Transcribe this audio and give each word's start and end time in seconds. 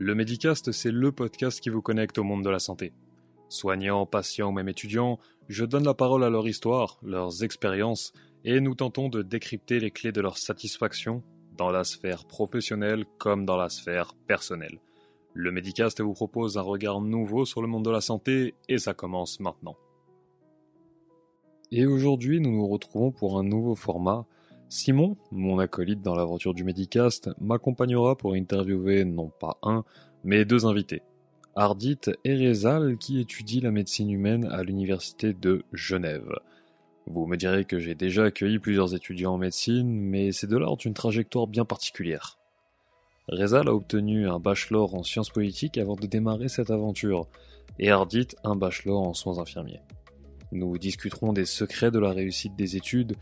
Le 0.00 0.14
Medicast, 0.14 0.70
c'est 0.70 0.92
le 0.92 1.10
podcast 1.10 1.60
qui 1.60 1.70
vous 1.70 1.82
connecte 1.82 2.18
au 2.18 2.22
monde 2.22 2.44
de 2.44 2.50
la 2.50 2.60
santé. 2.60 2.92
Soignants, 3.48 4.06
patients 4.06 4.50
ou 4.50 4.52
même 4.52 4.68
étudiants, 4.68 5.18
je 5.48 5.64
donne 5.64 5.82
la 5.82 5.92
parole 5.92 6.22
à 6.22 6.30
leur 6.30 6.46
histoire, 6.46 7.00
leurs 7.02 7.42
expériences, 7.42 8.12
et 8.44 8.60
nous 8.60 8.76
tentons 8.76 9.08
de 9.08 9.22
décrypter 9.22 9.80
les 9.80 9.90
clés 9.90 10.12
de 10.12 10.20
leur 10.20 10.38
satisfaction 10.38 11.24
dans 11.56 11.72
la 11.72 11.82
sphère 11.82 12.26
professionnelle 12.26 13.06
comme 13.18 13.44
dans 13.44 13.56
la 13.56 13.68
sphère 13.68 14.14
personnelle. 14.28 14.78
Le 15.34 15.50
Medicast 15.50 16.00
vous 16.00 16.14
propose 16.14 16.58
un 16.58 16.62
regard 16.62 17.00
nouveau 17.00 17.44
sur 17.44 17.60
le 17.60 17.66
monde 17.66 17.84
de 17.84 17.90
la 17.90 18.00
santé 18.00 18.54
et 18.68 18.78
ça 18.78 18.94
commence 18.94 19.40
maintenant. 19.40 19.74
Et 21.72 21.86
aujourd'hui, 21.86 22.40
nous 22.40 22.52
nous 22.52 22.68
retrouvons 22.68 23.10
pour 23.10 23.36
un 23.36 23.42
nouveau 23.42 23.74
format 23.74 24.26
Simon, 24.70 25.16
mon 25.32 25.58
acolyte 25.58 26.02
dans 26.02 26.14
l'aventure 26.14 26.52
du 26.52 26.62
Medicast, 26.62 27.30
m'accompagnera 27.40 28.16
pour 28.16 28.34
interviewer 28.34 29.04
non 29.06 29.30
pas 29.40 29.56
un, 29.62 29.82
mais 30.24 30.44
deux 30.44 30.66
invités. 30.66 31.00
Ardit 31.56 32.00
Erezal 32.24 32.98
qui 32.98 33.18
étudie 33.18 33.62
la 33.62 33.70
médecine 33.70 34.10
humaine 34.10 34.44
à 34.44 34.62
l'université 34.62 35.32
de 35.32 35.64
Genève. 35.72 36.30
Vous 37.06 37.26
me 37.26 37.36
direz 37.36 37.64
que 37.64 37.78
j'ai 37.78 37.94
déjà 37.94 38.24
accueilli 38.24 38.58
plusieurs 38.58 38.94
étudiants 38.94 39.32
en 39.32 39.38
médecine, 39.38 39.90
mais 39.90 40.32
c'est 40.32 40.46
de 40.46 40.58
l'ordre 40.58 40.82
d'une 40.82 40.92
trajectoire 40.92 41.46
bien 41.46 41.64
particulière. 41.64 42.38
Rezal 43.28 43.68
a 43.68 43.74
obtenu 43.74 44.28
un 44.28 44.38
bachelor 44.38 44.94
en 44.94 45.02
sciences 45.02 45.30
politiques 45.30 45.78
avant 45.78 45.96
de 45.96 46.06
démarrer 46.06 46.48
cette 46.48 46.70
aventure, 46.70 47.26
et 47.78 47.90
Ardit 47.90 48.28
un 48.44 48.54
bachelor 48.54 49.00
en 49.00 49.14
soins 49.14 49.38
infirmiers. 49.38 49.80
Nous 50.52 50.76
discuterons 50.76 51.32
des 51.32 51.44
secrets 51.46 51.90
de 51.90 51.98
la 51.98 52.12
réussite 52.12 52.56
des 52.56 52.76
études, 52.76 53.16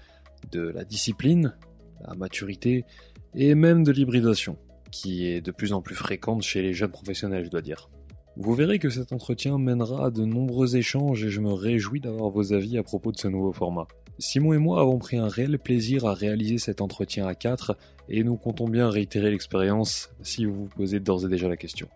de 0.52 0.68
la 0.68 0.84
discipline, 0.84 1.55
la 2.06 2.14
maturité 2.14 2.84
et 3.34 3.54
même 3.54 3.84
de 3.84 3.92
l'hybridation, 3.92 4.56
qui 4.91 5.27
est 5.27 5.41
de 5.41 5.50
plus 5.50 5.73
en 5.73 5.82
plus 5.82 5.95
fréquente 5.95 6.42
chez 6.42 6.62
les 6.62 6.73
jeunes 6.73 6.91
professionnels, 6.91 7.45
je 7.45 7.50
dois 7.50 7.62
dire. 7.62 7.91
Vous 8.37 8.54
verrez 8.54 8.78
que 8.78 8.90
cet 8.90 9.12
entretien 9.12 9.59
mènera 9.59 10.07
à 10.07 10.10
de 10.10 10.24
nombreux 10.24 10.76
échanges 10.76 11.24
et 11.24 11.30
je 11.30 11.40
me 11.40 11.52
réjouis 11.52 12.01
d'avoir 12.01 12.29
vos 12.29 12.52
avis 12.52 12.76
à 12.76 12.82
propos 12.82 13.10
de 13.10 13.16
ce 13.16 13.29
nouveau 13.29 13.52
format. 13.52 13.88
Simon 14.18 14.52
et 14.52 14.59
moi 14.59 14.80
avons 14.80 14.98
pris 14.98 15.16
un 15.16 15.29
réel 15.29 15.59
plaisir 15.59 16.07
à 16.07 16.15
réaliser 16.15 16.59
cet 16.59 16.80
entretien 16.80 17.26
à 17.26 17.35
4 17.35 17.76
et 18.09 18.24
nous 18.24 18.37
comptons 18.37 18.68
bien 18.68 18.88
réitérer 18.88 19.30
l'expérience 19.30 20.10
si 20.23 20.45
vous 20.45 20.54
vous 20.54 20.68
posez 20.68 21.01
d'ores 21.01 21.24
et 21.24 21.29
déjà 21.29 21.48
la 21.48 21.57
question. 21.57 21.88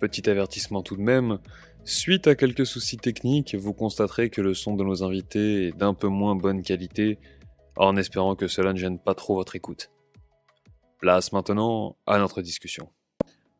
Petit 0.00 0.28
avertissement 0.28 0.82
tout 0.82 0.96
de 0.96 1.02
même, 1.02 1.38
suite 1.84 2.26
à 2.26 2.34
quelques 2.34 2.66
soucis 2.66 2.98
techniques, 2.98 3.54
vous 3.54 3.72
constaterez 3.72 4.28
que 4.28 4.40
le 4.40 4.54
son 4.54 4.76
de 4.76 4.84
nos 4.84 5.02
invités 5.02 5.68
est 5.68 5.76
d'un 5.76 5.94
peu 5.94 6.08
moins 6.08 6.34
bonne 6.36 6.62
qualité 6.62 7.18
en 7.76 7.96
espérant 7.96 8.34
que 8.34 8.48
cela 8.48 8.72
ne 8.72 8.78
gêne 8.78 8.98
pas 8.98 9.14
trop 9.14 9.34
votre 9.34 9.56
écoute. 9.56 9.90
Place 10.98 11.32
maintenant 11.32 11.96
à 12.06 12.18
notre 12.18 12.42
discussion. 12.42 12.88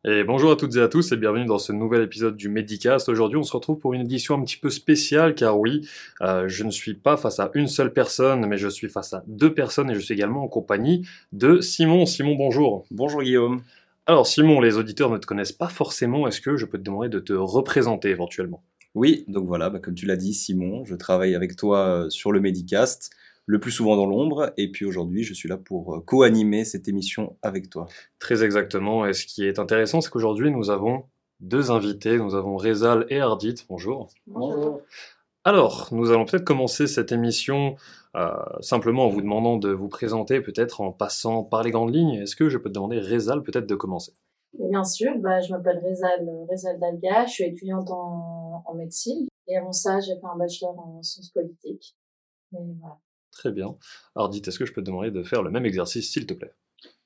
Et 0.05 0.23
bonjour 0.23 0.51
à 0.51 0.55
toutes 0.55 0.75
et 0.75 0.81
à 0.81 0.87
tous 0.87 1.11
et 1.11 1.17
bienvenue 1.17 1.45
dans 1.45 1.57
ce 1.57 1.73
nouvel 1.73 2.01
épisode 2.01 2.37
du 2.37 2.49
Medicast. 2.49 3.09
Aujourd'hui 3.09 3.37
on 3.37 3.43
se 3.43 3.51
retrouve 3.51 3.79
pour 3.79 3.93
une 3.93 4.01
édition 4.01 4.35
un 4.35 4.43
petit 4.43 4.57
peu 4.57 4.69
spéciale 4.69 5.35
car 5.35 5.59
oui, 5.59 5.87
euh, 6.21 6.47
je 6.47 6.63
ne 6.63 6.71
suis 6.71 6.93
pas 6.93 7.17
face 7.17 7.39
à 7.39 7.51
une 7.55 7.67
seule 7.67 7.91
personne 7.91 8.45
mais 8.45 8.57
je 8.57 8.69
suis 8.69 8.89
face 8.89 9.13
à 9.13 9.23
deux 9.27 9.53
personnes 9.53 9.91
et 9.91 9.95
je 9.95 9.99
suis 9.99 10.13
également 10.13 10.43
en 10.43 10.47
compagnie 10.47 11.05
de 11.33 11.59
Simon. 11.59 12.05
Simon 12.05 12.35
bonjour. 12.35 12.85
Bonjour 12.89 13.21
Guillaume. 13.21 13.63
Alors 14.05 14.27
Simon, 14.27 14.61
les 14.61 14.77
auditeurs 14.77 15.09
ne 15.09 15.17
te 15.17 15.25
connaissent 15.25 15.51
pas 15.51 15.67
forcément, 15.67 16.27
est-ce 16.27 16.39
que 16.39 16.55
je 16.55 16.65
peux 16.65 16.77
te 16.77 16.83
demander 16.83 17.09
de 17.09 17.19
te 17.19 17.33
représenter 17.33 18.09
éventuellement? 18.09 18.63
Oui, 18.95 19.25
donc 19.27 19.45
voilà, 19.45 19.69
bah, 19.69 19.79
comme 19.79 19.93
tu 19.93 20.05
l'as 20.05 20.15
dit 20.15 20.33
Simon, 20.33 20.85
je 20.85 20.95
travaille 20.95 21.35
avec 21.35 21.55
toi 21.55 21.87
euh, 21.87 22.09
sur 22.09 22.31
le 22.31 22.39
Medicast 22.39 23.11
le 23.47 23.59
plus 23.59 23.71
souvent 23.71 23.95
dans 23.95 24.05
l'ombre. 24.05 24.53
Et 24.57 24.69
puis 24.69 24.85
aujourd'hui, 24.85 25.23
je 25.23 25.33
suis 25.33 25.49
là 25.49 25.57
pour 25.57 25.95
euh, 25.95 26.01
co-animer 26.01 26.65
cette 26.65 26.87
émission 26.87 27.35
avec 27.41 27.69
toi. 27.71 27.87
Très 28.19 28.43
exactement. 28.43 29.07
Et 29.07 29.13
ce 29.13 29.25
qui 29.25 29.45
est 29.45 29.57
intéressant, 29.57 30.01
c'est 30.01 30.11
qu'aujourd'hui, 30.11 30.51
nous 30.51 30.69
avons 30.69 31.05
deux 31.39 31.71
invités. 31.71 32.17
Nous 32.17 32.35
avons 32.35 32.57
Rezal 32.57 33.07
et 33.09 33.19
Ardit. 33.19 33.55
Bonjour. 33.69 34.09
Bonjour. 34.27 34.81
Alors, 35.45 35.87
nous 35.91 36.11
allons 36.11 36.25
peut-être 36.25 36.43
commencer 36.43 36.87
cette 36.87 37.13
émission 37.13 37.77
euh, 38.15 38.31
simplement 38.59 39.05
en 39.05 39.09
vous 39.09 39.21
demandant 39.21 39.55
de 39.55 39.71
vous 39.71 39.87
présenter, 39.87 40.41
peut-être 40.41 40.81
en 40.81 40.91
passant 40.91 41.43
par 41.43 41.63
les 41.63 41.71
grandes 41.71 41.95
lignes. 41.95 42.15
Est-ce 42.15 42.35
que 42.35 42.49
je 42.49 42.57
peux 42.57 42.69
te 42.69 42.73
demander, 42.73 42.99
Rezal, 42.99 43.43
peut-être 43.43 43.65
de 43.67 43.75
commencer? 43.75 44.11
Bien 44.59 44.83
sûr, 44.83 45.11
bah, 45.19 45.39
je 45.39 45.53
m'appelle 45.53 45.81
Rezal, 45.85 46.27
Rezal 46.49 46.79
Dalga, 46.79 47.25
je 47.27 47.31
suis 47.31 47.43
étudiante 47.45 47.91
en, 47.91 48.63
en 48.65 48.73
médecine 48.73 49.27
et 49.47 49.55
avant 49.55 49.71
ça, 49.71 49.99
j'ai 50.01 50.15
fait 50.15 50.25
un 50.25 50.37
bachelor 50.37 50.77
en 50.77 51.01
sciences 51.01 51.29
politiques. 51.29 51.95
Et 52.53 52.57
voilà. 52.81 52.97
Très 53.31 53.51
bien. 53.51 53.75
Ardit, 54.15 54.41
est-ce 54.45 54.57
que 54.57 54.65
je 54.65 54.73
peux 54.73 54.81
te 54.81 54.87
demander 54.87 55.11
de 55.11 55.23
faire 55.23 55.43
le 55.43 55.51
même 55.51 55.65
exercice, 55.65 56.11
s'il 56.11 56.25
te 56.25 56.33
plaît? 56.33 56.53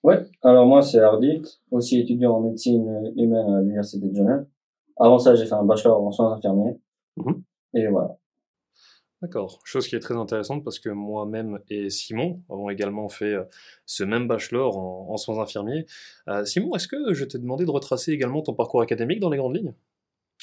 Ouais, 0.03 0.25
alors 0.41 0.65
moi 0.65 0.81
c'est 0.81 0.99
Ardit, 0.99 1.41
aussi 1.69 1.99
étudiant 1.99 2.35
en 2.35 2.41
médecine 2.41 3.13
humaine 3.15 3.53
à 3.53 3.59
l'Université 3.61 4.07
de 4.07 4.15
Genève. 4.15 4.45
Avant 4.97 5.19
ça, 5.19 5.35
j'ai 5.35 5.45
fait 5.45 5.53
un 5.53 5.63
bachelor 5.63 6.01
en 6.01 6.11
soins 6.11 6.33
infirmiers. 6.33 6.79
Mhm. 7.17 7.43
Et 7.75 7.87
voilà. 7.87 8.17
D'accord. 9.21 9.59
Chose 9.63 9.87
qui 9.87 9.95
est 9.95 9.99
très 9.99 10.15
intéressante 10.15 10.63
parce 10.63 10.79
que 10.79 10.89
moi-même 10.89 11.59
et 11.69 11.91
Simon 11.91 12.41
avons 12.49 12.69
également 12.69 13.07
fait 13.07 13.33
euh, 13.33 13.43
ce 13.85 14.03
même 14.03 14.27
bachelor 14.27 14.77
en, 14.77 15.07
en 15.11 15.17
soins 15.17 15.39
infirmiers. 15.39 15.85
Euh, 16.27 16.43
Simon, 16.45 16.73
est-ce 16.75 16.87
que 16.87 17.13
je 17.13 17.23
t'ai 17.25 17.37
demandé 17.37 17.65
de 17.65 17.71
retracer 17.71 18.11
également 18.11 18.41
ton 18.41 18.55
parcours 18.55 18.81
académique 18.81 19.19
dans 19.19 19.29
les 19.29 19.37
grandes 19.37 19.55
lignes? 19.55 19.73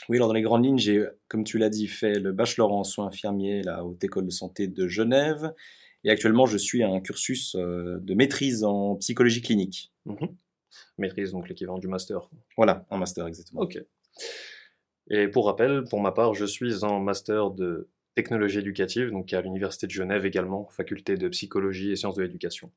Oui, 0.09 0.17
alors 0.17 0.29
dans 0.29 0.35
les 0.35 0.43
grandes 0.43 0.65
lignes, 0.65 0.79
j'ai, 0.79 1.05
comme 1.29 1.45
tu 1.45 1.59
l'as 1.59 1.71
dit, 1.71 1.87
fait 1.87 2.19
le 2.19 2.33
bachelor 2.33 2.73
en 2.73 2.85
soins 2.85 3.07
infirmiers 3.07 3.61
à 3.61 3.73
la 3.77 3.85
Haute 3.85 4.03
École 4.03 4.27
de 4.27 4.31
Santé 4.31 4.69
de 4.69 4.89
Genève. 4.89 5.53
Et 6.05 6.11
actuellement, 6.11 6.47
je 6.47 6.57
suis 6.57 6.83
à 6.83 6.89
un 6.89 7.01
cursus 7.01 7.57
euh, 7.57 7.99
de 8.01 8.15
maîtrise 8.15 8.65
en 8.65 8.97
psychologie 8.97 9.43
clinique. 9.43 9.93
Mhm. 10.07 10.37
Maîtrise, 10.99 11.33
donc 11.33 11.49
l'équivalent 11.49 11.79
du 11.79 11.89
master. 11.89 12.31
Voilà, 12.57 12.87
un 12.91 12.99
master 12.99 13.27
exactement. 13.27 13.63
Ok. 13.63 13.79
Et 15.11 15.29
pour 15.29 15.47
rappel, 15.47 15.85
pour 15.91 16.01
ma 16.01 16.13
part, 16.13 16.35
je 16.35 16.45
suis 16.45 16.85
en 16.85 17.01
master 17.01 17.51
de 17.51 17.89
technologie 18.15 18.59
éducative, 18.59 19.11
donc 19.11 19.33
à 19.33 19.41
l'Université 19.41 19.87
de 19.87 19.93
Genève 19.93 20.27
également, 20.27 20.69
faculté 20.71 21.17
de 21.17 21.29
psychologie 21.29 21.93
et 21.93 21.97
sciences 21.97 22.17
de 22.17 22.23
l'éducation. 22.23 22.71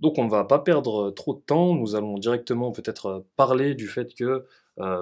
Donc 0.00 0.16
on 0.18 0.24
ne 0.24 0.30
va 0.30 0.44
pas 0.44 0.60
perdre 0.60 1.10
trop 1.10 1.34
de 1.34 1.40
temps, 1.40 1.74
nous 1.74 1.96
allons 1.96 2.18
directement 2.18 2.70
peut-être 2.70 3.26
parler 3.36 3.74
du 3.74 3.88
fait 3.88 4.14
que 4.14 4.46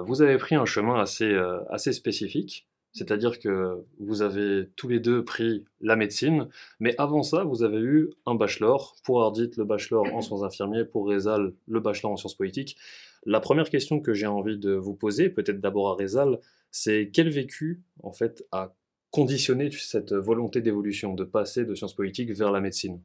vous 0.05 0.21
avez 0.21 0.37
pris 0.37 0.55
un 0.55 0.65
chemin 0.65 0.99
assez, 0.99 1.31
euh, 1.31 1.59
assez 1.69 1.93
spécifique, 1.93 2.67
c'est-à-dire 2.93 3.37
que 3.39 3.83
vous 3.99 4.21
avez 4.23 4.69
tous 4.75 4.87
les 4.87 4.99
deux 4.99 5.23
pris 5.23 5.65
la 5.81 5.95
médecine, 5.95 6.47
mais 6.79 6.95
avant 6.97 7.21
ça, 7.21 7.43
vous 7.43 7.63
avez 7.63 7.79
eu 7.79 8.09
un 8.25 8.35
bachelor, 8.35 8.95
pour 9.03 9.21
Ardit 9.21 9.51
le 9.55 9.65
bachelor 9.65 10.05
en 10.13 10.21
soins 10.21 10.43
infirmiers, 10.43 10.83
pour 10.85 11.07
Rezal 11.07 11.53
le 11.67 11.79
bachelor 11.79 12.11
en 12.11 12.17
sciences 12.17 12.35
politiques. 12.35 12.77
La 13.25 13.39
première 13.39 13.69
question 13.69 13.99
que 13.99 14.13
j'ai 14.13 14.25
envie 14.25 14.57
de 14.57 14.73
vous 14.73 14.95
poser, 14.95 15.29
peut-être 15.29 15.59
d'abord 15.59 15.89
à 15.89 15.93
Rezal, 15.93 16.39
c'est 16.71 17.11
quel 17.13 17.29
vécu 17.29 17.81
en 18.01 18.11
fait 18.11 18.43
a 18.51 18.73
conditionné 19.11 19.69
cette 19.71 20.13
volonté 20.13 20.61
d'évolution, 20.61 21.13
de 21.13 21.23
passer 21.23 21.65
de 21.65 21.75
sciences 21.75 21.95
politiques 21.95 22.31
vers 22.31 22.51
la 22.51 22.61
médecine? 22.61 23.01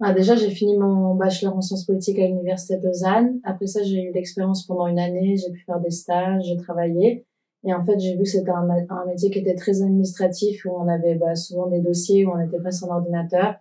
Ah, 0.00 0.12
déjà, 0.12 0.34
j'ai 0.34 0.50
fini 0.50 0.76
mon 0.76 1.14
bachelor 1.14 1.56
en 1.56 1.60
sciences 1.60 1.84
politiques 1.84 2.18
à 2.18 2.26
l'Université 2.26 2.76
de 2.76 2.86
Lausanne. 2.86 3.40
Après 3.44 3.66
ça, 3.66 3.82
j'ai 3.82 4.02
eu 4.02 4.12
l'expérience 4.12 4.66
pendant 4.66 4.86
une 4.86 4.98
année, 4.98 5.36
j'ai 5.36 5.52
pu 5.52 5.60
faire 5.60 5.80
des 5.80 5.90
stages, 5.90 6.44
j'ai 6.44 6.56
travaillé. 6.56 7.24
Et 7.64 7.72
en 7.72 7.84
fait, 7.84 7.98
j'ai 8.00 8.16
vu 8.16 8.24
que 8.24 8.28
c'était 8.28 8.50
un, 8.50 9.04
métier 9.06 9.30
qui 9.30 9.38
était 9.38 9.54
très 9.54 9.82
administratif, 9.82 10.64
où 10.64 10.70
on 10.70 10.88
avait 10.88 11.14
bah, 11.14 11.36
souvent 11.36 11.68
des 11.68 11.80
dossiers, 11.80 12.26
où 12.26 12.32
on 12.32 12.40
était 12.40 12.58
face 12.60 12.82
à 12.82 12.86
un 12.86 12.96
ordinateur. 12.96 13.54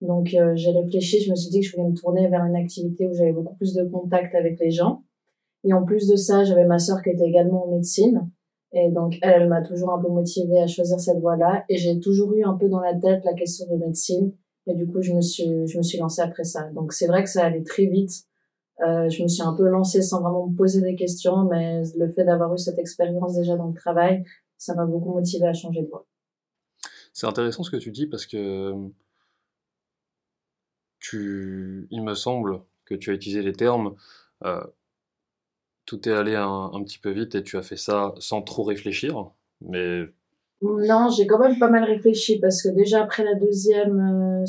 Donc, 0.00 0.32
euh, 0.34 0.52
j'ai 0.54 0.70
réfléchi, 0.70 1.20
je 1.20 1.30
me 1.30 1.36
suis 1.36 1.50
dit 1.50 1.60
que 1.60 1.66
je 1.66 1.76
voulais 1.76 1.88
me 1.88 1.94
tourner 1.94 2.28
vers 2.28 2.44
une 2.44 2.56
activité 2.56 3.08
où 3.08 3.12
j'avais 3.12 3.32
beaucoup 3.32 3.56
plus 3.56 3.74
de 3.74 3.82
contact 3.84 4.34
avec 4.34 4.58
les 4.60 4.70
gens. 4.70 5.02
Et 5.64 5.72
en 5.72 5.84
plus 5.84 6.08
de 6.08 6.16
ça, 6.16 6.44
j'avais 6.44 6.64
ma 6.64 6.78
sœur 6.78 7.02
qui 7.02 7.10
était 7.10 7.26
également 7.26 7.66
en 7.66 7.72
médecine. 7.72 8.30
Et 8.72 8.88
donc, 8.90 9.18
elle, 9.22 9.42
elle 9.42 9.48
m'a 9.48 9.62
toujours 9.62 9.92
un 9.92 10.00
peu 10.00 10.08
motivée 10.08 10.60
à 10.60 10.66
choisir 10.66 11.00
cette 11.00 11.18
voie-là. 11.18 11.64
Et 11.68 11.76
j'ai 11.76 11.98
toujours 11.98 12.32
eu 12.34 12.44
un 12.44 12.54
peu 12.54 12.68
dans 12.68 12.80
la 12.80 12.94
tête 12.94 13.24
la 13.24 13.34
question 13.34 13.66
de 13.70 13.76
médecine. 13.76 14.32
Et 14.70 14.74
du 14.74 14.86
coup, 14.86 15.02
je 15.02 15.12
me 15.12 15.20
suis, 15.20 15.66
je 15.66 15.76
me 15.78 15.82
suis 15.82 15.98
lancée 15.98 16.22
après 16.22 16.44
ça. 16.44 16.70
Donc, 16.70 16.92
c'est 16.92 17.06
vrai 17.06 17.22
que 17.24 17.30
ça 17.30 17.44
allait 17.44 17.62
très 17.62 17.86
vite. 17.86 18.24
Euh, 18.80 19.08
je 19.10 19.22
me 19.22 19.28
suis 19.28 19.42
un 19.42 19.54
peu 19.54 19.68
lancée 19.68 20.00
sans 20.00 20.20
vraiment 20.22 20.46
me 20.46 20.56
poser 20.56 20.80
des 20.80 20.94
questions, 20.94 21.44
mais 21.44 21.82
le 21.96 22.10
fait 22.10 22.24
d'avoir 22.24 22.54
eu 22.54 22.58
cette 22.58 22.78
expérience 22.78 23.36
déjà 23.36 23.56
dans 23.56 23.68
le 23.68 23.74
travail, 23.74 24.24
ça 24.56 24.74
m'a 24.74 24.86
beaucoup 24.86 25.12
motivée 25.12 25.46
à 25.46 25.52
changer 25.52 25.82
de 25.82 25.88
voie. 25.88 26.06
C'est 27.12 27.26
intéressant 27.26 27.62
ce 27.62 27.70
que 27.70 27.76
tu 27.76 27.90
dis 27.90 28.06
parce 28.06 28.24
que 28.24 28.72
tu, 30.98 31.88
il 31.90 32.02
me 32.02 32.14
semble 32.14 32.62
que 32.86 32.94
tu 32.94 33.10
as 33.10 33.14
utilisé 33.14 33.42
les 33.42 33.52
termes 33.52 33.94
euh, 34.44 34.64
tout 35.90 36.08
est 36.08 36.12
allé 36.12 36.36
un, 36.36 36.70
un 36.72 36.84
petit 36.84 36.98
peu 36.98 37.10
vite 37.10 37.34
et 37.34 37.42
tu 37.42 37.56
as 37.56 37.62
fait 37.62 37.76
ça 37.76 38.14
sans 38.20 38.42
trop 38.42 38.62
réfléchir, 38.62 39.30
mais 39.60 40.04
Non, 40.62 41.08
j'ai 41.08 41.26
quand 41.26 41.38
même 41.38 41.58
pas 41.58 41.70
mal 41.70 41.84
réfléchi 41.84 42.38
parce 42.38 42.62
que 42.62 42.68
déjà 42.68 43.02
après 43.02 43.24
la 43.24 43.34
deuxième 43.34 43.98
euh, 43.98 44.44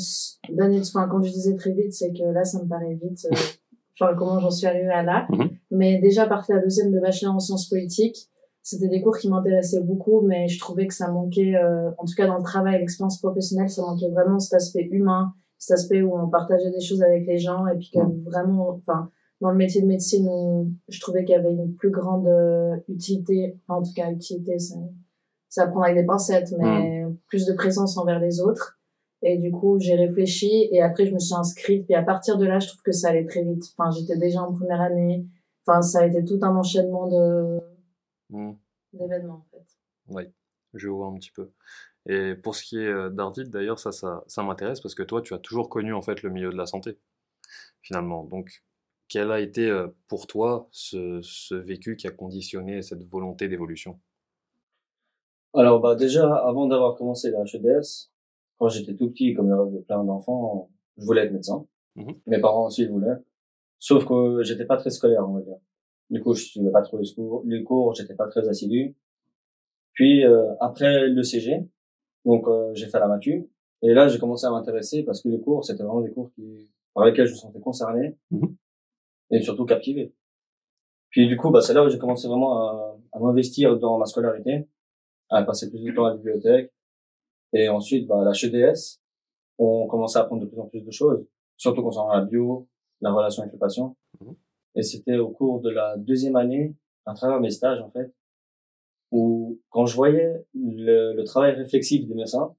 d'année, 0.50 0.78
de- 0.78 0.84
enfin 0.84 1.08
quand 1.10 1.22
je 1.22 1.30
disais 1.32 1.54
très 1.56 1.72
vite, 1.72 1.92
c'est 1.94 2.12
que 2.12 2.24
là 2.32 2.44
ça 2.44 2.62
me 2.62 2.68
paraît 2.68 2.98
vite, 3.02 3.26
euh, 3.32 3.34
enfin 4.00 4.14
comment 4.14 4.38
j'en 4.38 4.50
suis 4.50 4.66
arrivée 4.66 4.90
à 4.90 5.02
là. 5.02 5.26
Mhm. 5.30 5.50
Mais 5.70 6.00
déjà 6.00 6.26
de 6.26 6.30
la 6.52 6.60
deuxième 6.60 6.90
de 6.92 7.00
bachelor 7.00 7.34
en 7.34 7.38
sciences 7.38 7.68
politiques, 7.68 8.28
c'était 8.62 8.88
des 8.88 9.00
cours 9.00 9.16
qui 9.16 9.30
m'intéressaient 9.30 9.80
beaucoup, 9.80 10.20
mais 10.20 10.48
je 10.48 10.58
trouvais 10.60 10.86
que 10.86 10.94
ça 10.94 11.10
manquait, 11.10 11.56
euh, 11.56 11.90
en 11.96 12.04
tout 12.04 12.14
cas 12.14 12.26
dans 12.26 12.36
le 12.36 12.44
travail, 12.44 12.78
l'expérience 12.78 13.18
professionnelle, 13.18 13.70
ça 13.70 13.82
manquait 13.82 14.10
vraiment 14.10 14.38
cet 14.38 14.52
aspect 14.54 14.86
humain, 14.92 15.32
cet 15.58 15.78
aspect 15.78 16.02
où 16.02 16.14
on 16.14 16.28
partageait 16.28 16.70
des 16.70 16.80
choses 16.80 17.02
avec 17.02 17.26
les 17.26 17.38
gens 17.38 17.66
et 17.66 17.76
puis 17.78 17.90
que 17.92 18.00
vraiment, 18.28 18.68
enfin 18.68 19.10
dans 19.40 19.50
le 19.50 19.56
métier 19.56 19.80
de 19.80 19.86
médecine 19.86 20.28
je 20.88 21.00
trouvais 21.00 21.24
qu'il 21.24 21.34
y 21.34 21.38
avait 21.38 21.50
une 21.52 21.74
plus 21.74 21.90
grande 21.90 22.26
euh, 22.28 22.76
utilité, 22.88 23.58
enfin, 23.66 23.80
en 23.80 23.82
tout 23.82 23.92
cas 23.96 24.10
utilité, 24.10 24.58
c'est 24.58 24.76
ça 25.52 25.66
prendre 25.66 25.84
avec 25.84 25.98
des 25.98 26.06
pincettes, 26.06 26.54
mais 26.58 27.04
plus 27.26 27.44
de 27.44 27.52
présence 27.52 27.98
envers 27.98 28.18
les 28.18 28.40
autres. 28.40 28.78
Et 29.20 29.36
du 29.36 29.52
coup, 29.52 29.78
j'ai 29.78 29.94
réfléchi 29.94 30.68
et 30.72 30.80
après, 30.80 31.04
je 31.06 31.12
me 31.12 31.18
suis 31.18 31.34
inscrite. 31.34 31.84
Et 31.90 31.94
à 31.94 32.02
partir 32.02 32.38
de 32.38 32.46
là, 32.46 32.58
je 32.58 32.68
trouve 32.68 32.82
que 32.82 32.92
ça 32.92 33.10
allait 33.10 33.26
très 33.26 33.44
vite. 33.44 33.62
Enfin, 33.76 33.90
j'étais 33.90 34.16
déjà 34.16 34.42
en 34.42 34.52
première 34.54 34.80
année. 34.80 35.26
Enfin, 35.66 35.82
ça 35.82 36.00
a 36.00 36.06
été 36.06 36.24
tout 36.24 36.38
un 36.42 36.56
enchaînement 36.56 37.06
de 37.06 37.60
Hmm. 38.30 38.52
d'événements, 38.94 39.44
en 39.46 39.46
fait. 39.50 39.66
Oui, 40.08 40.22
je 40.72 40.88
vois 40.88 41.08
un 41.08 41.14
petit 41.16 41.30
peu. 41.30 41.50
Et 42.06 42.34
pour 42.34 42.54
ce 42.54 42.64
qui 42.64 42.78
est 42.78 42.86
euh, 42.88 43.10
d'Ardit, 43.10 43.44
d'ailleurs, 43.44 43.78
ça, 43.78 43.92
ça, 43.92 44.24
ça 44.26 44.42
m'intéresse 44.42 44.80
parce 44.80 44.94
que 44.94 45.02
toi, 45.02 45.20
tu 45.20 45.34
as 45.34 45.38
toujours 45.38 45.68
connu 45.68 45.92
en 45.92 46.00
fait 46.00 46.22
le 46.22 46.30
milieu 46.30 46.50
de 46.50 46.56
la 46.56 46.64
santé, 46.64 46.98
finalement. 47.82 48.24
Donc, 48.24 48.64
quel 49.08 49.30
a 49.30 49.40
été 49.40 49.68
euh, 49.68 49.88
pour 50.08 50.26
toi 50.26 50.66
ce, 50.70 51.20
ce 51.22 51.54
vécu 51.54 51.96
qui 51.96 52.06
a 52.06 52.10
conditionné 52.10 52.80
cette 52.80 53.06
volonté 53.06 53.48
d'évolution? 53.48 54.00
Alors, 55.54 55.80
bah, 55.80 55.94
déjà, 55.94 56.34
avant 56.34 56.66
d'avoir 56.66 56.96
commencé 56.96 57.30
la 57.30 57.42
HEDS, 57.42 58.10
quand 58.58 58.68
j'étais 58.68 58.94
tout 58.94 59.10
petit, 59.10 59.34
comme 59.34 59.50
le 59.50 59.60
rêve 59.60 59.72
de 59.74 59.78
plein 59.80 60.02
d'enfants, 60.04 60.70
je 60.96 61.04
voulais 61.04 61.22
être 61.22 61.32
médecin. 61.32 61.66
Mhm. 61.96 62.14
Mes 62.26 62.40
parents 62.40 62.66
aussi 62.66 62.86
voulaient. 62.86 63.16
Sauf 63.78 64.06
que 64.06 64.42
j'étais 64.42 64.64
pas 64.64 64.76
très 64.76 64.90
scolaire, 64.90 65.28
on 65.28 65.34
va 65.34 65.40
dire. 65.42 65.56
Du 66.10 66.22
coup, 66.22 66.34
je 66.34 66.44
suivais 66.44 66.70
pas 66.70 66.82
trop 66.82 66.98
les 66.98 67.12
cours, 67.14 67.42
les 67.46 67.64
cours, 67.64 67.94
j'étais 67.94 68.14
pas 68.14 68.28
très 68.28 68.48
assidu. 68.48 68.96
Puis, 69.92 70.24
euh, 70.24 70.54
après 70.60 71.08
le 71.08 71.22
CG, 71.22 71.68
donc, 72.24 72.46
euh, 72.48 72.72
j'ai 72.74 72.86
fait 72.86 72.98
la 72.98 73.08
matu. 73.08 73.50
Et 73.82 73.92
là, 73.92 74.08
j'ai 74.08 74.18
commencé 74.18 74.46
à 74.46 74.50
m'intéresser 74.50 75.02
parce 75.02 75.20
que 75.22 75.28
les 75.28 75.40
cours, 75.40 75.64
c'était 75.64 75.82
vraiment 75.82 76.00
des 76.00 76.12
cours 76.12 76.30
qui, 76.34 76.70
par 76.94 77.04
lesquels 77.04 77.26
je 77.26 77.32
me 77.32 77.36
sentais 77.36 77.60
concerné. 77.60 78.16
Mhm. 78.30 78.56
Et 79.30 79.42
surtout 79.42 79.66
captivé. 79.66 80.14
Puis, 81.10 81.26
du 81.26 81.36
coup, 81.36 81.50
bah, 81.50 81.60
c'est 81.60 81.74
là 81.74 81.84
où 81.84 81.88
j'ai 81.88 81.98
commencé 81.98 82.28
vraiment 82.28 82.58
à, 82.58 82.96
à 83.12 83.18
m'investir 83.18 83.78
dans 83.78 83.98
ma 83.98 84.06
scolarité 84.06 84.66
à 85.32 85.42
passer 85.42 85.70
plus 85.70 85.82
de 85.82 85.92
temps 85.92 86.06
à 86.06 86.10
la 86.10 86.16
bibliothèque. 86.16 86.72
Et 87.52 87.68
ensuite, 87.68 88.06
bah, 88.06 88.22
la 88.24 88.32
HEDS, 88.32 89.00
on 89.58 89.86
commençait 89.86 90.18
à 90.18 90.22
apprendre 90.22 90.42
de 90.42 90.46
plus 90.46 90.60
en 90.60 90.66
plus 90.66 90.80
de 90.82 90.90
choses, 90.90 91.26
surtout 91.56 91.82
concernant 91.82 92.14
la 92.14 92.22
bio, 92.22 92.68
la 93.00 93.12
relation 93.12 93.42
avec 93.42 93.52
le 93.52 93.58
patient. 93.58 93.96
Mhm. 94.20 94.34
Et 94.76 94.82
c'était 94.82 95.16
au 95.16 95.30
cours 95.30 95.60
de 95.60 95.70
la 95.70 95.96
deuxième 95.96 96.36
année, 96.36 96.74
à 97.04 97.14
travers 97.14 97.40
mes 97.40 97.50
stages, 97.50 97.80
en 97.80 97.90
fait, 97.90 98.14
où 99.10 99.60
quand 99.70 99.86
je 99.86 99.94
voyais 99.96 100.44
le, 100.54 101.14
le 101.14 101.24
travail 101.24 101.52
réflexif 101.52 102.06
des 102.06 102.14
médecins, 102.14 102.54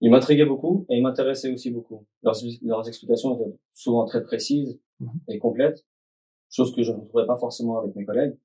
il 0.00 0.10
m'intriguait 0.10 0.44
beaucoup 0.46 0.86
et 0.88 0.96
il 0.96 1.02
m'intéressait 1.02 1.52
aussi 1.52 1.70
beaucoup. 1.70 2.06
Leurs, 2.22 2.36
leurs 2.62 2.86
explications 2.86 3.34
étaient 3.34 3.56
souvent 3.72 4.04
très 4.04 4.22
précises 4.22 4.78
Mhm. 5.00 5.20
et 5.28 5.38
complètes, 5.38 5.84
chose 6.50 6.74
que 6.74 6.82
je 6.82 6.90
ne 6.90 6.96
retrouvais 6.98 7.24
pas 7.26 7.36
forcément 7.36 7.78
avec 7.78 7.94
mes 7.94 8.04
collègues. 8.04 8.36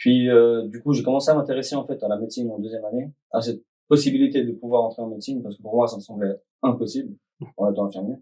Puis, 0.00 0.30
euh, 0.30 0.66
du 0.66 0.82
coup, 0.82 0.94
j'ai 0.94 1.02
commencé 1.02 1.30
à 1.30 1.34
m'intéresser 1.34 1.76
en 1.76 1.84
fait 1.84 2.02
à 2.02 2.08
la 2.08 2.16
médecine 2.16 2.50
en 2.50 2.58
deuxième 2.58 2.84
année, 2.86 3.12
à 3.32 3.42
cette 3.42 3.62
possibilité 3.86 4.42
de 4.42 4.52
pouvoir 4.52 4.84
entrer 4.84 5.02
en 5.02 5.08
médecine, 5.08 5.42
parce 5.42 5.58
que 5.58 5.62
pour 5.62 5.74
moi, 5.74 5.86
ça 5.86 5.96
me 5.96 6.00
semblait 6.00 6.40
impossible 6.62 7.14
en 7.58 7.70
étant 7.70 7.84
infirmier. 7.84 8.16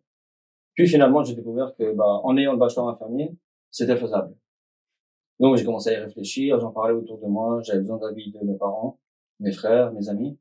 Puis 0.75 0.89
finalement, 0.89 1.23
j'ai 1.23 1.37
découvert 1.37 1.77
que, 1.77 1.95
bah, 1.95 2.21
en 2.25 2.37
ayant 2.37 2.51
le 2.53 2.59
bachelor 2.59 2.89
infirmier, 2.89 3.33
c'était 3.71 3.97
faisable. 3.97 4.35
Donc, 5.39 5.55
j'ai 5.55 5.65
commencé 5.65 5.91
à 5.91 5.93
y 5.93 5.97
réfléchir, 6.03 6.59
j'en 6.59 6.73
parlais 6.73 6.95
autour 6.95 7.21
de 7.21 7.27
moi, 7.29 7.61
j'avais 7.63 7.79
besoin 7.79 7.99
d'avis 7.99 8.33
de 8.33 8.45
mes 8.45 8.57
parents, 8.57 8.99
mes 9.39 9.53
frères, 9.53 9.93
mes 9.93 10.09
amis, 10.09 10.37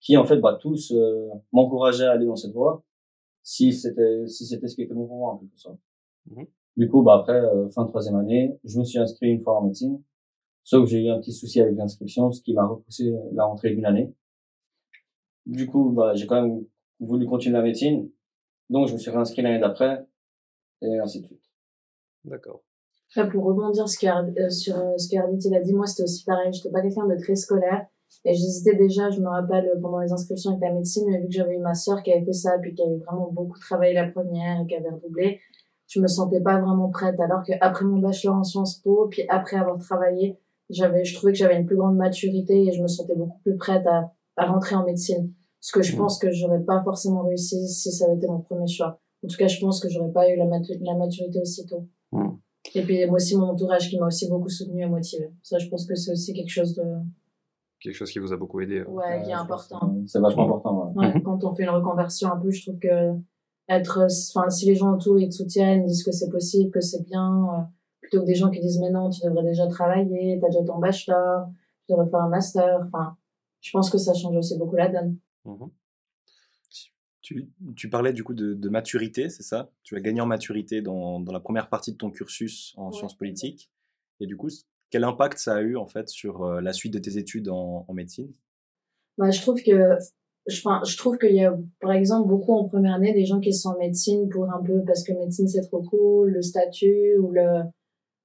qui 0.00 0.16
en 0.16 0.24
fait, 0.24 0.38
bah, 0.38 0.58
tous 0.60 0.90
euh, 0.90 1.28
m'encourageaient 1.52 2.06
à 2.06 2.12
aller 2.12 2.26
dans 2.26 2.34
cette 2.34 2.52
voie, 2.52 2.82
si 3.44 3.72
c'était 3.72 4.26
si 4.26 4.44
c'était 4.44 4.66
ce 4.66 4.74
qui 4.74 4.82
était 4.82 4.94
bon 4.94 5.06
pour 5.06 5.18
moi 5.18 5.34
en 5.34 5.38
quelque 5.38 5.56
sorte. 5.56 5.78
Mhm. 6.26 6.46
Du 6.76 6.88
coup, 6.88 7.02
bah 7.02 7.18
après 7.20 7.38
euh, 7.40 7.68
fin 7.68 7.84
de 7.84 7.88
troisième 7.88 8.16
année, 8.16 8.58
je 8.64 8.78
me 8.80 8.84
suis 8.84 8.98
inscrit 8.98 9.28
une 9.28 9.42
fois 9.42 9.58
en 9.58 9.62
médecine, 9.62 10.02
sauf 10.62 10.84
que 10.84 10.90
j'ai 10.90 11.04
eu 11.04 11.10
un 11.10 11.18
petit 11.18 11.32
souci 11.32 11.60
avec 11.60 11.76
l'inscription, 11.76 12.30
ce 12.30 12.40
qui 12.42 12.54
m'a 12.54 12.66
repoussé 12.66 13.12
la 13.32 13.44
rentrée 13.44 13.70
d'une 13.70 13.86
année. 13.86 14.14
Du 15.46 15.66
coup, 15.66 15.90
bah 15.90 16.12
j'ai 16.14 16.26
quand 16.26 16.40
même 16.42 16.64
voulu 17.00 17.26
continuer 17.26 17.56
la 17.56 17.62
médecine, 17.62 18.08
donc 18.70 18.88
je 18.88 18.94
me 18.94 18.98
suis 18.98 19.10
réinscrit 19.10 19.42
l'année 19.42 19.58
d'après 19.58 20.06
et 20.82 20.98
ainsi 20.98 21.20
de 21.20 21.26
suite. 21.26 21.42
D'accord. 22.24 22.62
Là, 23.16 23.26
pour 23.26 23.44
rebondir 23.44 23.88
ce 23.88 23.98
que, 23.98 24.06
Ard- 24.06 24.24
euh, 24.38 24.48
sur 24.48 24.76
euh, 24.78 24.96
ce 24.96 25.08
il 25.12 25.54
a 25.54 25.60
dit, 25.60 25.74
moi 25.74 25.86
c'était 25.86 26.04
aussi 26.04 26.24
pareil. 26.24 26.52
J'étais 26.52 26.70
pas 26.70 26.80
quelqu'un 26.80 27.06
de 27.06 27.16
très 27.16 27.34
scolaire 27.34 27.86
et 28.24 28.32
j'hésitais 28.32 28.76
déjà. 28.76 29.10
Je 29.10 29.20
me 29.20 29.28
rappelle 29.28 29.70
pendant 29.82 29.98
les 29.98 30.12
inscriptions 30.12 30.52
avec 30.52 30.62
la 30.62 30.72
médecine, 30.72 31.04
mais 31.10 31.18
vu 31.20 31.26
que 31.26 31.32
j'avais 31.32 31.56
eu 31.56 31.58
ma 31.58 31.74
sœur 31.74 32.02
qui 32.02 32.12
avait 32.12 32.24
fait 32.24 32.32
ça 32.32 32.58
puis 32.58 32.74
qui 32.74 32.82
avait 32.82 32.96
vraiment 32.98 33.30
beaucoup 33.30 33.58
travaillé 33.58 33.92
la 33.92 34.08
première 34.08 34.62
et 34.62 34.66
qui 34.66 34.76
avait 34.76 34.88
redoublé, 34.88 35.40
je 35.88 36.00
me 36.00 36.06
sentais 36.06 36.40
pas 36.40 36.58
vraiment 36.58 36.88
prête. 36.88 37.20
Alors 37.20 37.42
que 37.44 37.52
après 37.60 37.84
mon 37.84 37.98
bachelor 37.98 38.36
en 38.36 38.44
Sciences 38.44 38.78
Po, 38.78 39.08
puis 39.10 39.24
après 39.28 39.56
avoir 39.58 39.78
travaillé, 39.78 40.38
j'avais, 40.72 41.04
je 41.04 41.14
trouvais 41.14 41.32
que 41.32 41.38
j'avais 41.38 41.56
une 41.56 41.66
plus 41.66 41.76
grande 41.76 41.96
maturité 41.96 42.66
et 42.66 42.72
je 42.72 42.82
me 42.82 42.88
sentais 42.88 43.14
beaucoup 43.14 43.38
plus 43.40 43.56
prête 43.56 43.86
à, 43.86 44.12
à 44.36 44.46
rentrer 44.46 44.74
en 44.74 44.84
médecine. 44.84 45.32
Ce 45.60 45.70
que 45.72 45.82
je 45.82 45.92
Mhm. 45.92 45.98
pense 45.98 46.18
que 46.18 46.30
j'aurais 46.32 46.62
pas 46.64 46.82
forcément 46.82 47.22
réussi 47.22 47.68
si 47.68 47.92
ça 47.92 48.06
avait 48.06 48.16
été 48.16 48.26
mon 48.26 48.40
premier 48.40 48.66
choix. 48.66 49.00
En 49.24 49.28
tout 49.28 49.36
cas, 49.36 49.46
je 49.46 49.60
pense 49.60 49.78
que 49.80 49.88
j'aurais 49.88 50.10
pas 50.10 50.28
eu 50.28 50.36
la, 50.36 50.46
matu- 50.46 50.78
la 50.80 50.96
maturité 50.96 51.40
aussitôt. 51.40 51.86
Mhm. 52.10 52.38
Et 52.74 52.82
puis 52.82 53.04
moi 53.06 53.16
aussi 53.16 53.36
mon 53.36 53.46
entourage 53.50 53.88
qui 53.88 53.98
m'a 53.98 54.06
aussi 54.06 54.28
beaucoup 54.28 54.48
soutenu 54.48 54.82
et 54.82 54.88
motivé. 54.88 55.30
Ça, 55.42 55.58
je 55.58 55.68
pense 55.68 55.84
que 55.86 55.94
c'est 55.94 56.12
aussi 56.12 56.32
quelque 56.32 56.50
chose 56.50 56.74
de 56.74 56.82
Quelque 57.80 57.94
chose 57.96 58.10
qui 58.12 58.20
vous 58.20 58.32
a 58.32 58.36
beaucoup 58.36 58.60
aidé. 58.60 58.78
euh. 58.78 58.86
ouais, 58.88 59.22
qui 59.24 59.30
est 59.30 59.34
important. 59.34 59.96
C'est 60.06 60.20
vachement 60.20 60.44
important. 60.44 60.92
ouais. 60.94 61.06
Ouais, 61.14 61.20
Quand 61.22 61.42
on 61.44 61.52
fait 61.52 61.64
une 61.64 61.70
reconversion 61.70 62.32
un 62.32 62.36
peu, 62.38 62.50
je 62.50 62.62
trouve 62.62 62.78
que 62.78 63.12
être, 63.68 64.06
enfin, 64.36 64.48
si 64.50 64.66
les 64.66 64.74
gens 64.76 64.92
autour 64.94 65.18
ils 65.18 65.28
te 65.28 65.34
soutiennent, 65.34 65.84
disent 65.86 66.04
que 66.04 66.12
c'est 66.12 66.28
possible, 66.28 66.70
que 66.70 66.80
c'est 66.80 67.02
bien, 67.04 67.44
euh, 67.44 67.62
plutôt 68.12 68.22
que 68.24 68.26
des 68.26 68.34
gens 68.34 68.50
qui 68.50 68.60
disent 68.60 68.78
mais 68.80 68.90
non, 68.90 69.10
tu 69.10 69.20
devrais 69.24 69.42
déjà 69.44 69.66
travailler, 69.66 70.38
t'as 70.40 70.48
déjà 70.48 70.62
ton 70.64 70.78
bachelor, 70.78 71.48
tu 71.86 71.92
devrais 71.94 72.08
faire 72.10 72.20
un 72.20 72.28
master. 72.28 72.80
Enfin, 72.86 73.16
je 73.60 73.70
pense 73.72 73.90
que 73.90 73.98
ça 73.98 74.12
change 74.14 74.36
aussi 74.36 74.58
beaucoup 74.58 74.76
la 74.76 74.88
donne. 74.88 75.16
Mhm. 75.44 75.70
Tu, 77.22 77.48
tu 77.76 77.88
parlais 77.88 78.12
du 78.12 78.24
coup 78.24 78.34
de, 78.34 78.52
de 78.54 78.68
maturité, 78.68 79.28
c'est 79.28 79.44
ça? 79.44 79.70
Tu 79.84 79.96
as 79.96 80.00
gagné 80.00 80.20
en 80.20 80.26
maturité 80.26 80.82
dans, 80.82 81.20
dans 81.20 81.32
la 81.32 81.38
première 81.38 81.68
partie 81.68 81.92
de 81.92 81.96
ton 81.96 82.10
cursus 82.10 82.74
en 82.76 82.90
Ouais. 82.90 82.92
sciences 82.92 83.16
politiques. 83.16 83.70
Et 84.18 84.26
du 84.26 84.36
coup, 84.36 84.48
quel 84.90 85.04
impact 85.04 85.38
ça 85.38 85.54
a 85.54 85.60
eu 85.60 85.76
en 85.76 85.86
fait 85.86 86.08
sur 86.08 86.42
euh, 86.44 86.60
la 86.60 86.72
suite 86.72 86.92
de 86.92 86.98
tes 86.98 87.18
études 87.18 87.48
en, 87.48 87.84
en 87.86 87.94
médecine? 87.94 88.32
Bah, 89.18 89.30
je 89.30 89.40
trouve 89.40 89.62
que, 89.62 89.96
je, 90.48 90.58
enfin, 90.58 90.82
je 90.84 90.96
trouve 90.96 91.16
qu'il 91.16 91.34
y 91.34 91.44
a, 91.44 91.56
par 91.80 91.92
exemple, 91.92 92.28
beaucoup 92.28 92.54
en 92.54 92.68
première 92.68 92.94
année 92.94 93.14
des 93.14 93.24
gens 93.24 93.38
qui 93.38 93.54
sont 93.54 93.70
en 93.70 93.78
médecine 93.78 94.28
pour 94.28 94.50
un 94.52 94.60
peu 94.60 94.82
parce 94.84 95.04
que 95.04 95.12
médecine 95.12 95.46
c'est 95.46 95.62
trop 95.62 95.82
cool, 95.82 96.30
le 96.32 96.42
statut 96.42 97.16
ou 97.20 97.30
le, 97.30 97.62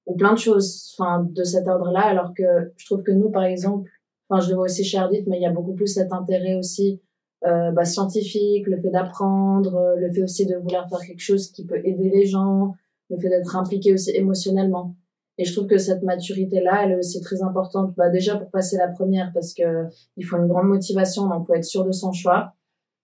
ou 0.08 0.16
plein 0.16 0.32
de 0.32 0.38
choses, 0.38 0.94
enfin, 0.98 1.28
de 1.30 1.44
cet 1.44 1.68
ordre-là, 1.68 2.00
alors 2.00 2.32
que 2.34 2.72
je 2.76 2.86
trouve 2.86 3.02
que 3.02 3.12
nous, 3.12 3.30
par 3.30 3.44
exemple, 3.44 3.88
enfin, 4.28 4.40
je 4.40 4.48
le 4.48 4.56
vois 4.56 4.64
aussi 4.64 4.82
chez 4.82 4.96
Ardit, 4.96 5.22
mais 5.28 5.36
il 5.36 5.42
y 5.42 5.46
a 5.46 5.52
beaucoup 5.52 5.74
plus 5.74 5.86
cet 5.86 6.12
intérêt 6.12 6.54
aussi, 6.54 7.00
euh, 7.46 7.70
bah, 7.72 7.84
scientifique, 7.84 8.66
le 8.66 8.80
fait 8.80 8.90
d'apprendre, 8.90 9.76
euh, 9.76 9.96
le 9.96 10.10
fait 10.10 10.22
aussi 10.22 10.46
de 10.46 10.56
vouloir 10.56 10.88
faire 10.88 11.00
quelque 11.00 11.20
chose 11.20 11.52
qui 11.52 11.64
peut 11.66 11.80
aider 11.84 12.08
les 12.08 12.24
gens, 12.24 12.74
le 13.10 13.18
fait 13.18 13.28
d'être 13.28 13.54
impliqué 13.54 13.92
aussi 13.92 14.10
émotionnellement. 14.16 14.96
Et 15.36 15.44
je 15.44 15.54
trouve 15.54 15.68
que 15.68 15.78
cette 15.78 16.02
maturité-là, 16.02 16.84
elle 16.84 16.92
est 16.92 17.22
très 17.22 17.42
importante, 17.42 17.94
bah, 17.96 18.08
déjà 18.08 18.36
pour 18.36 18.50
passer 18.50 18.78
la 18.78 18.88
première, 18.88 19.30
parce 19.34 19.52
que 19.52 19.86
il 20.16 20.24
faut 20.24 20.38
une 20.38 20.48
grande 20.48 20.68
motivation, 20.68 21.28
donc 21.28 21.46
faut 21.46 21.54
être 21.54 21.64
sûr 21.64 21.84
de 21.84 21.92
son 21.92 22.12
choix. 22.12 22.54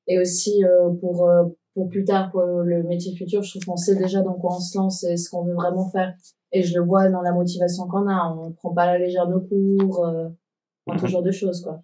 Et 0.07 0.19
aussi 0.19 0.65
euh, 0.65 0.91
pour 1.01 1.29
euh, 1.29 1.45
pour 1.75 1.89
plus 1.89 2.05
tard, 2.05 2.31
pour 2.31 2.43
le 2.43 2.83
métier 2.85 3.15
futur, 3.15 3.43
je 3.43 3.51
trouve 3.51 3.65
qu'on 3.65 3.77
sait 3.77 3.97
déjà 3.97 4.23
dans 4.23 4.35
quoi 4.35 4.57
on 4.57 4.61
se 4.61 4.79
lance 4.79 5.03
et 5.05 5.17
ce 5.17 5.29
qu'on 5.29 5.43
veut 5.43 5.55
vraiment 5.55 5.89
faire. 5.91 6.15
Et 6.57 6.63
je 6.63 6.79
le 6.79 6.85
vois 6.85 7.09
dans 7.09 7.21
la 7.21 7.33
motivation 7.33 7.87
qu'on 7.89 8.07
a. 8.09 8.33
On 8.35 8.53
prend 8.53 8.73
pas 8.73 8.83
à 8.85 8.87
la 8.87 8.99
légère 8.99 9.29
nos 9.29 9.41
cours, 9.41 10.05
euh, 10.07 10.29
enfin, 10.87 10.99
tout 10.99 11.05
Mhm. 11.07 11.11
genre 11.11 11.23
de 11.23 11.31
choses, 11.33 11.61
quoi. 11.63 11.83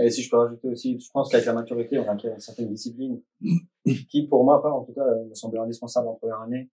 Et 0.00 0.10
si 0.10 0.22
je 0.22 0.30
peux 0.30 0.36
rajouter 0.36 0.68
aussi, 0.68 0.98
je 1.00 1.10
pense 1.10 1.30
qu'avec 1.30 1.46
la 1.46 1.54
maturité, 1.54 1.98
on 1.98 2.06
acquiert 2.08 2.34
une 2.34 2.38
certaine 2.38 2.68
discipline 2.68 3.20
qui, 4.10 4.26
pour 4.28 4.44
ma 4.44 4.58
part, 4.58 4.76
en 4.76 4.84
tout 4.84 4.92
cas, 4.92 5.04
me 5.28 5.34
semblait 5.34 5.58
indispensable 5.60 6.06
en 6.08 6.14
première 6.14 6.40
année. 6.42 6.68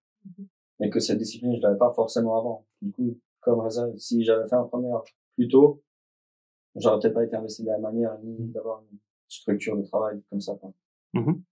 Et 0.80 0.90
que 0.90 1.00
cette 1.00 1.16
discipline, 1.18 1.56
je 1.56 1.62
l'avais 1.62 1.78
pas 1.78 1.90
forcément 1.92 2.36
avant. 2.38 2.66
Du 2.82 2.92
coup, 2.92 3.18
comme 3.40 3.60
Reza, 3.60 3.88
si 3.96 4.22
j'avais 4.22 4.46
fait 4.46 4.56
un 4.56 4.64
première 4.64 5.02
plus 5.36 5.48
tôt, 5.48 5.82
j'aurais 6.74 6.98
peut-être 7.00 7.14
pas 7.14 7.24
été 7.24 7.34
investi 7.36 7.62
de 7.62 7.68
la 7.68 7.74
même 7.78 7.82
manière, 7.82 8.18
ni 8.22 8.36
d'avoir 8.48 8.82
une 8.92 8.98
structure 9.26 9.76
de 9.76 9.82
travail 9.82 10.20
comme 10.28 10.40
ça. 10.40 10.54
quoi. 10.60 10.72
Mhm. 11.14 11.42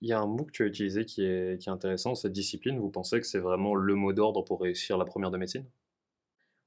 Il 0.00 0.08
y 0.08 0.12
a 0.12 0.20
un 0.20 0.26
mot 0.26 0.44
que 0.44 0.50
tu 0.50 0.62
as 0.62 0.66
utilisé 0.66 1.04
qui 1.04 1.24
est, 1.24 1.60
qui 1.60 1.68
est 1.68 1.72
intéressant, 1.72 2.14
cette 2.14 2.32
discipline. 2.32 2.78
Vous 2.78 2.90
pensez 2.90 3.20
que 3.20 3.26
c'est 3.26 3.38
vraiment 3.38 3.74
le 3.74 3.94
mot 3.94 4.12
d'ordre 4.12 4.42
pour 4.42 4.60
réussir 4.60 4.98
la 4.98 5.04
première 5.04 5.30
de 5.30 5.38
médecine? 5.38 5.64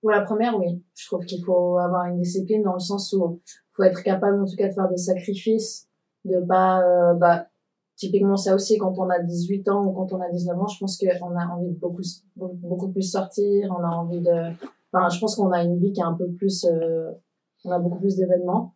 Pour 0.02 0.12
la 0.12 0.22
première, 0.22 0.58
oui. 0.60 0.84
Je 0.96 1.06
trouve 1.08 1.26
qu'il 1.26 1.44
faut 1.44 1.78
avoir 1.78 2.06
une 2.06 2.22
discipline 2.22 2.64
dans 2.64 2.74
le 2.74 2.80
sens 2.80 3.12
où 3.14 3.42
faut 3.72 3.84
être 3.84 4.04
capable, 4.04 4.42
en 4.42 4.46
tout 4.46 4.56
cas, 4.56 4.70
de 4.70 4.74
faire 4.74 4.88
des 4.90 4.98
sacrifices, 4.98 5.90
de 6.26 6.40
pas, 6.46 6.82
euh, 6.82 7.14
bah, 7.16 7.48
typiquement 7.96 8.38
ça 8.38 8.56
aussi, 8.56 8.78
quand 8.78 8.94
on 8.98 9.10
a 9.10 9.20
18 9.20 9.68
ans 9.70 9.86
ou 9.86 9.94
quand 9.94 10.14
on 10.14 10.22
a 10.22 10.30
19 10.30 10.60
ans, 10.60 10.68
je 10.68 10.80
pense 10.80 10.98
qu'on 10.98 11.36
a 11.36 11.48
envie 11.48 11.70
de 11.70 11.80
beaucoup, 11.80 12.04
beaucoup 12.36 12.92
plus 12.92 13.10
sortir, 13.10 13.70
on 13.72 13.84
a 13.84 13.90
envie 13.90 14.22
de, 14.22 14.52
enfin, 14.94 15.10
je 15.10 15.20
pense 15.20 15.36
qu'on 15.36 15.52
a 15.52 15.64
une 15.64 15.80
vie 15.80 15.92
qui 15.92 16.02
est 16.02 16.06
un 16.06 16.14
peu 16.14 16.30
plus, 16.32 16.66
euh, 16.66 17.12
on 17.64 17.72
a 17.72 17.80
beaucoup 17.80 18.00
plus 18.00 18.16
d'événements. 18.16 18.75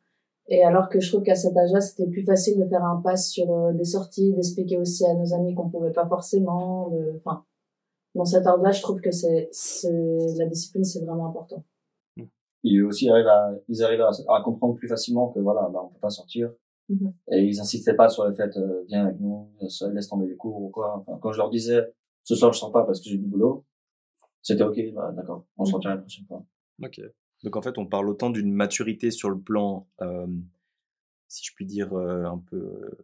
Et 0.51 0.63
alors 0.63 0.89
que 0.89 0.99
je 0.99 1.09
trouve 1.09 1.23
qu'à 1.23 1.35
cet 1.35 1.55
âge-là, 1.55 1.79
c'était 1.79 2.09
plus 2.09 2.23
facile 2.23 2.59
de 2.59 2.67
faire 2.67 2.83
un 2.83 3.01
pass 3.01 3.29
sur 3.29 3.51
euh, 3.51 3.71
des 3.71 3.85
sorties, 3.85 4.33
d'expliquer 4.33 4.77
aussi 4.77 5.05
à 5.05 5.13
nos 5.13 5.33
amis 5.33 5.53
qu'on 5.53 5.69
pouvait 5.69 5.91
pas 5.91 6.07
forcément. 6.07 6.89
De... 6.89 7.13
Enfin, 7.17 7.45
dans 8.15 8.25
cet 8.25 8.47
ordre-là, 8.47 8.71
je 8.71 8.81
trouve 8.81 8.99
que 8.99 9.11
c'est, 9.11 9.49
la 10.37 10.45
discipline, 10.47 10.83
c'est 10.83 11.05
vraiment 11.05 11.27
important. 11.27 11.63
Aussi, 12.87 13.05
ils 13.05 13.11
arrivent 13.11 13.27
à, 13.27 13.51
ils 13.67 13.83
arrivent 13.83 14.01
à, 14.01 14.41
comprendre 14.41 14.75
plus 14.75 14.87
facilement 14.87 15.29
que 15.29 15.39
voilà, 15.39 15.69
bah, 15.71 15.81
on 15.85 15.89
peut 15.89 15.99
pas 16.01 16.09
sortir. 16.09 16.51
Mhm. 16.89 17.13
Et 17.31 17.43
ils 17.43 17.59
insistaient 17.59 17.93
pas 17.93 18.09
sur 18.09 18.25
le 18.25 18.33
fait, 18.33 18.57
euh, 18.57 18.83
viens 18.87 19.05
avec 19.05 19.19
nous, 19.19 19.47
laisse 19.61 20.07
tomber 20.07 20.27
les 20.27 20.35
cours 20.35 20.59
ou 20.59 20.69
quoi. 20.69 20.97
Enfin, 20.97 21.19
quand 21.21 21.31
je 21.31 21.37
leur 21.37 21.51
disais, 21.51 21.93
ce 22.23 22.35
soir, 22.35 22.51
je 22.51 22.59
sors 22.59 22.71
pas 22.71 22.83
parce 22.83 22.99
que 22.99 23.09
j'ai 23.09 23.17
du 23.17 23.27
boulot, 23.27 23.63
c'était 24.41 24.63
ok, 24.63 24.77
bah, 24.93 25.11
d'accord, 25.15 25.45
on 25.57 25.63
se 25.63 25.69
mhm. 25.69 25.75
retient 25.75 25.89
la 25.91 25.97
prochaine 25.97 26.25
fois. 26.25 26.43
Ok. 26.83 26.99
Donc 27.43 27.55
en 27.55 27.61
fait, 27.61 27.77
on 27.77 27.85
parle 27.85 28.09
autant 28.09 28.29
d'une 28.29 28.51
maturité 28.51 29.11
sur 29.11 29.29
le 29.29 29.39
plan, 29.39 29.87
euh, 30.01 30.27
si 31.27 31.45
je 31.45 31.53
puis 31.53 31.65
dire, 31.65 31.93
euh, 31.93 32.25
un 32.25 32.37
peu 32.37 32.57
euh, 32.57 32.97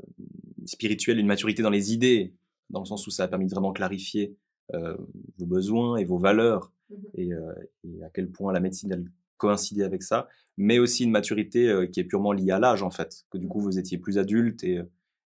spirituel, 0.65 1.20
une 1.20 1.27
maturité 1.27 1.62
dans 1.62 1.70
les 1.70 1.94
idées, 1.94 2.34
dans 2.70 2.80
le 2.82 2.86
sens 2.86 3.08
où 3.08 3.12
ça 3.12 3.24
a 3.24 3.27
permis 3.27 3.46
de 3.46 3.51
vraiment 3.51 3.72
clarifier 3.72 4.36
euh, 4.74 4.98
vos 5.38 5.46
besoins 5.46 5.98
et 5.98 6.06
vos 6.06 6.18
valeurs, 6.18 6.72
mmh 6.89 6.96
et, 7.15 7.34
euh, 7.34 7.54
et, 7.84 8.04
à 8.04 8.10
quel 8.10 8.30
point 8.30 8.51
la 8.51 8.60
médecine 8.60 8.92
elle 8.92 9.06
coïncidait 9.38 9.84
avec 9.84 10.04
ça, 10.04 10.27
mais 10.58 10.80
aussi 10.80 11.04
une 11.04 11.12
maturité 11.12 11.70
euh, 11.70 11.88
qui 11.88 12.00
est 12.00 12.04
purement 12.04 12.32
liée 12.32 12.51
à 12.51 12.60
l'âge 12.60 12.84
en 12.84 12.92
fait, 12.92 13.25
que 13.30 13.38
du 13.38 13.48
coup 13.48 13.60
vous 13.60 13.80
étiez 13.80 13.98
plus 13.98 14.18
adulte 14.18 14.63
et, 14.63 14.82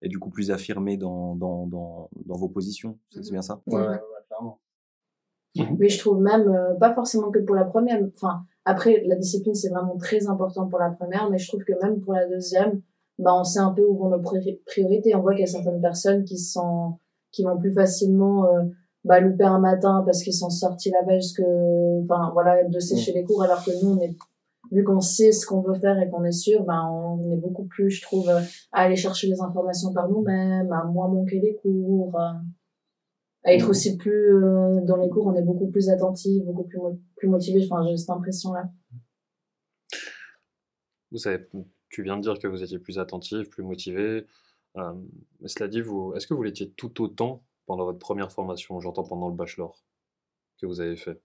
et 0.03 0.09
du 0.09 0.19
coup 0.19 0.31
plus 0.31 0.51
affirmé 0.51 0.97
dans, 0.97 1.35
dans, 1.35 1.67
dans, 1.67 2.11
dans 2.25 2.37
vos 2.37 2.49
positions, 2.49 2.99
c'est 3.11 3.21
mmh 3.21 3.31
bien 3.31 3.43
ça? 3.43 3.63
Ouais, 3.67 3.87
ouais, 3.87 4.01
clairement. 4.27 4.61
Mais 5.79 5.89
je 5.89 5.99
trouve 5.99 6.21
même, 6.21 6.53
pas 6.81 6.95
forcément 6.95 7.31
que 7.31 7.39
pour 7.39 7.55
la 7.55 7.65
première, 7.65 8.03
enfin, 8.15 8.45
après, 8.67 9.05
la 9.07 9.15
discipline, 9.15 9.55
c'est 9.55 9.69
vraiment 9.69 9.97
très 9.97 10.27
important 10.27 10.67
pour 10.67 10.81
la 10.81 10.91
première, 10.91 11.31
mais 11.31 11.39
je 11.39 11.47
trouve 11.47 11.63
que 11.63 11.73
même 11.81 12.01
pour 12.01 12.15
la 12.15 12.27
deuxième, 12.27 12.83
bah, 13.17 13.31
on 13.33 13.45
sait 13.45 13.61
un 13.61 13.71
peu 13.71 13.83
où 13.83 13.97
vont 13.97 14.11
nos 14.11 14.21
priorités. 14.21 15.15
On 15.15 15.21
voit 15.21 15.33
qu'il 15.35 15.43
y 15.43 15.45
a 15.45 15.47
certaines 15.47 15.81
personnes 15.81 16.25
qui 16.25 16.37
sont, 16.37 16.99
qui 17.31 17.45
vont 17.45 17.57
plus 17.57 17.73
facilement, 17.73 18.45
euh, 18.47 18.65
bah, 19.05 19.21
louper 19.21 19.45
un 19.45 19.61
matin 19.61 20.03
parce 20.05 20.21
qu'ils 20.21 20.35
sont 20.35 20.51
sortis 20.51 20.91
la 20.91 21.07
veille 21.07 21.23
que, 21.37 22.03
enfin, 22.03 22.31
voilà, 22.33 22.65
de 22.65 22.81
sécher 22.81 23.13
mm. 23.13 23.15
les 23.15 23.25
cours, 23.25 23.45
alors 23.45 23.65
que 23.65 23.71
nous, 23.85 23.93
on 23.93 24.01
est, 24.01 24.17
vu 24.73 24.83
qu'on 24.83 25.01
sait 25.01 25.31
ce 25.31 25.47
qu'on 25.47 25.61
veut 25.61 25.79
faire 25.79 25.97
et 26.01 26.11
qu'on 26.11 26.25
est 26.25 26.33
sûr, 26.33 26.65
bah, 26.65 26.91
on 26.91 27.31
est 27.31 27.37
beaucoup 27.37 27.67
plus, 27.67 27.89
je 27.91 28.03
trouve, 28.03 28.29
à 28.29 28.43
aller 28.73 28.97
chercher 28.97 29.29
les 29.29 29.41
informations 29.41 29.93
par 29.93 30.09
nous-mêmes, 30.09 30.73
à 30.73 30.83
moins 30.83 31.07
manquer 31.07 31.39
les 31.39 31.55
cours, 31.55 32.19
à 33.47 33.53
être 33.53 33.71
aussi 33.71 33.97
plus 33.97 34.35
euh, 34.35 34.81
dans 34.83 34.97
les 34.97 35.09
cours, 35.09 35.29
on 35.29 35.35
est 35.37 35.43
beaucoup 35.43 35.69
plus 35.69 35.89
attentif, 35.89 36.45
beaucoup 36.45 36.65
plus, 36.65 36.81
plus 37.15 37.29
motivé. 37.29 37.65
Enfin, 37.65 37.87
j'ai 37.87 37.97
cette 37.97 38.11
impression-là. 38.11 38.69
Vous 41.13 41.19
savez, 41.19 41.47
tu 41.89 42.03
viens 42.03 42.17
de 42.17 42.23
dire 42.23 42.39
que 42.41 42.49
vous 42.49 42.65
étiez 42.65 42.81
plus 42.81 42.99
attentif, 42.99 43.49
plus 43.49 43.63
motivé. 43.63 44.27
Euh, 44.77 44.93
mais 45.41 45.47
cela 45.47 45.69
dit, 45.69 45.81
vous, 45.81 46.13
est-ce 46.17 46.27
que 46.27 46.35
vous 46.35 46.43
l'étiez 46.43 46.71
tout 46.73 47.01
autant 47.01 47.45
pendant 47.67 47.85
votre 47.85 48.01
première 48.01 48.33
formation, 48.33 48.81
j'entends 48.81 49.05
pendant 49.05 49.29
le 49.29 49.35
bachelor, 49.37 49.81
que 50.61 50.67
vous 50.67 50.81
avez 50.81 50.97
fait? 50.97 51.23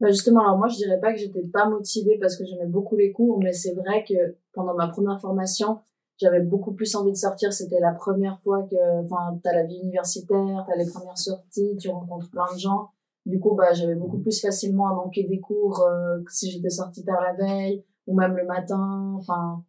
Bah 0.00 0.10
justement, 0.10 0.40
alors 0.40 0.58
moi 0.58 0.68
je 0.68 0.76
dirais 0.76 0.98
pas 0.98 1.12
que 1.12 1.18
j'étais 1.18 1.44
pas 1.44 1.68
motivée 1.68 2.18
parce 2.18 2.36
que 2.36 2.44
j'aimais 2.44 2.66
beaucoup 2.66 2.96
les 2.96 3.12
cours, 3.12 3.38
mais 3.38 3.52
c'est 3.52 3.74
vrai 3.74 4.04
que 4.08 4.36
pendant 4.52 4.74
ma 4.74 4.88
première 4.88 5.20
formation, 5.20 5.80
j'avais 6.22 6.40
beaucoup 6.40 6.72
plus 6.72 6.94
envie 6.94 7.10
de 7.10 7.16
sortir. 7.16 7.52
C'était 7.52 7.80
la 7.80 7.92
première 7.92 8.40
fois 8.42 8.62
que, 8.62 9.04
enfin, 9.04 9.38
t'as 9.42 9.52
la 9.52 9.64
vie 9.64 9.80
universitaire, 9.82 10.64
t'as 10.66 10.76
les 10.76 10.88
premières 10.88 11.18
sorties, 11.18 11.76
tu 11.78 11.88
rencontres 11.88 12.30
plein 12.30 12.46
de 12.54 12.58
gens. 12.58 12.90
Du 13.26 13.38
coup, 13.38 13.54
bah, 13.54 13.72
j'avais 13.72 13.94
beaucoup 13.94 14.18
plus 14.18 14.40
facilement 14.40 14.88
à 14.88 14.94
manquer 14.94 15.24
des 15.24 15.40
cours 15.40 15.80
euh, 15.82 16.22
que 16.24 16.32
si 16.32 16.50
j'étais 16.50 16.70
sortie 16.70 17.04
tard 17.04 17.20
la 17.20 17.34
veille 17.34 17.84
ou 18.06 18.16
même 18.16 18.36
le 18.36 18.44
matin. 18.44 19.14
Enfin, 19.18 19.64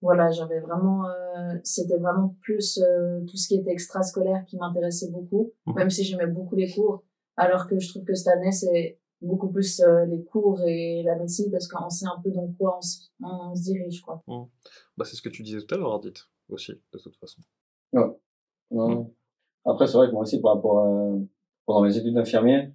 voilà, 0.00 0.30
j'avais 0.30 0.60
vraiment, 0.60 1.06
euh, 1.06 1.54
c'était 1.62 1.98
vraiment 1.98 2.36
plus 2.40 2.78
euh, 2.78 3.20
tout 3.28 3.36
ce 3.36 3.48
qui 3.48 3.56
était 3.56 3.70
extrascolaire 3.70 4.44
qui 4.44 4.56
m'intéressait 4.56 5.10
beaucoup, 5.10 5.52
mmh. 5.66 5.74
même 5.74 5.90
si 5.90 6.04
j'aimais 6.04 6.26
beaucoup 6.26 6.56
les 6.56 6.70
cours. 6.72 7.02
Alors 7.36 7.66
que 7.66 7.78
je 7.78 7.88
trouve 7.88 8.04
que 8.04 8.14
cette 8.14 8.28
année, 8.28 8.52
c'est 8.52 8.98
beaucoup 9.24 9.50
plus 9.50 9.80
euh, 9.80 10.04
les 10.06 10.22
cours 10.24 10.60
et 10.62 11.02
la 11.02 11.16
médecine 11.16 11.50
parce 11.50 11.68
qu'on 11.68 11.90
sait 11.90 12.06
un 12.06 12.20
peu 12.22 12.30
dans 12.30 12.48
quoi 12.58 12.78
on 12.78 12.80
se, 12.80 12.98
on 13.22 13.54
se 13.54 13.62
dirige 13.62 14.00
quoi. 14.00 14.22
Mmh. 14.26 14.42
Bah, 14.96 15.04
c'est 15.04 15.16
ce 15.16 15.22
que 15.22 15.28
tu 15.28 15.42
disais 15.42 15.60
tout 15.60 15.74
à 15.74 15.78
l'heure 15.78 15.92
Ardite 15.92 16.28
aussi 16.48 16.72
de 16.72 16.98
toute 16.98 17.16
façon. 17.16 17.40
Ouais. 17.92 18.06
Mmh. 18.70 19.04
Après 19.64 19.86
c'est 19.86 19.96
vrai 19.96 20.08
que 20.08 20.12
moi 20.12 20.22
aussi 20.22 20.40
par 20.40 20.54
rapport 20.54 20.78
à 20.80 21.18
pendant 21.66 21.82
mes 21.82 21.96
études 21.96 22.14
d'infirmier, 22.14 22.70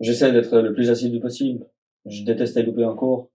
j'essaie 0.00 0.32
d'être 0.32 0.58
le 0.58 0.72
plus 0.72 0.90
assidu 0.90 1.20
possible. 1.20 1.66
Je 2.04 2.24
détestais 2.24 2.62
louper 2.62 2.84
un 2.84 2.94
cours. 2.94 3.30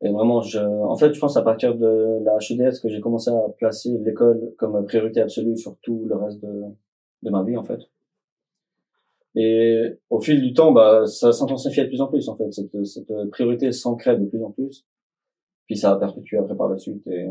Et 0.00 0.10
vraiment, 0.10 0.40
je, 0.42 0.60
en 0.60 0.96
fait, 0.96 1.12
je 1.12 1.18
pense 1.18 1.36
à 1.36 1.42
partir 1.42 1.74
de 1.76 2.22
la 2.22 2.38
HEDS 2.38 2.80
que 2.80 2.88
j'ai 2.88 3.00
commencé 3.00 3.30
à 3.30 3.48
placer 3.56 3.98
l'école 3.98 4.54
comme 4.56 4.84
priorité 4.86 5.20
absolue 5.20 5.56
sur 5.56 5.76
tout 5.82 6.04
le 6.08 6.14
reste 6.14 6.40
de, 6.40 6.62
de 7.22 7.30
ma 7.30 7.42
vie, 7.42 7.56
en 7.56 7.64
fait. 7.64 7.80
Et 9.34 9.82
au 10.10 10.20
fil 10.20 10.40
du 10.40 10.52
temps, 10.52 10.72
bah, 10.72 11.06
ça 11.06 11.32
s'intensifiait 11.32 11.84
de 11.84 11.88
plus 11.88 12.00
en 12.00 12.08
plus, 12.08 12.28
en 12.28 12.36
fait. 12.36 12.52
Cette, 12.52 12.84
cette 12.86 13.30
priorité 13.30 13.70
s'ancrait 13.72 14.16
de 14.16 14.24
plus 14.24 14.42
en 14.42 14.50
plus. 14.50 14.84
Puis 15.66 15.76
ça 15.76 15.92
a 15.92 15.96
perpétué 15.96 16.38
après 16.38 16.56
par 16.56 16.68
la 16.68 16.76
suite. 16.76 17.06
Et... 17.06 17.26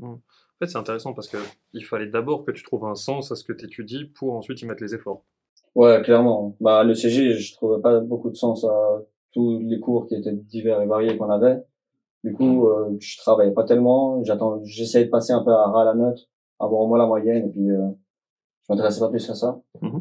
Mmh. 0.00 0.06
En 0.06 0.18
fait, 0.58 0.66
c'est 0.66 0.78
intéressant 0.78 1.12
parce 1.12 1.28
que 1.28 1.36
il 1.72 1.84
fallait 1.84 2.08
d'abord 2.08 2.44
que 2.44 2.50
tu 2.50 2.62
trouves 2.62 2.84
un 2.86 2.94
sens 2.94 3.30
à 3.30 3.36
ce 3.36 3.44
que 3.44 3.52
tu 3.52 3.66
étudies 3.66 4.04
pour 4.04 4.34
ensuite 4.34 4.60
y 4.62 4.66
mettre 4.66 4.82
les 4.82 4.94
efforts. 4.94 5.24
Ouais, 5.74 6.00
clairement. 6.02 6.56
Bah, 6.60 6.84
le 6.84 6.94
CG, 6.94 7.32
je 7.34 7.54
trouvais 7.54 7.80
pas 7.80 8.00
beaucoup 8.00 8.30
de 8.30 8.36
sens 8.36 8.64
à 8.64 9.02
tous 9.32 9.60
les 9.60 9.80
cours 9.80 10.06
qui 10.06 10.14
étaient 10.14 10.32
divers 10.32 10.80
et 10.80 10.86
variés 10.86 11.16
qu'on 11.16 11.30
avait. 11.30 11.62
Du 12.22 12.32
coup, 12.32 12.66
euh, 12.68 12.96
je 13.00 13.18
travaillais 13.18 13.52
pas 13.52 13.64
tellement. 13.64 14.22
J'attends, 14.24 14.62
j'essayais 14.64 15.06
de 15.06 15.10
passer 15.10 15.32
un 15.32 15.44
peu 15.44 15.50
à 15.50 15.66
ras 15.66 15.84
la 15.84 15.94
note, 15.94 16.28
avoir 16.58 16.80
au 16.80 16.86
moins 16.86 16.98
la 16.98 17.06
moyenne, 17.06 17.48
et 17.48 17.50
puis 17.50 17.68
euh, 17.70 17.88
je 18.62 18.72
m'intéressais 18.72 19.00
pas 19.00 19.10
plus 19.10 19.28
à 19.28 19.34
ça. 19.34 19.60
Mmh. 19.82 19.98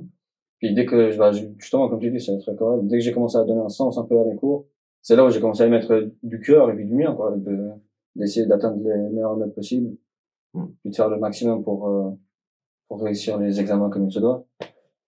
Puis 0.64 0.74
dès 0.74 0.86
que, 0.86 1.18
bah, 1.18 1.34
justement, 1.58 1.90
comme 1.90 2.00
tu 2.00 2.10
dis, 2.10 2.22
c'est 2.22 2.38
très 2.38 2.56
correct. 2.56 2.88
Dès 2.88 3.00
que 3.00 3.04
j'ai 3.04 3.12
commencé 3.12 3.36
à 3.36 3.44
donner 3.44 3.60
un 3.60 3.68
sens 3.68 3.98
un 3.98 4.04
peu 4.04 4.18
à 4.18 4.24
mes 4.24 4.38
cours, 4.38 4.66
c'est 5.02 5.18
là 5.18 5.26
où 5.26 5.30
j'ai 5.30 5.42
commencé 5.42 5.62
à 5.64 5.68
y 5.68 5.70
mettre 5.70 6.10
du 6.24 6.40
cœur 6.40 6.72
et 6.72 6.74
puis 6.74 6.86
du 6.86 6.94
mien, 6.94 7.14
quoi, 7.14 7.36
d'essayer 8.16 8.46
d'atteindre 8.46 8.82
les 8.82 9.10
meilleures 9.10 9.36
notes 9.36 9.54
possibles, 9.54 9.98
mm. 10.54 10.66
puis 10.80 10.92
de 10.92 10.96
faire 10.96 11.10
le 11.10 11.20
maximum 11.20 11.66
pour, 11.66 11.90
euh, 11.90 12.12
pour 12.88 13.02
réussir 13.02 13.38
les 13.40 13.60
examens 13.60 13.90
comme 13.90 14.06
il 14.06 14.12
se 14.14 14.22
doit. 14.22 14.46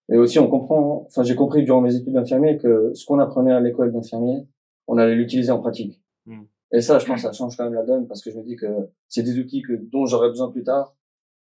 Et 0.10 0.18
aussi, 0.18 0.40
on 0.40 0.50
comprend, 0.50 1.06
enfin, 1.08 1.24
j'ai 1.24 1.36
compris 1.36 1.64
durant 1.64 1.80
mes 1.80 1.96
études 1.96 2.12
d'infirmier 2.12 2.58
que 2.58 2.92
ce 2.94 3.06
qu'on 3.06 3.20
apprenait 3.20 3.54
à 3.54 3.62
l'école 3.62 3.94
d'infirmier, 3.94 4.46
on 4.88 4.98
allait 4.98 5.16
l'utiliser 5.16 5.52
en 5.52 5.62
pratique. 5.62 6.04
Mm. 6.26 6.42
Et 6.74 6.82
ça, 6.82 7.00
je 7.00 7.06
pense, 7.06 7.22
ça 7.22 7.32
change 7.32 7.56
quand 7.56 7.64
même 7.64 7.76
la 7.76 7.86
donne 7.86 8.08
parce 8.08 8.22
que 8.22 8.30
je 8.30 8.38
me 8.38 8.44
dis 8.44 8.58
que 8.58 8.90
c'est 9.08 9.24
des 9.24 9.40
outils 9.40 9.62
que, 9.62 9.72
dont 9.72 10.06
j'aurai 10.06 10.28
besoin 10.28 10.52
plus 10.52 10.66
tard. 10.66 10.98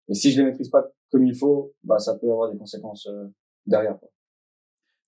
Et 0.09 0.15
si 0.15 0.31
je 0.31 0.41
les 0.41 0.47
maîtrise 0.47 0.71
pas 0.71 0.87
comme 1.13 1.27
il 1.27 1.35
faut, 1.35 1.75
bah, 1.85 1.99
ça 1.99 2.15
peut 2.15 2.31
avoir 2.31 2.51
des 2.51 2.57
conséquences 2.57 3.07
euh, 3.09 3.27
derrière. 3.69 3.99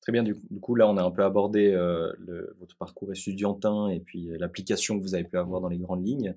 Très 0.00 0.12
bien, 0.12 0.22
du 0.22 0.34
coup, 0.60 0.74
là, 0.74 0.88
on 0.88 0.96
a 0.96 1.02
un 1.02 1.10
peu 1.10 1.24
abordé 1.24 1.72
euh, 1.72 2.12
le, 2.18 2.56
votre 2.58 2.76
parcours 2.76 3.12
étudiantin 3.12 3.88
et 3.88 4.00
puis 4.00 4.30
euh, 4.30 4.38
l'application 4.38 4.98
que 4.98 5.02
vous 5.02 5.14
avez 5.14 5.24
pu 5.24 5.36
avoir 5.36 5.60
dans 5.60 5.68
les 5.68 5.78
grandes 5.78 6.06
lignes. 6.06 6.34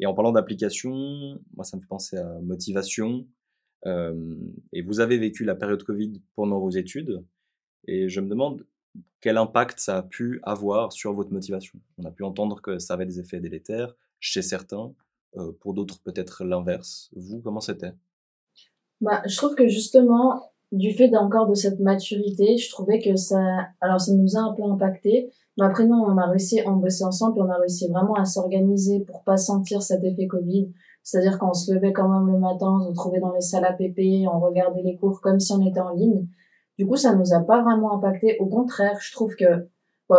Et 0.00 0.06
en 0.06 0.14
parlant 0.14 0.32
d'application, 0.32 1.38
moi, 1.54 1.64
ça 1.64 1.76
me 1.76 1.82
fait 1.82 1.88
penser 1.88 2.16
à 2.16 2.40
motivation. 2.40 3.26
Euh, 3.86 4.36
et 4.72 4.80
vous 4.82 5.00
avez 5.00 5.18
vécu 5.18 5.44
la 5.44 5.54
période 5.54 5.82
Covid 5.82 6.22
pendant 6.34 6.58
vos 6.58 6.70
études. 6.70 7.22
Et 7.86 8.08
je 8.08 8.20
me 8.20 8.28
demande 8.28 8.64
quel 9.20 9.36
impact 9.36 9.78
ça 9.78 9.98
a 9.98 10.02
pu 10.02 10.40
avoir 10.42 10.92
sur 10.92 11.12
votre 11.12 11.32
motivation. 11.32 11.78
On 11.98 12.04
a 12.04 12.10
pu 12.10 12.22
entendre 12.22 12.60
que 12.60 12.78
ça 12.78 12.94
avait 12.94 13.06
des 13.06 13.20
effets 13.20 13.40
délétères 13.40 13.94
chez 14.20 14.42
certains, 14.42 14.94
euh, 15.36 15.52
pour 15.60 15.74
d'autres 15.74 16.00
peut-être 16.00 16.44
l'inverse. 16.44 17.10
Vous, 17.14 17.40
comment 17.40 17.60
c'était? 17.60 17.92
Bah, 19.00 19.22
Je 19.26 19.36
trouve 19.36 19.54
que 19.54 19.68
justement, 19.68 20.51
du 20.72 20.92
fait 20.92 21.08
d'encore 21.08 21.46
de 21.46 21.54
cette 21.54 21.80
maturité, 21.80 22.56
je 22.56 22.70
trouvais 22.70 22.98
que 22.98 23.14
ça, 23.14 23.38
alors 23.80 24.00
ça 24.00 24.12
nous 24.14 24.36
a 24.36 24.40
un 24.40 24.54
peu 24.54 24.64
impacté. 24.64 25.30
Mais 25.58 25.66
après, 25.66 25.84
non, 25.84 26.02
on 26.08 26.16
a 26.16 26.26
réussi, 26.26 26.60
on 26.66 26.76
bossait 26.76 27.04
ensemble, 27.04 27.34
puis 27.34 27.42
on 27.42 27.50
a 27.50 27.58
réussi 27.58 27.88
vraiment 27.88 28.14
à 28.14 28.24
s'organiser 28.24 29.00
pour 29.00 29.22
pas 29.22 29.36
sentir 29.36 29.82
cet 29.82 30.02
effet 30.02 30.26
Covid. 30.26 30.72
C'est-à-dire 31.02 31.38
qu'on 31.38 31.52
se 31.52 31.72
levait 31.74 31.92
quand 31.92 32.08
même 32.08 32.32
le 32.32 32.38
matin, 32.38 32.68
on 32.70 32.80
se 32.80 32.88
retrouvait 32.88 33.20
dans 33.20 33.32
les 33.32 33.42
salles 33.42 33.66
APP, 33.66 34.26
on 34.32 34.40
regardait 34.40 34.82
les 34.82 34.96
cours 34.96 35.20
comme 35.20 35.40
si 35.40 35.52
on 35.52 35.60
était 35.60 35.80
en 35.80 35.90
ligne. 35.90 36.26
Du 36.78 36.86
coup, 36.86 36.96
ça 36.96 37.14
nous 37.14 37.34
a 37.34 37.40
pas 37.40 37.62
vraiment 37.62 37.94
impacté. 37.94 38.38
Au 38.40 38.46
contraire, 38.46 38.96
je 39.00 39.12
trouve 39.12 39.34
que 39.36 39.68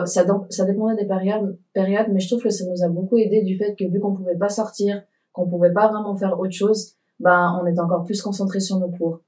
ça, 0.05 0.23
ça 0.49 0.65
dépendait 0.65 1.01
des 1.01 1.07
périodes, 1.07 1.57
périodes, 1.73 2.07
mais 2.11 2.19
je 2.19 2.27
trouve 2.27 2.43
que 2.43 2.49
ça 2.49 2.65
nous 2.69 2.83
a 2.83 2.89
beaucoup 2.89 3.17
aidé 3.17 3.41
du 3.41 3.57
fait 3.57 3.75
que 3.75 3.85
vu 3.85 3.99
qu'on 3.99 4.13
pouvait 4.13 4.37
pas 4.37 4.49
sortir, 4.49 5.01
qu'on 5.31 5.47
pouvait 5.47 5.73
pas 5.73 5.87
vraiment 5.87 6.15
faire 6.15 6.39
autre 6.39 6.53
chose, 6.53 6.93
ben, 7.19 7.59
on 7.61 7.65
était 7.65 7.79
encore 7.79 8.03
plus 8.03 8.21
concentré 8.21 8.59
sur 8.59 8.77
nos 8.77 8.89
cours. 8.89 9.21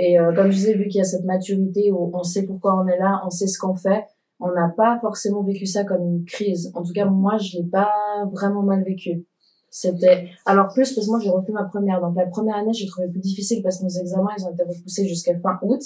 Et 0.00 0.16
euh, 0.16 0.32
comme 0.32 0.48
je 0.52 0.56
disais, 0.56 0.74
vu 0.74 0.86
qu'il 0.86 0.98
y 0.98 1.00
a 1.00 1.04
cette 1.04 1.24
maturité 1.24 1.90
où 1.90 2.12
on 2.14 2.22
sait 2.22 2.46
pourquoi 2.46 2.80
on 2.80 2.86
est 2.86 2.98
là, 2.98 3.20
on 3.26 3.30
sait 3.30 3.48
ce 3.48 3.58
qu'on 3.58 3.74
fait, 3.74 4.04
on 4.38 4.52
n'a 4.52 4.68
pas 4.68 4.96
forcément 5.00 5.42
vécu 5.42 5.66
ça 5.66 5.82
comme 5.82 6.02
une 6.02 6.24
crise. 6.24 6.70
En 6.74 6.84
tout 6.84 6.92
cas, 6.92 7.04
moi, 7.04 7.36
je 7.36 7.58
l'ai 7.58 7.64
pas 7.64 7.90
vraiment 8.32 8.62
mal 8.62 8.84
vécu. 8.84 9.26
C'était 9.70 10.28
alors 10.46 10.68
plus 10.68 10.94
parce 10.94 11.06
que 11.06 11.10
moi 11.10 11.20
j'ai 11.20 11.30
refait 11.30 11.52
ma 11.52 11.64
première. 11.64 12.00
Donc 12.00 12.16
la 12.16 12.26
première 12.26 12.56
année, 12.56 12.72
j'ai 12.72 12.86
trouvé 12.86 13.08
plus 13.08 13.20
difficile 13.20 13.60
parce 13.62 13.80
que 13.80 13.84
nos 13.84 13.90
examens 13.90 14.30
ils 14.38 14.44
ont 14.46 14.52
été 14.52 14.62
repoussés 14.62 15.06
jusqu'à 15.06 15.38
fin 15.40 15.58
août. 15.62 15.82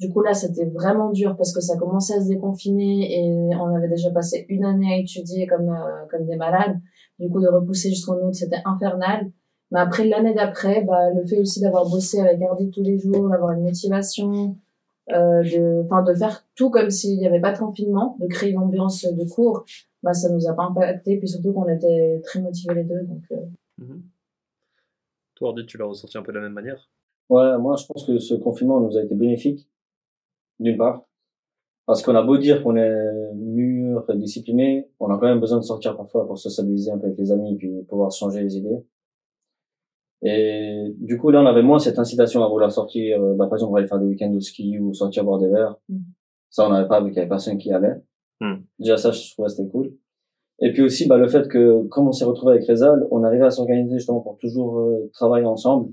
Du 0.00 0.10
coup 0.10 0.22
là, 0.22 0.32
c'était 0.32 0.64
vraiment 0.66 1.10
dur 1.10 1.36
parce 1.36 1.52
que 1.52 1.60
ça 1.60 1.76
commençait 1.76 2.14
à 2.14 2.22
se 2.22 2.28
déconfiner 2.28 3.12
et 3.18 3.56
on 3.56 3.74
avait 3.74 3.88
déjà 3.88 4.10
passé 4.10 4.46
une 4.48 4.64
année 4.64 4.94
à 4.94 4.96
étudier 4.96 5.46
comme 5.46 5.68
euh, 5.68 6.06
comme 6.10 6.24
des 6.24 6.36
malades. 6.36 6.80
Du 7.18 7.28
coup, 7.28 7.40
de 7.40 7.48
repousser 7.48 7.90
jusqu'en 7.90 8.14
août, 8.14 8.32
c'était 8.32 8.62
infernal. 8.64 9.30
Mais 9.74 9.80
après, 9.80 10.06
l'année 10.06 10.34
d'après, 10.34 10.84
bah, 10.84 11.10
le 11.10 11.26
fait 11.26 11.40
aussi 11.40 11.60
d'avoir 11.60 11.90
bossé 11.90 12.20
avec 12.20 12.40
Hardy 12.40 12.70
tous 12.70 12.84
les 12.84 12.96
jours, 12.96 13.28
d'avoir 13.28 13.50
une 13.50 13.64
motivation, 13.64 14.56
euh, 15.10 15.42
de, 15.42 15.82
enfin, 15.84 16.04
de 16.04 16.14
faire 16.14 16.46
tout 16.54 16.70
comme 16.70 16.90
s'il 16.90 17.18
n'y 17.18 17.26
avait 17.26 17.40
pas 17.40 17.52
de 17.52 17.58
confinement, 17.58 18.16
de 18.20 18.28
créer 18.28 18.52
une 18.52 18.58
ambiance 18.58 19.04
de 19.04 19.28
cours, 19.28 19.64
bah, 20.04 20.14
ça 20.14 20.30
nous 20.30 20.46
a 20.46 20.52
pas 20.52 20.62
impacté. 20.62 21.18
Puis 21.18 21.26
surtout 21.26 21.52
qu'on 21.52 21.66
était 21.68 22.22
très 22.24 22.40
motivés 22.40 22.74
les 22.74 22.84
deux. 22.84 23.02
Donc, 23.02 23.22
euh, 23.32 23.36
Mhm. 23.78 24.02
Toi, 25.34 25.48
Hardy, 25.48 25.66
tu 25.66 25.76
l'as 25.76 25.86
ressenti 25.86 26.16
un 26.16 26.22
peu 26.22 26.30
de 26.30 26.38
la 26.38 26.44
même 26.44 26.52
manière? 26.52 26.88
Ouais, 27.28 27.58
moi, 27.58 27.74
je 27.74 27.84
pense 27.86 28.06
que 28.06 28.18
ce 28.18 28.34
confinement 28.34 28.78
nous 28.78 28.96
a 28.96 29.02
été 29.02 29.16
bénéfique, 29.16 29.68
d'une 30.60 30.76
part. 30.76 31.02
Parce 31.86 32.00
qu'on 32.00 32.14
a 32.14 32.22
beau 32.22 32.38
dire 32.38 32.62
qu'on 32.62 32.76
est 32.76 33.32
mûr, 33.34 34.06
discipliné, 34.14 34.88
on 35.00 35.10
a 35.10 35.18
quand 35.18 35.26
même 35.26 35.40
besoin 35.40 35.58
de 35.58 35.64
sortir 35.64 35.96
parfois 35.96 36.28
pour 36.28 36.38
se 36.38 36.48
stabiliser 36.48 36.92
un 36.92 36.98
peu 36.98 37.06
avec 37.06 37.18
les 37.18 37.32
amis 37.32 37.54
et 37.54 37.56
puis 37.56 37.82
pouvoir 37.88 38.12
changer 38.12 38.40
les 38.40 38.56
idées. 38.56 38.84
Et 40.24 40.94
du 40.98 41.18
coup, 41.18 41.30
là, 41.30 41.42
on 41.42 41.46
avait 41.46 41.62
moins 41.62 41.78
cette 41.78 41.98
incitation 41.98 42.42
à 42.42 42.48
vouloir 42.48 42.72
sortir, 42.72 43.22
euh, 43.22 43.34
bah, 43.34 43.46
par 43.46 43.56
exemple, 43.56 43.72
on 43.72 43.76
aller 43.76 43.86
faire 43.86 43.98
des 43.98 44.06
week-ends 44.06 44.30
de 44.30 44.40
ski 44.40 44.78
ou 44.78 44.94
sortir 44.94 45.22
boire 45.22 45.38
des 45.38 45.48
verres. 45.48 45.76
Mhm. 45.90 46.02
Ça, 46.48 46.66
on 46.66 46.70
n'avait 46.70 46.88
pas 46.88 47.00
vu 47.02 47.08
qu'il 47.08 47.16
y 47.16 47.20
avait 47.20 47.28
personne 47.28 47.58
qui 47.58 47.68
y 47.68 47.72
allait. 47.72 47.96
Mhm. 48.40 48.64
Déjà, 48.78 48.96
ça, 48.96 49.10
je 49.10 49.32
trouvais 49.32 49.48
que 49.48 49.52
c'était 49.52 49.68
cool. 49.68 49.92
Et 50.60 50.72
puis 50.72 50.82
aussi, 50.82 51.06
bah, 51.06 51.18
le 51.18 51.28
fait 51.28 51.46
que, 51.48 51.86
comme 51.88 52.08
on 52.08 52.12
s'est 52.12 52.24
retrouvé 52.24 52.54
avec 52.54 52.66
Rezal, 52.66 53.06
on 53.10 53.22
arrivait 53.22 53.44
à 53.44 53.50
s'organiser 53.50 53.96
justement 53.96 54.20
pour 54.20 54.38
toujours 54.38 54.78
euh, 54.78 55.10
travailler 55.12 55.46
ensemble, 55.46 55.92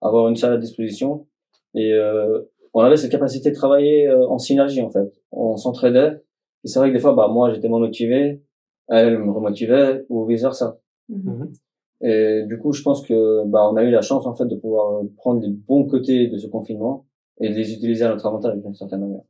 avoir 0.00 0.28
une 0.28 0.36
salle 0.36 0.54
à 0.54 0.58
disposition. 0.58 1.26
Et 1.74 1.92
euh, 1.92 2.40
on 2.74 2.80
avait 2.80 2.96
cette 2.96 3.12
capacité 3.12 3.50
de 3.50 3.54
travailler 3.54 4.08
euh, 4.08 4.26
en 4.28 4.38
synergie, 4.38 4.82
en 4.82 4.88
fait. 4.88 5.12
On 5.30 5.56
s'entraidait. 5.56 6.20
Et 6.64 6.68
c'est 6.68 6.78
vrai 6.78 6.88
que 6.88 6.94
des 6.94 7.00
fois, 7.00 7.14
bah, 7.14 7.28
moi, 7.28 7.52
j'étais 7.52 7.68
moins 7.68 7.80
motivé, 7.80 8.42
elle 8.88 9.18
me 9.18 9.30
remotivait, 9.30 10.04
ou 10.08 10.24
vice-versa. 10.26 10.78
mhm. 11.08 11.52
Et 12.02 12.44
du 12.48 12.58
coup, 12.58 12.72
je 12.72 12.82
pense 12.82 13.06
que 13.06 13.44
bah, 13.46 13.68
on 13.70 13.76
a 13.76 13.84
eu 13.84 13.90
la 13.90 14.02
chance 14.02 14.26
en 14.26 14.34
fait 14.34 14.46
de 14.46 14.56
pouvoir 14.56 15.02
prendre 15.16 15.40
les 15.40 15.50
bons 15.50 15.86
côtés 15.86 16.26
de 16.28 16.36
ce 16.36 16.46
confinement 16.48 17.06
et 17.40 17.48
de 17.48 17.54
les 17.54 17.72
utiliser 17.72 18.04
à 18.04 18.08
notre 18.08 18.26
avantage 18.26 18.56
d'une 18.56 18.74
certaine 18.74 19.00
manière. 19.00 19.22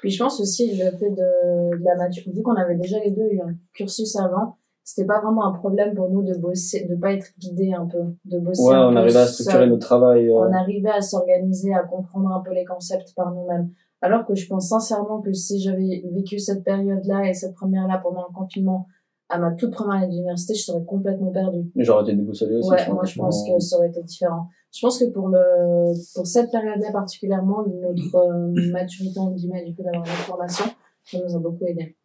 Puis 0.00 0.10
je 0.10 0.22
pense 0.22 0.40
aussi 0.40 0.70
le 0.76 0.90
fait 0.96 1.10
de, 1.10 1.76
de 1.78 1.84
la 1.84 1.96
maturité, 1.96 2.32
vu 2.34 2.42
qu'on 2.42 2.54
avait 2.54 2.76
déjà 2.76 2.98
les 2.98 3.10
deux 3.10 3.28
eu 3.30 3.40
un 3.40 3.54
cursus 3.74 4.16
avant, 4.16 4.56
c'était 4.82 5.06
pas 5.06 5.20
vraiment 5.20 5.44
un 5.44 5.52
problème 5.52 5.94
pour 5.94 6.08
nous 6.08 6.22
de 6.22 6.34
bosser, 6.38 6.86
de 6.88 6.94
pas 6.94 7.12
être 7.12 7.26
guidé 7.38 7.72
un 7.74 7.84
peu, 7.86 7.98
de 8.24 8.38
bosser 8.38 8.62
Ouais, 8.62 8.74
un 8.74 8.88
on 8.88 8.92
peu 8.92 8.98
arrivait 9.00 9.18
à 9.18 9.26
structurer 9.26 9.58
seul. 9.64 9.68
notre 9.68 9.86
travail. 9.86 10.28
euh, 10.30 10.48
On 10.48 10.52
arrivait 10.52 10.88
à 10.90 11.02
s'organiser, 11.02 11.74
à 11.74 11.82
comprendre 11.82 12.30
un 12.32 12.40
peu 12.40 12.54
les 12.54 12.64
concepts 12.64 13.12
par 13.14 13.34
nous-mêmes. 13.34 13.70
Alors 14.00 14.24
que 14.24 14.34
je 14.34 14.46
pense 14.46 14.68
sincèrement 14.68 15.20
que 15.20 15.32
si 15.32 15.60
j'avais 15.60 16.02
vécu 16.12 16.38
cette 16.38 16.62
période-là 16.64 17.28
et 17.28 17.34
cette 17.34 17.54
première-là 17.54 18.00
pendant 18.02 18.24
le 18.28 18.32
confinement, 18.34 18.86
à 19.28 19.38
ma 19.38 19.52
toute 19.52 19.72
première 19.72 20.02
année 20.02 20.08
d'université, 20.08 20.54
je 20.54 20.62
serais 20.62 20.84
complètement 20.84 21.30
perdue. 21.32 21.70
mais 21.74 21.84
J'aurais 21.84 22.04
été 22.04 22.14
déboussolé 22.14 22.56
aussi. 22.56 22.70
Ouais, 22.70 22.78
je 22.84 22.90
moi 22.92 23.04
je 23.04 23.18
pense 23.18 23.44
que 23.48 23.58
ça 23.58 23.76
aurait 23.76 23.88
été 23.88 24.02
différent. 24.02 24.48
Je 24.74 24.80
pense 24.80 24.98
que 24.98 25.06
pour 25.06 25.28
le 25.28 25.92
pour 26.14 26.26
cette 26.26 26.50
période-là 26.50 26.92
particulièrement, 26.92 27.64
notre 27.66 28.16
euh, 28.16 28.70
maturité 28.72 29.18
en 29.18 29.30
guillemets 29.32 29.64
du 29.64 29.74
fait 29.74 29.82
d'avoir 29.82 30.04
une 30.06 30.12
formation, 30.12 30.64
ça 31.04 31.18
nous 31.26 31.34
a 31.34 31.38
beaucoup 31.38 31.64
aidé. 31.66 31.96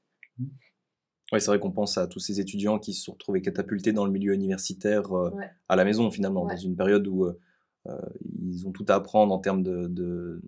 Oui, 1.34 1.40
c'est 1.40 1.48
vrai 1.48 1.60
qu'on 1.60 1.72
pense 1.72 1.98
à 1.98 2.08
tous 2.08 2.20
ces 2.20 2.40
étudiants 2.42 2.78
qui 2.78 2.94
se 2.94 3.04
sont 3.06 3.14
retrouvés 3.14 3.42
catapultés 3.42 3.94
dans 3.94 4.06
le 4.06 4.12
milieu 4.12 4.34
universitaire 4.34 5.12
euh, 5.16 5.30
Ouais. 5.32 5.50
à 5.70 5.76
la 5.76 5.86
maison 5.86 6.10
finalement, 6.12 6.44
Ouais. 6.44 6.56
dans 6.56 6.60
une 6.62 6.76
période 6.76 7.08
où 7.08 7.24
euh, 7.26 7.40
euh, 7.88 7.98
ils 8.42 8.68
ont 8.68 8.72
tout 8.72 8.86
à 8.90 8.96
apprendre 8.96 9.34
en 9.34 9.40
termes 9.40 9.64
de, 9.64 9.88
de- 9.88 10.42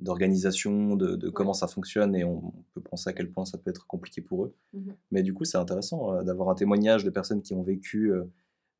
d'organisation, 0.00 0.96
de, 0.96 1.16
de 1.16 1.28
comment 1.30 1.52
ça 1.52 1.66
fonctionne 1.66 2.14
et 2.14 2.24
on 2.24 2.52
peut 2.74 2.80
penser 2.80 3.10
à 3.10 3.12
quel 3.12 3.30
point 3.30 3.44
ça 3.44 3.58
peut 3.58 3.70
être 3.70 3.86
compliqué 3.86 4.20
pour 4.20 4.44
eux. 4.44 4.54
Mhm. 4.74 4.94
Mais 5.10 5.22
du 5.22 5.34
coup, 5.34 5.44
c'est 5.44 5.58
intéressant 5.58 6.14
euh, 6.14 6.22
d'avoir 6.22 6.48
un 6.50 6.54
témoignage 6.54 7.04
de 7.04 7.10
personnes 7.10 7.42
qui 7.42 7.54
ont 7.54 7.62
vécu 7.62 8.12
euh, 8.12 8.24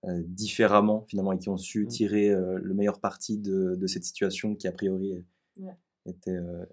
euh, 0.07 0.23
différemment 0.27 1.05
finalement 1.09 1.33
et 1.33 1.39
qui 1.39 1.49
ont 1.49 1.57
su 1.57 1.83
Mhm. 1.83 1.89
tirer 1.89 2.31
euh, 2.31 2.59
le 2.63 2.75
meilleur 2.75 3.01
parti 3.01 3.39
de, 3.39 3.75
de 3.75 3.87
cette 3.87 4.05
situation 4.05 4.55
qui 4.55 4.69
a 4.69 4.73
priori 4.73 5.25
Ouais. 5.61 5.77
était, 6.07 6.31
euh, 6.31 6.65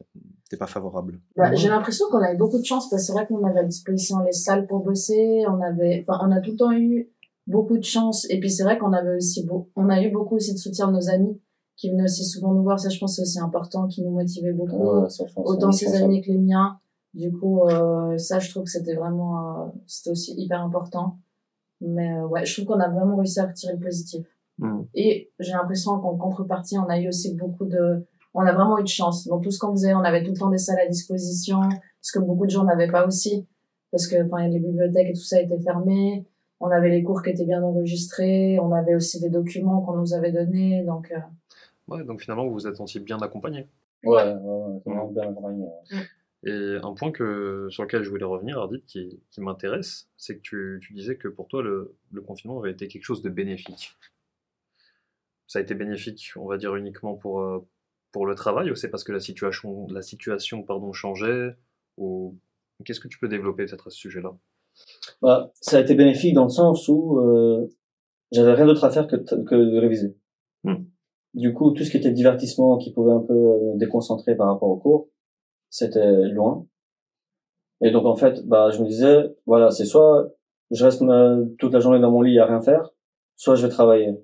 était 0.45 0.57
pas 0.57 0.67
favorable. 0.67 1.19
Bah. 1.35 1.53
J'ai 1.55 1.69
l'impression 1.69 2.05
qu'on 2.11 2.21
a 2.21 2.33
eu 2.33 2.37
beaucoup 2.37 2.59
de 2.59 2.65
chance 2.65 2.87
parce 2.89 3.01
que 3.01 3.05
c'est 3.07 3.13
vrai 3.13 3.25
qu'on 3.25 3.43
avait 3.43 3.61
à 3.61 3.63
disposition 3.63 4.19
les 4.23 4.31
salles 4.31 4.67
pour 4.67 4.81
bosser, 4.83 5.43
on 5.47 5.59
avait, 5.61 6.05
enfin, 6.07 6.19
on 6.27 6.31
a 6.31 6.39
tout 6.39 6.51
le 6.51 6.57
temps 6.57 6.71
eu 6.71 7.09
beaucoup 7.47 7.77
de 7.77 7.83
chance. 7.83 8.27
Et 8.29 8.39
puis 8.39 8.51
c'est 8.51 8.63
vrai 8.63 8.77
qu'on 8.77 8.93
avait 8.93 9.15
aussi 9.17 9.43
beau, 9.43 9.71
on 9.75 9.89
a 9.89 10.01
eu 10.03 10.11
beaucoup 10.11 10.35
aussi 10.35 10.53
de 10.53 10.59
soutien 10.59 10.87
de 10.87 10.93
nos 10.93 11.09
amis 11.09 11.39
qui 11.75 11.89
venaient 11.89 12.03
aussi 12.03 12.25
souvent 12.25 12.53
nous 12.53 12.63
voir. 12.63 12.79
Ça, 12.79 12.89
je 12.89 12.99
pense, 12.99 13.15
c'est 13.15 13.21
aussi 13.21 13.39
important, 13.39 13.87
qui 13.87 14.03
nous 14.03 14.11
motivait 14.11 14.53
beaucoup. 14.53 15.01
Ouais, 15.01 15.09
ça, 15.09 15.25
autant 15.35 15.71
ses 15.71 15.95
amis 15.95 16.21
que 16.21 16.31
les 16.31 16.37
miens. 16.37 16.79
Du 17.13 17.31
coup, 17.31 17.61
euh, 17.61 18.17
ça, 18.17 18.39
je 18.39 18.49
trouve 18.49 18.63
que 18.63 18.69
c'était 18.69 18.95
vraiment, 18.95 19.63
euh, 19.63 19.65
c'était 19.87 20.11
aussi 20.11 20.33
hyper 20.37 20.61
important. 20.61 21.17
Mais 21.81 22.11
euh, 22.11 22.27
ouais, 22.27 22.45
je 22.45 22.53
trouve 22.53 22.73
qu'on 22.73 22.81
a 22.81 22.89
vraiment 22.89 23.15
réussi 23.15 23.39
à 23.39 23.47
retirer 23.47 23.73
le 23.73 23.79
positif. 23.79 24.25
Mhm. 24.59 24.87
Et 24.93 25.31
j'ai 25.39 25.51
l'impression 25.51 25.99
qu'en 25.99 26.15
contrepartie, 26.15 26.77
on 26.77 26.87
a 26.87 26.99
eu 26.99 27.07
aussi 27.07 27.33
beaucoup 27.35 27.65
de, 27.65 28.05
on 28.33 28.41
a 28.41 28.53
vraiment 28.53 28.77
eu 28.79 28.83
de 28.83 28.87
chance. 28.87 29.27
Dans 29.27 29.39
tout 29.39 29.51
ce 29.51 29.59
qu'on 29.59 29.71
faisait, 29.71 29.93
on 29.93 29.99
avait 29.99 30.23
tout 30.23 30.31
le 30.31 30.37
temps 30.37 30.49
des 30.49 30.57
salles 30.57 30.79
à 30.79 30.87
disposition, 30.87 31.61
ce 32.01 32.17
que 32.17 32.23
beaucoup 32.23 32.45
de 32.45 32.51
gens 32.51 32.65
n'avaient 32.65 32.91
pas 32.91 33.07
aussi, 33.07 33.47
parce 33.91 34.07
que 34.07 34.25
enfin, 34.25 34.47
les 34.47 34.59
bibliothèques 34.59 35.09
et 35.09 35.13
tout 35.13 35.23
ça 35.23 35.41
étaient 35.41 35.59
fermées. 35.59 36.27
On 36.59 36.69
avait 36.69 36.89
les 36.89 37.03
cours 37.03 37.21
qui 37.21 37.29
étaient 37.29 37.45
bien 37.45 37.63
enregistrés, 37.63 38.59
on 38.59 38.71
avait 38.71 38.95
aussi 38.95 39.19
des 39.19 39.29
documents 39.29 39.81
qu'on 39.81 39.97
nous 39.97 40.13
avait 40.13 40.31
donnés, 40.31 40.83
donc 40.83 41.11
euh, 41.11 41.19
Ouais, 41.87 42.03
donc 42.03 42.21
finalement, 42.21 42.45
vous 42.45 42.53
vous 42.53 42.67
êtes 42.67 42.75
senti 42.75 42.99
bien 42.99 43.19
accompagné. 43.19 43.67
Ouais, 44.03 44.33
ouais, 44.33 44.81
ouais, 44.85 45.11
bien 45.11 45.29
accompagné. 45.29 45.63
ouais. 45.63 46.03
Et 46.47 46.77
un 46.83 46.93
point 46.93 47.11
que, 47.11 47.67
sur 47.69 47.83
lequel 47.83 48.03
je 48.03 48.09
voulais 48.09 48.25
revenir, 48.25 48.59
Ardit, 48.59 48.83
qui, 48.85 49.19
qui 49.31 49.41
m'intéresse, 49.41 50.07
c'est 50.15 50.37
que 50.37 50.41
tu, 50.41 50.79
tu 50.81 50.93
disais 50.93 51.15
que 51.17 51.27
pour 51.27 51.47
toi, 51.47 51.63
le, 51.63 51.95
le 52.11 52.21
confinement 52.21 52.59
avait 52.59 52.71
été 52.71 52.87
quelque 52.87 53.03
chose 53.03 53.21
de 53.23 53.29
bénéfique. 53.29 53.95
Ça 55.47 55.59
a 55.59 55.61
été 55.61 55.73
bénéfique, 55.75 56.33
on 56.35 56.45
va 56.45 56.57
dire, 56.57 56.75
uniquement 56.75 57.15
pour, 57.15 57.41
euh, 57.41 57.65
pour 58.11 58.25
le 58.25 58.35
travail, 58.35 58.71
ou 58.71 58.75
c'est 58.75 58.89
parce 58.89 59.03
que 59.03 59.11
la 59.11 59.19
situation, 59.19 59.87
la 59.89 60.01
situation 60.01 60.63
pardon, 60.63 60.91
changeait 60.93 61.55
ou... 61.97 62.37
Qu'est-ce 62.83 62.99
que 62.99 63.07
tu 63.07 63.17
peux 63.19 63.29
développer 63.29 63.65
peut-être 63.65 63.87
à 63.87 63.89
ce 63.89 63.97
sujet-là? 63.97 64.35
Bah, 65.21 65.51
ça 65.61 65.77
a 65.77 65.79
été 65.79 65.95
bénéfique 65.95 66.33
dans 66.33 66.43
le 66.43 66.49
sens 66.49 66.89
où 66.89 67.19
euh, 67.21 67.67
j'avais 68.33 68.53
rien 68.53 68.65
d'autre 68.65 68.83
à 68.83 68.91
faire 68.91 69.07
que, 69.07 69.15
de- 69.15 69.43
que 69.43 69.55
de 69.55 69.77
réviser. 69.77 70.17
Hmm. 70.65 70.83
Du 71.35 71.53
coup, 71.53 71.71
tout 71.71 71.83
ce 71.83 71.91
qui 71.91 71.97
était 71.97 72.11
divertissement, 72.11 72.77
qui 72.77 72.91
pouvait 72.93 73.11
un 73.11 73.19
peu 73.19 73.33
euh, 73.33 73.73
déconcentrer 73.75 74.35
par 74.35 74.47
rapport 74.47 74.69
au 74.69 74.77
cours, 74.77 75.09
c'était 75.69 76.29
loin. 76.29 76.65
Et 77.81 77.91
donc 77.91 78.05
en 78.05 78.15
fait, 78.15 78.47
bah, 78.47 78.69
je 78.71 78.81
me 78.81 78.87
disais, 78.87 79.35
voilà, 79.45 79.69
c'est 79.69 79.85
soit 79.85 80.29
je 80.71 80.83
reste 80.83 81.01
ma- 81.01 81.37
toute 81.59 81.73
la 81.73 81.79
journée 81.79 81.99
dans 81.99 82.09
mon 82.11 82.21
lit 82.21 82.39
à 82.39 82.45
rien 82.45 82.61
faire, 82.61 82.89
soit 83.35 83.55
je 83.55 83.67
vais 83.67 83.69
travailler. 83.71 84.17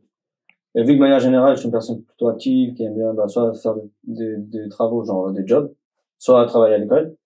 Et 0.75 0.83
vu 0.83 0.89
que 0.89 0.93
de 0.93 0.99
manière 0.99 1.19
générale, 1.19 1.55
je 1.55 1.59
suis 1.59 1.67
une 1.67 1.71
personne 1.73 2.01
plutôt 2.01 2.29
active, 2.29 2.73
qui 2.75 2.83
aime 2.83 2.95
bien 2.95 3.13
bah, 3.13 3.27
soit 3.27 3.53
faire 3.55 3.75
des, 4.05 4.37
des 4.37 4.69
travaux, 4.69 5.03
genre 5.03 5.31
des 5.31 5.45
jobs, 5.45 5.73
soit 6.17 6.45
travailler 6.45 6.75
à 6.75 6.77
l'école, 6.77 7.17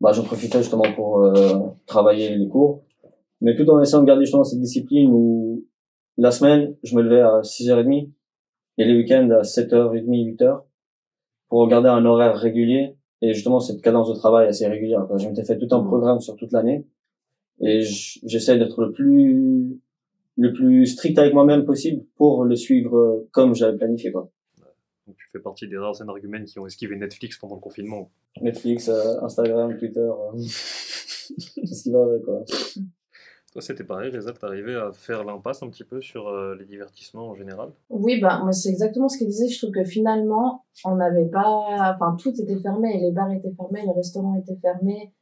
bah, 0.00 0.12
j'en 0.12 0.24
profitais 0.24 0.58
justement 0.58 0.90
pour 0.96 1.20
euh, 1.20 1.60
travailler 1.86 2.34
les 2.36 2.48
cours, 2.48 2.82
mais 3.42 3.54
tout 3.54 3.68
en 3.70 3.80
essayant 3.80 4.00
de 4.02 4.06
garder 4.06 4.24
justement 4.24 4.44
cette 4.44 4.60
discipline 4.60 5.10
où 5.12 5.64
la 6.16 6.30
semaine, 6.30 6.76
je 6.82 6.96
me 6.96 7.02
levais 7.02 7.20
à 7.20 7.42
6h30 7.42 8.10
et 8.78 8.84
les 8.84 8.94
week-ends 8.96 9.28
à 9.30 9.42
7h30, 9.42 10.36
8h 10.36 10.62
pour 11.48 11.68
garder 11.68 11.88
un 11.88 12.04
horaire 12.04 12.36
régulier 12.36 12.96
et 13.20 13.34
justement 13.34 13.60
cette 13.60 13.82
cadence 13.82 14.08
de 14.08 14.14
travail 14.14 14.48
assez 14.48 14.66
régulière. 14.66 15.06
Quoi. 15.06 15.18
Je 15.18 15.28
m'étais 15.28 15.44
fait 15.44 15.58
tout 15.58 15.68
un 15.74 15.80
Mhm. 15.80 15.86
programme 15.86 16.20
sur 16.20 16.36
toute 16.36 16.52
l'année 16.52 16.86
et 17.60 17.82
j'essaie 17.82 18.58
d'être 18.58 18.80
le 18.82 18.92
plus 18.92 19.78
le 20.38 20.52
plus 20.54 20.86
strict 20.86 21.18
avec 21.18 21.34
moi-même 21.34 21.66
possible 21.66 22.04
pour 22.16 22.44
le 22.44 22.56
suivre 22.56 22.96
euh, 22.96 23.28
comme 23.32 23.54
j'avais 23.54 23.76
planifié 23.76 24.10
quoi. 24.12 24.30
Donc 25.06 25.16
tu 25.16 25.26
fais 25.30 25.40
partie 25.40 25.68
des 25.68 25.76
rares 25.76 26.00
énergumènes 26.00 26.44
qui 26.46 26.58
ont 26.58 26.66
esquivé 26.66 26.96
Netflix 26.96 27.36
pendant 27.36 27.56
le 27.56 27.60
confinement. 27.60 28.10
Netflix, 28.40 28.88
euh, 28.88 29.20
Instagram, 29.22 29.76
Twitter, 29.76 30.00
euh, 30.00 30.32
c'est 30.38 31.66
ce 31.66 31.82
qui 31.82 31.90
va 31.90 32.02
avec 32.04 32.22
quoi. 32.22 32.42
Toi, 33.52 33.60
c'était 33.60 33.84
pareil, 33.84 34.10
Reza, 34.10 34.32
t'arrivais 34.32 34.76
à 34.76 34.92
faire 34.92 35.24
l'impasse 35.24 35.62
un 35.62 35.68
petit 35.68 35.84
peu 35.84 36.00
sur 36.00 36.28
euh, 36.28 36.56
les 36.58 36.64
divertissements 36.64 37.28
en 37.28 37.34
général? 37.34 37.68
Oui, 37.90 38.18
bah, 38.18 38.40
moi, 38.42 38.52
c'est 38.52 38.70
exactement 38.70 39.08
ce 39.08 39.18
qu'il 39.18 39.26
disait. 39.26 39.48
Je 39.48 39.58
trouve 39.58 39.72
que 39.72 39.84
finalement, 39.84 40.64
on 40.86 40.96
n'avait 40.96 41.26
pas, 41.26 41.94
enfin, 41.94 42.16
tout 42.18 42.30
était 42.30 42.58
fermé, 42.60 42.98
les 42.98 43.10
bars 43.12 43.30
étaient 43.30 43.52
fermés, 43.54 43.82
les 43.84 43.92
restaurants 43.92 44.36
étaient 44.36 44.56
fermés. 44.56 45.12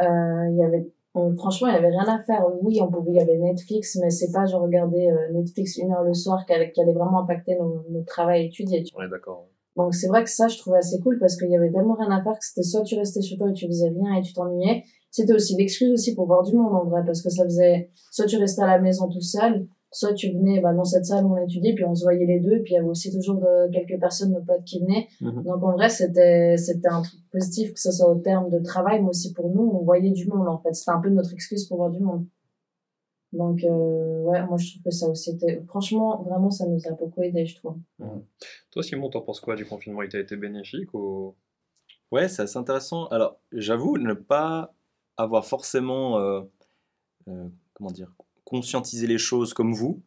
Euh, 0.00 0.50
y 0.56 0.64
avait, 0.64 0.90
on- 1.12 1.36
franchement, 1.36 1.68
il 1.68 1.74
y 1.74 1.76
avait 1.76 1.90
rien 1.90 2.08
à 2.08 2.22
faire. 2.22 2.42
Oui, 2.62 2.80
on 2.80 2.90
pouvait, 2.90 3.10
il 3.12 3.16
y 3.16 3.20
avait 3.20 3.36
Netflix, 3.36 3.98
mais 4.00 4.08
c'est 4.08 4.32
pas, 4.32 4.46
je 4.46 4.56
regardais 4.56 5.10
euh, 5.10 5.32
Netflix 5.32 5.76
une 5.76 5.92
heure 5.92 6.04
le 6.04 6.14
soir 6.14 6.46
qui 6.46 6.54
allait, 6.54 6.72
vraiment 6.94 7.20
impacter 7.20 7.56
nos, 7.56 7.84
notre 7.90 8.06
travail 8.06 8.46
étudié. 8.46 8.82
tu 8.82 8.94
est 9.02 9.08
d'accord. 9.08 9.46
Donc, 9.76 9.94
c'est 9.94 10.08
vrai 10.08 10.24
que 10.24 10.30
ça, 10.30 10.48
je 10.48 10.56
trouvais 10.56 10.78
assez 10.78 11.00
cool 11.00 11.18
parce 11.18 11.36
qu'il 11.36 11.50
y 11.50 11.56
avait 11.56 11.70
tellement 11.70 11.94
rien 11.94 12.10
à 12.10 12.22
faire 12.22 12.38
que 12.38 12.44
c'était 12.44 12.62
soit 12.62 12.82
tu 12.82 12.96
restais 12.96 13.20
chez 13.20 13.36
toi 13.36 13.50
et 13.50 13.52
tu 13.52 13.66
faisais 13.66 13.88
rien 13.88 14.14
et 14.14 14.22
tu 14.22 14.32
t'ennuyais. 14.32 14.84
C'était 15.14 15.32
aussi 15.32 15.54
l'excuse 15.54 15.92
aussi 15.92 16.12
pour 16.12 16.26
voir 16.26 16.42
du 16.42 16.56
monde, 16.56 16.74
en 16.74 16.86
vrai, 16.86 17.04
parce 17.06 17.22
que 17.22 17.30
ça 17.30 17.44
faisait, 17.44 17.88
soit 18.10 18.26
tu 18.26 18.36
restais 18.36 18.62
à 18.62 18.66
la 18.66 18.80
maison 18.80 19.08
tout 19.08 19.20
seul, 19.20 19.64
soit 19.92 20.12
tu 20.12 20.32
venais 20.32 20.60
bah, 20.60 20.74
dans 20.74 20.82
cette 20.82 21.06
salle 21.06 21.24
où 21.24 21.34
on 21.34 21.36
étudiait, 21.36 21.72
puis 21.72 21.84
on 21.84 21.94
se 21.94 22.02
voyait 22.02 22.26
les 22.26 22.40
deux, 22.40 22.62
puis 22.64 22.72
il 22.72 22.74
y 22.74 22.78
avait 22.78 22.88
aussi 22.88 23.12
toujours 23.12 23.36
de, 23.36 23.70
quelques 23.70 24.00
personnes, 24.00 24.32
nos 24.32 24.40
potes 24.40 24.64
qui 24.64 24.80
venaient. 24.80 25.06
Mhm. 25.20 25.44
Donc 25.44 25.62
en 25.62 25.70
vrai, 25.70 25.88
c'était 25.88 26.56
c'était 26.56 26.88
un 26.88 27.02
truc 27.02 27.20
positif, 27.30 27.74
que 27.74 27.80
ce 27.80 27.92
soit 27.92 28.08
au 28.08 28.16
terme 28.16 28.50
de 28.50 28.58
travail, 28.58 29.02
mais 29.02 29.10
aussi 29.10 29.32
pour 29.32 29.50
nous, 29.50 29.62
on 29.62 29.84
voyait 29.84 30.10
du 30.10 30.26
monde 30.26 30.48
en 30.48 30.58
fait. 30.58 30.74
C'était 30.74 30.90
un 30.90 31.00
peu 31.00 31.10
notre 31.10 31.32
excuse 31.32 31.64
pour 31.68 31.76
voir 31.76 31.90
du 31.90 32.00
monde. 32.00 32.26
Donc, 33.32 33.62
euh, 33.62 34.22
ouais, 34.22 34.44
moi, 34.46 34.56
je 34.58 34.72
trouve 34.72 34.82
que 34.82 34.90
ça 34.90 35.06
aussi 35.08 35.30
était. 35.30 35.62
Franchement, 35.68 36.24
vraiment, 36.24 36.50
ça 36.50 36.66
nous 36.66 36.80
a 36.88 36.90
beaucoup 36.90 37.22
aidé, 37.22 37.46
je 37.46 37.56
trouve. 37.56 37.76
Toi, 38.72 38.82
Simon, 38.82 39.10
t'en 39.10 39.20
penses 39.20 39.40
quoi 39.40 39.54
du 39.54 39.64
confinement? 39.64 40.02
Il 40.02 40.08
t'a 40.08 40.18
été 40.18 40.36
bénéfique 40.36 40.92
ou? 40.92 41.36
Ouais, 42.10 42.26
c'est 42.26 42.42
assez 42.42 42.58
intéressant. 42.58 43.06
Alors, 43.06 43.40
j'avoue 43.52 43.96
ne 43.98 44.12
pas 44.12 44.74
avoir 45.16 45.46
forcément, 45.46 46.18
euh, 46.18 46.40
euh, 47.28 47.48
comment 47.74 47.90
dire, 47.90 48.12
conscientisé 48.44 49.06
les 49.06 49.18
choses 49.18 49.54
comme 49.54 49.74
vous. 49.74 50.02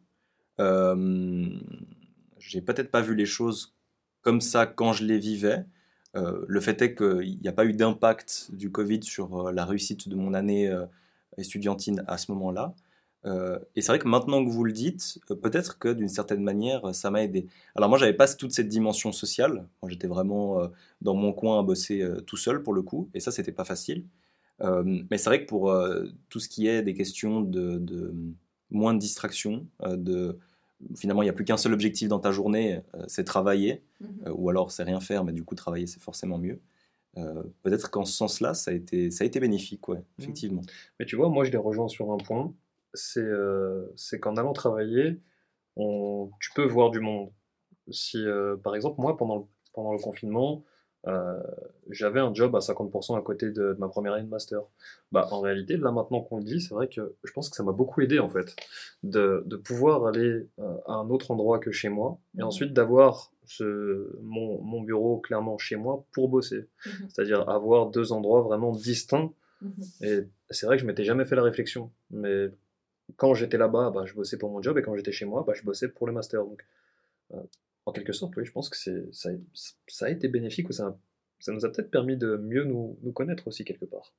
Euh, 0.60 1.48
J'ai 2.40 2.62
peut-être 2.62 2.92
pas 2.92 3.02
vu 3.02 3.16
les 3.16 3.26
choses 3.26 3.76
comme 4.22 4.42
ça 4.42 4.66
quand 4.66 4.94
je 4.94 5.06
les 5.06 5.20
vivais. 5.20 5.66
Le 6.48 6.60
fait 6.60 6.82
est 6.82 6.96
qu'il 6.96 7.40
n'y 7.42 7.48
a 7.48 7.52
pas 7.52 7.66
eu 7.66 7.74
d'impact 7.74 8.50
du 8.52 8.72
Covid 8.72 9.04
sur 9.04 9.52
la 9.52 9.66
réussite 9.66 10.10
de 10.10 10.16
mon 10.16 10.34
année 10.34 10.68
estudiantine 11.38 12.04
à 12.08 12.18
ce 12.18 12.32
moment-là. 12.32 12.74
Et 13.76 13.82
c'est 13.82 13.92
vrai 13.92 14.00
que 14.00 14.08
maintenant 14.08 14.44
que 14.44 14.50
vous 14.50 14.64
le 14.64 14.72
dites, 14.72 15.20
peut-être 15.28 15.78
que 15.78 15.90
d'une 15.90 16.08
certaine 16.10 16.42
manière, 16.42 16.96
ça 16.96 17.12
m'a 17.12 17.24
aidé. 17.24 17.46
Alors 17.76 17.88
moi, 17.90 18.00
j'avais 18.00 18.16
pas 18.16 18.28
toute 18.28 18.52
cette 18.52 18.68
dimension 18.68 19.12
sociale. 19.12 19.68
Moi, 19.84 19.92
j'étais 19.92 20.08
vraiment 20.08 20.72
dans 21.02 21.14
mon 21.14 21.34
coin 21.34 21.60
à 21.60 21.62
bosser 21.62 22.04
tout 22.26 22.38
seul 22.38 22.64
pour 22.64 22.74
le 22.74 22.82
coup, 22.82 23.12
et 23.14 23.20
ça, 23.20 23.32
c'était 23.32 23.52
pas 23.52 23.66
facile. 23.66 24.04
Euh, 24.62 24.84
mais 25.10 25.18
c'est 25.18 25.30
vrai 25.30 25.42
que 25.42 25.48
pour 25.48 25.72
euh, 25.72 26.06
tout 26.30 26.40
ce 26.40 26.50
qui 26.50 26.68
est 26.68 26.82
des 26.82 26.94
questions 26.94 27.42
de, 27.42 27.78
de 27.78 28.14
moins 28.70 28.94
de 28.94 29.00
distraction, 29.00 29.68
euh, 29.84 29.96
de 29.98 30.40
finalement, 30.96 31.22
il 31.24 31.26
n'y 31.26 31.30
a 31.30 31.34
plus 31.34 31.46
qu'un 31.46 31.58
seul 31.58 31.74
objectif 31.74 32.08
dans 32.08 32.20
ta 32.20 32.32
journée, 32.32 32.82
euh, 32.96 33.04
c'est 33.08 33.24
travailler, 33.24 33.84
euh, 34.26 34.32
ou 34.36 34.50
alors 34.50 34.72
c'est 34.72 34.84
rien 34.84 35.00
faire, 35.00 35.24
mais 35.24 35.34
du 35.34 35.44
coup, 35.44 35.56
travailler, 35.56 35.88
c'est 35.88 36.02
forcément 36.02 36.38
mieux. 36.38 36.62
Euh, 37.18 37.44
peut-être 37.64 37.90
qu'en 37.90 38.06
ce 38.06 38.14
sens-là, 38.14 38.54
ça 38.54 38.72
a 38.72 38.74
été, 38.76 39.10
ça 39.10 39.24
a 39.24 39.28
été 39.28 39.40
bénéfique, 39.40 39.88
ouais, 39.88 40.04
effectivement. 40.20 40.62
Mais 41.00 41.06
tu 41.06 41.16
vois, 41.16 41.30
moi, 41.30 41.46
je 41.46 41.52
les 41.52 41.58
rejoins 41.58 41.88
sur 41.88 42.12
un 42.12 42.18
point. 42.18 42.54
C'est 42.94 43.20
euh, 43.20 43.92
c'est 43.96 44.20
qu'en 44.20 44.36
allant 44.38 44.54
travailler, 44.54 45.20
on, 45.76 46.30
tu 46.40 46.52
peux 46.54 46.66
voir 46.66 46.92
du 46.92 47.00
monde. 47.00 47.32
Si, 47.90 48.18
euh, 48.18 48.56
par 48.58 48.76
exemple, 48.76 49.02
moi, 49.02 49.18
pendant 49.18 49.38
le, 49.38 49.44
pendant 49.74 49.94
le 49.94 50.00
confinement, 50.00 50.64
euh, 51.08 51.40
j'avais 51.90 52.20
un 52.20 52.34
job 52.34 52.56
à 52.56 52.60
50% 52.60 53.18
à 53.18 53.22
côté 53.22 53.48
de, 53.48 53.74
de 53.74 53.78
ma 53.80 53.88
première 53.88 54.14
année 54.14 54.26
de 54.26 54.30
master. 54.30 54.62
Bah, 55.12 55.28
en 55.32 55.40
réalité, 55.40 55.78
là 55.78 55.92
maintenant 55.92 56.22
qu'on 56.22 56.38
le 56.38 56.44
dit, 56.44 56.60
c'est 56.62 56.74
vrai 56.74 56.88
que 56.90 57.16
je 57.24 57.32
pense 57.32 57.50
que 57.50 57.56
ça 57.56 57.64
m'a 57.64 57.72
beaucoup 57.72 58.02
aidé 58.02 58.20
en 58.20 58.30
fait, 58.30 58.56
de, 59.04 59.42
de 59.46 59.56
pouvoir 59.56 60.06
aller 60.06 60.48
euh, 60.60 60.76
à 60.86 60.94
un 60.94 61.10
autre 61.10 61.32
endroit 61.32 61.60
que 61.60 61.72
chez 61.72 61.90
moi, 61.90 62.20
et 62.36 62.42
Mhm. 62.42 62.48
ensuite 62.48 62.74
d'avoir 62.74 63.32
ce, 63.46 64.18
mon, 64.22 64.62
mon 64.62 64.82
bureau 64.82 65.20
clairement 65.20 65.58
chez 65.58 65.78
moi 65.78 66.04
pour 66.12 66.28
bosser. 66.30 66.68
Mhm. 66.86 67.10
C'est-à-dire 67.10 67.50
avoir 67.50 67.90
deux 67.90 68.12
endroits 68.12 68.42
vraiment 68.42 68.72
distincts 68.72 69.32
Mhm. 69.62 69.84
et 70.02 70.20
c'est 70.52 70.66
vrai 70.68 70.76
que 70.78 70.82
je 70.82 70.88
m'étais 70.88 71.04
jamais 71.04 71.26
fait 71.26 71.36
la 71.36 71.42
réflexion, 71.44 71.90
mais 72.12 72.50
quand 73.16 73.34
j'étais 73.34 73.58
là-bas, 73.58 73.90
bah, 73.90 74.04
je 74.06 74.14
bossais 74.14 74.38
pour 74.38 74.52
mon 74.52 74.62
job, 74.62 74.78
et 74.78 74.82
quand 74.84 74.96
j'étais 74.96 75.14
chez 75.14 75.26
moi, 75.26 75.44
bah, 75.48 75.54
je 75.56 75.64
bossais 75.64 75.88
pour 75.88 76.06
le 76.06 76.14
master. 76.14 76.44
Donc, 76.44 76.64
euh, 77.34 77.38
en 77.88 77.92
quelque 77.94 78.12
sorte, 78.14 78.36
oui, 78.36 78.44
je 78.46 78.52
pense 78.52 78.70
que 78.70 78.78
c'est, 78.78 79.06
ça, 79.14 79.30
ça 79.88 80.06
a 80.08 80.10
été 80.10 80.28
bénéfique, 80.28 80.68
ou 80.70 80.74
ça, 80.74 80.98
ça 81.40 81.54
nous 81.54 81.64
a 81.66 81.70
peut-être 81.72 81.90
permis 81.90 82.18
de 82.18 82.36
mieux 82.36 82.66
nous, 82.66 82.98
nous 83.02 83.14
connaître 83.14 83.48
aussi 83.48 83.64
quelque 83.64 83.86
part. 83.86 84.14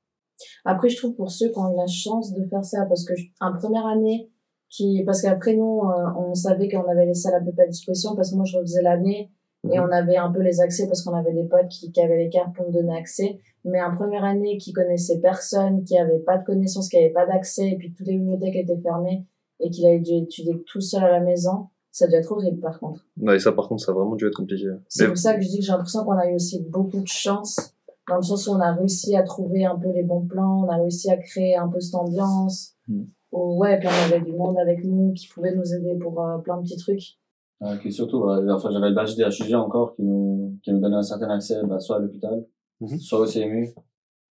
Après, 0.65 0.89
je 0.89 0.97
trouve 0.97 1.15
pour 1.15 1.31
ceux 1.31 1.51
qui 1.51 1.59
ont 1.59 1.73
eu 1.73 1.77
la 1.77 1.87
chance 1.87 2.33
de 2.33 2.45
faire 2.49 2.65
ça, 2.65 2.87
parce 2.87 3.05
que 3.05 3.15
je- 3.15 3.27
en 3.41 3.53
première 3.57 3.87
année, 3.87 4.31
qui, 4.71 5.03
parce 5.05 5.21
qu'après 5.23 5.55
nous, 5.55 5.81
euh, 5.83 6.13
on 6.17 6.35
savait 6.35 6.69
qu'on 6.71 6.89
avait 6.89 7.07
les 7.07 7.15
salles 7.15 7.35
à 7.35 7.41
peu 7.45 7.53
près 7.53 7.65
à 7.65 7.67
disposition, 7.67 8.17
parce 8.17 8.31
que 8.31 8.37
moi, 8.37 8.45
je 8.47 8.57
refaisais 8.57 8.83
l'année, 8.83 9.31
et 9.65 9.79
Mhm. 9.79 9.85
on 9.87 9.93
avait 9.93 10.17
un 10.17 10.31
peu 10.33 10.41
les 10.41 10.61
accès, 10.61 10.87
parce 10.87 11.03
qu'on 11.03 11.15
avait 11.15 11.35
des 11.35 11.45
potes 11.45 11.69
qui, 11.69 11.93
qui 11.93 12.01
avaient 12.01 12.19
les 12.25 12.31
cartes 12.31 12.55
pour 12.55 12.67
nous 12.67 12.73
donner 12.73 12.97
accès. 12.97 13.39
Mais 13.65 13.83
en 13.83 13.95
première 13.97 14.25
année, 14.25 14.57
qui 14.57 14.73
connaissait 14.73 15.21
personne, 15.21 15.85
qui 15.85 15.99
avait 15.99 16.21
pas 16.21 16.39
de 16.39 16.45
connaissances, 16.45 16.89
qui 16.89 16.97
avait 16.97 17.11
pas 17.11 17.27
d'accès, 17.27 17.69
et 17.73 17.77
puis 17.77 17.93
toutes 17.93 18.07
les 18.07 18.17
bibliothèques 18.17 18.57
étaient 18.57 18.81
fermées, 18.81 19.27
et 19.61 19.69
qu'il 19.71 19.85
avait 19.87 19.99
dû 20.01 20.13
étudier 20.13 20.63
tout 20.65 20.81
seul 20.81 21.03
à 21.05 21.11
la 21.11 21.21
maison, 21.21 21.67
ça 21.99 22.07
devait 22.07 22.19
être 22.19 22.33
horrible, 22.33 22.61
par 22.61 22.79
contre. 22.79 23.05
Ouais, 23.21 23.39
ça, 23.39 23.53
par 23.53 23.69
contre, 23.69 23.85
ça 23.85 23.93
a 23.93 23.95
vraiment 23.95 24.15
dû 24.17 24.27
être 24.27 24.37
compliqué. 24.37 24.69
C'est 24.89 25.05
Mais- 25.05 25.09
pour 25.09 25.19
ça 25.19 25.35
que 25.35 25.43
je 25.43 25.49
dis 25.49 25.59
que 25.59 25.65
j'ai 25.65 25.73
l'impression 25.73 26.05
qu'on 26.05 26.13
a 26.13 26.29
eu 26.31 26.35
aussi 26.35 26.63
beaucoup 26.69 27.01
de 27.01 27.07
chance, 27.09 27.75
dans 28.09 28.17
le 28.17 28.23
sens 28.23 28.47
où 28.47 28.53
on 28.53 28.61
a 28.61 28.73
réussi 28.73 29.17
à 29.17 29.23
trouver 29.23 29.65
un 29.65 29.77
peu 29.77 29.91
les 29.93 30.03
bons 30.03 30.27
plans, 30.27 30.65
on 30.65 30.69
a 30.69 30.77
réussi 30.77 31.11
à 31.11 31.17
créer 31.17 31.57
un 31.57 31.69
peu 31.69 31.81
cette 31.81 31.95
ambiance. 31.95 32.75
Mm. 32.89 33.03
Où, 33.33 33.59
ouais, 33.59 33.79
puis 33.79 33.89
on 33.89 34.07
avait 34.15 34.25
du 34.25 34.33
monde 34.33 34.57
avec 34.59 34.83
nous 34.85 35.13
qui 35.13 35.29
pouvait 35.29 35.55
nous 35.55 35.75
aider 35.75 35.95
pour 35.99 36.19
euh, 36.23 36.39
plein 36.39 36.57
de 36.57 36.63
petits 36.63 36.79
trucs. 36.79 37.19
Euh, 37.63 37.77
surtout, 37.91 38.23
euh, 38.25 38.49
enfin, 38.55 38.71
j'avais 38.71 38.89
le 38.89 38.95
badge 38.95 39.17
DHUG 39.17 39.53
encore 39.55 39.95
qui 39.97 40.03
nous, 40.03 40.57
qui 40.63 40.73
nous 40.73 40.81
donnait 40.81 40.97
un 40.97 41.03
certain 41.03 41.29
accès, 41.31 41.57
bah, 41.65 41.81
soit 41.81 41.97
à 41.97 41.99
l'hôpital, 41.99 42.47
Mhm. 42.81 42.99
soit 43.01 43.19
au 43.21 43.27
CMU. 43.27 43.75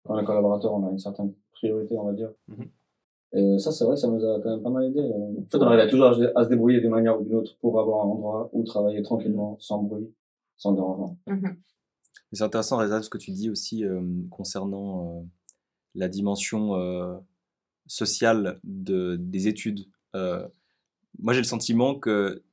Quand 0.05 0.15
les 0.17 0.23
collaborateurs, 0.25 0.73
on 0.73 0.87
a 0.87 0.89
une 0.91 0.97
certaine 0.97 1.33
priorité, 1.51 1.95
on 1.99 2.05
va 2.05 2.13
dire. 2.13 2.31
Mhm. 2.47 2.65
Et 3.33 3.59
ça, 3.59 3.71
c'est 3.71 3.83
vrai, 3.83 3.95
ça 3.97 4.07
nous 4.07 4.23
a 4.25 4.39
quand 4.41 4.49
même 4.51 4.63
pas 4.63 4.69
mal 4.69 4.85
aidé. 4.85 4.99
Euh, 4.99 5.41
En 5.41 5.49
fait, 5.49 5.57
on 5.57 5.63
arrivait 5.63 5.89
toujours 5.89 6.07
à, 6.35 6.43
se 6.43 6.49
débrouiller 6.49 6.79
d'une 6.79 6.91
manière 6.91 7.19
ou 7.19 7.23
d'une 7.23 7.35
autre 7.35 7.57
pour 7.59 7.79
avoir 7.79 8.05
un 8.05 8.09
endroit 8.09 8.49
où 8.53 8.63
travailler 8.63 9.01
tranquillement, 9.01 9.57
sans 9.59 9.83
bruit, 9.83 10.09
sans 10.55 10.71
dérangement. 10.73 11.17
Et 11.27 12.35
C'est 12.35 12.43
intéressant, 12.43 12.77
Reza, 12.77 13.01
ce 13.01 13.09
que 13.09 13.17
tu 13.17 13.31
dis 13.31 13.49
aussi 13.49 13.83
euh, 13.85 14.01
concernant 14.31 15.19
euh, 15.19 15.23
la 15.95 16.07
dimension 16.07 16.75
euh, 16.75 17.17
sociale 17.85 18.59
de, 18.63 19.17
des 19.19 19.47
études. 19.47 19.81
Euh, 20.15 20.47
moi, 21.19 21.33
j'ai 21.33 21.39
le 21.41 21.45
sentiment 21.45 21.95
que 21.95 22.43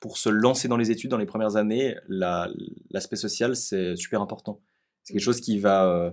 pour 0.00 0.18
se 0.18 0.28
lancer 0.28 0.66
dans 0.68 0.76
les 0.76 0.90
études 0.90 1.10
dans 1.10 1.18
les 1.18 1.26
premières 1.26 1.56
années, 1.56 1.94
la- 2.08 2.50
l'aspect 2.90 3.16
social, 3.16 3.54
c'est 3.56 3.96
super 3.96 4.20
important. 4.20 4.60
C'est 5.04 5.12
quelque 5.14 5.22
chose 5.22 5.40
qui 5.40 5.58
va, 5.58 5.88
euh, 5.88 6.10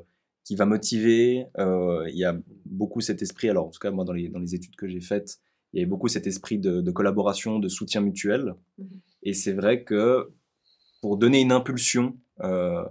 qui 0.49 0.55
va 0.55 0.65
motiver. 0.65 1.45
euh, 1.59 2.09
il 2.09 2.17
y 2.17 2.25
a 2.25 2.35
beaucoup 2.65 3.01
cet 3.01 3.21
esprit, 3.21 3.49
alors 3.49 3.67
en 3.67 3.69
tout 3.69 3.77
cas, 3.77 3.91
moi, 3.91 4.03
dans 4.03 4.13
les, 4.13 4.29
dans 4.29 4.39
les 4.39 4.55
études 4.55 4.75
que 4.75 4.87
j'ai 4.87 4.99
faites, 4.99 5.37
il 5.71 5.77
y 5.77 5.83
avait 5.83 5.87
beaucoup 5.87 6.07
cet 6.07 6.25
esprit 6.25 6.57
de, 6.57 6.81
de 6.81 6.91
collaboration, 6.91 7.59
de 7.59 7.67
soutien 7.67 8.01
mutuel. 8.01 8.55
Mhm. 8.79 8.87
Et 9.21 9.35
c'est 9.35 9.53
vrai 9.53 9.83
que 9.83 10.31
pour 11.03 11.17
donner 11.17 11.41
une 11.41 11.51
impulsion, 11.51 12.17
euh, 12.41 12.83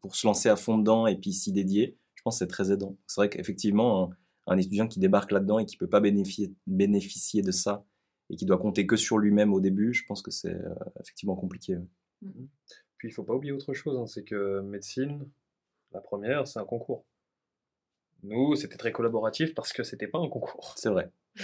pour 0.00 0.16
se 0.16 0.26
lancer 0.26 0.48
à 0.48 0.56
fond 0.56 0.78
dedans 0.78 1.06
et 1.06 1.14
puis 1.14 1.32
s'y 1.32 1.52
dédier, 1.52 1.96
je 2.16 2.22
pense 2.24 2.34
que 2.34 2.38
c'est 2.40 2.48
très 2.48 2.72
aidant. 2.72 2.96
C'est 3.06 3.20
vrai 3.20 3.28
qu'effectivement, 3.30 4.10
un, 4.48 4.54
un 4.54 4.58
étudiant 4.58 4.88
qui 4.88 4.98
débarque 4.98 5.30
là-dedans 5.30 5.60
et 5.60 5.64
qui 5.64 5.76
peut 5.76 5.86
pas 5.88 6.00
bénéficier, 6.00 6.52
bénéficier 6.66 7.42
de 7.42 7.52
ça 7.52 7.84
et 8.30 8.34
qui 8.34 8.46
doit 8.46 8.58
compter 8.58 8.84
que 8.84 8.96
sur 8.96 9.18
lui-même 9.18 9.54
au 9.54 9.60
début, 9.60 9.94
je 9.94 10.04
pense 10.08 10.22
que 10.22 10.32
c'est 10.32 10.56
euh, 10.56 10.74
effectivement 11.00 11.36
compliqué. 11.36 11.76
ouais. 11.76 12.30
Puis 12.98 13.10
il 13.10 13.12
faut 13.12 13.22
pas 13.22 13.34
oublier 13.34 13.52
autre 13.52 13.74
chose, 13.74 13.96
hein, 13.96 14.06
c'est 14.06 14.24
que 14.24 14.60
médecine, 14.62 15.28
la 15.96 16.00
première, 16.02 16.46
c'est 16.46 16.58
un 16.60 16.64
concours. 16.64 17.04
Nous, 18.22 18.54
c'était 18.56 18.76
très 18.76 18.92
collaboratif 18.92 19.54
parce 19.54 19.72
que 19.72 19.82
c'était 19.82 20.06
pas 20.08 20.18
un 20.18 20.28
concours. 20.28 20.74
C'est 20.76 20.90
vrai. 20.90 21.10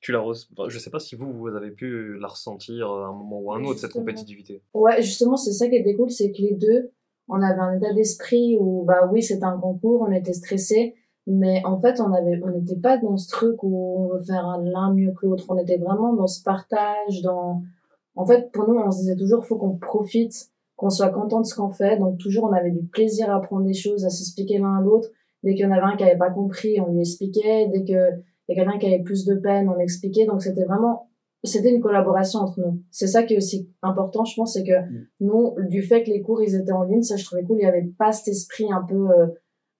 Tu 0.00 0.12
l'as 0.12 0.18
re- 0.18 0.68
Je 0.68 0.78
sais 0.78 0.90
pas 0.90 0.98
si 0.98 1.16
vous, 1.16 1.32
vous 1.32 1.48
avez 1.48 1.70
pu 1.70 2.18
la 2.18 2.28
ressentir 2.28 2.90
à 2.90 3.06
un 3.06 3.12
moment 3.12 3.40
ou 3.40 3.52
à 3.52 3.56
un 3.56 3.64
autre, 3.64 3.80
cette 3.80 3.92
compétitivité. 3.92 4.60
Ouais, 4.74 5.00
justement, 5.00 5.38
c'est 5.38 5.52
ça 5.54 5.66
qui 5.66 5.76
était 5.76 5.94
cool, 5.96 6.10
c'est 6.10 6.30
que 6.30 6.42
les 6.42 6.52
deux, 6.52 6.90
on 7.26 7.40
avait 7.40 7.58
un 7.60 7.78
état 7.78 7.90
d'esprit 7.94 8.58
où, 8.60 8.84
bah 8.84 9.08
oui, 9.10 9.22
c'était 9.22 9.44
un 9.44 9.58
concours, 9.58 10.02
on 10.02 10.12
était 10.12 10.34
stressés, 10.34 10.94
mais 11.26 11.62
en 11.64 11.80
fait, 11.80 12.02
on 12.02 12.12
avait, 12.12 12.38
on 12.44 12.50
n'était 12.50 12.76
pas 12.76 12.98
dans 12.98 13.16
ce 13.16 13.30
truc 13.30 13.62
où 13.62 13.96
on 13.98 14.08
veut 14.08 14.22
faire 14.22 14.44
un- 14.44 14.62
l'un 14.62 14.92
mieux 14.92 15.12
que 15.12 15.24
l'autre. 15.24 15.46
On 15.48 15.56
était 15.56 15.78
vraiment 15.78 16.12
dans 16.12 16.26
ce 16.26 16.42
partage, 16.42 17.22
dans, 17.22 17.62
en 18.14 18.26
fait, 18.26 18.52
pour 18.52 18.68
nous, 18.68 18.74
on 18.78 18.90
se 18.90 18.98
disait 18.98 19.16
toujours, 19.16 19.46
faut 19.46 19.56
qu'on 19.56 19.78
profite, 19.78 20.50
qu'on 20.76 20.90
soit 20.90 21.10
content 21.10 21.40
de 21.40 21.46
ce 21.46 21.54
qu'on 21.54 21.70
fait. 21.70 21.98
Donc, 21.98 22.18
toujours, 22.18 22.44
on 22.44 22.52
avait 22.52 22.70
du 22.70 22.84
plaisir 22.84 23.30
à 23.30 23.36
apprendre 23.36 23.64
des 23.64 23.74
choses, 23.74 24.04
à 24.04 24.10
s'expliquer 24.10 24.58
l'un 24.58 24.78
à 24.78 24.80
l'autre. 24.80 25.08
Dès 25.42 25.54
qu'il 25.54 25.64
y 25.64 25.68
en 25.68 25.72
avait 25.72 25.82
un 25.82 25.96
qui 25.96 26.04
avait 26.04 26.18
pas 26.18 26.30
compris, 26.30 26.80
on 26.80 26.92
lui 26.92 27.00
expliquait. 27.00 27.68
Dès 27.68 27.84
que 27.84 28.22
il 28.48 28.56
y 28.56 28.60
a 28.60 28.64
quelqu'un 28.64 28.78
qui 28.78 28.86
avait 28.86 29.02
plus 29.02 29.24
de 29.24 29.36
peine, 29.36 29.68
on 29.68 29.78
expliquait. 29.78 30.26
Donc, 30.26 30.42
c'était 30.42 30.64
vraiment, 30.64 31.08
c'était 31.44 31.74
une 31.74 31.80
collaboration 31.80 32.40
entre 32.40 32.60
nous. 32.60 32.82
C'est 32.90 33.06
ça 33.06 33.22
qui 33.22 33.34
est 33.34 33.36
aussi 33.38 33.70
important, 33.82 34.24
je 34.24 34.34
pense, 34.34 34.54
c'est 34.54 34.64
que 34.64 34.72
nous, 35.20 35.54
du 35.68 35.82
fait 35.82 36.02
que 36.02 36.10
les 36.10 36.20
cours, 36.20 36.42
ils 36.42 36.54
étaient 36.54 36.72
en 36.72 36.82
ligne, 36.82 37.02
ça, 37.02 37.16
je 37.16 37.24
trouvais 37.24 37.42
cool. 37.44 37.58
Il 37.60 37.64
y 37.64 37.66
avait 37.66 37.90
pas 37.98 38.12
cet 38.12 38.28
esprit 38.28 38.70
un 38.70 38.82
peu, 38.82 39.10
euh, 39.10 39.28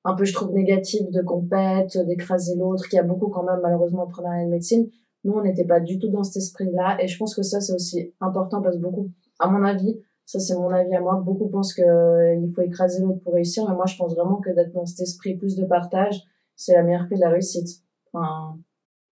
un 0.05 0.15
peu, 0.15 0.25
je 0.25 0.33
trouve, 0.33 0.53
négatif 0.53 1.11
de 1.11 1.21
compète, 1.21 1.99
d'écraser 2.07 2.57
l'autre, 2.57 2.89
qui 2.89 2.99
a 2.99 3.03
beaucoup 3.03 3.29
quand 3.29 3.43
même, 3.43 3.61
malheureusement, 3.63 4.05
en 4.05 4.07
première 4.07 4.33
année 4.33 4.47
de 4.47 4.51
médecine. 4.51 4.89
Nous, 5.25 5.33
on 5.33 5.43
n'était 5.43 5.65
pas 5.65 5.81
du 5.81 5.99
tout 5.99 6.09
dans 6.09 6.23
cet 6.23 6.37
esprit-là. 6.37 6.99
Et 7.03 7.09
je 7.09 7.19
pense 7.19 7.35
que 7.35 7.43
ça, 7.43 7.61
c'est 7.61 7.75
aussi 7.75 8.15
important 8.21 8.63
parce 8.63 8.77
que 8.77 8.81
beaucoup, 8.83 9.11
à 9.39 9.51
mon 9.51 9.63
avis, 9.65 9.99
ça, 10.27 10.39
c'est 10.41 10.55
mon 10.55 10.71
avis 10.71 10.95
à 10.95 11.01
moi, 11.01 11.21
beaucoup 11.25 11.49
pensent 11.49 11.75
que 11.75 11.83
euh, 11.83 12.35
il 12.35 12.51
faut 12.53 12.63
écraser 12.63 13.03
l'autre 13.03 13.21
pour 13.21 13.35
réussir. 13.35 13.69
Mais 13.69 13.75
moi, 13.75 13.87
je 13.87 13.97
pense 13.97 14.15
vraiment 14.15 14.37
que 14.37 14.51
d'être 14.51 14.73
dans 14.73 14.87
cet 14.87 15.01
esprit 15.01 15.35
plus 15.37 15.57
de 15.57 15.65
partage, 15.65 16.23
c'est 16.57 16.75
la 16.75 16.83
meilleure 16.83 17.07
clé 17.07 17.17
de 17.17 17.21
la 17.23 17.31
réussite. 17.31 17.69
Enfin, 18.13 18.59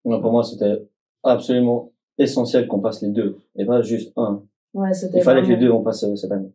Ouais, 0.04 0.20
pour 0.20 0.32
moi, 0.32 0.42
c'était 0.42 0.88
absolument 1.22 1.92
essentiel 2.18 2.66
qu'on 2.68 2.80
passe 2.80 3.02
les 3.02 3.10
deux, 3.10 3.38
et 3.56 3.64
pas 3.64 3.82
juste 3.82 4.12
un. 4.16 4.42
ouais, 4.74 4.92
c'était 4.92 5.18
Il 5.18 5.22
fallait 5.22 5.42
que 5.42 5.48
les 5.48 5.56
deux 5.56 5.70
on 5.70 5.82
passe 5.82 6.02
euh, 6.04 6.14
cette 6.16 6.32
année. 6.32 6.52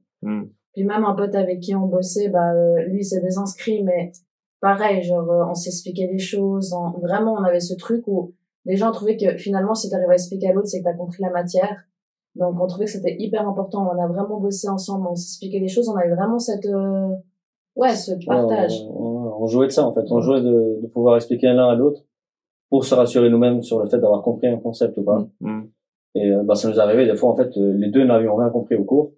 Puis 0.73 0.83
même 0.83 1.03
un 1.05 1.13
pote 1.15 1.33
avec 1.35 1.59
qui 1.61 1.73
on 1.75 1.87
bossait, 1.87 2.29
bah 2.29 2.53
euh, 2.53 2.83
lui 2.83 2.99
il 2.99 3.03
s'est 3.05 3.21
désinscrit, 3.21 3.83
mais 3.83 4.11
pareil, 4.59 5.01
genre 5.03 5.29
euh, 5.31 5.45
on 5.49 5.55
s'expliquait 5.55 6.07
les 6.07 6.19
choses. 6.19 6.73
en- 6.73 6.91
Vraiment, 6.99 7.33
on 7.33 7.43
avait 7.43 7.59
ce 7.59 7.73
truc 7.75 8.03
où 8.07 8.33
les 8.65 8.75
gens 8.75 8.91
trouvaient 8.91 9.17
que 9.17 9.37
finalement, 9.37 9.73
si 9.73 9.89
t'arrives 9.89 10.09
à 10.09 10.13
expliquer 10.13 10.49
à 10.49 10.53
l'autre, 10.53 10.67
c'est 10.67 10.79
que 10.79 10.83
t'as 10.85 10.93
compris 10.93 11.23
la 11.23 11.31
matière. 11.31 11.83
Donc 12.37 12.59
on 12.59 12.67
trouvait 12.67 12.85
que 12.85 12.91
c'était 12.91 13.15
hyper 13.17 13.47
important. 13.47 13.89
On 13.93 14.01
a 14.01 14.07
vraiment 14.07 14.39
bossé 14.39 14.69
ensemble, 14.69 15.07
on 15.09 15.15
s'expliquait 15.15 15.59
les 15.59 15.67
choses. 15.67 15.89
On 15.89 15.95
a 15.95 16.05
eu 16.05 16.13
vraiment 16.13 16.39
cette 16.39 16.65
euh, 16.65 17.09
ouais 17.75 17.95
ce 17.95 18.13
partage. 18.25 18.81
Ouais, 18.81 19.31
on, 19.39 19.47
jouait 19.47 19.67
de 19.67 19.71
ça 19.71 19.85
en 19.85 19.93
fait, 19.93 20.05
on 20.11 20.21
jouait 20.21 20.41
de, 20.41 20.79
de 20.81 20.87
pouvoir 20.87 21.15
expliquer 21.15 21.47
l'un 21.47 21.69
à 21.69 21.75
l'autre 21.75 22.01
pour 22.69 22.85
se 22.85 22.93
rassurer 22.95 23.29
nous-mêmes 23.29 23.61
sur 23.61 23.79
le 23.79 23.85
fait 23.85 23.97
d'avoir 23.97 24.21
compris 24.21 24.47
un 24.47 24.57
concept 24.57 24.97
ou 24.97 25.03
pas. 25.03 25.25
Mm. 25.39 25.61
Et 26.15 26.31
euh, 26.31 26.43
bah, 26.43 26.55
ça 26.55 26.69
nous 26.69 26.75
est 26.75 26.79
arrivé 26.79 27.05
des 27.05 27.15
fois 27.15 27.29
en 27.29 27.35
fait 27.35 27.55
euh, 27.57 27.73
les 27.73 27.89
deux 27.89 28.05
n'avions 28.05 28.35
rien 28.35 28.49
compris 28.49 28.75
au 28.75 28.83
cours. 28.83 29.11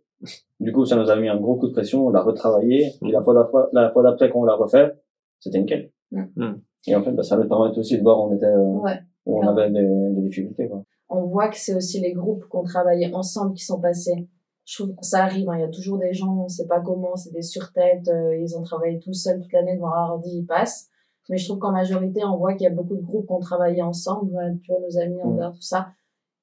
Du 0.60 0.74
coup, 0.74 0.86
ça 0.86 0.98
nous 0.98 1.10
a 1.10 1.16
mis 1.16 1.30
un 1.30 1.38
gros 1.38 1.56
coup 1.56 1.68
de 1.68 1.72
pression, 1.72 2.08
on 2.08 2.10
l'a 2.10 2.22
retravaillé. 2.22 2.92
Et 3.06 3.12
la 3.12 3.22
fois 3.22 3.34
d'après, 3.34 3.62
la 3.72 3.90
fois 3.92 4.04
d'après 4.04 4.30
qu'on 4.30 4.44
l'a 4.44 4.56
refait, 4.56 4.94
c'était 5.40 5.60
nickel. 5.60 5.92
Mm. 6.12 6.56
Et 6.88 6.96
en 6.96 7.02
fait, 7.02 7.12
bah, 7.12 7.24
ça 7.24 7.38
nous 7.38 7.48
permet 7.48 7.78
aussi 7.78 7.98
de 7.98 8.04
voir 8.04 8.20
où 8.20 8.30
on 8.30 8.36
était, 8.36 8.46
euh, 8.46 8.80
Ouais. 8.80 9.00
où 9.26 9.40
on 9.42 9.48
avait 9.48 9.70
des, 9.70 9.88
des 10.12 10.22
difficultés. 10.22 10.68
Quoi. 10.68 10.84
On 11.10 11.26
voit 11.26 11.50
que 11.50 11.58
c'est 11.58 11.76
aussi 11.76 12.00
les 12.00 12.14
groupes 12.14 12.46
qu'on 12.46 12.64
travaillait 12.64 13.14
ensemble 13.14 13.54
qui 13.54 13.66
sont 13.66 13.82
passés. 13.82 14.28
Je 14.66 14.84
trouve 14.84 14.96
ça 15.02 15.24
arrive, 15.24 15.50
hein, 15.50 15.58
il 15.58 15.62
y 15.62 15.64
a 15.64 15.70
toujours 15.70 15.98
des 15.98 16.14
gens, 16.14 16.44
on 16.46 16.48
sait 16.48 16.68
pas 16.68 16.80
comment, 16.80 17.16
c'est 17.16 17.34
des 17.34 17.42
surtêtes, 17.42 18.08
euh, 18.08 18.38
ils 18.38 18.56
ont 18.56 18.62
travaillé 18.62 19.00
tout 19.00 19.14
seuls 19.14 19.42
toute 19.42 19.52
l'année 19.52 19.76
devant 19.76 19.94
un 19.94 20.10
ordi, 20.12 20.30
ils 20.38 20.46
passent. 20.46 20.90
Mais 21.28 21.38
je 21.38 21.48
trouve 21.48 21.60
qu'en 21.60 21.72
majorité, 21.72 22.24
on 22.24 22.38
voit 22.38 22.54
qu'il 22.54 22.64
y 22.64 22.68
a 22.68 22.74
beaucoup 22.74 22.96
de 22.96 23.02
groupes 23.02 23.28
qui 23.28 23.34
ont 23.34 23.40
travaillé 23.40 23.82
ensemble, 23.82 24.32
tu 24.64 24.72
vois, 24.72 24.80
nos 24.80 24.98
amis 25.00 25.38
dehors, 25.38 25.54
tout 25.54 25.62
ça, 25.62 25.90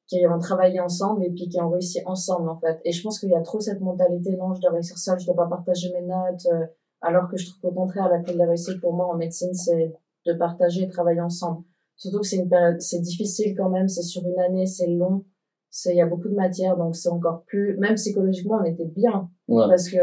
qui 0.08 0.24
ont 0.26 0.38
travaillé 0.38 0.80
ensemble 0.80 1.24
et 1.24 1.30
puis 1.30 1.48
qui 1.48 1.60
ont 1.60 1.70
réussi 1.70 2.00
ensemble, 2.06 2.48
en 2.48 2.58
fait. 2.58 2.80
Et 2.84 2.92
je 2.92 3.02
pense 3.02 3.18
qu'il 3.18 3.30
y 3.30 3.34
a 3.34 3.40
trop 3.42 3.60
cette 3.60 3.80
mentalité, 3.80 4.36
non, 4.36 4.54
je 4.54 4.60
dois 4.60 4.70
réussir 4.70 4.96
seul, 4.98 5.18
je 5.18 5.26
dois 5.26 5.36
pas 5.36 5.46
partager 5.46 5.92
mes 5.92 6.02
notes, 6.02 6.46
euh, 6.52 6.66
alors 7.00 7.28
que 7.28 7.36
je 7.36 7.46
trouve 7.46 7.60
qu'au 7.60 7.76
contraire, 7.76 8.08
la 8.08 8.20
clé 8.20 8.34
de 8.34 8.38
la 8.38 8.46
réussite 8.46 8.80
pour 8.80 8.92
moi 8.92 9.06
en 9.12 9.16
médecine, 9.16 9.54
c'est 9.54 9.92
de 10.26 10.32
partager 10.32 10.82
et 10.82 10.88
travailler 10.88 11.20
ensemble. 11.20 11.62
Surtout 11.96 12.20
que 12.20 12.26
c'est 12.26 12.36
une 12.36 12.48
période, 12.48 12.80
c'est 12.80 13.00
difficile 13.00 13.54
quand 13.56 13.70
même, 13.70 13.88
c'est 13.88 14.02
sur 14.02 14.22
une 14.26 14.38
année, 14.38 14.66
c'est 14.66 14.86
long, 14.86 15.24
c'est, 15.70 15.94
il 15.94 15.96
y 15.96 16.02
a 16.02 16.06
beaucoup 16.06 16.28
de 16.28 16.34
matière, 16.34 16.76
donc 16.76 16.94
c'est 16.94 17.08
encore 17.08 17.44
plus, 17.44 17.76
même 17.78 17.94
psychologiquement, 17.94 18.58
on 18.60 18.64
était 18.64 18.84
bien. 18.84 19.30
Ouais. 19.48 19.66
Parce 19.68 19.88
que 19.88 19.96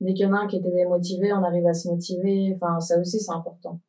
dès 0.00 0.14
qu'il 0.14 0.26
y 0.26 0.28
en 0.28 0.34
a 0.34 0.40
un 0.40 0.46
qui 0.46 0.56
était 0.56 0.70
démotivé, 0.70 1.32
on 1.32 1.42
arrive 1.42 1.66
à 1.66 1.74
se 1.74 1.88
motiver, 1.88 2.56
enfin, 2.56 2.80
ça 2.80 2.98
aussi, 3.00 3.20
c'est 3.20 3.32
important. 3.32 3.80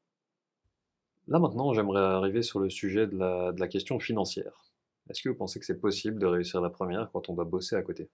Là 1.28 1.40
maintenant, 1.40 1.74
j'aimerais 1.74 2.02
arriver 2.02 2.42
sur 2.42 2.60
le 2.60 2.70
sujet 2.70 3.08
de 3.08 3.18
la, 3.18 3.52
de 3.52 3.60
la 3.60 3.68
question 3.68 4.00
financière. 4.00 4.72
Est-ce 5.10 5.22
que 5.22 5.30
vous 5.30 5.36
pensez 5.36 5.60
que 5.60 5.66
c'est 5.66 5.80
possible 5.80 6.20
de 6.20 6.26
réussir 6.26 6.62
la 6.62 6.70
première 6.70 7.10
quand 7.12 7.30
on 7.30 7.34
doit 7.34 7.46
bosser 7.46 7.76
à 7.76 7.82
côté? 7.82 8.10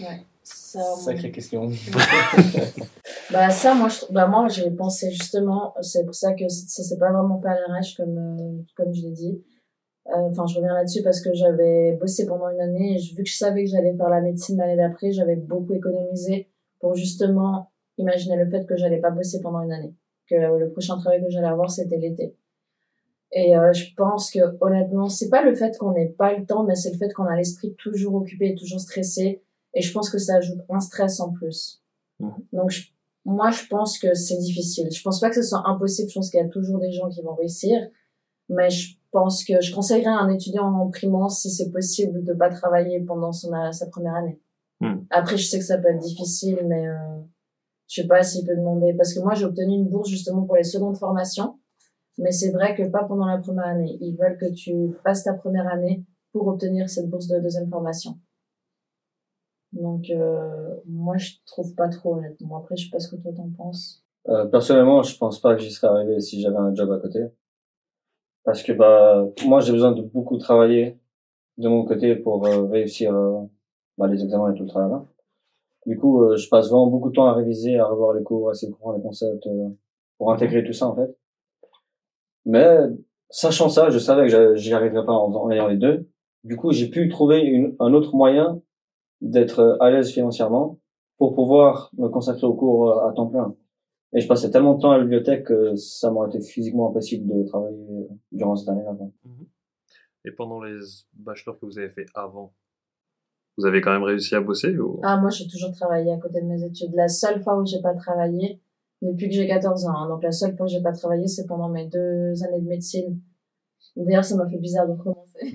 Ouais. 0.00 0.24
Ça, 0.42 0.82
Sacrée 0.96 1.32
question. 1.32 1.70
Bah 3.30 3.50
ça, 3.50 3.74
moi, 3.74 3.88
je, 3.88 4.10
bah 4.10 4.26
moi, 4.26 4.48
j'ai 4.48 4.70
pensé 4.70 5.10
justement, 5.10 5.74
c'est 5.82 6.04
pour 6.04 6.14
ça 6.14 6.32
que 6.32 6.48
ça 6.48 6.82
s'est 6.82 6.96
pas 6.98 7.12
vraiment 7.12 7.38
fait 7.38 7.48
à 7.48 7.54
l'arrache 7.60 7.94
comme 7.96 8.16
euh, 8.18 8.62
comme 8.76 8.92
je 8.94 9.02
l'ai 9.02 9.10
dit. 9.12 9.42
Euh, 10.08 10.12
Enfin, 10.30 10.46
je 10.46 10.56
reviens 10.56 10.74
là-dessus 10.74 11.02
parce 11.02 11.20
que 11.20 11.32
j'avais 11.34 11.92
bossé 12.00 12.26
pendant 12.26 12.48
une 12.48 12.60
année 12.60 12.94
et 12.96 12.98
je- 12.98 13.14
vu 13.16 13.24
que 13.24 13.28
je 13.30 13.36
savais 13.36 13.64
que 13.64 13.70
j'allais 13.70 13.94
faire 13.96 14.08
la 14.08 14.20
médecine 14.22 14.56
l'année 14.58 14.76
d'après, 14.76 15.12
j'avais 15.12 15.36
beaucoup 15.36 15.74
économisé 15.74 16.48
pour 16.80 16.94
justement 16.94 17.70
imaginer 17.98 18.36
le 18.36 18.48
fait 18.50 18.64
que 18.66 18.76
j'allais 18.76 19.00
pas 19.00 19.10
bosser 19.10 19.40
pendant 19.42 19.60
une 19.62 19.72
année, 19.72 19.94
que 20.28 20.36
le 20.36 20.70
prochain 20.70 20.96
travail 20.98 21.22
que 21.22 21.30
j'allais 21.30 21.48
avoir 21.48 21.70
c'était 21.70 21.98
l'été. 21.98 22.36
Et 23.32 23.56
euh, 23.56 23.72
je 23.74 23.94
pense 23.94 24.30
que 24.30 24.40
honnêtement, 24.62 25.08
c'est 25.10 25.28
pas 25.28 25.42
le 25.42 25.54
fait 25.54 25.76
qu'on 25.78 25.92
n'ait 25.92 26.08
pas 26.08 26.34
le 26.34 26.46
temps, 26.46 26.64
mais 26.64 26.74
c'est 26.74 26.90
le 26.92 26.96
fait 26.98 27.12
qu'on 27.12 27.26
a 27.26 27.36
l'esprit 27.36 27.74
toujours 27.76 28.14
occupé, 28.14 28.54
toujours 28.54 28.80
stressé. 28.80 29.42
Et 29.74 29.82
je 29.82 29.92
pense 29.92 30.08
que 30.10 30.18
ça 30.18 30.36
ajoute 30.36 30.60
un 30.70 30.80
stress 30.80 31.20
en 31.20 31.30
plus. 31.32 31.82
Donc 32.52 32.70
je 32.70 32.82
moi, 33.24 33.50
je 33.50 33.66
pense 33.66 33.98
que 33.98 34.14
c'est 34.14 34.38
difficile. 34.38 34.88
Je 34.90 35.02
pense 35.02 35.20
pas 35.20 35.28
que 35.28 35.36
ce 35.36 35.42
soit 35.42 35.62
impossible. 35.66 36.08
Je 36.08 36.14
pense 36.14 36.30
qu'il 36.30 36.40
y 36.40 36.42
a 36.42 36.48
toujours 36.48 36.78
des 36.78 36.92
gens 36.92 37.08
qui 37.08 37.22
vont 37.22 37.34
réussir. 37.34 37.78
Mais 38.48 38.70
je 38.70 38.96
pense 39.10 39.44
que 39.44 39.60
je 39.60 39.74
conseillerais 39.74 40.06
à 40.06 40.18
un 40.18 40.30
étudiant 40.30 40.64
en 40.64 40.90
primant 40.90 41.28
si 41.28 41.50
c'est 41.50 41.70
possible 41.70 42.24
de 42.24 42.32
pas 42.32 42.48
travailler 42.48 43.00
pendant 43.00 43.32
son, 43.32 43.50
sa 43.72 43.86
première 43.88 44.14
année. 44.14 44.40
Hmm. 44.80 45.00
Après, 45.10 45.36
je 45.36 45.46
sais 45.46 45.58
que 45.58 45.64
ça 45.64 45.78
peut 45.78 45.88
être 45.88 46.00
difficile, 46.00 46.60
mais 46.66 46.86
euh, 46.88 46.94
je 47.88 48.02
sais 48.02 48.08
pas 48.08 48.22
s'il 48.22 48.46
peut 48.46 48.56
demander. 48.56 48.94
Parce 48.94 49.12
que 49.12 49.20
moi, 49.20 49.34
j'ai 49.34 49.44
obtenu 49.44 49.74
une 49.74 49.88
bourse 49.88 50.08
justement 50.08 50.42
pour 50.42 50.56
les 50.56 50.64
secondes 50.64 50.96
formations. 50.96 51.58
Mais 52.16 52.32
c'est 52.32 52.50
vrai 52.50 52.74
que 52.74 52.82
pas 52.88 53.04
pendant 53.04 53.26
la 53.26 53.38
première 53.38 53.66
année. 53.66 53.96
Ils 54.00 54.16
veulent 54.16 54.38
que 54.38 54.52
tu 54.52 54.96
fasses 55.04 55.24
ta 55.24 55.34
première 55.34 55.68
année 55.68 56.04
pour 56.32 56.46
obtenir 56.48 56.88
cette 56.88 57.08
bourse 57.08 57.28
de 57.28 57.38
deuxième 57.38 57.68
formation. 57.68 58.18
Donc, 59.78 60.10
euh, 60.10 60.74
moi, 60.86 61.16
je 61.16 61.32
trouve 61.46 61.74
pas 61.74 61.88
trop, 61.88 62.16
honnêtement. 62.16 62.58
Après, 62.58 62.76
je 62.76 62.84
sais 62.84 62.90
pas 62.90 62.98
ce 62.98 63.08
que 63.08 63.16
toi 63.16 63.32
t'en 63.34 63.50
penses. 63.56 64.04
Euh, 64.28 64.44
personnellement, 64.46 65.02
je 65.02 65.16
pense 65.16 65.40
pas 65.40 65.54
que 65.54 65.62
j'y 65.62 65.70
serais 65.70 65.88
arrivé 65.88 66.20
si 66.20 66.40
j'avais 66.40 66.56
un 66.56 66.74
job 66.74 66.90
à 66.92 66.98
côté. 66.98 67.20
Parce 68.44 68.62
que 68.62 68.72
bah 68.72 69.26
moi 69.44 69.60
j'ai 69.60 69.72
besoin 69.72 69.92
de 69.92 70.00
beaucoup 70.00 70.38
travailler 70.38 70.98
de 71.58 71.68
mon 71.68 71.84
côté 71.84 72.16
pour 72.16 72.46
euh, 72.46 72.64
réussir 72.64 73.12
bah, 73.98 74.06
les 74.06 74.22
examens 74.22 74.52
et 74.52 74.56
tout 74.56 74.62
le 74.62 74.68
travail 74.68 74.90
là. 74.90 75.04
Du 75.88 75.98
coup, 75.98 76.22
euh, 76.22 76.36
je 76.36 76.48
passe 76.50 76.68
vraiment 76.68 76.88
beaucoup 76.88 77.08
de 77.08 77.14
temps 77.14 77.26
à 77.26 77.32
réviser, 77.32 77.78
à 77.78 77.86
revoir 77.86 78.12
les 78.12 78.22
cours, 78.22 78.48
à 78.48 78.52
essayer 78.52 78.68
de 78.68 78.74
comprendre 78.74 78.98
les 78.98 79.02
concepts 79.02 79.46
euh, 79.46 79.68
pour 80.18 80.32
intégrer 80.32 80.62
tout 80.62 80.74
ça 80.74 80.86
en 80.86 80.94
fait. 80.94 81.16
Mais 82.44 82.78
sachant 83.30 83.70
ça, 83.70 83.88
je 83.90 83.98
savais 83.98 84.28
que 84.28 84.54
j'y 84.54 84.74
arriverais 84.74 85.06
pas 85.06 85.12
en, 85.12 85.32
en 85.32 85.50
ayant 85.50 85.66
les 85.66 85.76
deux. 85.76 86.08
Du 86.44 86.56
coup, 86.56 86.72
j'ai 86.72 86.88
pu 86.88 87.08
trouver 87.08 87.40
une, 87.40 87.74
un 87.80 87.94
autre 87.94 88.14
moyen 88.14 88.60
d'être 89.20 89.76
à 89.80 89.90
l'aise 89.90 90.10
financièrement 90.12 90.78
pour 91.18 91.34
pouvoir 91.34 91.90
me 91.98 92.08
consacrer 92.08 92.46
aux 92.46 92.54
cours 92.54 92.90
euh, 92.90 93.08
à 93.08 93.12
temps 93.12 93.26
plein. 93.26 93.54
Et 94.14 94.20
je 94.20 94.28
passais 94.28 94.50
tellement 94.50 94.74
de 94.74 94.80
temps 94.80 94.92
à 94.92 94.96
la 94.96 95.02
bibliothèque 95.02 95.44
que 95.44 95.74
ça 95.76 96.10
m'aurait 96.10 96.28
été 96.28 96.40
physiquement 96.40 96.88
impossible 96.88 97.28
de 97.28 97.42
travailler 97.44 98.08
durant 98.32 98.56
cette 98.56 98.68
année-là. 98.70 98.94
quoi. 98.94 99.10
Et 100.24 100.30
pendant 100.30 100.62
les 100.62 100.78
bachelors 101.12 101.58
que 101.58 101.66
vous 101.66 101.78
avez 101.78 101.90
fait 101.90 102.06
avant, 102.14 102.54
vous 103.58 103.66
avez 103.66 103.80
quand 103.80 103.92
même 103.92 104.04
réussi 104.04 104.34
à 104.34 104.40
bosser 104.40 104.78
ou... 104.78 105.00
Ah, 105.02 105.18
moi, 105.18 105.30
j'ai 105.30 105.46
toujours 105.46 105.72
travaillé 105.72 106.12
à 106.12 106.16
côté 106.16 106.40
de 106.40 106.46
mes 106.46 106.62
études. 106.64 106.94
La 106.94 107.08
seule 107.08 107.42
fois 107.42 107.60
où 107.60 107.66
j'ai 107.66 107.82
pas 107.82 107.94
travaillé, 107.94 108.60
depuis 109.02 109.28
que 109.28 109.34
j'ai 109.34 109.46
14 109.46 109.86
ans, 109.86 109.96
hein. 109.96 110.08
donc 110.08 110.22
la 110.22 110.32
seule 110.32 110.56
fois 110.56 110.66
où 110.66 110.68
j'ai 110.68 110.82
pas 110.82 110.92
travaillé, 110.92 111.26
c'est 111.26 111.46
pendant 111.46 111.68
mes 111.68 111.86
deux 111.86 112.42
années 112.44 112.60
de 112.60 112.68
médecine. 112.68 113.20
D'ailleurs, 113.96 114.24
ça 114.24 114.36
m'a 114.36 114.48
fait 114.48 114.58
bizarre 114.58 114.86
de 114.86 114.92
recommencer. 114.92 115.54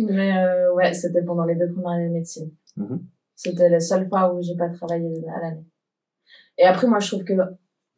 Mais 0.00 0.36
euh, 0.36 0.74
ouais, 0.74 0.92
c'était 0.92 1.22
pendant 1.22 1.44
les 1.44 1.54
deux 1.54 1.72
premières 1.72 1.92
années 1.92 2.08
de 2.08 2.14
médecine. 2.14 2.50
Mhm. 2.76 3.04
C'était 3.34 3.68
la 3.68 3.80
seule 3.80 4.08
fois 4.08 4.32
où 4.32 4.42
j'ai 4.42 4.56
pas 4.56 4.68
travaillé 4.70 5.24
à 5.28 5.40
l'année. 5.40 5.64
Et 6.58 6.64
après, 6.64 6.86
moi, 6.86 6.98
je 7.00 7.08
trouve 7.08 7.24
que, 7.24 7.34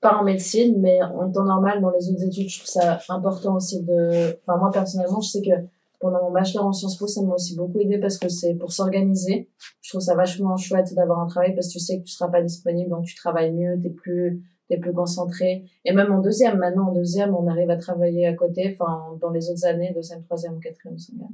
pas 0.00 0.16
en 0.16 0.24
médecine, 0.24 0.80
mais 0.80 1.02
en 1.02 1.30
temps 1.30 1.44
normal, 1.44 1.80
dans 1.80 1.90
les 1.90 2.10
autres 2.10 2.24
études, 2.24 2.48
je 2.48 2.58
trouve 2.58 2.70
ça 2.70 3.00
important 3.08 3.56
aussi 3.56 3.82
de... 3.82 4.38
Enfin, 4.42 4.58
moi, 4.58 4.70
personnellement, 4.72 5.20
je 5.20 5.30
sais 5.30 5.42
que 5.42 5.66
pendant 6.00 6.22
mon 6.22 6.30
bachelor 6.30 6.64
en 6.64 6.72
Sciences 6.72 6.96
Po, 6.96 7.06
ça 7.06 7.22
m'a 7.22 7.34
aussi 7.34 7.56
beaucoup 7.56 7.80
aidé 7.80 7.98
parce 7.98 8.18
que 8.18 8.28
c'est 8.28 8.54
pour 8.54 8.72
s'organiser. 8.72 9.50
Je 9.80 9.90
trouve 9.90 10.00
ça 10.00 10.14
vachement 10.14 10.56
chouette 10.56 10.94
d'avoir 10.94 11.20
un 11.20 11.26
travail 11.26 11.54
parce 11.54 11.68
que 11.68 11.72
tu 11.72 11.80
sais 11.80 11.98
que 11.98 12.04
tu 12.04 12.12
seras 12.12 12.30
pas 12.30 12.42
disponible, 12.42 12.90
donc 12.90 13.04
tu 13.04 13.16
travailles 13.16 13.52
mieux, 13.52 13.80
t'es 13.80 13.90
plus, 13.90 14.42
t'es 14.68 14.78
plus 14.78 14.92
concentré. 14.92 15.64
Et 15.84 15.92
même 15.92 16.12
en 16.12 16.20
deuxième, 16.20 16.58
maintenant 16.58 16.88
en 16.88 16.92
deuxième, 16.92 17.34
on 17.34 17.46
arrive 17.46 17.70
à 17.70 17.76
travailler 17.76 18.26
à 18.26 18.34
côté, 18.34 18.76
enfin, 18.78 19.18
dans 19.20 19.30
les 19.30 19.50
autres 19.50 19.64
années, 19.64 19.92
deuxième, 19.94 20.22
troisième 20.24 20.60
quatrième, 20.60 20.98
cinquième. 20.98 21.28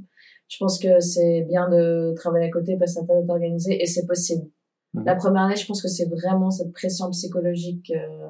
Je 0.48 0.56
pense 0.58 0.78
que 0.78 1.00
c'est 1.00 1.42
bien 1.42 1.68
de 1.68 2.12
travailler 2.14 2.46
à 2.46 2.50
côté 2.50 2.76
parce 2.76 2.94
que 2.94 3.00
ça 3.00 3.06
t'aide 3.06 3.24
à 3.24 3.26
t'organiser 3.26 3.82
et 3.82 3.86
c'est 3.86 4.06
possible. 4.06 4.48
Mhm. 4.94 5.04
La 5.04 5.16
première 5.16 5.42
année, 5.42 5.56
je 5.56 5.66
pense 5.66 5.82
que 5.82 5.88
c'est 5.88 6.08
vraiment 6.08 6.50
cette 6.50 6.72
pression 6.72 7.10
psychologique 7.10 7.90
euh, 7.90 8.28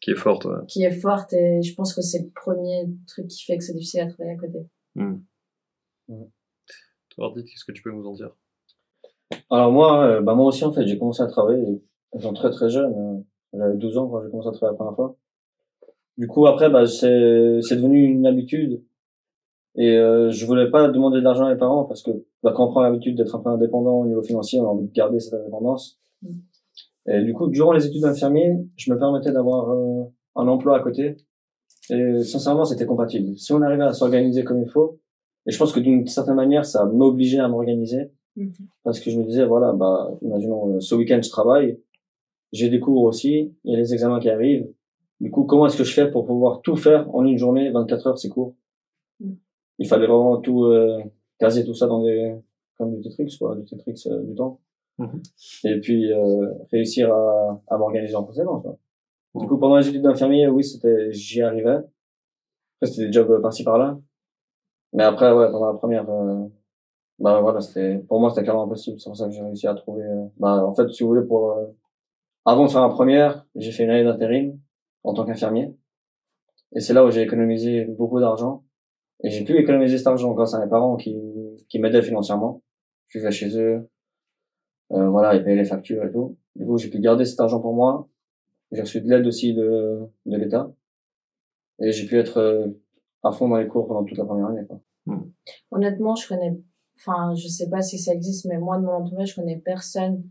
Qui 0.00 0.12
est 0.12 0.16
forte, 0.16 0.44
ouais. 0.44 0.64
qui 0.68 0.84
est 0.84 0.92
forte 0.92 1.32
et 1.32 1.60
je 1.62 1.74
pense 1.74 1.92
que 1.94 2.02
c'est 2.02 2.22
le 2.22 2.30
premier 2.30 2.88
truc 3.06 3.26
qui 3.26 3.44
fait 3.44 3.58
que 3.58 3.64
c'est 3.64 3.74
difficile 3.74 4.00
à 4.00 4.06
travailler 4.06 4.36
à 4.36 4.38
côté. 4.38 4.58
Toi, 7.10 7.26
Ardit, 7.26 7.44
qu'est-ce 7.44 7.64
que 7.64 7.72
tu 7.72 7.82
peux 7.82 7.90
nous 7.90 8.06
en 8.06 8.12
dire? 8.12 8.30
Alors 9.50 9.72
moi, 9.72 10.04
euh, 10.06 10.20
bah 10.20 10.34
moi 10.34 10.46
aussi 10.46 10.64
en 10.64 10.72
fait, 10.72 10.86
j'ai 10.86 10.98
commencé 10.98 11.22
à 11.22 11.26
travailler 11.26 11.82
étant 12.12 12.32
très 12.32 12.50
très 12.50 12.70
jeune. 12.70 13.24
J'avais 13.52 13.76
12 13.76 13.98
ans 13.98 14.08
quand 14.08 14.22
j'ai 14.22 14.30
commencé 14.30 14.48
à 14.48 14.52
travailler 14.52 14.74
la 14.74 14.76
première 14.76 14.96
fois. 14.96 15.16
Du 16.18 16.26
coup 16.26 16.46
après, 16.46 16.70
bah 16.70 16.86
c'est 16.86 17.60
c'est 17.62 17.76
devenu 17.76 18.02
une 18.04 18.26
habitude 18.26 18.82
et 19.76 19.96
euh, 19.96 20.30
je 20.30 20.46
voulais 20.46 20.70
pas 20.70 20.88
demander 20.88 21.18
de 21.18 21.24
l'argent 21.24 21.46
à 21.46 21.52
mes 21.52 21.58
parents 21.58 21.84
parce 21.84 22.02
que 22.02 22.10
bah, 22.42 22.52
quand 22.54 22.66
on 22.66 22.70
prend 22.70 22.82
l'habitude 22.82 23.16
d'être 23.16 23.34
un 23.34 23.38
peu 23.38 23.48
indépendant 23.50 24.00
au 24.00 24.06
niveau 24.06 24.22
financier, 24.22 24.60
on 24.60 24.64
a 24.64 24.68
envie 24.68 24.86
de 24.86 24.92
garder 24.92 25.20
cette 25.20 25.34
indépendance. 25.34 26.00
Mm. 26.22 26.28
Et 27.08 27.22
du 27.22 27.32
coup, 27.32 27.48
durant 27.48 27.72
les 27.72 27.86
études 27.86 28.02
d'infirmier, 28.02 28.56
je 28.76 28.92
me 28.92 28.98
permettais 28.98 29.32
d'avoir 29.32 29.70
euh, 29.70 30.04
un 30.36 30.48
emploi 30.48 30.76
à 30.76 30.80
côté. 30.80 31.16
Et 31.88 32.22
sincèrement, 32.22 32.64
c'était 32.64 32.86
compatible. 32.86 33.36
Si 33.38 33.52
on 33.52 33.62
arrivait 33.62 33.84
à 33.84 33.92
s'organiser 33.92 34.44
comme 34.44 34.60
il 34.60 34.68
faut, 34.68 35.00
et 35.46 35.50
je 35.50 35.58
pense 35.58 35.72
que 35.72 35.80
d'une 35.80 36.06
certaine 36.06 36.34
manière, 36.34 36.64
ça 36.64 36.84
m'obligeait 36.84 37.38
à 37.38 37.48
m'organiser 37.48 38.10
parce 38.84 39.00
que 39.00 39.10
je 39.10 39.18
me 39.18 39.24
disais 39.24 39.44
voilà 39.44 39.72
bah 39.72 40.10
imaginons 40.22 40.76
euh, 40.76 40.80
ce 40.80 40.94
week-end 40.94 41.20
je 41.22 41.30
travaille 41.30 41.78
j'ai 42.52 42.68
des 42.68 42.80
cours 42.80 43.02
aussi 43.04 43.54
il 43.64 43.72
y 43.72 43.74
a 43.74 43.78
les 43.78 43.92
examens 43.92 44.20
qui 44.20 44.28
arrivent 44.30 44.68
du 45.20 45.30
coup 45.30 45.44
comment 45.44 45.66
est-ce 45.66 45.76
que 45.78 45.84
je 45.84 45.92
fais 45.94 46.10
pour 46.10 46.26
pouvoir 46.26 46.60
tout 46.62 46.76
faire 46.76 47.12
en 47.14 47.24
une 47.24 47.36
journée 47.38 47.70
24 47.70 48.06
heures 48.06 48.18
ces 48.18 48.28
cours 48.28 48.54
Mm. 49.20 49.32
il 49.80 49.86
fallait 49.86 50.06
vraiment 50.06 50.38
tout 50.38 50.64
euh, 50.64 50.98
caser 51.38 51.64
tout 51.64 51.74
ça 51.74 51.86
dans 51.86 52.02
des 52.02 52.34
comme 52.78 52.94
du 52.94 53.02
Tetris 53.02 53.36
quoi 53.38 53.54
du 53.54 53.64
Tetris 53.64 54.02
euh, 54.06 54.22
du 54.22 54.34
temps 54.34 54.60
Mhm. 54.98 55.22
et 55.64 55.80
puis 55.80 56.12
euh, 56.12 56.52
réussir 56.72 57.10
à, 57.12 57.62
à 57.68 57.78
m'organiser 57.78 58.14
en 58.16 58.24
conséquence 58.24 58.62
quoi. 58.62 58.76
du 59.34 59.46
coup 59.46 59.56
pendant 59.58 59.76
les 59.78 59.88
études 59.88 60.02
d'infirmier 60.02 60.46
oui 60.48 60.62
c'était 60.64 61.10
j'y 61.12 61.40
arrivais 61.42 61.76
après 61.76 62.86
c'était 62.86 63.06
des 63.06 63.12
jobs 63.12 63.30
euh, 63.30 63.40
par-ci 63.40 63.62
par-là 63.64 63.98
mais 64.92 65.02
après 65.04 65.32
ouais 65.32 65.50
pendant 65.50 65.66
la 65.72 65.78
première 65.78 66.08
euh, 66.10 66.44
bah 67.18 67.40
voilà, 67.42 67.60
c'était 67.60 67.98
pour 68.08 68.18
moi 68.20 68.30
c'était 68.30 68.42
clairement 68.44 68.64
impossible. 68.64 68.98
C'est 68.98 69.10
pour 69.10 69.16
ça 69.16 69.26
que 69.26 69.32
j'ai 69.32 69.42
réussi 69.42 69.66
à 69.66 69.74
trouver. 69.74 70.04
euh, 70.04 70.24
Bah 70.38 70.64
en 70.64 70.72
fait, 70.74 70.88
si 70.90 71.02
vous 71.02 71.10
voulez, 71.10 71.26
pour 71.26 71.50
euh, 71.52 71.66
avant 72.44 72.66
de 72.66 72.70
faire 72.70 72.82
la 72.82 72.88
première, 72.88 73.46
j'ai 73.54 73.72
fait 73.72 73.84
une 73.84 73.90
année 73.90 74.04
d'intérim 74.04 74.58
en 75.02 75.14
tant 75.14 75.24
qu'infirmier. 75.24 75.74
Et 76.74 76.80
c'est 76.80 76.92
là 76.92 77.04
où 77.04 77.10
j'ai 77.10 77.22
économisé 77.22 77.84
beaucoup 77.84 78.20
d'argent. 78.20 78.64
Et 79.22 79.30
j'ai 79.30 79.44
pu 79.44 79.56
économiser 79.58 79.98
cet 79.98 80.06
argent 80.06 80.32
grâce 80.32 80.54
à 80.54 80.64
mes 80.64 80.70
parents 80.70 80.96
qui, 80.96 81.16
qui 81.68 81.78
m'aidaient 81.78 82.02
financièrement. 82.02 82.62
Je 83.08 83.18
vivais 83.18 83.30
chez 83.30 83.58
eux. 83.58 83.88
Euh, 84.92 85.08
voilà, 85.08 85.34
ils 85.34 85.44
payaient 85.44 85.56
les 85.56 85.64
factures 85.64 86.04
et 86.04 86.10
tout. 86.10 86.38
Du 86.56 86.64
coup, 86.64 86.78
j'ai 86.78 86.88
pu 86.88 86.98
garder 87.00 87.24
cet 87.24 87.38
argent 87.40 87.60
pour 87.60 87.74
moi. 87.74 88.08
J'ai 88.72 88.80
reçu 88.80 89.00
de 89.00 89.08
l'aide 89.08 89.26
aussi 89.26 89.52
de, 89.52 90.00
de 90.26 90.36
l'État. 90.36 90.72
Et 91.80 91.92
j'ai 91.92 92.06
pu 92.06 92.18
être 92.18 92.38
euh, 92.38 92.68
à 93.22 93.32
fond 93.32 93.48
dans 93.48 93.56
les 93.56 93.66
cours 93.66 93.86
pendant 93.86 94.04
toute 94.04 94.18
la 94.18 94.24
première 94.24 94.46
année. 94.46 94.66
Quoi. 94.66 94.80
Honnêtement, 95.70 96.14
je 96.14 96.28
connais, 96.28 96.58
enfin, 96.96 97.34
je 97.34 97.48
sais 97.48 97.68
pas 97.68 97.82
si 97.82 97.98
ça 97.98 98.12
existe, 98.12 98.46
mais 98.46 98.58
moi, 98.58 98.78
de 98.78 98.84
mon 98.84 98.92
entourage, 98.92 99.30
je 99.30 99.34
connais 99.34 99.58
personne 99.58 100.22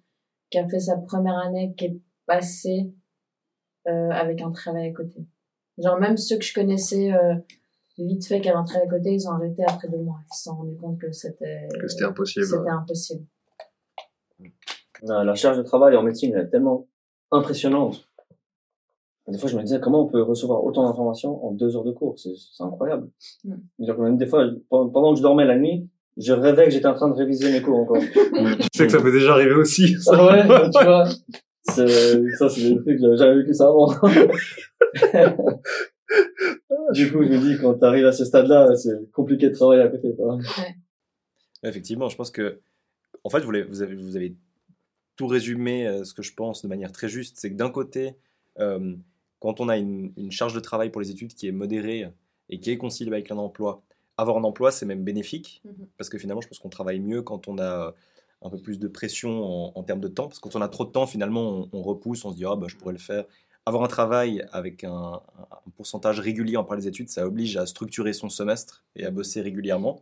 qui 0.49 0.57
a 0.57 0.67
fait 0.67 0.79
sa 0.79 0.97
première 0.97 1.37
année, 1.37 1.73
qui 1.77 1.85
est 1.85 1.99
passé 2.25 2.91
euh, 3.87 4.09
avec 4.11 4.41
un 4.41 4.51
travail 4.51 4.89
à 4.89 4.93
côté. 4.93 5.25
Genre, 5.77 5.99
même 5.99 6.17
ceux 6.17 6.37
que 6.37 6.43
je 6.43 6.53
connaissais 6.53 7.13
euh, 7.13 7.35
vite 7.97 8.25
fait 8.25 8.41
qui 8.41 8.49
avaient 8.49 8.57
un 8.57 8.63
travail 8.63 8.87
à 8.87 8.89
côté, 8.89 9.13
ils 9.13 9.27
ont 9.27 9.31
arrêté 9.31 9.63
après 9.67 9.87
deux 9.87 10.01
mois. 10.01 10.19
Ils 10.31 10.35
se 10.35 10.43
sont 10.43 10.55
rendus 10.55 10.77
compte 10.77 10.99
que 10.99 11.11
c'était 11.11 11.67
Que 11.79 11.87
c'était 11.87 12.05
impossible. 12.05 12.45
c'était 12.45 12.69
impossible. 12.69 13.25
La, 15.03 15.23
la 15.23 15.35
charge 15.35 15.57
de 15.57 15.63
travail 15.63 15.95
en 15.95 16.03
médecine 16.03 16.33
elle 16.35 16.45
est 16.45 16.49
tellement 16.49 16.87
impressionnante. 17.31 18.05
Des 19.27 19.37
fois, 19.37 19.47
je 19.47 19.55
me 19.57 19.61
disais, 19.61 19.79
comment 19.79 20.01
on 20.05 20.07
peut 20.07 20.23
recevoir 20.23 20.63
autant 20.63 20.83
d'informations 20.87 21.45
en 21.45 21.51
deux 21.51 21.75
heures 21.75 21.83
de 21.83 21.91
cours? 21.91 22.17
C'est 22.17 22.33
c'est 22.35 22.63
incroyable. 22.63 23.11
Mm. 23.43 23.55
Même 23.99 24.17
des 24.17 24.25
fois, 24.25 24.49
pendant 24.69 25.11
que 25.13 25.17
je 25.17 25.21
dormais 25.21 25.45
la 25.45 25.57
nuit, 25.57 25.87
je 26.19 26.33
rêvais 26.33 26.65
que 26.65 26.71
j'étais 26.71 26.87
en 26.87 26.93
train 26.95 27.07
de 27.07 27.13
réviser 27.13 27.51
mes 27.51 27.61
cours 27.61 27.77
encore. 27.79 28.01
Je 28.03 28.67
sais 28.73 28.85
que 28.87 28.91
ça 28.91 29.01
m'est 29.01 29.11
déjà 29.11 29.33
arrivé 29.33 29.53
aussi. 29.53 29.95
ça. 30.01 30.11
Ah 30.13 30.25
ouais, 30.25 30.43
tu 30.69 30.83
vois. 30.83 31.07
C'est, 31.63 32.35
ça, 32.35 32.49
c'est 32.49 32.61
des 32.61 32.75
trucs, 32.75 32.99
j'avais 32.99 33.17
jamais 33.17 33.41
vécu 33.41 33.53
ça 33.53 33.67
avant. 33.67 33.87
du 36.93 37.11
coup, 37.11 37.23
je 37.23 37.29
me 37.29 37.37
dis, 37.37 37.57
quand 37.61 37.75
t'arrives 37.75 38.05
à 38.05 38.11
ce 38.11 38.25
stade-là, 38.25 38.75
c'est 38.75 39.11
compliqué 39.11 39.49
de 39.49 39.55
travailler 39.55 39.83
à 39.83 39.87
côté, 39.87 40.13
quoi. 40.15 40.37
Effectivement, 41.63 42.09
je 42.09 42.15
pense 42.15 42.31
que, 42.31 42.59
en 43.23 43.29
fait, 43.29 43.41
vous, 43.41 43.53
avez, 43.81 43.95
vous 43.95 44.15
avez 44.17 44.35
tout 45.15 45.27
résumé 45.27 45.87
euh, 45.87 46.03
ce 46.03 46.13
que 46.13 46.23
je 46.23 46.33
pense 46.33 46.63
de 46.63 46.67
manière 46.67 46.91
très 46.91 47.07
juste. 47.07 47.37
C'est 47.39 47.51
que 47.51 47.55
d'un 47.55 47.69
côté, 47.69 48.15
euh, 48.59 48.95
quand 49.39 49.61
on 49.61 49.69
a 49.69 49.77
une, 49.77 50.11
une 50.17 50.31
charge 50.31 50.53
de 50.53 50.59
travail 50.59 50.89
pour 50.89 51.01
les 51.01 51.11
études 51.11 51.33
qui 51.33 51.47
est 51.47 51.51
modérée 51.51 52.09
et 52.49 52.59
qui 52.59 52.71
est 52.71 52.77
conciliée 52.77 53.11
avec 53.11 53.31
un 53.31 53.37
emploi, 53.37 53.83
avoir 54.19 54.37
un 54.37 54.43
emploi, 54.43 54.71
c'est 54.71 54.85
même 54.85 55.03
bénéfique 55.03 55.61
Mhm. 55.65 55.87
parce 55.97 56.09
que 56.09 56.17
finalement, 56.17 56.41
je 56.41 56.47
pense 56.47 56.59
qu'on 56.59 56.69
travaille 56.69 56.99
mieux 56.99 57.21
quand 57.21 57.47
on 57.47 57.57
a 57.59 57.93
un 58.41 58.49
peu 58.49 58.57
plus 58.57 58.79
de 58.79 58.87
pression 58.87 59.43
en, 59.43 59.71
en 59.75 59.83
termes 59.83 59.99
de 59.99 60.07
temps. 60.07 60.27
Parce 60.27 60.39
que 60.39 60.47
quand 60.49 60.57
on 60.57 60.61
a 60.61 60.69
trop 60.69 60.85
de 60.85 60.91
temps, 60.91 61.05
finalement, 61.07 61.41
on, 61.41 61.69
on 61.73 61.81
repousse, 61.81 62.23
on 62.25 62.31
se 62.31 62.37
dit, 62.37 62.45
ah, 62.45 62.55
bah, 62.55 62.67
je 62.69 62.75
pourrais 62.77 62.93
le 62.93 62.99
faire. 62.99 63.25
Avoir 63.65 63.83
un 63.83 63.87
travail 63.87 64.45
avec 64.51 64.83
un, 64.85 65.21
un 65.37 65.69
pourcentage 65.75 66.19
régulier 66.21 66.55
en 66.57 66.63
parlant 66.63 66.81
des 66.81 66.87
études, 66.87 67.09
ça 67.09 67.27
oblige 67.27 67.57
à 67.57 67.65
structurer 67.65 68.13
son 68.13 68.29
semestre 68.29 68.83
et 68.95 69.05
à 69.05 69.11
bosser 69.11 69.41
régulièrement. 69.41 70.01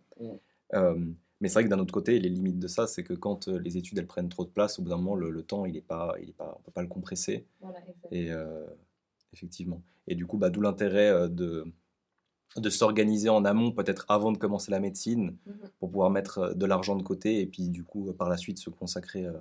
Euh, 0.73 0.95
mais 1.41 1.49
c'est 1.49 1.55
vrai 1.55 1.63
que 1.65 1.69
d'un 1.69 1.79
autre 1.79 1.93
côté, 1.93 2.19
les 2.19 2.29
limites 2.29 2.59
de 2.59 2.67
ça, 2.67 2.87
c'est 2.87 3.03
que 3.03 3.13
quand 3.13 3.47
euh, 3.47 3.59
les 3.59 3.77
études 3.77 3.97
elles 3.97 4.07
prennent 4.07 4.29
trop 4.29 4.45
de 4.45 4.49
place, 4.49 4.79
au 4.79 4.83
bout 4.83 4.89
d'un 4.89 4.97
moment, 4.97 5.15
le, 5.15 5.29
le 5.31 5.41
temps, 5.43 5.65
il 5.65 5.75
est 5.75 5.81
pas, 5.81 6.15
il 6.21 6.29
est 6.29 6.33
pas, 6.33 6.55
on 6.59 6.61
peut 6.61 6.71
pas 6.71 6.81
le 6.83 6.87
compresser. 6.87 7.45
Voilà. 7.61 7.79
Et 8.11 8.31
euh, 8.31 8.65
effectivement. 9.33 9.81
Et 10.07 10.15
du 10.15 10.25
coup, 10.25 10.37
bah, 10.37 10.49
d'où 10.49 10.61
l'intérêt 10.61 11.09
euh, 11.09 11.27
de 11.27 11.65
de 12.55 12.69
s'organiser 12.69 13.29
en 13.29 13.45
amont, 13.45 13.71
peut-être 13.71 14.05
avant 14.09 14.31
de 14.31 14.37
commencer 14.37 14.71
la 14.71 14.79
médecine, 14.79 15.35
Mhm. 15.45 15.53
pour 15.79 15.89
pouvoir 15.91 16.09
mettre 16.09 16.39
euh, 16.39 16.53
de 16.53 16.65
l'argent 16.65 16.95
de 16.95 17.03
côté 17.03 17.41
et 17.41 17.45
puis 17.45 17.69
du 17.69 17.83
coup, 17.83 18.07
euh, 18.09 18.13
par 18.13 18.29
la 18.29 18.37
suite, 18.37 18.57
se 18.59 18.69
consacrer 18.69 19.25
euh, 19.25 19.33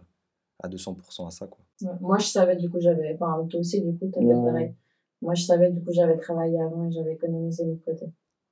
à 0.63 0.69
200% 0.69 1.27
à 1.27 1.31
ça. 1.31 1.47
Quoi. 1.47 1.65
Ouais. 1.83 1.99
Moi, 2.01 2.19
je 2.19 2.27
savais, 2.27 2.57
du 2.57 2.69
coup, 2.69 2.81
j'avais, 2.81 3.15
enfin, 3.15 3.47
toi 3.49 3.61
aussi, 3.61 3.81
du 3.81 3.97
coup, 3.97 4.09
t'avais 4.13 4.27
Ouais. 4.27 4.45
pareil. 4.45 4.75
Moi, 5.23 5.35
je 5.35 5.45
savais, 5.45 5.71
du 5.71 5.81
coup, 5.83 5.93
j'avais 5.93 6.17
travaillé 6.19 6.61
avant 6.61 6.87
et 6.89 6.93
j'avais 6.93 7.15
économisé 7.15 7.65
mis 7.65 7.77
de 7.77 7.81
côté. 7.81 8.07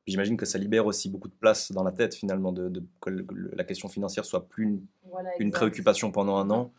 Puis 0.05 0.12
J'imagine 0.12 0.37
que 0.37 0.47
ça 0.47 0.59
libère 0.59 0.87
aussi 0.87 1.09
beaucoup 1.11 1.29
de 1.29 1.35
place 1.35 1.73
dans 1.73 1.83
la 1.83 1.93
tête, 1.93 2.14
finalement, 2.14 2.53
de, 2.53 2.69
de- 2.69 2.83
que 3.01 3.11
le- 3.11 3.51
la 3.55 3.64
question 3.64 3.88
financière 3.88 4.25
soit 4.25 4.47
plus 4.49 4.64
une, 4.64 4.87
Voilà, 5.11 5.31
une 5.38 5.49
exact. 5.49 5.59
préoccupation 5.61 6.11
pendant 6.12 6.37
un 6.37 6.51
an. 6.51 6.73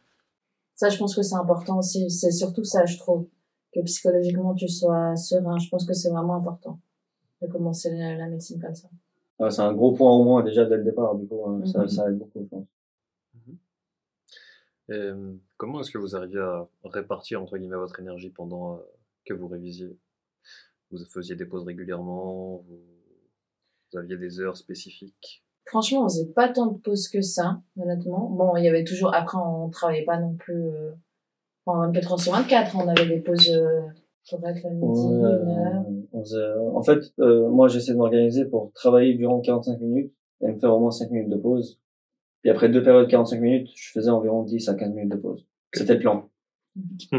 Ça, 0.75 0.89
je 0.89 0.97
pense 0.97 1.15
que 1.15 1.21
c'est 1.23 1.35
important 1.35 1.77
aussi. 1.79 2.09
C'est 2.11 2.31
surtout 2.31 2.63
ça, 2.63 2.85
je 2.85 2.97
trouve. 2.97 3.27
Que 3.73 3.81
psychologiquement, 3.81 4.53
tu 4.53 4.67
sois 4.67 5.15
serein. 5.15 5.57
Je 5.57 5.69
pense 5.69 5.85
que 5.85 5.93
c'est 5.93 6.09
vraiment 6.09 6.35
important 6.35 6.79
de 7.41 7.47
commencer 7.47 7.91
la, 7.95 8.15
la 8.15 8.27
médecine 8.27 8.61
comme 8.61 8.75
ça. 8.75 8.87
C'est 9.49 9.61
un 9.61 9.73
gros 9.73 9.91
point 9.93 10.11
au 10.11 10.23
moins 10.23 10.43
déjà 10.43 10.65
dès 10.65 10.77
le 10.77 10.83
départ, 10.83 11.15
du 11.15 11.27
coup, 11.27 11.41
hein. 11.47 11.65
ça, 11.65 11.79
Mhm. 11.81 11.87
ça 11.89 12.09
aide 12.09 12.17
beaucoup, 12.17 12.39
je 12.41 12.45
pense. 12.47 12.65
Et, 14.89 14.93
euh, 14.93 15.33
comment 15.57 15.81
est-ce 15.81 15.89
que 15.91 15.97
vous 15.97 16.15
arriviez 16.15 16.39
à 16.39 16.67
répartir 16.83 17.41
entre 17.41 17.57
guillemets 17.57 17.75
votre 17.75 17.99
énergie 17.99 18.29
pendant 18.29 18.75
euh, 18.75 18.77
que 19.25 19.33
vous 19.33 19.47
révisiez? 19.47 19.97
Vous 20.91 21.03
faisiez 21.05 21.35
des 21.35 21.45
pauses 21.45 21.63
régulièrement 21.65 22.57
vous, 22.67 22.79
vous 23.91 23.97
aviez 23.97 24.15
des 24.17 24.39
heures 24.39 24.55
spécifiques? 24.57 25.43
Franchement, 25.65 26.05
on 26.05 26.09
faisait 26.09 26.27
pas 26.27 26.49
tant 26.49 26.67
de 26.67 26.77
pauses 26.77 27.07
que 27.07 27.21
ça, 27.21 27.59
honnêtement. 27.77 28.29
Bon, 28.29 28.55
il 28.55 28.63
y 28.63 28.69
avait 28.69 28.83
toujours, 28.83 29.13
après, 29.15 29.39
on 29.39 29.69
travaillait 29.69 30.05
pas 30.05 30.19
non 30.19 30.35
plus, 30.35 30.67
euh, 30.67 30.91
enfin, 31.65 31.87
24 31.87 32.11
heures 32.11 32.19
sur 32.19 32.31
24. 32.33 32.75
On 32.75 32.87
avait 32.87 33.07
des 33.07 33.19
pauses, 33.19 33.49
euh, 33.49 33.81
correctes 34.29 34.63
la 34.63 34.69
midi, 34.69 34.85
Ouais, 34.85 35.15
une 35.15 35.49
heure. 35.49 35.85
Faisait- 36.23 36.53
en 36.73 36.81
fait, 36.81 36.99
euh, 37.19 37.49
moi, 37.49 37.67
j'essaie 37.67 37.93
de 37.93 37.97
m'organiser 37.97 38.45
pour 38.45 38.71
travailler 38.73 39.13
durant 39.15 39.39
45 39.41 39.79
minutes 39.79 40.13
et 40.41 40.47
me 40.51 40.59
faire 40.59 40.73
au 40.73 40.79
moins 40.79 40.91
5 40.91 41.11
minutes 41.11 41.29
de 41.29 41.37
pause. 41.37 41.79
Puis 42.41 42.51
après 42.51 42.69
deux 42.69 42.83
périodes 42.83 43.05
de 43.05 43.11
45 43.11 43.41
minutes, 43.41 43.69
je 43.75 43.91
faisais 43.91 44.09
environ 44.09 44.43
10 44.43 44.69
à 44.69 44.75
15 44.75 44.93
minutes 44.93 45.11
de 45.11 45.17
pause. 45.17 45.45
C'était 45.73 45.95
le 45.95 45.99
plan. 45.99 46.29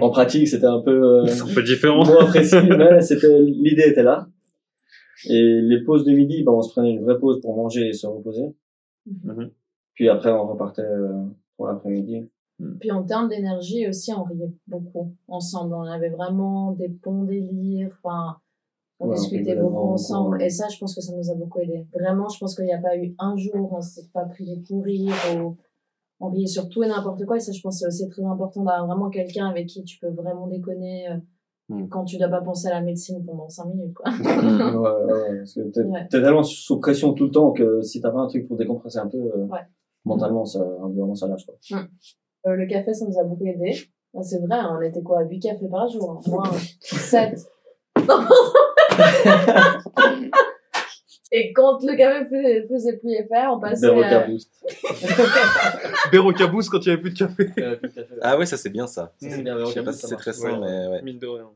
En 0.01 0.11
pratique, 0.11 0.47
c'était 0.49 0.67
un 0.67 0.81
peu, 0.81 1.25
euh, 1.25 1.25
un 1.25 1.55
peu 1.55 1.63
différent. 1.63 2.05
moins 2.05 2.27
précis, 2.27 2.57
mais 2.69 3.01
c'était, 3.01 3.41
l'idée 3.41 3.89
était 3.89 4.03
là. 4.03 4.29
Et 5.29 5.61
les 5.63 5.83
pauses 5.83 6.05
de 6.05 6.13
midi, 6.13 6.43
ben, 6.45 6.53
on 6.53 6.61
se 6.63 6.71
prenait 6.73 6.91
une 6.93 7.03
vraie 7.03 7.19
pause 7.19 7.41
pour 7.41 7.57
manger 7.57 7.89
et 7.89 7.93
se 7.93 8.07
reposer. 8.07 8.55
Mhm. 9.07 9.51
Puis 9.95 10.09
après, 10.11 10.31
on 10.31 10.47
repartait 10.47 10.83
euh, 10.83 11.25
pour 11.57 11.67
l'après-midi. 11.69 12.29
Puis 12.81 12.91
en 12.91 13.03
termes 13.03 13.29
d'énergie 13.29 13.87
aussi, 13.89 14.13
on 14.13 14.25
riait 14.25 14.53
beaucoup 14.67 15.15
ensemble. 15.29 15.75
On 15.75 15.83
avait 15.83 16.09
vraiment 16.11 16.73
des 16.73 16.89
bons 16.89 17.25
délires. 17.25 17.91
Enfin, 18.03 18.37
on 18.99 19.09
Ouais, 19.09 19.15
discutait 19.17 19.57
beaucoup 19.57 19.77
ensemble. 19.77 20.43
Et 20.43 20.51
ça, 20.51 20.69
je 20.69 20.79
pense 20.79 20.95
que 20.95 21.01
ça 21.01 21.13
nous 21.15 21.31
a 21.31 21.35
beaucoup 21.35 21.61
aidé. 21.61 21.87
Vraiment, 21.93 22.29
je 22.29 22.39
pense 22.39 22.55
qu'il 22.57 22.65
n'y 22.65 22.73
a 22.73 22.79
pas 22.81 22.97
eu 22.97 23.15
un 23.19 23.37
jour 23.37 23.55
où 23.57 23.77
on 23.77 23.81
s'est 23.81 24.09
pas 24.13 24.25
pris 24.25 24.45
des 24.47 24.63
fous 24.67 24.81
rires 24.81 25.15
ou 25.37 25.57
on 26.21 26.31
riait 26.31 26.47
sur 26.47 26.69
tout 26.69 26.83
et 26.83 26.89
n'importe 26.89 27.25
quoi. 27.27 27.37
Et 27.37 27.41
ça, 27.41 27.53
je 27.53 27.61
pense 27.61 27.83
que 27.83 27.91
c'est 27.91 28.09
très 28.09 28.25
important 28.25 28.63
d'avoir 28.65 28.87
vraiment 28.87 29.11
quelqu'un 29.11 29.49
avec 29.49 29.67
qui 29.67 29.85
tu 29.85 29.99
peux 29.99 30.09
vraiment 30.11 30.47
déconner 30.47 31.09
euh, 31.11 31.17
Mm. 31.69 31.89
quand 31.89 32.05
tu 32.05 32.17
dois 32.17 32.29
pas 32.29 32.43
penser 32.43 32.69
à 32.69 32.75
la 32.75 32.81
médecine 32.81 33.25
pendant 33.27 33.49
cinq 33.49 33.65
minutes, 33.67 33.93
quoi. 33.93 34.09
ouais, 34.25 34.77
ouais, 34.77 35.13
ouais, 35.13 35.39
parce 35.39 35.53
que 35.55 35.61
t'es, 35.63 35.83
Ouais. 35.83 36.07
tellement 36.07 36.45
sous 36.45 36.79
pression 36.79 37.13
tout 37.13 37.25
le 37.25 37.33
temps 37.33 37.51
que 37.51 37.83
si 37.83 38.01
t'as 38.01 38.13
pas 38.13 38.21
un 38.21 38.29
truc 38.29 38.47
pour 38.47 38.57
décompresser 38.57 38.99
un 38.99 39.09
peu, 39.09 39.19
euh, 39.19 39.49
mentalement, 40.05 40.45
ça, 40.45 40.61
vraiment, 40.65 41.17
ça 41.17 41.27
lâche, 41.27 41.45
quoi. 41.45 41.57
Euh, 42.47 42.55
le 42.55 42.67
café, 42.69 42.95
ça 42.95 43.05
nous 43.05 43.19
a 43.19 43.25
beaucoup 43.25 43.47
aidé. 43.47 43.73
Ah, 44.17 44.23
C'est 44.23 44.39
vrai, 44.39 44.59
on 44.71 44.81
était 44.81 45.03
quoi, 45.03 45.23
8 45.25 45.41
cafés 45.41 45.67
par 45.67 45.89
jour. 45.89 46.13
Hein. 46.13 46.21
Moi, 46.31 46.45
7. 46.83 47.37
Et 51.33 51.53
quand 51.53 51.83
le 51.83 51.97
café 51.97 52.25
faisait, 52.27 52.67
faisait 52.69 52.97
plus 52.99 53.11
effet, 53.13 53.47
on 53.51 53.59
passait 53.59 53.89
Berocca 53.89 54.23
à... 54.23 54.27
Boost. 54.29 54.49
Berocca 56.13 56.47
Boost 56.47 56.71
quand 56.71 56.79
il 56.87 56.89
n'y 56.89 56.93
avait 56.93 57.03
plus 57.03 57.11
de 57.11 57.19
café. 57.19 57.51
Ah 58.23 58.39
ouais, 58.39 58.47
ça 58.47 58.57
c'est 58.57 58.71
bien 58.71 58.87
ça. 58.87 59.13
Ça, 59.21 59.29
c'est 59.31 59.43
bien, 59.43 59.55
Je 59.55 59.59
Berocca 59.59 59.75
sais 59.75 59.81
pas 59.81 59.91
Boost, 59.91 59.97
si 60.01 60.03
ça 60.03 60.09
c'est 60.09 60.17
très 60.17 60.33
sain, 60.33 60.61
mais 60.61 60.87
ouais. 60.87 61.03
Mine 61.03 61.19
de 61.19 61.27
rien. 61.27 61.51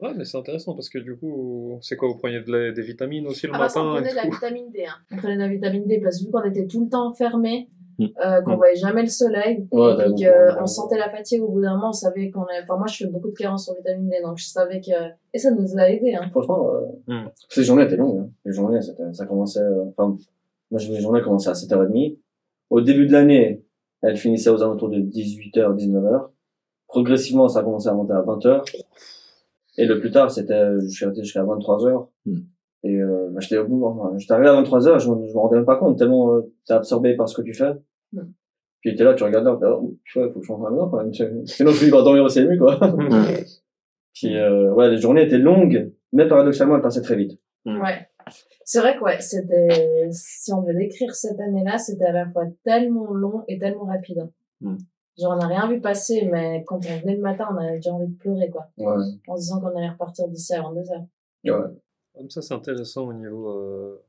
Ouais, 0.00 0.14
Mais 0.16 0.24
c'est- 0.24 0.36
intéressant 0.38 0.74
parce 0.74 0.88
que 0.88 0.98
du 0.98 1.16
coup, 1.16 1.78
c'est 1.82 1.96
quoi 1.96 2.08
Vous 2.08 2.16
preniez 2.16 2.40
de 2.40 2.50
la- 2.50 2.72
des 2.72 2.82
vitamines 2.82 3.26
aussi 3.26 3.46
le 3.46 3.52
Ah 3.54 3.58
bah 3.58 3.68
ça, 3.68 3.82
on 3.82 3.92
matin 3.92 3.96
prenait 4.00 4.10
de 4.12 4.16
la 4.16 4.22
vitamine 4.34 4.70
D. 4.72 4.84
Hein. 4.86 4.94
On 5.10 5.16
prenait 5.16 5.34
de 5.34 5.40
la 5.40 5.48
vitamine 5.48 5.86
D 5.86 6.00
parce 6.00 6.18
que 6.20 6.24
vu 6.26 6.30
qu'on 6.30 6.44
était 6.44 6.66
tout 6.66 6.84
le 6.84 6.88
temps 6.90 7.08
enfermés. 7.10 7.68
Euh, 8.00 8.40
qu'on 8.42 8.52
Mm. 8.52 8.56
voyait 8.56 8.76
jamais 8.76 9.02
le 9.02 9.08
soleil, 9.08 9.66
Ouais, 9.72 9.92
et 10.20 10.26
qu'on 10.56 10.66
sentait 10.66 10.98
la 10.98 11.10
fatigue 11.10 11.42
au 11.42 11.48
bout 11.48 11.60
d'un 11.60 11.74
moment, 11.74 11.88
on 11.90 11.92
savait 11.92 12.30
qu'on 12.30 12.42
avait... 12.44 12.62
Enfin, 12.62 12.76
moi, 12.76 12.86
je 12.86 12.96
fais 12.96 13.06
beaucoup 13.10 13.28
de 13.30 13.34
carences 13.36 13.68
en 13.68 13.74
vitamine 13.74 14.08
D, 14.08 14.16
donc 14.22 14.38
je 14.38 14.46
savais 14.46 14.80
que... 14.80 14.92
Et 15.34 15.38
ça 15.38 15.50
nous 15.50 15.76
a 15.78 15.88
aidé, 15.90 16.14
hein. 16.14 16.28
Franchement, 16.30 16.70
euh, 16.70 16.80
Hmm. 17.12 17.28
ces 17.48 17.62
journées 17.64 17.84
étaient 17.84 17.96
longues. 17.96 18.20
Hein. 18.20 18.30
Les 18.44 18.52
journées, 18.52 18.80
c'était- 18.82 19.12
ça 19.12 19.26
commençait, 19.26 19.60
euh, 19.60 19.84
enfin, 19.96 20.16
moi, 20.70 20.78
j'ai- 20.78 20.92
mes 20.92 21.00
journées 21.00 21.22
commençaient 21.22 21.50
à 21.50 21.54
7h30. 21.54 22.18
Au 22.70 22.80
début 22.80 23.06
de 23.06 23.12
l'année, 23.12 23.64
elles 24.02 24.16
finissaient 24.16 24.50
aux 24.50 24.62
alentours 24.62 24.90
de 24.90 25.00
18h, 25.00 25.74
19h. 25.74 26.30
Progressivement, 26.86 27.48
ça 27.48 27.60
a 27.60 27.62
commencé 27.64 27.88
à 27.88 27.94
monter 27.94 28.12
à 28.12 28.22
20h. 28.22 28.62
Et 29.76 29.86
le 29.86 30.00
plus 30.00 30.10
tard, 30.10 30.30
c'était, 30.30 30.72
je 30.80 30.88
suis 30.88 31.04
resté 31.04 31.22
jusqu'à 31.22 31.42
23h. 31.44 32.08
Hmm. 32.26 32.38
Et, 32.84 32.94
euh, 32.96 33.28
bah, 33.32 33.40
j'étais 33.40 33.58
au 33.58 33.66
bout, 33.66 33.84
enfin, 33.86 34.16
j'étais 34.18 34.32
arrivé 34.32 34.48
à 34.48 34.52
23h, 34.54 34.98
je, 35.00 35.04
je 35.06 35.10
me 35.10 35.38
rendais 35.38 35.56
même 35.56 35.64
pas 35.64 35.76
compte, 35.76 35.98
tellement, 35.98 36.32
euh, 36.34 36.52
t'es 36.66 36.74
absorbé 36.74 37.16
par 37.16 37.28
ce 37.28 37.34
que 37.36 37.42
tu 37.42 37.52
fais. 37.52 37.72
Hmm. 38.12 38.32
Puis 38.80 38.94
t'es 38.94 39.04
là, 39.04 39.14
tu 39.14 39.24
regardes 39.24 39.44
là, 39.44 39.78
oh, 39.80 39.96
tu 40.04 40.18
vois, 40.18 40.30
faut 40.30 40.40
que 40.40 40.46
je 40.46 40.52
la 40.52 40.70
maison, 40.70 40.88
quand 40.88 40.98
même. 40.98 41.12
Sinon, 41.46 41.72
je 41.72 41.90
pas 41.90 42.02
dormir 42.02 42.24
au 42.24 42.28
CMU, 42.28 42.58
quoi. 42.58 42.78
Puis, 44.14 44.36
euh, 44.36 44.72
ouais, 44.72 44.90
les 44.90 44.98
journées 44.98 45.22
étaient 45.22 45.38
longues, 45.38 45.92
mais 46.12 46.26
paradoxalement, 46.26 46.76
elles 46.76 46.82
passaient 46.82 47.02
très 47.02 47.16
vite. 47.16 47.38
Mm. 47.64 47.80
Ouais. 47.80 48.08
C'est 48.64 48.80
vrai 48.80 48.96
que 48.96 49.02
ouais, 49.02 49.20
c'était, 49.20 50.08
si 50.10 50.52
on 50.52 50.62
veut 50.62 50.74
décrire 50.74 51.14
cette 51.14 51.40
année-là, 51.40 51.78
c'était 51.78 52.04
à 52.04 52.12
la 52.12 52.30
fois 52.30 52.44
tellement 52.64 53.12
long 53.12 53.42
et 53.48 53.58
tellement 53.58 53.84
rapide. 53.84 54.28
Mm. 54.60 54.76
Genre, 55.18 55.32
on 55.32 55.36
n'a 55.36 55.46
rien 55.48 55.68
vu 55.68 55.80
passer, 55.80 56.28
mais 56.30 56.62
quand 56.66 56.76
on 56.76 56.98
venait 57.00 57.16
le 57.16 57.22
matin, 57.22 57.48
on 57.52 57.56
avait 57.56 57.76
déjà 57.76 57.92
envie 57.92 58.06
de 58.06 58.16
pleurer, 58.16 58.50
quoi. 58.50 58.66
Ouais. 58.78 59.04
En 59.26 59.36
se 59.36 59.42
disant 59.42 59.60
qu'on 59.60 59.76
allait 59.76 59.88
repartir 59.88 60.28
d'ici 60.28 60.54
avant 60.54 60.72
deux 60.72 60.90
heures. 60.92 61.06
Ouais. 61.44 61.74
Comme 62.14 62.30
ça, 62.30 62.42
c'est 62.42 62.54
intéressant 62.54 63.08
au 63.08 63.12
niveau, 63.12 63.48
euh, 63.50 64.04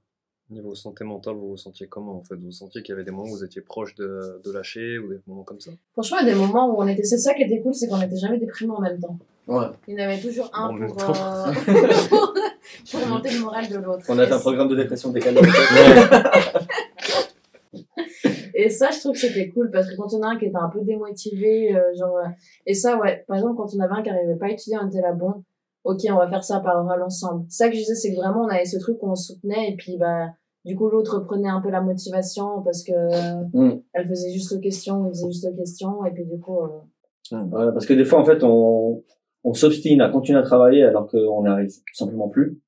niveau 0.50 0.76
santé 0.76 1.04
mentale. 1.04 1.36
Vous 1.36 1.50
vous 1.50 1.58
sentiez 1.58 1.88
comment 1.88 2.18
en 2.18 2.22
fait? 2.22 2.36
Vous 2.36 2.52
sentiez 2.52 2.82
qu'il 2.82 2.94
y 2.94 2.96
avait 2.96 3.04
des 3.04 3.12
moments 3.12 3.26
où 3.26 3.38
vous 3.38 3.44
étiez 3.44 3.62
proche 3.62 3.96
de, 3.96 4.42
de 4.44 4.52
lâcher 4.52 4.98
ou 4.98 5.10
des 5.10 5.20
moments 5.28 5.44
comme 5.44 5.60
ça? 5.60 5.72
Franchement, 5.94 6.18
il 6.22 6.28
y 6.28 6.32
a 6.32 6.34
des 6.34 6.40
moments 6.40 6.70
où 6.74 6.82
on 6.82 6.88
était, 6.88 7.04
c'est 7.04 7.18
ça 7.18 7.34
qui 7.34 7.44
était 7.44 7.62
cool, 7.62 7.74
c'est 7.74 7.88
qu'on 7.88 8.00
n'était 8.00 8.18
jamais 8.18 8.38
déprimés 8.38 8.74
en 8.74 8.82
même 8.82 9.00
temps. 9.00 9.18
Ouais. 9.48 9.66
Il 9.88 10.00
y 10.00 10.02
en 10.02 10.06
avait 10.06 10.20
toujours 10.20 10.52
un 10.54 10.68
pour, 10.78 11.02
euh, 11.02 11.52
pour 12.92 13.08
monter 13.08 13.32
le 13.32 13.40
moral 13.40 13.68
de 13.68 13.78
l'autre. 13.78 14.06
On 14.08 14.20
a 14.20 14.28
fait 14.28 14.34
un 14.34 14.40
programme 14.40 14.68
de 14.68 14.76
dépression 14.76 15.10
décalé. 15.12 15.42
Et 18.60 18.70
ça, 18.70 18.90
je 18.92 19.00
trouve 19.00 19.14
que 19.14 19.20
c'était 19.20 19.50
cool 19.50 19.72
parce 19.72 19.90
que 19.90 19.96
quand 19.96 20.14
on 20.14 20.22
a 20.22 20.28
un 20.28 20.38
qui 20.38 20.46
était 20.46 20.58
un 20.58 20.68
peu 20.68 20.82
démotivé, 20.82 21.74
euh, 21.74 21.94
genre, 21.98 22.18
euh, 22.18 22.28
et 22.66 22.74
ça, 22.74 22.98
ouais, 22.98 23.24
par 23.26 23.38
exemple, 23.38 23.56
quand 23.56 23.74
on 23.74 23.80
avait 23.80 23.94
un 23.94 24.04
qui 24.04 24.10
arrivait 24.10 24.36
pas 24.36 24.48
à 24.48 24.50
étudier, 24.50 24.78
on 24.82 24.88
était 24.90 25.00
là, 25.00 25.14
bon, 25.14 25.46
ok, 25.86 26.00
on 26.10 26.18
va 26.18 26.28
faire 26.30 26.44
ça 26.44 26.60
par 26.60 26.84
oral 26.84 27.02
ensemble. 27.02 27.46
Ça 27.48 27.70
que 27.70 27.76
je 27.76 27.80
disais, 27.80 27.96
c'est 27.96 28.12
que 28.12 28.18
vraiment, 28.18 28.42
on 28.42 28.50
avait 28.50 28.66
ce 28.66 28.78
truc 28.78 29.02
où 29.02 29.10
on 29.10 29.16
soutenait 29.16 29.72
et 29.72 29.76
puis, 29.78 29.98
bah, 29.98 30.28
du 30.66 30.76
coup, 30.76 30.90
l'autre 30.90 31.20
prenait 31.20 31.50
un 31.50 31.62
peu 31.62 31.70
la 31.70 31.82
motivation 31.82 32.62
parce 32.64 32.84
que 32.84 32.92
Mm. 33.54 33.82
elle 33.94 34.08
faisait 34.08 34.32
juste 34.32 34.52
aux 34.54 34.60
questions, 34.60 35.06
il 35.08 35.10
faisait 35.10 35.28
juste 35.32 35.48
aux 35.52 35.56
questions 35.56 36.06
et 36.06 36.12
puis, 36.12 36.26
du 36.26 36.40
coup, 36.40 36.60
euh, 36.60 36.70
Ouais, 37.32 37.72
parce 37.74 37.86
que 37.86 37.94
des 37.94 38.06
fois, 38.06 38.20
en 38.20 38.26
fait, 38.26 38.44
on, 38.44 39.04
on 39.44 39.54
s'obstine 39.54 40.02
à 40.02 40.10
continuer 40.10 40.40
à 40.40 40.44
travailler 40.44 40.84
alors 40.84 41.08
qu'on 41.08 41.44
n'y 41.44 41.48
arrive 41.48 41.70
tout 41.70 41.94
simplement 41.96 42.28
plus. 42.28 42.60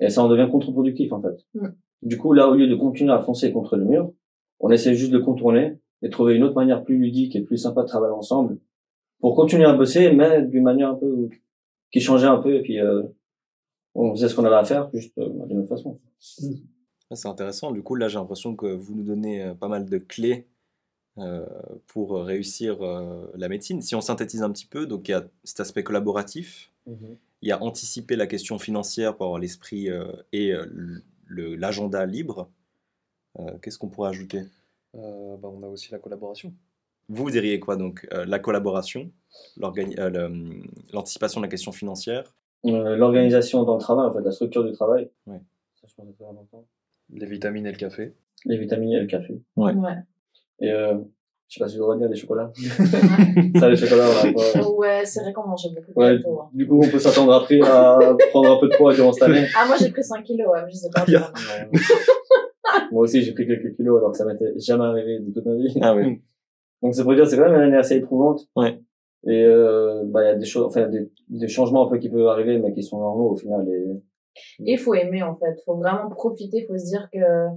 Et 0.00 0.08
ça 0.08 0.24
en 0.24 0.28
devient 0.28 0.48
contre-productif, 0.50 1.12
en 1.12 1.20
fait. 1.20 1.36
Mm. 1.54 1.68
Du 2.02 2.18
coup, 2.18 2.32
là, 2.32 2.48
au 2.48 2.54
lieu 2.54 2.66
de 2.68 2.74
continuer 2.74 3.12
à 3.12 3.20
foncer 3.20 3.52
contre 3.52 3.76
le 3.76 3.84
mur, 3.84 4.12
on 4.60 4.70
essaie 4.70 4.94
juste 4.94 5.12
de 5.12 5.18
contourner 5.18 5.78
et 6.00 6.06
de 6.06 6.10
trouver 6.10 6.34
une 6.34 6.42
autre 6.42 6.54
manière 6.56 6.82
plus 6.84 6.96
ludique 6.98 7.36
et 7.36 7.42
plus 7.42 7.58
sympa 7.58 7.82
de 7.82 7.86
travailler 7.86 8.14
ensemble 8.14 8.58
pour 9.20 9.36
continuer 9.36 9.66
à 9.66 9.74
bosser, 9.74 10.10
mais 10.12 10.42
d'une 10.42 10.64
manière 10.64 10.90
un 10.90 10.94
peu 10.94 11.28
qui 11.92 12.00
changeait 12.00 12.26
un 12.26 12.38
peu 12.38 12.54
et 12.54 12.62
puis 12.62 12.80
euh, 12.80 13.02
on 13.94 14.12
faisait 14.12 14.28
ce 14.28 14.34
qu'on 14.34 14.44
avait 14.44 14.56
à 14.56 14.64
faire 14.64 14.88
juste 14.94 15.16
euh, 15.18 15.28
d'une 15.46 15.60
autre 15.60 15.68
façon. 15.68 16.00
Ah, 16.40 16.46
C'est 17.14 17.28
intéressant. 17.28 17.70
Du 17.72 17.82
coup, 17.82 17.94
là, 17.94 18.08
j'ai 18.08 18.18
l'impression 18.18 18.54
que 18.56 18.66
vous 18.66 18.94
nous 18.94 19.02
donnez 19.02 19.42
euh, 19.42 19.54
pas 19.54 19.68
mal 19.68 19.86
de 19.86 19.98
clés 19.98 20.46
euh, 21.18 21.46
pour 21.88 22.16
euh, 22.16 22.22
réussir 22.22 22.82
euh, 22.82 23.26
la 23.34 23.48
médecine. 23.48 23.82
Si 23.82 23.94
on 23.94 24.00
synthétise 24.00 24.42
un 24.42 24.50
petit 24.50 24.66
peu, 24.66 24.86
donc 24.86 25.08
il 25.08 25.12
y 25.12 25.14
a 25.14 25.24
cet 25.44 25.60
aspect 25.60 25.82
collaboratif, 25.82 26.70
il 27.42 27.48
y 27.48 27.52
a 27.52 27.62
anticiper 27.62 28.16
la 28.16 28.26
question 28.26 28.58
financière 28.58 29.16
pour 29.16 29.26
avoir 29.26 29.40
l'esprit 29.40 29.90
euh, 29.90 30.06
et 30.32 30.52
euh, 30.52 30.66
le- 31.26 31.54
l'agenda 31.56 32.04
libre. 32.06 32.48
Euh, 33.38 33.56
Qu'est-ce 33.62 33.78
qu'on 33.78 33.88
pourrait 33.88 34.10
ajouter? 34.10 34.42
Euh, 34.94 35.36
bah, 35.36 35.48
On 35.52 35.62
a 35.62 35.66
aussi 35.68 35.90
la 35.92 35.98
collaboration. 35.98 36.52
Vous 37.08 37.30
diriez 37.30 37.58
quoi 37.60 37.76
donc 37.76 38.06
Euh, 38.12 38.24
La 38.26 38.38
collaboration, 38.38 39.10
euh, 39.62 40.52
l'anticipation 40.92 41.40
de 41.40 41.46
la 41.46 41.50
question 41.50 41.72
financière? 41.72 42.34
Euh, 42.66 42.96
L'organisation 42.96 43.64
dans 43.64 43.74
le 43.74 43.80
travail, 43.80 44.06
en 44.06 44.12
fait, 44.12 44.20
la 44.22 44.30
structure 44.30 44.64
du 44.64 44.72
travail. 44.72 45.10
Ouais. 45.26 45.40
Ça, 45.80 45.86
je 45.88 45.94
pense 45.94 46.06
que 46.06 46.12
c'est 46.12 46.22
très 46.24 46.30
important. 46.30 46.64
Les 47.12 47.26
vitamines 47.26 47.66
et 47.66 47.72
le 47.72 47.76
café. 47.78 48.14
Les 48.44 48.56
vitamines 48.58 48.92
et 48.92 49.00
le 49.00 49.06
café. 49.06 49.40
Ouais. 49.56 49.72
ouais. 49.74 49.96
Et 50.60 50.70
euh, 50.72 50.94
je 51.48 51.54
sais 51.58 51.60
pas 51.64 51.68
si 51.68 51.74
je 51.74 51.80
dois 51.80 51.96
dire 51.96 52.08
des 52.08 52.16
chocolats. 52.16 52.50
Ça, 53.60 53.68
les 53.68 53.76
chocolats, 53.76 54.06
on 54.08 54.28
a 54.28 54.32
pas. 54.32 54.68
Ouais, 54.70 55.04
c'est 55.04 55.20
vrai 55.22 55.32
qu'on 55.32 55.46
mangeait 55.46 55.68
beaucoup 55.70 55.92
de 55.92 55.98
Ouais, 55.98 56.16
gâteaux. 56.16 56.40
hein. 56.40 56.50
du 56.54 56.66
coup, 56.66 56.80
on 56.82 56.88
peut 56.88 56.98
s'attendre 56.98 57.32
après 57.34 57.60
à 57.60 57.98
prendre 58.30 58.52
un 58.56 58.60
peu 58.60 58.68
de 58.68 58.76
poids 58.76 58.94
durant 58.94 59.12
cette 59.12 59.24
année. 59.24 59.46
Ah, 59.56 59.66
moi, 59.66 59.76
j'ai 59.78 59.90
pris 59.90 60.02
5 60.02 60.22
kilos, 60.24 60.48
ouais, 60.52 60.62
mais 60.64 60.70
je 60.70 60.76
sais 60.76 60.90
pas. 60.90 61.04
Bien. 61.06 61.30
Moi 62.90 63.02
aussi, 63.02 63.22
j'ai 63.22 63.32
pris 63.32 63.46
quelques 63.46 63.74
kilos 63.76 63.98
alors 63.98 64.12
que 64.12 64.16
ça 64.18 64.24
m'était 64.24 64.58
jamais 64.58 64.84
arrivé 64.84 65.18
de 65.20 65.30
toute 65.32 65.44
ma 65.44 65.54
vie. 65.54 65.78
Ah 65.82 65.94
oui. 65.94 66.22
Donc, 66.82 66.94
c'est 66.94 67.02
pour 67.02 67.14
dire, 67.14 67.26
c'est 67.26 67.36
quand 67.36 67.44
même 67.44 67.54
une 67.54 67.60
année 67.68 67.76
assez 67.76 67.96
éprouvante. 67.96 68.48
Ouais. 68.56 68.80
Et 69.24 69.44
euh, 69.44 70.02
bah, 70.06 70.22
il 70.24 70.26
y 70.26 70.30
a 70.30 70.34
des 70.34 70.44
choses, 70.46 70.64
enfin, 70.66 70.88
des, 70.88 71.10
des 71.28 71.48
changements 71.48 71.86
un 71.86 71.90
peu 71.90 71.98
qui 71.98 72.08
peuvent 72.08 72.26
arriver, 72.26 72.58
mais 72.58 72.72
qui 72.72 72.82
sont 72.82 72.98
normaux 72.98 73.30
au 73.30 73.36
final. 73.36 73.68
Et 73.68 73.86
Et 74.60 74.72
il 74.72 74.78
faut 74.78 74.94
aimer, 74.94 75.22
en 75.22 75.36
fait. 75.36 75.60
faut 75.64 75.76
vraiment 75.76 76.08
profiter. 76.10 76.66
faut 76.66 76.76
se 76.76 76.86
dire 76.86 77.08
que, 77.12 77.48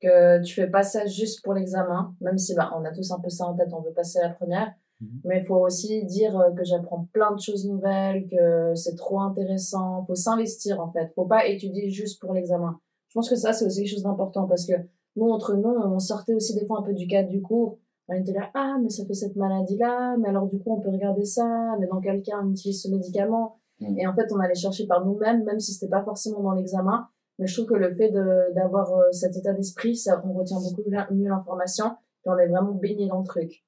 que 0.00 0.42
tu 0.42 0.54
fais 0.54 0.68
pas 0.68 0.82
ça 0.82 1.06
juste 1.06 1.42
pour 1.42 1.54
l'examen. 1.54 2.14
Même 2.20 2.38
si, 2.38 2.54
bah, 2.54 2.72
on 2.76 2.84
a 2.84 2.92
tous 2.92 3.10
un 3.10 3.20
peu 3.20 3.28
ça 3.28 3.46
en 3.46 3.54
tête, 3.54 3.68
on 3.72 3.80
veut 3.80 3.92
passer 3.92 4.18
la 4.20 4.30
première. 4.30 4.72
Mhm. 5.00 5.20
Mais 5.24 5.38
il 5.40 5.44
faut 5.44 5.56
aussi 5.56 6.04
dire 6.04 6.38
euh, 6.38 6.50
que 6.52 6.64
j'apprends 6.64 7.08
plein 7.12 7.34
de 7.34 7.40
choses 7.40 7.66
nouvelles, 7.66 8.26
que 8.28 8.74
c'est 8.74 8.94
trop 8.94 9.20
intéressant. 9.20 10.04
faut 10.06 10.14
s'investir, 10.14 10.80
en 10.80 10.90
fait. 10.92 11.12
faut 11.14 11.26
pas 11.26 11.46
étudier 11.46 11.90
juste 11.90 12.20
pour 12.20 12.32
l'examen. 12.32 12.78
Je 13.08 13.14
pense 13.14 13.28
que 13.28 13.36
ça, 13.36 13.52
c'est 13.52 13.64
aussi 13.64 13.82
quelque 13.82 13.92
chose 13.92 14.02
d'important 14.02 14.46
parce 14.46 14.66
que 14.66 14.74
nous, 15.16 15.28
entre 15.30 15.54
nous, 15.54 15.70
on 15.70 15.98
sortait 15.98 16.34
aussi 16.34 16.54
des 16.54 16.66
fois 16.66 16.80
un 16.80 16.82
peu 16.82 16.92
du 16.92 17.06
cadre 17.06 17.28
du 17.28 17.40
cours. 17.40 17.78
On 18.08 18.14
était 18.14 18.32
là, 18.32 18.50
ah, 18.54 18.76
mais 18.80 18.88
ça 18.88 19.04
fait 19.04 19.14
cette 19.14 19.34
maladie-là, 19.34 20.16
mais 20.18 20.28
alors 20.28 20.46
du 20.46 20.58
coup, 20.58 20.76
on 20.76 20.80
peut 20.80 20.90
regarder 20.90 21.24
ça, 21.24 21.74
mais 21.80 21.86
dans 21.88 22.00
quel 22.00 22.22
cas 22.22 22.40
on 22.42 22.50
utilise 22.50 22.82
ce 22.82 22.88
médicament? 22.88 23.58
Mm. 23.80 23.98
Et 23.98 24.06
en 24.06 24.14
fait, 24.14 24.26
on 24.32 24.40
allait 24.40 24.54
chercher 24.54 24.86
par 24.86 25.04
nous-mêmes, 25.04 25.44
même 25.44 25.60
si 25.60 25.72
c'était 25.72 25.90
pas 25.90 26.02
forcément 26.02 26.42
dans 26.42 26.52
l'examen. 26.52 27.08
Mais 27.38 27.46
je 27.46 27.54
trouve 27.54 27.66
que 27.66 27.74
le 27.74 27.94
fait 27.94 28.10
d'avoir 28.54 28.92
euh, 28.92 29.12
cet 29.12 29.36
état 29.36 29.52
d'esprit, 29.52 29.94
ça, 29.96 30.22
on 30.24 30.32
retient 30.32 30.56
beaucoup 30.58 30.88
mieux 31.14 31.28
l'information, 31.28 31.86
et 32.24 32.28
on 32.28 32.38
est 32.38 32.48
vraiment 32.48 32.72
baigné 32.72 33.08
dans 33.08 33.20
le 33.20 33.26
truc. 33.26 33.64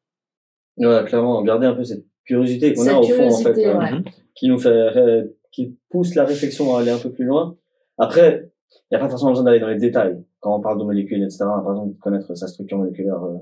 ouais, 0.79 1.05
clairement, 1.05 1.43
garder 1.43 1.67
un 1.67 1.75
peu 1.75 1.85
cette 1.85 2.07
curiosité 2.25 2.73
qu'on 2.73 2.87
a 2.87 2.95
au 2.95 3.03
fond, 3.03 3.29
en 3.29 3.39
fait, 3.39 3.67
euh, 3.67 4.01
qui 4.35 4.49
nous 4.49 4.59
fait, 4.59 5.37
qui 5.53 5.79
pousse 5.91 6.15
la 6.15 6.25
réflexion 6.25 6.75
à 6.77 6.81
aller 6.81 6.91
un 6.91 6.99
peu 6.99 7.11
plus 7.11 7.25
loin. 7.25 7.57
Après, 7.99 8.51
il 8.71 8.97
n'y 8.97 8.97
a 8.97 9.01
pas 9.01 9.09
forcément 9.09 9.33
besoin 9.33 9.45
d'aller 9.45 9.61
dans 9.61 9.69
les 9.69 9.79
détails. 9.79 10.23
Quand 10.41 10.57
on 10.57 10.61
parle 10.61 10.79
de 10.79 10.85
molécules, 10.85 11.23
etc., 11.23 11.39
par 11.41 11.71
exemple, 11.71 11.99
connaître 12.01 12.35
sa 12.35 12.47
structure 12.47 12.79
moléculaire, 12.79 13.23
euh, 13.23 13.39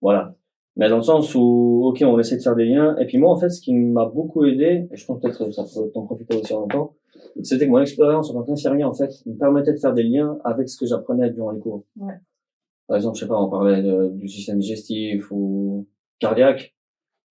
voilà. 0.00 0.34
Mais 0.76 0.88
dans 0.88 0.96
le 0.98 1.02
sens 1.02 1.34
où, 1.34 1.82
ok, 1.86 2.02
on 2.06 2.18
essaie 2.18 2.36
de 2.36 2.42
faire 2.42 2.54
des 2.54 2.64
liens. 2.66 2.96
Et 2.98 3.06
puis 3.06 3.18
moi, 3.18 3.30
en 3.32 3.36
fait, 3.36 3.48
ce 3.50 3.60
qui 3.60 3.74
m'a 3.74 4.06
beaucoup 4.06 4.44
aidé, 4.44 4.88
et 4.92 4.96
je 4.96 5.04
pense 5.06 5.20
peut-être 5.20 5.44
que 5.44 5.50
ça 5.50 5.64
peut 5.64 5.90
t'en 5.92 6.02
profiter 6.04 6.36
aussi 6.36 6.52
en 6.54 6.60
même 6.60 6.70
temps, 6.70 6.94
c'était 7.42 7.66
que 7.66 7.70
mon 7.70 7.80
expérience 7.80 8.30
en 8.30 8.34
tant 8.34 8.42
qu'infirmier, 8.44 8.84
en 8.84 8.92
fait, 8.94 9.10
me 9.26 9.34
permettait 9.36 9.72
de 9.72 9.78
faire 9.78 9.92
des 9.92 10.04
liens 10.04 10.38
avec 10.44 10.68
ce 10.68 10.76
que 10.78 10.86
j'apprenais 10.86 11.30
durant 11.30 11.50
les 11.50 11.58
cours. 11.58 11.84
Ouais. 11.96 12.14
Par 12.86 12.96
exemple, 12.96 13.16
je 13.16 13.22
sais 13.24 13.28
pas, 13.28 13.40
on 13.40 13.48
parlait 13.50 13.82
de- 13.82 14.08
du 14.14 14.28
système 14.28 14.58
digestif 14.58 15.30
ou 15.32 15.86
cardiaque. 16.20 16.74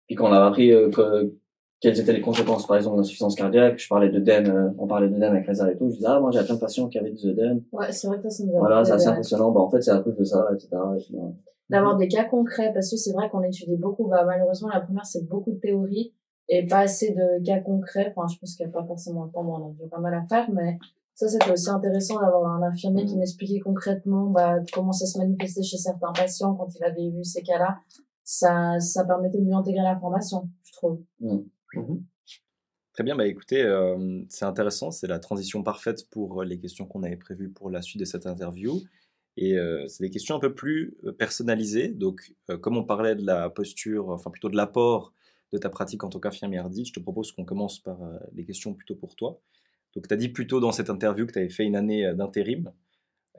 Puis 0.08 0.16
quand 0.16 0.28
on 0.30 0.32
a 0.34 0.46
appris 0.46 0.72
euh, 0.72 0.90
que, 0.90 1.34
quelles 1.82 2.00
étaient 2.00 2.14
les 2.14 2.22
conséquences, 2.22 2.68
par 2.68 2.76
exemple, 2.78 2.98
d'insuffisance 2.98 3.36
cardiaque, 3.36 3.78
je 3.80 3.88
parlais 3.88 4.10
d'œdème, 4.10 4.48
euh, 4.48 4.70
on 4.78 4.86
parlait 4.88 5.08
d'œdème 5.08 5.34
avec 5.34 5.48
Reza 5.48 5.72
et 5.72 5.78
tout, 5.78 5.90
je 5.90 5.96
disais, 5.96 6.08
ah, 6.10 6.20
moi, 6.20 6.30
j'ai 6.32 6.44
plein 6.44 6.56
de 6.56 6.60
patients 6.60 6.88
qui 6.90 6.98
avaient 7.00 7.12
des 7.12 7.26
œdèmes. 7.26 7.64
Ouais, 7.72 7.92
c'est 7.92 8.08
vrai 8.08 8.18
que 8.18 8.24
ça, 8.24 8.30
ça 8.30 8.44
nous 8.44 8.56
a 8.56 8.60
Voilà, 8.60 8.84
c'est 8.84 8.92
assez 8.92 9.08
impressionnant. 9.08 9.52
Bah, 9.52 9.62
en 9.62 9.70
fait, 9.70 9.82
c'est 9.82 9.92
à 9.92 10.00
cause 10.00 10.16
de 10.18 10.24
ça, 10.24 10.46
etc. 10.54 10.68
Et 10.98 11.02
puis, 11.04 11.16
euh, 11.16 11.30
d'avoir 11.70 11.98
des 11.98 12.08
cas 12.08 12.26
concrets 12.26 12.72
parce 12.74 12.90
que 12.92 12.98
c'est 12.98 13.14
vrai 13.14 13.30
qu'on 13.30 13.44
étudie 13.44 13.78
beaucoup. 13.78 14.08
Bah 14.08 14.24
malheureusement 14.26 14.70
la 14.70 14.82
première 14.82 15.06
c'est 15.06 15.28
beaucoup 15.28 15.52
de 15.52 15.60
théorie 15.60 16.14
et 16.48 16.66
pas 16.66 16.80
assez 16.80 17.12
de 17.12 17.44
cas 17.44 17.60
concrets. 17.60 18.14
Enfin 18.16 18.28
je 18.34 18.40
pense 18.40 18.56
qu'il 18.56 18.66
n'y 18.66 18.72
a 18.72 18.74
pas 18.74 18.86
forcément 18.86 19.26
le 19.26 19.32
temps 19.32 19.46
on 19.46 19.70
a 19.70 19.72
déjà 19.72 19.88
pas 19.88 20.00
mal 20.00 20.14
à 20.14 20.26
faire 20.28 20.50
mais 20.52 20.78
ça 21.16 21.28
c'était 21.28 21.52
aussi 21.52 21.70
intéressant 21.70 22.20
d'avoir 22.20 22.52
un 22.52 22.64
infirmier 22.64 23.06
qui 23.06 23.18
m'expliquait 23.18 23.60
concrètement 23.60 24.28
bah 24.28 24.58
comment 24.74 24.94
ça 24.94 25.06
se 25.06 25.18
manifestait 25.18 25.64
chez 25.64 25.78
certains 25.78 26.14
patients 26.14 26.56
quand 26.56 26.70
il 26.76 26.84
avait 26.84 27.10
vu 27.10 27.24
ces 27.24 27.44
cas-là. 27.44 27.80
Ça 28.24 28.80
ça 28.80 29.06
permettait 29.06 29.40
de 29.40 29.46
mieux 29.46 29.56
intégrer 29.56 29.84
l'information 29.84 30.50
je 30.64 30.72
trouve. 30.74 31.00
Très 33.00 33.06
bien, 33.06 33.16
bah 33.16 33.28
écoutez, 33.28 33.62
euh, 33.62 34.24
c'est 34.28 34.44
intéressant, 34.44 34.92
c'est 34.92 35.08
la 35.08 35.20
transition 35.20 35.64
parfaite 35.64 36.10
pour 36.10 36.42
euh, 36.42 36.44
les 36.44 36.60
questions 36.60 36.86
qu'on 36.86 37.04
avait 37.04 37.16
prévues 37.16 37.50
pour 37.50 37.70
la 37.70 37.82
suite 37.82 38.02
de 38.02 38.04
cette 38.04 38.26
interview. 38.26 38.82
Et 39.38 39.58
euh, 39.58 39.88
c'est 39.88 40.04
des 40.04 40.10
questions 40.10 40.36
un 40.36 40.40
peu 40.40 40.54
plus 40.54 40.98
euh, 41.06 41.12
personnalisées. 41.12 41.90
Donc, 41.90 42.34
euh, 42.50 42.58
comme 42.58 42.78
on 42.78 42.84
parlait 42.84 43.16
de 43.16 43.26
la 43.26 43.50
posture, 43.50 44.10
enfin 44.10 44.30
plutôt 44.32 44.50
de 44.50 44.58
l'apport 44.58 45.14
de 45.54 45.58
ta 45.58 45.70
pratique 45.70 46.04
en 46.04 46.10
tant 46.10 46.20
qu'infirmière 46.20 46.70
je 46.72 46.94
te 46.94 47.00
propose 47.00 47.32
qu'on 47.32 47.46
commence 47.46 47.80
par 47.80 48.04
euh, 48.04 48.18
les 48.34 48.46
questions 48.46 48.74
plutôt 48.74 48.96
pour 48.96 49.16
toi. 49.16 49.40
Donc, 49.96 50.08
tu 50.08 50.14
as 50.14 50.18
dit 50.18 50.30
plutôt 50.30 50.60
dans 50.60 50.72
cette 50.72 50.90
interview 50.90 51.26
que 51.26 51.34
tu 51.34 51.40
avais 51.40 51.50
fait 51.50 51.64
une 51.64 51.76
année 51.76 52.14
d'intérim. 52.14 52.72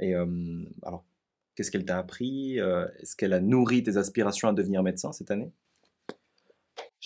Et 0.00 0.14
alors, 0.14 1.04
qu'est-ce 1.54 1.70
qu'elle 1.70 1.84
t'a 1.84 1.98
appris 1.98 2.58
Est-ce 2.58 3.14
qu'elle 3.14 3.34
a 3.34 3.40
nourri 3.40 3.84
tes 3.84 3.98
aspirations 3.98 4.48
à 4.48 4.52
devenir 4.52 4.82
médecin 4.82 5.12
cette 5.12 5.30
année? 5.30 5.52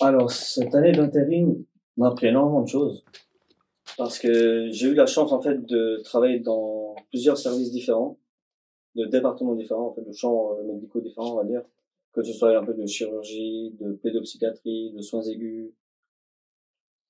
Alors, 0.01 0.31
cette 0.31 0.73
année 0.73 0.93
d'intérim 0.93 1.63
m'a 1.97 2.07
appris 2.07 2.27
énormément 2.27 2.63
de 2.63 2.67
choses. 2.67 3.05
Parce 3.97 4.17
que 4.17 4.69
j'ai 4.71 4.87
eu 4.87 4.93
la 4.93 5.05
chance, 5.05 5.31
en 5.31 5.41
fait, 5.41 5.63
de 5.65 6.01
travailler 6.03 6.39
dans 6.39 6.95
plusieurs 7.11 7.37
services 7.37 7.71
différents, 7.71 8.17
de 8.95 9.05
départements 9.05 9.55
différents, 9.55 9.87
en 9.87 9.93
fait, 9.93 10.01
de 10.01 10.11
champs 10.11 10.57
euh, 10.57 10.63
médicaux 10.63 11.01
différents, 11.01 11.33
on 11.33 11.37
va 11.37 11.43
dire. 11.43 11.63
Que 12.13 12.21
ce 12.21 12.31
soit 12.31 12.57
un 12.57 12.63
peu 12.63 12.73
de 12.73 12.85
chirurgie, 12.85 13.75
de 13.79 13.93
pédopsychiatrie, 13.93 14.93
de 14.93 15.01
soins 15.01 15.21
aigus. 15.21 15.71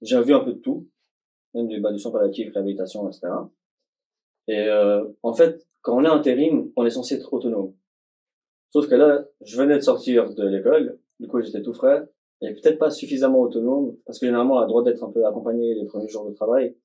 J'ai 0.01 0.21
vu 0.21 0.33
un 0.33 0.39
peu 0.39 0.53
de 0.53 0.59
tout. 0.59 0.87
Même 1.53 1.67
du, 1.67 1.79
bah, 1.79 1.91
du 1.91 1.99
soins 1.99 2.11
palliatifs, 2.11 2.51
réhabilitation, 2.53 3.07
etc. 3.07 3.27
Et, 4.47 4.67
euh, 4.67 5.05
en 5.23 5.33
fait, 5.33 5.67
quand 5.81 5.97
on 5.97 6.03
est 6.03 6.09
intérim, 6.09 6.71
on 6.75 6.85
est 6.85 6.89
censé 6.89 7.15
être 7.15 7.31
autonome. 7.31 7.73
Sauf 8.69 8.89
que 8.89 8.95
là, 8.95 9.25
je 9.41 9.57
venais 9.57 9.75
de 9.75 9.81
sortir 9.81 10.33
de 10.33 10.43
l'école. 10.47 10.99
Du 11.19 11.27
coup, 11.27 11.41
j'étais 11.41 11.61
tout 11.61 11.73
frais 11.73 12.03
et 12.41 12.53
peut-être 12.53 12.77
pas 12.77 12.91
suffisamment 12.91 13.39
autonome, 13.41 13.95
parce 14.05 14.19
que 14.19 14.25
généralement, 14.25 14.55
on 14.55 14.59
a 14.59 14.61
le 14.61 14.67
droit 14.67 14.83
d'être 14.83 15.03
un 15.03 15.11
peu 15.11 15.25
accompagné 15.25 15.73
les 15.73 15.85
premiers 15.85 16.07
jours 16.07 16.27
de 16.27 16.33
travail. 16.33 16.75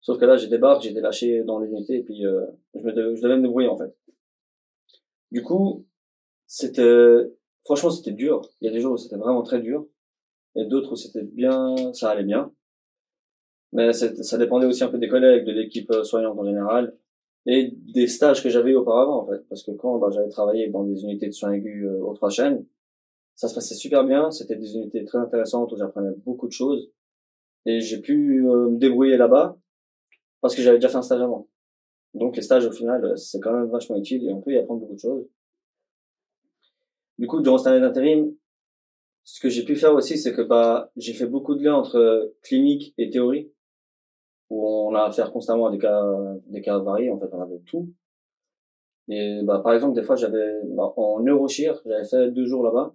Sauf 0.00 0.18
que 0.18 0.24
là, 0.24 0.36
j'ai 0.36 0.48
débarqué, 0.48 0.84
j'ai 0.84 0.90
été 0.92 1.00
lâché 1.00 1.42
dans 1.42 1.58
l'unité, 1.58 1.98
et 1.98 2.02
puis 2.02 2.24
euh, 2.24 2.46
je, 2.74 2.80
me 2.80 2.90
je 3.16 3.20
devais 3.20 3.36
me 3.36 3.42
débrouiller, 3.42 3.68
en 3.68 3.76
fait. 3.76 3.94
Du 5.30 5.42
coup, 5.42 5.86
c'était 6.46 7.30
franchement, 7.64 7.90
c'était 7.90 8.12
dur. 8.12 8.42
Il 8.60 8.66
y 8.66 8.68
a 8.68 8.72
des 8.72 8.80
jours 8.80 8.92
où 8.92 8.96
c'était 8.96 9.16
vraiment 9.16 9.42
très 9.42 9.60
dur. 9.60 9.86
Et 10.56 10.64
d'autres 10.64 10.92
où 10.92 10.96
c'était 10.96 11.22
bien, 11.22 11.92
ça 11.92 12.10
allait 12.10 12.24
bien. 12.24 12.52
Mais 13.72 13.92
ça 13.92 14.38
dépendait 14.38 14.66
aussi 14.66 14.82
un 14.82 14.88
peu 14.88 14.98
des 14.98 15.08
collègues, 15.08 15.46
de 15.46 15.52
l'équipe 15.52 15.90
euh, 15.92 16.02
soignante 16.02 16.36
en 16.36 16.44
général, 16.44 16.96
et 17.46 17.72
des 17.94 18.08
stages 18.08 18.42
que 18.42 18.48
j'avais 18.48 18.72
eu 18.72 18.74
auparavant, 18.74 19.22
en 19.22 19.26
fait. 19.28 19.46
Parce 19.48 19.62
que 19.62 19.70
quand 19.70 19.98
bah, 19.98 20.08
j'avais 20.10 20.28
travaillé 20.28 20.68
dans 20.68 20.82
des 20.82 21.04
unités 21.04 21.28
de 21.28 21.32
soins 21.32 21.52
aigus 21.52 21.86
euh, 21.86 22.02
aux 22.02 22.14
trois 22.14 22.30
chaînes, 22.30 22.66
ça 23.36 23.46
se 23.48 23.54
passait 23.54 23.76
super 23.76 24.04
bien. 24.04 24.30
C'était 24.32 24.56
des 24.56 24.74
unités 24.74 25.04
très 25.04 25.18
intéressantes 25.18 25.72
où 25.72 25.76
j'apprenais 25.76 26.10
beaucoup 26.24 26.48
de 26.48 26.52
choses. 26.52 26.90
Et 27.64 27.80
j'ai 27.80 28.00
pu 28.00 28.44
euh, 28.46 28.70
me 28.70 28.78
débrouiller 28.78 29.16
là-bas 29.16 29.56
parce 30.40 30.54
que 30.56 30.62
j'avais 30.62 30.78
déjà 30.78 30.88
fait 30.88 30.96
un 30.96 31.02
stage 31.02 31.20
avant. 31.20 31.46
Donc 32.14 32.36
les 32.36 32.42
stages, 32.42 32.66
au 32.66 32.72
final, 32.72 33.16
c'est 33.16 33.40
quand 33.40 33.52
même 33.52 33.70
vachement 33.70 33.96
utile 33.96 34.28
et 34.28 34.32
on 34.32 34.40
peut 34.40 34.52
y 34.52 34.58
apprendre 34.58 34.80
beaucoup 34.80 34.94
de 34.94 35.00
choses. 35.00 35.26
Du 37.18 37.26
coup, 37.26 37.40
durant 37.40 37.58
cette 37.58 37.68
année 37.68 37.80
d'intérim, 37.80 38.34
ce 39.22 39.40
que 39.40 39.48
j'ai 39.48 39.64
pu 39.64 39.76
faire 39.76 39.94
aussi, 39.94 40.18
c'est 40.18 40.32
que 40.32 40.42
bah, 40.42 40.90
j'ai 40.96 41.12
fait 41.12 41.26
beaucoup 41.26 41.54
de 41.54 41.62
liens 41.62 41.74
entre 41.74 42.32
clinique 42.42 42.94
et 42.98 43.10
théorie 43.10 43.52
où 44.48 44.66
on 44.66 44.94
a 44.94 45.04
affaire 45.04 45.32
constamment 45.32 45.66
à 45.66 45.70
des 45.70 45.78
cas, 45.78 46.02
des 46.46 46.60
cas 46.60 46.78
variés, 46.78 47.10
en 47.10 47.18
fait, 47.18 47.28
on 47.32 47.40
avait 47.40 47.60
tout. 47.60 47.92
Et 49.08 49.42
bah, 49.44 49.60
par 49.62 49.74
exemple, 49.74 49.94
des 49.94 50.02
fois, 50.02 50.16
j'avais, 50.16 50.60
bah, 50.64 50.92
en 50.96 51.20
neurochir, 51.20 51.80
j'avais 51.86 52.04
fait 52.04 52.30
deux 52.32 52.46
jours 52.46 52.64
là-bas. 52.64 52.94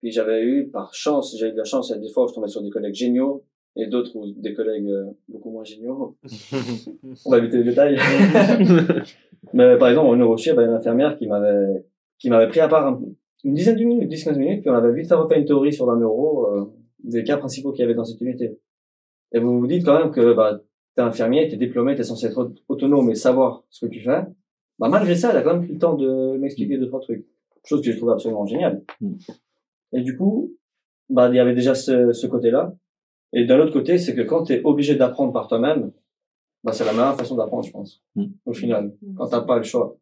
Puis 0.00 0.10
j'avais 0.10 0.42
eu, 0.42 0.70
par 0.70 0.94
chance, 0.94 1.36
j'ai 1.36 1.48
eu 1.48 1.52
de 1.52 1.58
la 1.58 1.64
chance, 1.64 1.90
il 1.90 1.92
y 1.92 1.94
a 1.96 1.98
des 1.98 2.10
fois 2.10 2.24
où 2.24 2.28
je 2.28 2.34
tombais 2.34 2.48
sur 2.48 2.62
des 2.62 2.70
collègues 2.70 2.94
géniaux 2.94 3.44
et 3.76 3.86
d'autres 3.86 4.16
où 4.16 4.26
des 4.36 4.54
collègues 4.54 4.88
euh, 4.90 5.06
beaucoup 5.28 5.50
moins 5.50 5.64
géniaux. 5.64 6.16
on 7.24 7.30
va 7.30 7.38
éviter 7.38 7.58
les 7.58 7.64
détails. 7.64 7.96
Mais 9.52 9.76
par 9.78 9.88
exemple, 9.88 10.08
en 10.08 10.16
neurochir, 10.16 10.54
bah, 10.54 10.62
il 10.62 10.66
y 10.66 10.68
a 10.68 10.70
une 10.72 10.76
infirmière 10.76 11.16
qui 11.18 11.26
m'avait, 11.26 11.84
qui 12.18 12.30
m'avait 12.30 12.48
pris 12.48 12.60
à 12.60 12.68
part 12.68 13.00
une 13.44 13.54
dizaine 13.54 13.76
de 13.76 13.84
minutes, 13.84 14.12
10-15 14.12 14.38
minutes, 14.38 14.60
puis 14.60 14.70
on 14.70 14.74
avait 14.74 14.92
vite 14.92 15.08
fait 15.08 15.14
refait 15.14 15.38
une 15.38 15.46
théorie 15.46 15.72
sur 15.72 15.86
la 15.86 15.96
neuro, 15.96 16.46
euh, 16.52 16.64
des 17.02 17.24
cas 17.24 17.38
principaux 17.38 17.72
qu'il 17.72 17.80
y 17.80 17.84
avait 17.84 17.94
dans 17.94 18.04
cette 18.04 18.20
unité. 18.20 18.58
Et 19.32 19.38
vous 19.38 19.60
vous 19.60 19.66
dites 19.66 19.84
quand 19.84 19.98
même 19.98 20.10
que, 20.10 20.34
bah, 20.34 20.60
t'es 20.94 21.02
infirmier, 21.02 21.48
t'es 21.48 21.56
diplômé, 21.56 21.94
t'es 21.94 22.02
censé 22.02 22.26
être 22.26 22.52
autonome 22.68 23.10
et 23.10 23.14
savoir 23.14 23.64
ce 23.70 23.86
que 23.86 23.90
tu 23.90 24.00
fais. 24.00 24.22
Bah, 24.78 24.88
malgré 24.88 25.14
ça, 25.14 25.30
elle 25.30 25.38
a 25.38 25.42
quand 25.42 25.54
même 25.54 25.64
pris 25.64 25.72
le 25.72 25.78
temps 25.78 25.94
de 25.94 26.36
m'expliquer 26.38 26.78
deux, 26.78 26.88
trois 26.88 27.00
trucs. 27.00 27.26
Chose 27.64 27.82
que 27.82 27.92
je 27.92 27.96
trouve 27.96 28.10
absolument 28.10 28.46
géniale. 28.46 28.82
Mm. 29.00 29.14
Et 29.92 30.00
du 30.02 30.16
coup, 30.16 30.54
bah, 31.08 31.28
il 31.28 31.36
y 31.36 31.38
avait 31.38 31.54
déjà 31.54 31.74
ce, 31.74 32.12
ce 32.12 32.26
côté-là. 32.26 32.74
Et 33.32 33.44
d'un 33.44 33.58
autre 33.60 33.72
côté, 33.72 33.98
c'est 33.98 34.14
que 34.14 34.22
quand 34.22 34.44
t'es 34.44 34.60
obligé 34.64 34.96
d'apprendre 34.96 35.32
par 35.32 35.48
toi-même, 35.48 35.92
bah, 36.64 36.72
c'est 36.72 36.84
la 36.84 36.92
meilleure 36.92 37.16
façon 37.16 37.36
d'apprendre, 37.36 37.64
je 37.64 37.70
pense. 37.70 38.02
Mm. 38.16 38.26
Au 38.44 38.52
final. 38.52 38.96
Mm. 39.00 39.14
Quand 39.14 39.28
t'as 39.28 39.40
pas 39.42 39.56
le 39.56 39.62
choix. 39.62 39.96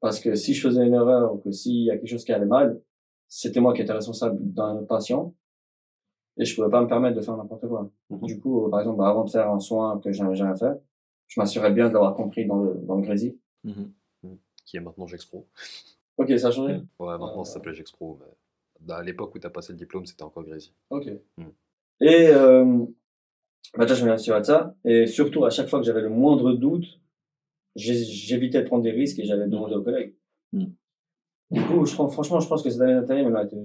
Parce 0.00 0.20
que 0.20 0.34
si 0.34 0.54
je 0.54 0.66
faisais 0.66 0.86
une 0.86 0.94
erreur 0.94 1.34
ou 1.34 1.38
que 1.38 1.50
s'il 1.50 1.84
y 1.84 1.90
a 1.90 1.96
quelque 1.96 2.08
chose 2.08 2.24
qui 2.24 2.32
allait 2.32 2.46
mal, 2.46 2.80
c'était 3.28 3.60
moi 3.60 3.72
qui 3.72 3.82
étais 3.82 3.92
responsable 3.92 4.38
d'un 4.40 4.84
patient 4.84 5.34
et 6.38 6.44
je 6.44 6.54
pouvais 6.54 6.70
pas 6.70 6.82
me 6.82 6.86
permettre 6.86 7.16
de 7.16 7.22
faire 7.22 7.36
n'importe 7.36 7.66
quoi. 7.66 7.90
Mhm. 8.10 8.20
Du 8.22 8.40
coup, 8.40 8.68
par 8.70 8.80
exemple, 8.80 9.02
avant 9.02 9.24
de 9.24 9.30
faire 9.30 9.50
un 9.50 9.58
soin 9.58 9.98
que 10.00 10.12
j'avais 10.12 10.34
jamais 10.34 10.56
fait, 10.56 10.72
je 11.28 11.40
m'assurais 11.40 11.72
bien 11.72 11.88
de 11.88 11.94
l'avoir 11.94 12.14
compris 12.14 12.46
dans 12.46 12.62
le, 12.62 12.74
dans 12.74 12.96
le 12.96 13.02
Grésil. 13.02 13.38
Mhm. 13.64 13.92
Mhm. 14.22 14.38
Qui 14.64 14.76
est 14.76 14.80
maintenant 14.80 15.06
Gexpro. 15.06 15.46
Ok, 16.18 16.38
ça 16.38 16.48
a 16.48 16.50
changé 16.50 16.74
Ouais, 16.98 17.18
maintenant 17.18 17.44
ça 17.44 17.54
s'appelait 17.54 17.74
Gexpro. 17.74 18.18
Mais 18.80 18.92
à 18.92 19.02
l'époque 19.02 19.34
où 19.34 19.38
tu 19.38 19.46
as 19.46 19.50
passé 19.50 19.72
le 19.72 19.78
diplôme, 19.78 20.04
c'était 20.04 20.22
encore 20.22 20.44
Grésil. 20.44 20.72
Ok. 20.90 21.08
Et 22.00 22.28
euh, 22.28 22.84
bah 23.76 23.86
je 23.86 24.04
m'assurais 24.04 24.40
de 24.40 24.46
ça. 24.46 24.74
Et 24.84 25.06
surtout, 25.06 25.44
à 25.44 25.50
chaque 25.50 25.68
fois 25.68 25.80
que 25.80 25.86
j'avais 25.86 26.02
le 26.02 26.10
moindre 26.10 26.52
doute, 26.52 27.00
j'évitais 27.74 28.62
de 28.62 28.66
prendre 28.66 28.82
des 28.82 28.90
risques 28.90 29.18
et 29.18 29.24
j'avais 29.24 29.48
demandé 29.48 29.74
aux 29.74 29.82
collègues. 29.82 30.14
Du 30.52 31.62
coup, 31.62 31.84
je, 31.84 31.94
franchement, 31.94 32.40
je 32.40 32.48
pense 32.48 32.62
que 32.62 32.70
cette 32.70 32.80
année 32.80 32.94
d'intérim, 32.94 33.28
elle 33.28 33.36
a 33.36 33.44
été 33.44 33.56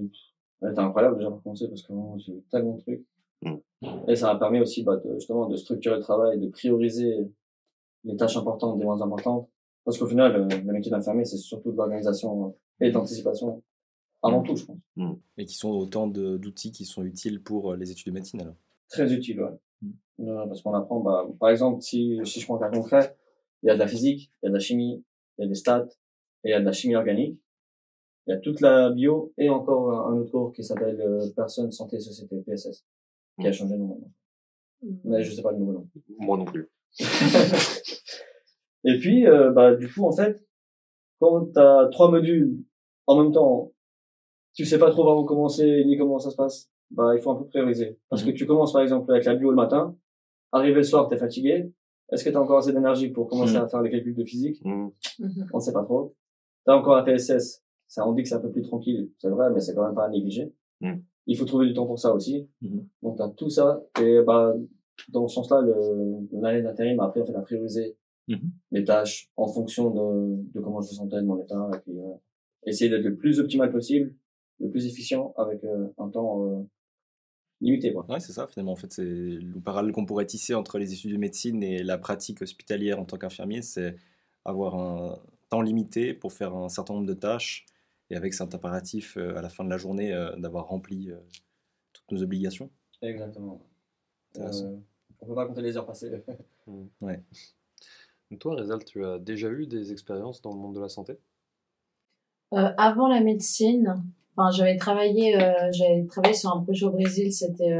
c'était 0.62 0.78
incroyable 0.78 1.16
déjà 1.16 1.30
pour 1.30 1.42
commencer 1.42 1.68
parce 1.68 1.82
que 1.82 1.92
j'ai 2.18 2.32
eu 2.32 2.42
tellement 2.50 2.74
de 2.74 2.80
trucs. 2.80 3.04
Mm. 3.42 3.56
Et 4.08 4.14
ça 4.14 4.32
m'a 4.32 4.38
permis 4.38 4.60
aussi 4.60 4.84
bah, 4.84 4.96
de, 4.96 5.14
justement 5.14 5.48
de 5.48 5.56
structurer 5.56 5.96
le 5.96 6.02
travail, 6.02 6.38
de 6.38 6.48
prioriser 6.48 7.28
les 8.04 8.16
tâches 8.16 8.36
importantes 8.36 8.78
des 8.78 8.84
moins 8.84 9.02
importantes. 9.02 9.48
Parce 9.84 9.98
qu'au 9.98 10.06
final, 10.06 10.36
euh, 10.36 10.46
le 10.64 10.72
métier 10.72 10.90
d'infirmier, 10.90 11.24
c'est 11.24 11.36
surtout 11.36 11.72
de 11.72 11.76
l'organisation 11.76 12.56
et 12.80 12.92
d'anticipation 12.92 13.62
avant 14.22 14.42
tout, 14.42 14.56
je 14.56 14.64
pense. 14.64 14.78
Mm. 14.96 15.12
Et 15.38 15.46
qui 15.46 15.56
sont 15.56 15.70
autant 15.70 16.06
d'outils 16.06 16.72
qui 16.72 16.84
sont 16.84 17.04
utiles 17.04 17.42
pour 17.42 17.72
euh, 17.72 17.76
les 17.76 17.90
études 17.90 18.08
de 18.08 18.12
médecine 18.12 18.40
alors 18.40 18.54
Très 18.88 19.12
utiles, 19.12 19.42
ouais. 19.42 19.50
Mm. 20.18 20.48
parce 20.48 20.62
qu'on 20.62 20.74
apprend, 20.74 21.00
bah, 21.00 21.26
par 21.40 21.50
exemple, 21.50 21.82
si, 21.82 22.20
si 22.24 22.40
je 22.40 22.46
prends 22.46 22.56
un 22.56 22.60
cas 22.60 22.70
concret, 22.70 23.16
il 23.62 23.68
y 23.68 23.70
a 23.70 23.74
de 23.74 23.78
la 23.78 23.88
physique, 23.88 24.32
il 24.42 24.46
y 24.46 24.48
a 24.48 24.50
de 24.50 24.54
la 24.54 24.60
chimie, 24.60 25.04
il 25.38 25.42
y 25.42 25.44
a 25.44 25.48
des 25.48 25.54
stats, 25.54 25.88
et 26.44 26.48
il 26.48 26.50
y 26.50 26.54
a 26.54 26.60
de 26.60 26.64
la 26.64 26.72
chimie 26.72 26.96
organique. 26.96 27.38
Il 28.26 28.30
y 28.30 28.34
a 28.34 28.38
toute 28.38 28.60
la 28.60 28.90
bio 28.90 29.32
et 29.36 29.48
encore 29.48 29.90
un 30.08 30.16
autre 30.16 30.30
cours 30.30 30.52
qui 30.52 30.62
s'appelle 30.62 31.00
euh, 31.00 31.26
Personne, 31.34 31.72
Santé, 31.72 31.98
Société, 31.98 32.40
PSS, 32.46 32.84
qui 33.40 33.46
a 33.46 33.50
mm. 33.50 33.52
changé 33.52 33.74
de 33.74 33.78
nom 33.78 33.88
maintenant. 33.88 34.12
Mm. 34.82 34.96
Mais 35.04 35.22
je 35.24 35.32
sais 35.32 35.42
pas 35.42 35.52
le 35.52 35.58
nouveau 35.58 35.72
nom. 35.72 35.88
Moi 36.18 36.38
non 36.38 36.44
plus. 36.44 36.70
et 38.84 38.98
puis, 38.98 39.26
euh, 39.26 39.50
bah, 39.50 39.74
du 39.74 39.92
coup, 39.92 40.04
en 40.04 40.12
fait, 40.12 40.44
quand 41.20 41.46
tu 41.52 41.58
as 41.58 41.88
trois 41.90 42.10
modules 42.10 42.62
en 43.06 43.20
même 43.22 43.32
temps, 43.32 43.71
tu 44.54 44.64
sais 44.64 44.78
pas 44.78 44.90
trop 44.90 45.04
par 45.04 45.16
où 45.16 45.24
commencer 45.24 45.84
ni 45.86 45.96
comment 45.96 46.18
ça 46.18 46.30
se 46.30 46.36
passe, 46.36 46.70
bah, 46.90 47.14
il 47.16 47.20
faut 47.20 47.30
un 47.30 47.36
peu 47.36 47.46
prioriser. 47.46 47.98
Parce 48.08 48.22
mm. 48.22 48.26
que 48.26 48.30
tu 48.32 48.46
commences 48.46 48.72
par 48.72 48.82
exemple 48.82 49.10
avec 49.10 49.24
la 49.24 49.34
bio 49.34 49.50
le 49.50 49.56
matin, 49.56 49.96
arrivé 50.52 50.76
le 50.76 50.82
soir, 50.82 51.08
tu 51.08 51.14
es 51.14 51.18
fatigué. 51.18 51.70
Est-ce 52.10 52.24
que 52.24 52.30
tu 52.30 52.36
as 52.36 52.40
encore 52.42 52.58
assez 52.58 52.72
d'énergie 52.72 53.08
pour 53.08 53.26
commencer 53.26 53.56
à 53.56 53.66
faire 53.66 53.80
les 53.80 53.90
calculs 53.90 54.14
de 54.14 54.24
physique? 54.24 54.62
Mm-hmm. 54.64 55.48
On 55.52 55.56
ne 55.56 55.62
sait 55.62 55.72
pas 55.72 55.84
trop. 55.84 56.14
Tu 56.66 56.70
as 56.70 56.76
encore 56.76 56.96
la 56.96 57.02
PSS 57.02 57.62
ça 57.92 58.08
on 58.08 58.14
dit 58.14 58.22
que 58.22 58.28
c'est 58.28 58.36
un 58.36 58.40
peu 58.40 58.50
plus 58.50 58.62
tranquille, 58.62 59.10
c'est 59.18 59.28
vrai, 59.28 59.50
mais 59.52 59.60
c'est 59.60 59.74
quand 59.74 59.84
même 59.84 59.94
pas 59.94 60.06
à 60.06 60.08
négliger. 60.08 60.50
Il 61.26 61.36
faut 61.36 61.44
trouver 61.44 61.66
du 61.66 61.74
temps 61.74 61.86
pour 61.86 61.98
ça 61.98 62.14
aussi. 62.14 62.48
Donc 63.02 63.18
t'as 63.18 63.28
tout 63.28 63.50
ça 63.50 63.82
et 64.00 64.22
bah 64.22 64.54
dans 65.08 65.28
ce 65.28 65.34
sens-là, 65.34 65.62
l'année 66.32 66.62
d'intérim 66.62 66.98
a 67.00 67.06
appris 67.06 67.20
en 67.20 67.26
fait 67.26 67.34
à 67.34 67.42
prioriser 67.42 67.96
les 68.70 68.84
tâches 68.84 69.30
en 69.36 69.46
fonction 69.46 69.90
de, 69.90 70.42
de 70.54 70.60
comment 70.60 70.80
je 70.80 70.88
me 70.88 70.94
sentais, 70.94 71.16
de 71.16 71.26
mon 71.26 71.38
état, 71.38 71.68
et 71.74 71.78
puis 71.80 71.98
euh, 71.98 72.14
essayer 72.64 72.88
d'être 72.88 73.04
le 73.04 73.16
plus 73.16 73.40
optimal 73.40 73.70
possible, 73.70 74.14
le 74.62 74.70
plus 74.70 74.86
efficient 74.86 75.34
avec 75.36 75.62
euh, 75.64 75.88
un 75.98 76.08
temps 76.08 76.46
euh, 76.46 76.62
limité. 77.60 77.92
Quoi. 77.92 78.06
Ouais, 78.08 78.20
c'est 78.20 78.32
ça. 78.32 78.46
Finalement, 78.46 78.72
en 78.72 78.76
fait, 78.76 78.92
c'est 78.92 79.04
le 79.04 79.60
parallèle 79.60 79.92
qu'on 79.92 80.06
pourrait 80.06 80.26
tisser 80.26 80.54
entre 80.54 80.78
les 80.78 80.92
études 80.92 81.12
de 81.12 81.16
médecine 81.16 81.62
et 81.62 81.82
la 81.82 81.98
pratique 81.98 82.42
hospitalière 82.42 82.98
en 82.98 83.04
tant 83.04 83.18
qu'infirmier, 83.18 83.62
c'est 83.62 83.96
avoir 84.44 84.74
un 84.74 85.18
temps 85.48 85.62
limité 85.62 86.14
pour 86.14 86.32
faire 86.32 86.54
un 86.54 86.68
certain 86.68 86.94
nombre 86.94 87.06
de 87.06 87.14
tâches 87.14 87.66
et 88.10 88.16
avec 88.16 88.34
cet 88.34 88.54
impératif 88.54 89.16
euh, 89.16 89.36
à 89.36 89.42
la 89.42 89.48
fin 89.48 89.64
de 89.64 89.70
la 89.70 89.78
journée 89.78 90.12
euh, 90.12 90.34
d'avoir 90.36 90.66
rempli 90.68 91.10
euh, 91.10 91.16
toutes 91.92 92.10
nos 92.10 92.22
obligations. 92.22 92.70
Exactement. 93.00 93.60
on 94.36 94.42
ne 94.42 95.26
peut 95.26 95.34
pas 95.34 95.46
compter 95.46 95.62
les 95.62 95.76
heures 95.76 95.86
passées. 95.86 96.22
Mmh. 96.68 96.84
ouais. 97.00 97.20
Toi, 98.38 98.54
Rezal, 98.54 98.84
tu 98.84 99.04
as 99.04 99.18
déjà 99.18 99.50
eu 99.50 99.66
des 99.66 99.90
expériences 99.90 100.40
dans 100.42 100.52
le 100.52 100.60
monde 100.60 100.76
de 100.76 100.80
la 100.80 100.88
santé? 100.88 101.18
Avant 102.52 103.08
la 103.08 103.20
médecine, 103.20 104.00
enfin, 104.36 104.50
j'avais 104.50 104.76
travaillé, 104.76 105.32
j'avais 105.72 106.06
travaillé 106.06 106.34
sur 106.34 106.54
un 106.54 106.62
projet 106.62 106.86
au 106.86 106.90
Brésil. 106.90 107.32
C'était 107.32 107.78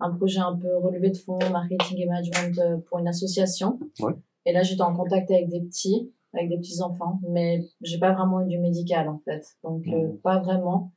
un 0.00 0.10
projet 0.10 0.40
un 0.40 0.56
peu 0.56 0.76
relevé 0.78 1.10
de 1.10 1.16
fonds, 1.16 1.38
marketing 1.50 1.98
et 1.98 2.06
management 2.06 2.84
pour 2.88 2.98
une 2.98 3.08
association. 3.08 3.78
Ouais. 4.00 4.12
Et 4.46 4.52
là, 4.52 4.62
j'étais 4.62 4.82
en 4.82 4.94
contact 4.94 5.30
avec 5.30 5.48
des 5.48 5.60
petits 5.60 6.12
avec 6.34 6.48
des 6.48 6.58
petits 6.58 6.80
enfants, 6.82 7.20
mais 7.28 7.64
j'ai 7.80 7.98
pas 7.98 8.12
vraiment 8.12 8.40
eu 8.42 8.46
du 8.46 8.58
médical 8.58 9.08
en 9.08 9.18
fait, 9.24 9.44
donc 9.64 9.86
euh, 9.88 10.08
mmh. 10.08 10.18
pas 10.18 10.38
vraiment. 10.38 10.92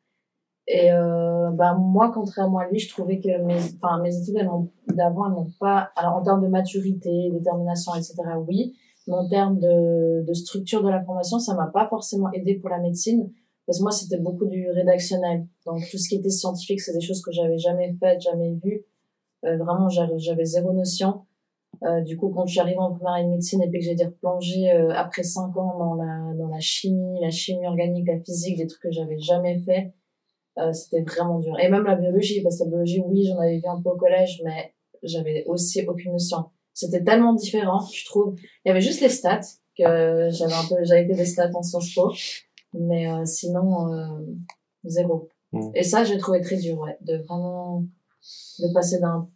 Et 0.68 0.92
euh, 0.92 1.50
bah 1.52 1.76
moi, 1.78 2.12
contrairement 2.14 2.60
à 2.60 2.68
lui, 2.68 2.80
je 2.80 2.90
trouvais 2.90 3.20
que 3.20 3.42
mes, 3.44 3.58
enfin 3.76 4.02
mes 4.02 4.16
études 4.16 4.36
d'avant, 4.36 5.28
elles 5.28 5.34
n'ont 5.34 5.52
pas, 5.60 5.90
alors 5.96 6.16
en 6.16 6.22
termes 6.22 6.42
de 6.42 6.48
maturité, 6.48 7.30
détermination, 7.32 7.94
etc. 7.96 8.16
Oui, 8.48 8.74
mais 9.08 9.16
en 9.16 9.28
termes 9.28 9.60
de, 9.60 10.24
de 10.26 10.34
structure 10.34 10.82
de 10.84 10.90
la 10.90 11.04
formation, 11.04 11.40
ça 11.40 11.56
m'a 11.56 11.68
pas 11.68 11.88
forcément 11.90 12.32
aidé 12.32 12.56
pour 12.56 12.70
la 12.70 12.80
médecine, 12.80 13.30
parce 13.66 13.80
que 13.80 13.84
moi 13.84 13.91
c'était 13.91 14.18
beaucoup 14.18 14.45
du 14.45 14.70
rédactionnel, 14.72 15.45
donc 15.66 15.82
tout 15.89 15.97
ce 15.97 16.09
qui 16.09 16.16
était 16.16 16.30
scientifique, 16.30 16.82
c'est 16.82 16.93
des 16.93 17.01
choses 17.01 17.22
que 17.22 17.32
j'avais 17.32 17.57
jamais 17.57 17.95
faites, 17.99 18.22
jamais 18.22 18.53
vues. 18.64 18.86
Euh, 19.45 19.57
vraiment, 19.57 19.89
j'avais 19.89 20.45
zéro 20.45 20.72
notion. 20.72 21.26
Euh, 21.84 22.01
du 22.01 22.18
coup, 22.18 22.30
quand 22.30 22.45
je 22.45 22.51
suis 22.51 22.59
arrivée 22.59 22.80
en 22.80 22.93
première 22.93 23.14
année 23.14 23.26
de 23.26 23.32
médecine 23.32 23.61
et 23.61 23.70
puis 23.70 23.80
que 23.80 23.86
j'ai 23.86 23.91
été 23.91 24.05
replongée 24.05 24.72
euh, 24.72 24.93
après 24.95 25.24
cinq 25.24 25.57
ans 25.57 25.78
dans 25.78 25.95
la, 25.95 26.34
dans 26.38 26.47
la 26.47 26.59
chimie, 26.59 27.20
la 27.20 27.32
chimie 27.32 27.66
organique, 27.68 28.07
la 28.07 28.20
physique, 28.20 28.57
des 28.57 28.68
trucs 28.68 28.84
que 28.84 28.91
j'avais 28.91 29.20
jamais 29.20 29.59
fait, 29.59 29.93
euh, 30.59 30.72
c'était 30.72 31.01
vraiment 31.01 31.39
dur. 31.39 31.59
Et 31.59 31.70
même 31.70 31.84
la 31.84 31.95
biologie, 31.95 32.41
parce 32.41 32.59
que 32.59 32.64
la 32.66 32.70
biologie, 32.70 33.01
oui, 33.05 33.26
j'en 33.26 33.39
avais 33.39 33.57
vu 33.57 33.68
un 33.68 33.82
peu 33.82 33.89
au 33.89 33.97
collège, 33.97 34.41
mais 34.45 34.74
j'avais 35.01 35.43
aussi 35.45 35.86
aucune 35.86 36.14
notion. 36.14 36.45
C'était 36.74 37.03
tellement 37.03 37.34
différent, 37.34 37.82
je 37.91 38.05
trouve. 38.05 38.36
Il 38.64 38.70
y 38.70 38.72
avait 38.72 38.82
juste 38.82 39.01
les 39.01 39.09
stats, 39.09 39.41
que 39.78 40.30
j'avais 40.32 40.53
un 40.53 40.68
peu, 40.70 40.76
j'avais 40.84 41.05
fait 41.07 41.16
des 41.16 41.26
stats 41.26 41.49
en 41.53 41.64
Sciences 41.64 41.93
Po, 41.95 42.14
mais 42.74 43.11
euh, 43.11 43.26
sinon, 43.26 43.89
zéro. 44.86 45.30
Mmh. 45.51 45.69
Et 45.76 45.84
ça, 45.84 46.03
j'ai 46.03 46.17
trouvé 46.17 46.41
très 46.41 46.57
dur, 46.57 46.80
ouais, 46.80 46.97
de 47.01 47.17
vraiment, 47.17 47.84
de 48.59 48.74
passer 48.74 48.99
d'un 48.99 49.28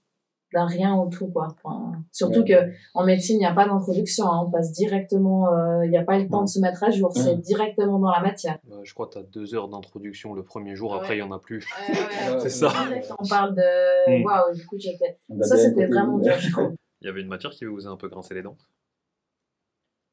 d'un 0.53 0.65
rien 0.65 0.95
au 0.95 1.09
tout 1.09 1.27
quoi. 1.27 1.49
Enfin, 1.61 2.01
surtout 2.13 2.45
que 2.45 2.53
en 2.93 3.03
médecine 3.03 3.35
il 3.35 3.39
n'y 3.39 3.45
a 3.45 3.53
pas 3.53 3.67
d'introduction, 3.67 4.25
hein, 4.31 4.45
on 4.47 4.49
passe 4.49 4.71
directement, 4.71 5.53
euh, 5.53 5.83
il 5.83 5.91
n'y 5.91 5.97
a 5.97 6.05
pas 6.05 6.17
le 6.17 6.29
temps 6.29 6.41
de 6.41 6.47
se 6.47 6.59
mettre 6.61 6.85
à 6.85 6.89
jour, 6.89 7.11
c'est 7.13 7.35
directement 7.41 7.99
dans 7.99 8.09
la 8.09 8.21
matière. 8.21 8.57
Euh, 8.71 8.79
je 8.83 8.93
crois 8.93 9.07
que 9.07 9.11
tu 9.13 9.17
as 9.17 9.23
deux 9.23 9.53
heures 9.55 9.67
d'introduction 9.67 10.33
le 10.33 10.43
premier 10.43 10.73
jour, 10.73 10.91
Ouais. 10.93 10.99
après 10.99 11.17
il 11.17 11.21
n'y 11.21 11.27
en 11.27 11.33
a 11.33 11.39
plus. 11.39 11.67
Ouais, 11.89 11.95
C'est 12.39 12.49
ça. 12.49 12.71
On 13.19 13.27
parle 13.27 13.55
de 13.55 14.19
Mm. 14.21 14.23
waouh, 14.23 14.53
du 14.55 14.65
coup 14.65 14.77
j'étais. 14.79 15.17
Ça 15.41 15.57
c'était 15.57 15.85
vraiment 15.85 16.17
dur, 16.17 16.39
je 16.39 16.49
trouve. 16.49 16.75
Il 17.01 17.07
y 17.07 17.09
avait 17.09 17.19
une 17.21 17.27
matière 17.27 17.51
qui 17.51 17.65
vous 17.65 17.85
a 17.85 17.89
un 17.89 17.97
peu 17.97 18.07
grincé 18.07 18.33
les 18.33 18.41
dents? 18.41 18.55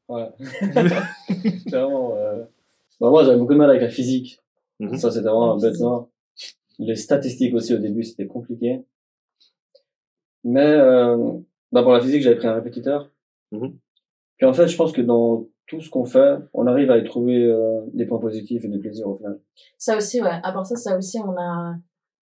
Ouais. 0.08 0.28
Clairement. 1.68 2.12
Euh... 2.16 2.44
Bah, 3.00 3.10
moi, 3.10 3.24
j'avais 3.24 3.38
beaucoup 3.38 3.54
de 3.54 3.58
mal 3.58 3.70
avec 3.70 3.82
la 3.82 3.90
physique. 3.90 4.40
Mhm. 4.80 4.96
Ça, 4.96 5.10
c'était 5.10 5.28
vraiment 5.28 5.54
un 5.54 5.58
bête 5.58 5.78
noir. 5.80 6.06
Les 6.78 6.96
statistiques 6.96 7.54
aussi, 7.54 7.74
au 7.74 7.78
début, 7.78 8.02
c'était 8.02 8.26
compliqué. 8.26 8.84
Mais, 10.42 10.66
euh, 10.66 11.16
bah, 11.72 11.82
pour 11.82 11.92
la 11.92 12.00
physique, 12.00 12.22
j'avais 12.22 12.36
pris 12.36 12.48
un 12.48 12.54
répétiteur. 12.54 13.10
Mhm. 13.52 13.78
Puis 14.36 14.46
en 14.46 14.52
fait, 14.52 14.66
je 14.66 14.76
pense 14.76 14.92
que 14.92 15.00
dans 15.00 15.46
tout 15.66 15.80
ce 15.80 15.88
qu'on 15.88 16.04
fait, 16.04 16.36
on 16.52 16.66
arrive 16.66 16.90
à 16.90 16.98
y 16.98 17.04
trouver 17.04 17.44
euh, 17.44 17.80
des 17.92 18.04
points 18.04 18.18
positifs 18.18 18.64
et 18.64 18.68
du 18.68 18.78
plaisir 18.78 19.08
au 19.08 19.14
final. 19.14 19.40
Ça 19.78 19.96
aussi, 19.96 20.20
ouais. 20.20 20.40
À 20.42 20.52
part 20.52 20.66
ça, 20.66 20.76
ça 20.76 20.98
aussi, 20.98 21.18
on 21.20 21.36
a, 21.38 21.76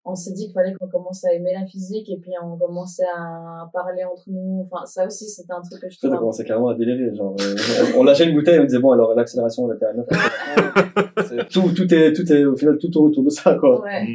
on 0.04 0.16
s'est 0.16 0.34
dit 0.34 0.46
qu'il 0.46 0.54
fallait 0.54 0.74
qu'on 0.74 0.88
commence 0.88 1.24
à 1.26 1.34
aimer 1.34 1.54
la 1.54 1.66
physique 1.66 2.10
et 2.10 2.18
puis 2.18 2.32
on 2.44 2.58
commençait 2.58 3.06
à 3.16 3.70
parler 3.72 4.04
entre 4.04 4.24
nous. 4.28 4.68
Enfin, 4.72 4.86
ça 4.86 5.06
aussi, 5.06 5.30
c'était 5.30 5.54
un 5.54 5.62
truc 5.62 5.82
que 5.82 5.90
je 5.90 5.96
Ça, 5.98 6.08
trouve. 6.08 6.12
ça 6.12 6.20
commençait 6.20 6.44
clairement 6.44 6.70
à 6.70 6.76
délirer. 6.76 7.14
Genre, 7.16 7.36
euh, 7.40 7.56
on, 7.98 8.04
lâchait 8.04 8.28
une 8.28 8.36
bouteille, 8.36 8.60
on 8.60 8.64
disait 8.66 8.80
bon, 8.80 8.92
alors 8.92 9.14
l'accélération, 9.14 9.64
on 9.64 9.74
était 9.74 9.86
à 9.86 9.94
9. 9.94 10.06
C'est- 11.30 11.50
tout, 11.50 11.72
tout 11.76 11.94
est, 11.94 12.14
tout 12.14 12.32
est, 12.32 12.46
au 12.46 12.56
final, 12.56 12.78
tout 12.78 12.90
tourne 12.90 13.08
autour 13.10 13.24
de 13.24 13.30
ça, 13.30 13.56
quoi. 13.56 13.82
Ouais. 13.82 14.06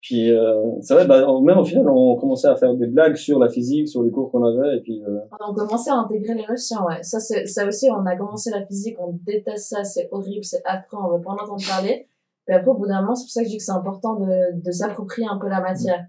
Puis 0.00 0.30
euh, 0.30 0.62
c'est 0.82 0.94
vrai, 0.94 1.04
bah, 1.06 1.26
même 1.42 1.58
au 1.58 1.64
final, 1.64 1.88
on 1.88 2.14
commençait 2.14 2.46
à 2.46 2.54
faire 2.54 2.72
des 2.74 2.86
blagues 2.86 3.16
sur 3.16 3.40
la 3.40 3.48
physique, 3.48 3.88
sur 3.88 4.04
les 4.04 4.10
cours 4.12 4.30
qu'on 4.30 4.44
avait, 4.44 4.76
et 4.76 4.80
puis 4.80 5.02
euh, 5.02 5.18
On 5.40 5.50
a 5.52 5.54
commencé 5.54 5.90
à 5.90 5.96
intégrer 5.96 6.34
les 6.34 6.46
notions, 6.46 6.84
ouais. 6.86 7.02
Ça, 7.02 7.18
c'est, 7.18 7.44
ça 7.46 7.66
aussi, 7.66 7.88
on 7.90 8.06
a 8.06 8.14
commencé 8.14 8.50
la 8.50 8.64
physique, 8.64 8.96
on 9.00 9.18
déteste 9.26 9.70
ça, 9.70 9.82
c'est 9.82 10.08
horrible, 10.12 10.44
c'est 10.44 10.62
affreux, 10.64 10.98
on 11.02 11.16
veut 11.16 11.22
pas 11.22 11.30
en 11.30 11.34
entendre 11.34 11.66
parler. 11.66 12.06
Puis 12.46 12.54
après, 12.54 12.70
au 12.70 12.74
bout 12.74 12.86
d'un 12.86 13.00
moment, 13.02 13.14
c'est 13.14 13.24
pour 13.24 13.30
ça 13.30 13.40
que 13.42 13.46
je 13.46 13.50
dis 13.52 13.58
que 13.58 13.64
c'est 13.64 13.72
important 13.72 14.14
de, 14.20 14.60
de 14.62 14.70
s'approprier 14.70 15.26
un 15.30 15.36
peu 15.38 15.48
la 15.48 15.60
matière. 15.60 16.04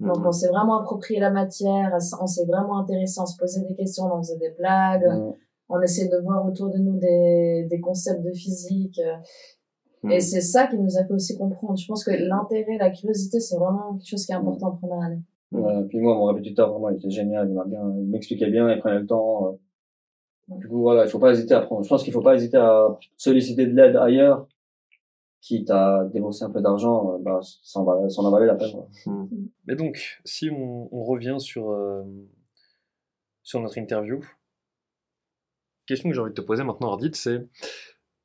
Donc, 0.00 0.18
Mhm. 0.18 0.26
on 0.26 0.32
s'est 0.32 0.48
vraiment 0.48 0.80
approprié 0.80 1.20
la 1.20 1.30
matière, 1.30 1.96
on 2.20 2.26
s'est 2.26 2.46
vraiment 2.46 2.78
intéressé, 2.78 3.20
on 3.20 3.26
se 3.26 3.36
posait 3.38 3.60
des 3.64 3.74
questions, 3.74 4.04
on 4.12 4.18
faisait 4.22 4.38
des 4.38 4.50
blagues, 4.58 5.04
euh, 5.04 5.30
on 5.68 5.80
essayait 5.80 6.08
de 6.08 6.16
voir 6.18 6.44
autour 6.46 6.70
de 6.70 6.78
nous 6.78 6.98
des, 6.98 7.66
des 7.70 7.80
concepts 7.80 8.22
de 8.22 8.32
physique. 8.32 8.98
Et 8.98 10.06
Mhm. 10.16 10.20
c'est 10.20 10.40
ça 10.40 10.66
qui 10.66 10.76
nous 10.78 10.96
a 10.98 11.04
fait 11.04 11.12
aussi 11.12 11.36
comprendre. 11.38 11.76
Je 11.78 11.86
pense 11.86 12.02
que 12.04 12.10
l'intérêt, 12.10 12.76
la 12.78 12.90
curiosité, 12.90 13.38
c'est 13.38 13.56
vraiment 13.56 13.92
quelque 13.94 14.08
chose 14.08 14.26
qui 14.26 14.32
est 14.32 14.34
important 14.34 14.68
en 14.68 14.76
première 14.76 15.00
année. 15.06 15.20
ouais, 15.52 15.84
puis 15.88 16.00
moi, 16.00 16.14
mon 16.16 16.24
répétiteur, 16.24 16.70
vraiment, 16.72 16.88
il 16.88 16.96
était 16.96 17.10
génial, 17.10 17.46
il 17.48 17.54
m'a 17.54 17.64
bien, 17.66 17.82
il 17.98 18.08
m'expliquait 18.08 18.50
bien, 18.50 18.68
il 18.72 18.78
prenait 18.80 18.98
le 19.00 19.06
temps. 19.06 19.48
euh. 19.48 20.56
Du 20.58 20.66
coup, 20.68 20.80
voilà, 20.80 21.04
il 21.04 21.08
faut 21.10 21.18
pas 21.20 21.30
hésiter 21.32 21.54
à 21.54 21.60
prendre. 21.60 21.82
Je 21.84 21.88
pense 21.88 22.02
qu'il 22.02 22.12
faut 22.12 22.20
pas 22.20 22.34
hésiter 22.34 22.56
à 22.56 22.88
solliciter 23.16 23.66
de 23.66 23.74
l'aide 23.74 23.94
ailleurs, 23.96 24.48
quitte 25.42 25.70
à 25.70 26.04
débourser 26.12 26.44
un 26.44 26.50
peu 26.50 26.62
d'argent, 26.62 27.14
euh, 27.14 27.18
bah, 27.20 27.40
ça 27.42 27.80
en 27.80 27.84
va- 27.84 28.08
ça 28.08 28.22
en 28.22 28.28
a 28.28 28.30
valu 28.30 28.46
la 28.46 28.54
peine. 28.54 28.70
quoi. 28.72 28.88
Mais 29.66 29.74
donc, 29.76 30.20
si 30.24 30.48
on, 30.50 30.88
on 30.94 31.04
revient 31.04 31.36
sur, 31.38 31.70
euh, 31.72 32.02
sur 33.42 33.60
notre 33.60 33.76
interview, 33.76 34.20
question 35.86 36.08
que 36.08 36.14
j'ai 36.14 36.20
envie 36.20 36.30
de 36.30 36.34
te 36.36 36.40
poser 36.46 36.62
maintenant, 36.64 36.92
Ardit, 36.92 37.10
c'est 37.14 37.46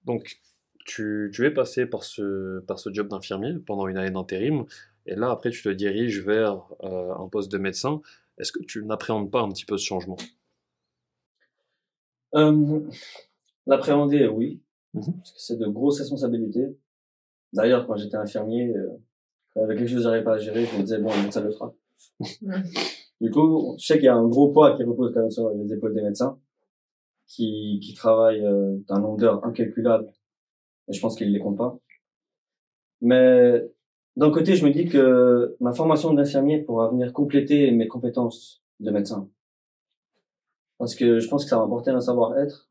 donc 0.06 0.40
tu, 0.86 1.32
tu 1.34 1.46
es 1.46 1.52
passé 1.52 1.86
par 1.88 2.04
ce, 2.04 2.60
par 2.62 2.80
ce 2.80 2.94
job 2.94 3.08
d'infirmier 3.10 3.56
pendant 3.66 3.88
une 3.88 3.98
année 3.98 4.12
d'intérim, 4.12 4.66
et 5.08 5.16
là 5.16 5.32
après 5.32 5.50
tu 5.50 5.62
te 5.64 5.70
diriges 5.70 6.22
vers 6.24 6.64
euh, 6.84 7.14
un 7.16 7.28
poste 7.28 7.52
de 7.52 7.58
médecin. 7.58 8.00
Est-ce 8.38 8.52
que 8.52 8.64
tu 8.64 8.86
n'appréhendes 8.86 9.32
pas 9.32 9.42
un 9.42 9.50
petit 9.50 9.66
peu 9.66 9.78
ce 9.78 9.86
changement? 9.86 10.18
Euh, 12.36 12.82
L'appréhender, 13.66 14.28
oui, 14.28 14.62
Mhm. 14.94 15.14
parce 15.18 15.32
que 15.34 15.40
c'est 15.40 15.58
de 15.58 15.66
grosses 15.68 16.00
responsabilités. 16.00 16.78
D'ailleurs, 17.54 17.88
quand 17.88 17.96
j'étais 17.96 18.18
infirmier, 18.18 18.76
euh, 18.76 18.90
quand 19.54 19.62
il 19.62 19.64
y 19.64 19.66
avait 19.66 19.76
quelque 19.76 19.88
chose 19.88 19.98
que 19.98 20.04
j'arrivais 20.04 20.24
pas 20.24 20.36
à 20.36 20.38
gérer, 20.38 20.66
je 20.66 20.78
me 20.78 20.82
disais, 20.84 21.00
bon, 21.00 21.10
le 21.16 21.24
médecin 21.24 21.42
le 21.42 21.52
fera. 21.52 21.74
Du 23.20 23.32
coup, 23.32 23.76
je 23.80 23.86
sais 23.86 23.96
qu'il 23.96 24.04
y 24.04 24.10
a 24.10 24.16
un 24.16 24.28
gros 24.28 24.52
poids 24.52 24.78
qui 24.78 24.84
repose 24.84 25.12
quand 25.12 25.22
même 25.22 25.32
sur 25.32 25.50
les 25.50 25.74
épaules 25.74 25.96
des 25.96 26.04
médecins, 26.04 26.40
qui, 27.26 27.80
qui 27.82 27.96
travaillent 27.96 28.46
euh, 28.46 28.78
d'un 28.88 29.00
nombre 29.00 29.18
d'heures 29.18 29.44
incalculable, 29.44 30.08
et 30.88 30.94
je 30.94 31.02
pense 31.02 31.16
qu'ils 31.16 31.30
ne 31.30 31.34
les 31.34 31.40
comptent 31.40 31.58
pas. 31.58 31.80
Mais 33.02 33.64
d'un 34.16 34.32
côté, 34.32 34.56
je 34.56 34.66
me 34.66 34.72
dis 34.72 34.86
que 34.86 35.56
ma 35.60 35.74
formation 35.74 36.14
d'infirmier 36.14 36.62
pourra 36.62 36.90
venir 36.90 37.12
compléter 37.12 37.72
mes 37.72 37.88
compétences 37.88 38.64
de 38.80 38.92
médecin. 38.92 39.30
Parce 40.78 40.94
que 40.94 41.20
je 41.20 41.28
pense 41.28 41.44
que 41.44 41.50
ça 41.50 41.58
va 41.58 41.64
apporter 41.64 41.90
un 41.90 42.02
savoir-être 42.02 42.70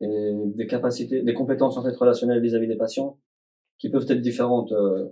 et 0.00 0.32
des 0.56 0.66
capacités, 0.66 1.22
des 1.22 1.34
compétences 1.34 1.76
en 1.76 1.82
fait 1.84 1.94
relationnelles 1.94 2.42
vis-à-vis 2.42 2.66
des 2.66 2.76
patients 2.76 3.18
qui 3.82 3.90
peuvent 3.90 4.06
être 4.08 4.20
différentes, 4.20 4.70
euh, 4.70 5.08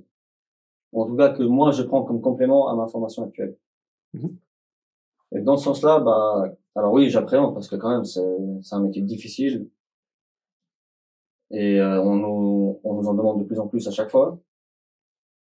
en 0.92 1.04
tout 1.04 1.16
cas 1.16 1.30
que 1.30 1.42
moi 1.42 1.72
je 1.72 1.82
prends 1.82 2.04
comme 2.04 2.20
complément 2.20 2.68
à 2.68 2.76
ma 2.76 2.86
formation 2.86 3.24
actuelle. 3.24 3.56
Mhm. 4.14 4.36
Et 5.32 5.40
dans 5.40 5.56
ce 5.56 5.64
sens-là, 5.64 5.98
bah, 5.98 6.54
alors 6.76 6.92
oui, 6.92 7.10
j'appréhende 7.10 7.52
parce 7.52 7.68
que 7.68 7.74
quand 7.74 7.90
même 7.90 8.04
c'est 8.04 8.36
c'est 8.62 8.76
un 8.76 8.80
métier 8.80 9.02
difficile 9.02 9.68
et 11.50 11.80
euh, 11.80 12.00
on 12.00 12.14
nous 12.14 12.80
on 12.84 12.94
nous 12.94 13.08
en 13.08 13.14
demande 13.14 13.40
de 13.40 13.44
plus 13.44 13.58
en 13.58 13.66
plus 13.66 13.88
à 13.88 13.90
chaque 13.90 14.10
fois. 14.10 14.38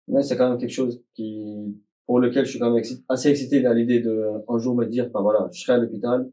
Mais 0.08 0.22
c'est 0.22 0.36
quand 0.36 0.48
même 0.48 0.58
quelque 0.58 0.78
chose 0.80 1.00
qui 1.14 1.80
pour 2.06 2.18
lequel 2.18 2.44
je 2.44 2.50
suis 2.50 2.58
quand 2.58 2.72
même 2.72 2.82
assez 3.08 3.28
excité 3.30 3.64
à 3.64 3.72
l'idée 3.72 4.00
de 4.00 4.32
un 4.48 4.58
jour 4.58 4.74
me 4.74 4.84
dire 4.84 5.10
bah 5.10 5.20
voilà, 5.20 5.48
je 5.52 5.60
serai 5.62 5.74
à 5.74 5.78
l'hôpital, 5.78 6.28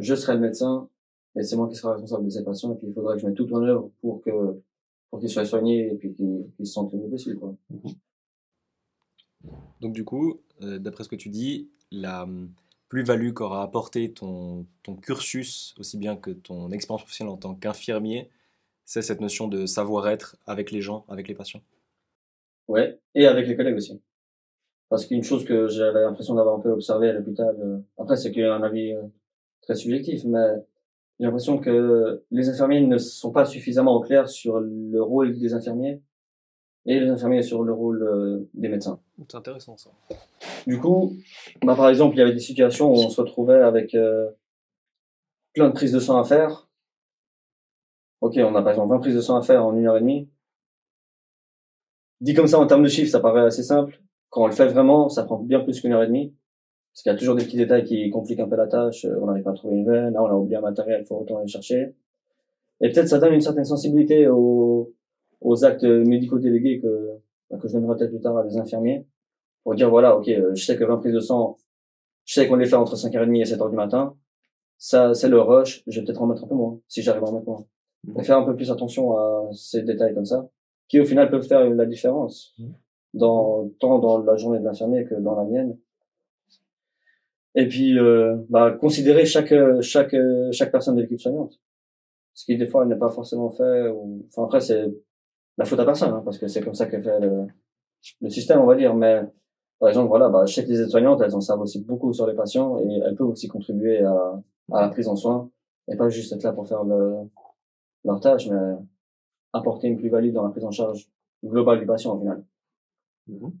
je 0.00 0.14
serai 0.16 0.34
le 0.34 0.40
médecin 0.40 0.88
et 1.36 1.44
c'est 1.44 1.54
moi 1.54 1.68
qui 1.68 1.76
serai 1.76 1.92
responsable 1.92 2.24
de 2.24 2.30
ces 2.30 2.42
patients 2.42 2.72
et 2.74 2.76
puis 2.76 2.88
il 2.88 2.92
faudra 2.92 3.14
que 3.14 3.20
je 3.20 3.26
mette 3.26 3.36
tout 3.36 3.52
en 3.54 3.62
œuvre 3.62 3.92
pour 4.00 4.20
que 4.20 4.30
pour 5.14 5.20
qu'ils 5.20 5.30
soient 5.30 5.44
soignés 5.44 5.92
et 5.92 5.94
puis 5.94 6.12
qu'ils 6.12 6.66
se 6.66 6.72
sentent 6.72 6.92
le 6.92 6.98
mieux 6.98 7.08
possible 7.08 7.38
quoi. 7.38 7.54
Donc 9.80 9.92
du 9.92 10.04
coup, 10.04 10.40
euh, 10.60 10.80
d'après 10.80 11.04
ce 11.04 11.08
que 11.08 11.14
tu 11.14 11.28
dis, 11.28 11.70
la 11.92 12.24
hum, 12.24 12.52
plus-value 12.88 13.32
qu'aura 13.32 13.62
apporté 13.62 14.12
ton, 14.12 14.66
ton 14.82 14.96
cursus, 14.96 15.72
aussi 15.78 15.98
bien 15.98 16.16
que 16.16 16.32
ton 16.32 16.72
expérience 16.72 17.02
professionnelle 17.02 17.32
en 17.32 17.36
tant 17.36 17.54
qu'infirmier, 17.54 18.28
c'est 18.84 19.02
cette 19.02 19.20
notion 19.20 19.46
de 19.46 19.66
savoir-être 19.66 20.36
avec 20.48 20.72
les 20.72 20.80
gens, 20.80 21.04
avec 21.06 21.28
les 21.28 21.36
patients. 21.36 21.62
Ouais, 22.66 22.98
et 23.14 23.28
avec 23.28 23.46
les 23.46 23.54
collègues 23.54 23.76
aussi. 23.76 24.02
Parce 24.88 25.06
qu'une 25.06 25.22
chose 25.22 25.44
que 25.44 25.68
j'avais 25.68 26.00
l'impression 26.00 26.34
d'avoir 26.34 26.56
un 26.56 26.60
peu 26.60 26.70
observé 26.70 27.10
à 27.10 27.12
l'hôpital, 27.12 27.54
euh, 27.60 27.78
après 27.98 28.16
c'est 28.16 28.32
qu'un 28.32 28.64
avis 28.64 28.92
euh, 28.94 29.02
très 29.62 29.76
subjectif, 29.76 30.24
mais 30.24 30.48
j'ai 31.18 31.26
l'impression 31.26 31.58
que 31.58 32.24
les 32.30 32.48
infirmiers 32.48 32.80
ne 32.80 32.98
sont 32.98 33.30
pas 33.30 33.44
suffisamment 33.44 33.94
au 33.94 34.00
clair 34.00 34.28
sur 34.28 34.58
le 34.58 35.00
rôle 35.00 35.38
des 35.38 35.54
infirmiers 35.54 36.02
et 36.86 37.00
les 37.00 37.08
infirmiers 37.08 37.42
sur 37.42 37.62
le 37.62 37.72
rôle 37.72 38.02
euh, 38.02 38.48
des 38.54 38.68
médecins. 38.68 39.00
C'est 39.28 39.36
intéressant 39.36 39.76
ça. 39.76 39.90
Du 40.66 40.78
coup, 40.78 41.12
bah, 41.62 41.74
par 41.76 41.88
exemple, 41.88 42.16
il 42.16 42.18
y 42.18 42.22
avait 42.22 42.32
des 42.32 42.40
situations 42.40 42.90
où 42.90 42.96
on 42.96 43.08
se 43.08 43.20
retrouvait 43.20 43.60
avec 43.60 43.94
euh, 43.94 44.28
plein 45.54 45.68
de 45.68 45.74
prises 45.74 45.92
de 45.92 46.00
sang 46.00 46.18
à 46.18 46.24
faire. 46.24 46.68
Ok, 48.20 48.34
on 48.38 48.54
a 48.54 48.62
par 48.62 48.70
exemple 48.72 48.90
20 48.90 48.98
prises 49.00 49.14
de 49.14 49.20
sang 49.20 49.36
à 49.36 49.42
faire 49.42 49.64
en 49.64 49.76
une 49.76 49.86
heure 49.86 49.96
et 49.96 50.00
demie. 50.00 50.28
Dit 52.20 52.34
comme 52.34 52.46
ça 52.46 52.58
en 52.58 52.66
termes 52.66 52.82
de 52.82 52.88
chiffres, 52.88 53.10
ça 53.10 53.20
paraît 53.20 53.42
assez 53.42 53.62
simple. 53.62 54.00
Quand 54.30 54.42
on 54.42 54.46
le 54.46 54.52
fait 54.52 54.66
vraiment, 54.66 55.08
ça 55.08 55.24
prend 55.24 55.38
bien 55.38 55.60
plus 55.60 55.80
qu'une 55.80 55.92
heure 55.92 56.02
et 56.02 56.06
demie. 56.06 56.34
Parce 56.94 57.02
qu'il 57.02 57.12
y 57.12 57.14
a 57.14 57.18
toujours 57.18 57.34
des 57.34 57.44
petits 57.44 57.56
détails 57.56 57.82
qui 57.84 58.08
compliquent 58.10 58.38
un 58.40 58.48
peu 58.48 58.54
la 58.56 58.68
tâche. 58.68 59.04
Euh, 59.04 59.18
On 59.20 59.26
n'arrive 59.26 59.42
pas 59.42 59.50
à 59.50 59.54
trouver 59.54 59.76
une 59.76 59.84
veine, 59.86 60.12
là 60.14 60.22
on 60.22 60.26
a 60.26 60.34
oublié 60.34 60.56
un 60.56 60.60
matériel, 60.60 61.00
il 61.02 61.04
faut 61.06 61.18
retourner 61.18 61.42
le 61.44 61.48
chercher. 61.48 61.94
Et 62.80 62.90
peut-être 62.90 63.08
ça 63.08 63.18
donne 63.18 63.34
une 63.34 63.40
certaine 63.40 63.64
sensibilité 63.64 64.28
aux, 64.28 64.92
aux 65.40 65.64
actes 65.64 65.84
médicaux 65.84 66.38
délégués 66.38 66.80
que, 66.80 67.10
bah, 67.50 67.58
que 67.60 67.66
je 67.68 67.74
donnerai 67.74 67.96
peut-être 67.96 68.10
plus 68.10 68.20
tard 68.20 68.36
à 68.38 68.44
des 68.44 68.56
infirmiers. 68.58 69.06
Pour 69.64 69.74
dire 69.74 69.90
voilà, 69.90 70.16
ok, 70.16 70.28
euh, 70.28 70.54
je 70.54 70.64
sais 70.64 70.76
que 70.76 70.84
20 70.84 70.98
prises 70.98 71.14
de 71.14 71.20
sang, 71.20 71.56
je 72.24 72.34
sais 72.34 72.46
qu'on 72.48 72.56
les 72.56 72.66
fait 72.66 72.76
entre 72.76 72.96
5h30 72.96 73.40
et 73.40 73.44
7h 73.44 73.70
du 73.70 73.76
matin. 73.76 74.14
Ça, 74.78 75.14
c'est 75.14 75.28
le 75.28 75.40
rush, 75.40 75.82
je 75.86 75.98
vais 76.00 76.06
peut-être 76.06 76.22
en 76.22 76.26
mettre 76.26 76.44
un 76.44 76.48
peu 76.48 76.54
moins, 76.54 76.78
si 76.88 77.02
j'arrive 77.02 77.24
à 77.24 77.28
en 77.28 77.32
mettre 77.32 77.46
moins. 77.48 77.64
Et 78.18 78.22
faire 78.22 78.38
un 78.38 78.44
peu 78.44 78.54
plus 78.54 78.70
attention 78.70 79.16
à 79.16 79.48
ces 79.52 79.82
détails 79.82 80.14
comme 80.14 80.24
ça, 80.26 80.46
qui 80.88 81.00
au 81.00 81.04
final 81.04 81.30
peuvent 81.30 81.46
faire 81.46 81.68
la 81.70 81.86
différence, 81.86 82.54
Mhm. 82.58 82.74
dans, 83.14 83.68
tant 83.80 83.98
dans 83.98 84.18
la 84.18 84.36
journée 84.36 84.58
de 84.58 84.64
l'infirmier 84.64 85.04
que 85.04 85.14
dans 85.14 85.34
la 85.36 85.44
mienne. 85.44 85.78
Et 87.54 87.68
puis, 87.68 87.98
euh, 87.98 88.36
bah, 88.48 88.72
considérer 88.72 89.24
chaque, 89.26 89.54
chaque, 89.80 90.14
chaque 90.52 90.72
personne 90.72 90.96
de 90.96 91.02
l'équipe 91.02 91.20
soignante. 91.20 91.60
Ce 92.34 92.44
qui, 92.44 92.56
des 92.56 92.66
fois, 92.66 92.84
n'est 92.84 92.96
pas 92.96 93.10
forcément 93.10 93.50
fait, 93.50 93.88
ou, 93.88 94.26
enfin, 94.28 94.44
après, 94.44 94.60
c'est 94.60 94.86
la 95.56 95.64
faute 95.64 95.78
à 95.78 95.84
personne, 95.84 96.12
hein, 96.12 96.22
parce 96.24 96.38
que 96.38 96.48
c'est 96.48 96.62
comme 96.62 96.74
ça 96.74 96.86
que 96.86 97.00
fait 97.00 97.20
le, 97.20 97.46
le 98.20 98.28
système, 98.28 98.60
on 98.60 98.66
va 98.66 98.74
dire, 98.74 98.94
mais, 98.94 99.22
par 99.78 99.88
exemple, 99.88 100.08
voilà, 100.08 100.28
bah, 100.28 100.44
je 100.46 100.54
sais 100.54 100.62
les 100.66 100.80
aides-soignantes, 100.80 101.20
elles 101.22 101.34
en 101.34 101.40
savent 101.40 101.60
aussi 101.60 101.82
beaucoup 101.84 102.12
sur 102.12 102.26
les 102.26 102.34
patients 102.34 102.78
et 102.80 103.00
elles 103.04 103.14
peuvent 103.14 103.28
aussi 103.28 103.48
contribuer 103.48 104.02
à, 104.02 104.42
à 104.72 104.82
la 104.82 104.88
prise 104.88 105.08
en 105.08 105.16
soin 105.16 105.50
et 105.88 105.96
pas 105.96 106.08
juste 106.08 106.32
être 106.32 106.42
là 106.42 106.52
pour 106.52 106.66
faire 106.66 106.84
le, 106.84 107.14
leur 108.04 108.20
tâche, 108.20 108.48
mais 108.48 108.76
apporter 109.52 109.88
une 109.88 109.98
plus-value 109.98 110.32
dans 110.32 110.42
la 110.44 110.50
prise 110.50 110.64
en 110.64 110.70
charge 110.70 111.08
globale 111.44 111.80
du 111.80 111.86
patient, 111.86 112.16
au 112.16 112.20
final. 112.20 112.44
Mhm. 113.28 113.52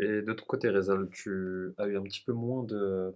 Et 0.00 0.22
de 0.22 0.32
ton 0.32 0.44
côté, 0.46 0.70
Rezal, 0.70 1.08
tu 1.10 1.74
as 1.76 1.86
eu 1.86 1.96
un 1.98 2.02
petit 2.02 2.22
peu 2.22 2.32
moins 2.32 2.64
de, 2.64 3.14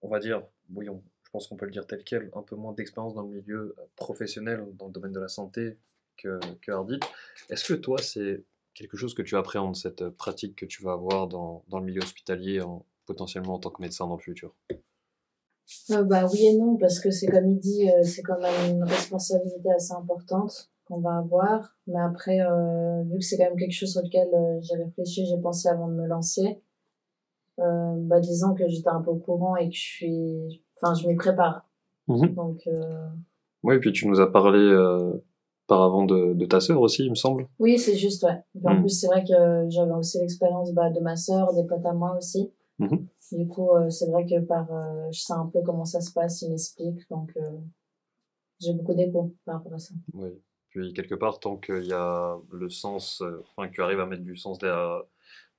on 0.00 0.08
va 0.08 0.18
dire, 0.18 0.42
oui, 0.74 0.86
je 0.86 1.30
pense 1.30 1.46
qu'on 1.46 1.56
peut 1.56 1.66
le 1.66 1.70
dire 1.70 1.86
tel 1.86 2.02
quel, 2.02 2.30
un 2.34 2.42
peu 2.42 2.56
moins 2.56 2.72
d'expérience 2.72 3.14
dans 3.14 3.22
le 3.22 3.28
milieu 3.28 3.76
professionnel, 3.94 4.66
dans 4.78 4.86
le 4.86 4.92
domaine 4.92 5.12
de 5.12 5.20
la 5.20 5.28
santé 5.28 5.76
que, 6.16 6.40
que 6.62 6.72
Ardit. 6.72 7.00
Est-ce 7.50 7.74
que 7.74 7.78
toi, 7.78 7.98
c'est 7.98 8.42
quelque 8.72 8.96
chose 8.96 9.12
que 9.12 9.20
tu 9.20 9.36
appréhendes, 9.36 9.76
cette 9.76 10.08
pratique 10.08 10.56
que 10.56 10.64
tu 10.64 10.82
vas 10.82 10.92
avoir 10.92 11.28
dans, 11.28 11.62
dans 11.68 11.78
le 11.78 11.84
milieu 11.84 12.00
hospitalier, 12.00 12.62
en, 12.62 12.86
potentiellement 13.04 13.54
en 13.54 13.58
tant 13.58 13.70
que 13.70 13.82
médecin 13.82 14.06
dans 14.06 14.16
le 14.16 14.22
futur? 14.22 14.54
Euh, 15.90 16.02
bah 16.02 16.26
oui 16.32 16.46
et 16.46 16.56
non 16.56 16.76
parce 16.78 16.98
que 16.98 17.10
c'est 17.12 17.28
comme 17.28 17.48
il 17.48 17.58
dit 17.58 17.88
euh, 17.88 18.02
c'est 18.02 18.22
quand 18.22 18.40
même 18.40 18.70
une 18.72 18.82
responsabilité 18.82 19.70
assez 19.70 19.92
importante 19.92 20.69
qu'on 20.90 21.00
va 21.00 21.18
avoir 21.18 21.76
mais 21.86 22.00
après 22.00 22.40
euh, 22.40 23.02
vu 23.04 23.18
que 23.18 23.24
c'est 23.24 23.36
quand 23.38 23.44
même 23.44 23.56
quelque 23.56 23.72
chose 23.72 23.92
sur 23.92 24.02
lequel 24.02 24.28
euh, 24.34 24.58
j'ai 24.60 24.74
réfléchi 24.76 25.24
j'ai 25.26 25.38
pensé 25.40 25.68
avant 25.68 25.88
de 25.88 25.94
me 25.94 26.06
lancer 26.06 26.60
euh, 27.60 27.94
bah 27.98 28.20
disons 28.20 28.54
que 28.54 28.66
j'étais 28.68 28.88
un 28.88 29.00
peu 29.02 29.10
au 29.10 29.16
courant 29.16 29.56
et 29.56 29.68
que 29.68 29.74
je 29.74 29.80
suis 29.80 30.62
enfin 30.76 30.94
je 30.94 31.06
m'y 31.08 31.14
prépare 31.16 31.66
Mhm. 32.08 32.34
donc 32.34 32.60
euh, 32.66 33.06
Oui, 33.62 33.76
et 33.76 33.78
puis 33.78 33.92
tu 33.92 34.08
nous 34.08 34.20
as 34.20 34.32
parlé 34.32 34.58
euh, 34.58 35.12
par 35.68 35.82
avant 35.82 36.04
de, 36.04 36.32
de 36.34 36.46
ta 36.46 36.58
sœur 36.60 36.80
aussi, 36.80 37.04
il 37.04 37.10
me 37.10 37.14
semble. 37.14 37.46
oui 37.60 37.78
c'est 37.78 37.96
juste 37.96 38.24
ouais 38.24 38.42
Et 38.60 38.66
en 38.66 38.74
Mm. 38.76 38.80
plus 38.80 38.88
c'est 39.00 39.06
vrai 39.06 39.22
que 39.22 39.66
j'avais 39.68 39.92
aussi 39.92 40.18
l'expérience 40.18 40.72
bah, 40.72 40.90
de 40.90 41.00
ma 41.00 41.14
sœur 41.16 41.54
des 41.54 41.64
potes 41.64 41.86
à 41.86 41.92
moi 41.92 42.16
aussi 42.16 42.52
Mhm. 42.80 43.06
du 43.32 43.46
coup 43.46 43.70
euh, 43.76 43.90
c'est 43.90 44.08
vrai 44.10 44.24
que 44.26 44.40
par 44.40 44.66
euh, 44.72 45.08
je 45.12 45.20
sais 45.20 45.34
un 45.34 45.46
peu 45.52 45.60
comment 45.62 45.84
ça 45.84 46.00
se 46.00 46.12
passe 46.12 46.42
il 46.42 46.48
m'explique 46.50 47.00
donc 47.10 47.30
euh, 47.36 47.58
j'ai 48.58 48.72
beaucoup 48.72 48.94
d'écho 48.94 49.34
par 49.44 49.56
rapport 49.56 49.74
à 49.74 49.78
ça 49.78 49.94
Oui. 50.14 50.30
Puis 50.70 50.92
quelque 50.92 51.14
part, 51.14 51.40
tant 51.40 51.56
qu'il 51.56 51.84
y 51.84 51.92
a 51.92 52.36
le 52.52 52.70
sens, 52.70 53.20
euh, 53.22 53.42
enfin 53.56 53.68
que 53.68 53.74
tu 53.74 53.82
arrives 53.82 54.00
à 54.00 54.06
mettre 54.06 54.22
du 54.22 54.36
sens 54.36 54.58
derrière, 54.58 55.02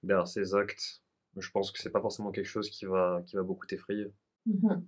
derrière 0.03 0.27
ces 0.27 0.55
actes, 0.55 1.01
je 1.37 1.49
pense 1.51 1.71
que 1.71 1.79
c'est 1.79 1.89
pas 1.91 2.01
forcément 2.01 2.31
quelque 2.31 2.45
chose 2.45 2.69
qui 2.69 2.85
va, 2.85 3.21
qui 3.25 3.35
va 3.35 3.43
beaucoup 3.43 3.65
t'effrayer. 3.67 4.11
Mhm. 4.45 4.85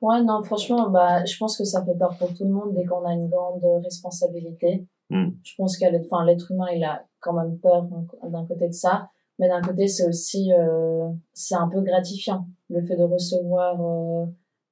Ouais, 0.00 0.22
non, 0.22 0.42
franchement, 0.42 0.90
bah, 0.90 1.24
je 1.24 1.36
pense 1.38 1.56
que 1.56 1.64
ça 1.64 1.84
fait 1.84 1.96
peur 1.96 2.16
pour 2.18 2.34
tout 2.34 2.44
le 2.44 2.50
monde 2.50 2.74
dès 2.74 2.84
qu'on 2.84 3.04
a 3.06 3.12
une 3.12 3.28
grande 3.28 3.62
responsabilité. 3.84 4.84
Mm. 5.10 5.30
Je 5.44 5.54
pense 5.56 5.76
qu'à 5.76 5.90
l'être, 5.90 6.50
humain, 6.50 6.66
il 6.74 6.82
a 6.82 7.06
quand 7.20 7.32
même 7.32 7.58
peur 7.58 7.84
d'un- 7.84 8.28
d'un 8.28 8.46
côté 8.46 8.66
de 8.66 8.72
ça, 8.72 9.10
mais 9.38 9.48
d'un 9.48 9.60
côté, 9.62 9.86
c'est 9.86 10.08
aussi, 10.08 10.52
euh, 10.52 11.08
c'est 11.32 11.54
un 11.54 11.68
peu 11.68 11.80
gratifiant. 11.80 12.48
Le 12.70 12.82
fait 12.82 12.96
de 12.96 13.04
recevoir 13.04 13.80
euh, 13.80 14.26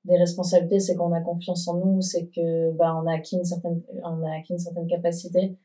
des 0.04 0.16
responsabilités, 0.16 0.80
c'est 0.80 0.96
qu'on 0.96 1.12
a 1.12 1.20
confiance 1.20 1.68
en 1.68 1.76
nous, 1.76 2.00
c'est 2.00 2.26
que, 2.28 2.72
bah, 2.72 2.96
on 2.96 3.06
a 3.06 3.14
acquis 3.14 3.36
une 3.36 3.44
certaine, 3.44 3.82
on 4.02 4.22
a 4.24 4.36
acquis 4.38 4.52
une 4.54 4.58
certaine 4.58 4.86
capacité. 4.86 5.56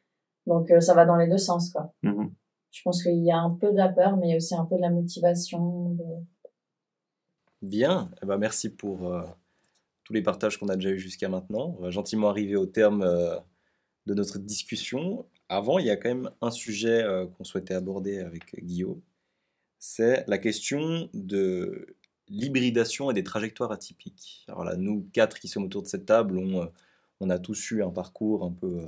Donc, 0.46 0.70
euh, 0.72 0.80
ça 0.82 0.94
va 0.94 1.06
dans 1.06 1.16
les 1.16 1.28
deux 1.28 1.38
sens, 1.38 1.70
quoi. 1.72 1.94
Mhm. 2.04 2.34
Je 2.72 2.82
pense 2.84 3.02
qu'il 3.04 3.24
y 3.24 3.32
a 3.32 3.38
un 3.38 3.52
peu 3.52 3.72
de 3.72 3.78
la 3.78 3.88
peur, 3.90 4.18
mais 4.18 4.28
il 4.28 4.32
y 4.32 4.34
a 4.34 4.38
aussi 4.38 4.54
un 4.56 4.66
peu 4.66 4.76
de 4.76 4.82
la 4.82 4.90
motivation. 4.90 5.92
de- 5.92 6.04
Bien, 7.62 8.12
eh 8.22 8.26
ben, 8.26 8.38
merci 8.38 8.70
pour 8.70 9.12
euh, 9.12 9.24
tous 10.04 10.14
les 10.14 10.22
partages 10.22 10.58
qu'on 10.60 10.68
a 10.68 10.76
déjà 10.76 10.90
eu 10.90 11.00
jusqu'à 11.00 11.30
maintenant. 11.30 11.76
On 11.78 11.82
va 11.82 11.90
gentiment 11.90 12.30
arriver 12.30 12.56
au 12.58 12.66
terme 12.66 13.02
euh, 13.02 13.38
de 14.06 14.14
notre 14.14 14.38
discussion. 14.38 15.26
Avant, 15.50 15.80
il 15.80 15.86
y 15.86 15.90
a 15.90 15.96
quand 15.96 16.10
même 16.10 16.30
un 16.42 16.52
sujet 16.52 17.04
qu'on 17.38 17.44
souhaitait 17.44 17.76
aborder 17.76 18.20
avec 18.20 18.56
Guillaume. 18.64 19.00
C'est 19.80 20.24
la 20.28 20.38
question 20.40 21.08
de 21.14 21.96
l'hybridation 22.30 23.12
et 23.12 23.14
des 23.14 23.24
trajectoires 23.24 23.72
atypiques. 23.72 24.46
Alors 24.48 24.64
là, 24.64 24.76
nous 24.76 25.08
quatre 25.14 25.40
qui 25.40 25.48
sommes 25.48 25.66
autour 25.66 25.84
de 25.84 25.88
cette 25.88 26.06
table, 26.06 26.38
on, 26.38 26.62
euh, 26.62 27.30
a 27.30 27.40
tous 27.40 27.72
eu 27.72 27.84
un 27.84 27.92
parcours 27.92 28.44
un 28.44 28.52
peu 28.52 28.80
euh, 28.80 28.86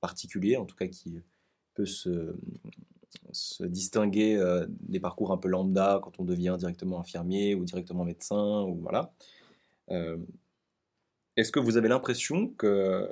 particulier, 0.00 0.56
en 0.56 0.64
tout 0.64 0.76
cas 0.76 0.86
qui 0.86 1.20
peut 1.74 1.86
se, 1.86 2.34
distinguer 3.60 4.36
euh, 4.36 4.66
des 4.68 5.00
parcours 5.00 5.32
un 5.32 5.36
peu 5.36 5.48
lambda 5.48 6.00
quand 6.02 6.18
on 6.20 6.24
devient 6.24 6.56
directement 6.58 7.00
infirmier 7.00 7.54
ou 7.54 7.64
directement 7.64 8.04
médecin 8.04 8.66
voilà. 8.80 9.12
Est-ce 11.36 11.50
que 11.50 11.58
vous 11.58 11.76
avez 11.76 11.88
l'impression 11.88 12.48
que 12.48 13.08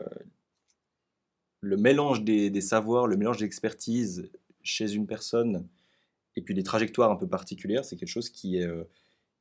le 1.61 1.76
mélange 1.76 2.22
des, 2.22 2.61
savoirs, 2.61 3.09
le 3.09 3.16
mélange 3.16 3.39
d'expertise 3.39 4.31
chez 4.62 4.93
une 4.93 5.07
personne 5.07 5.66
et 6.37 6.43
puis 6.43 6.55
des 6.55 6.62
trajectoires 6.62 7.11
un 7.11 7.16
peu 7.16 7.26
particulières, 7.26 7.85
c'est 7.85 7.97
quelque 7.97 8.09
chose 8.09 8.31
qui 8.31 8.59
est, 8.59 8.68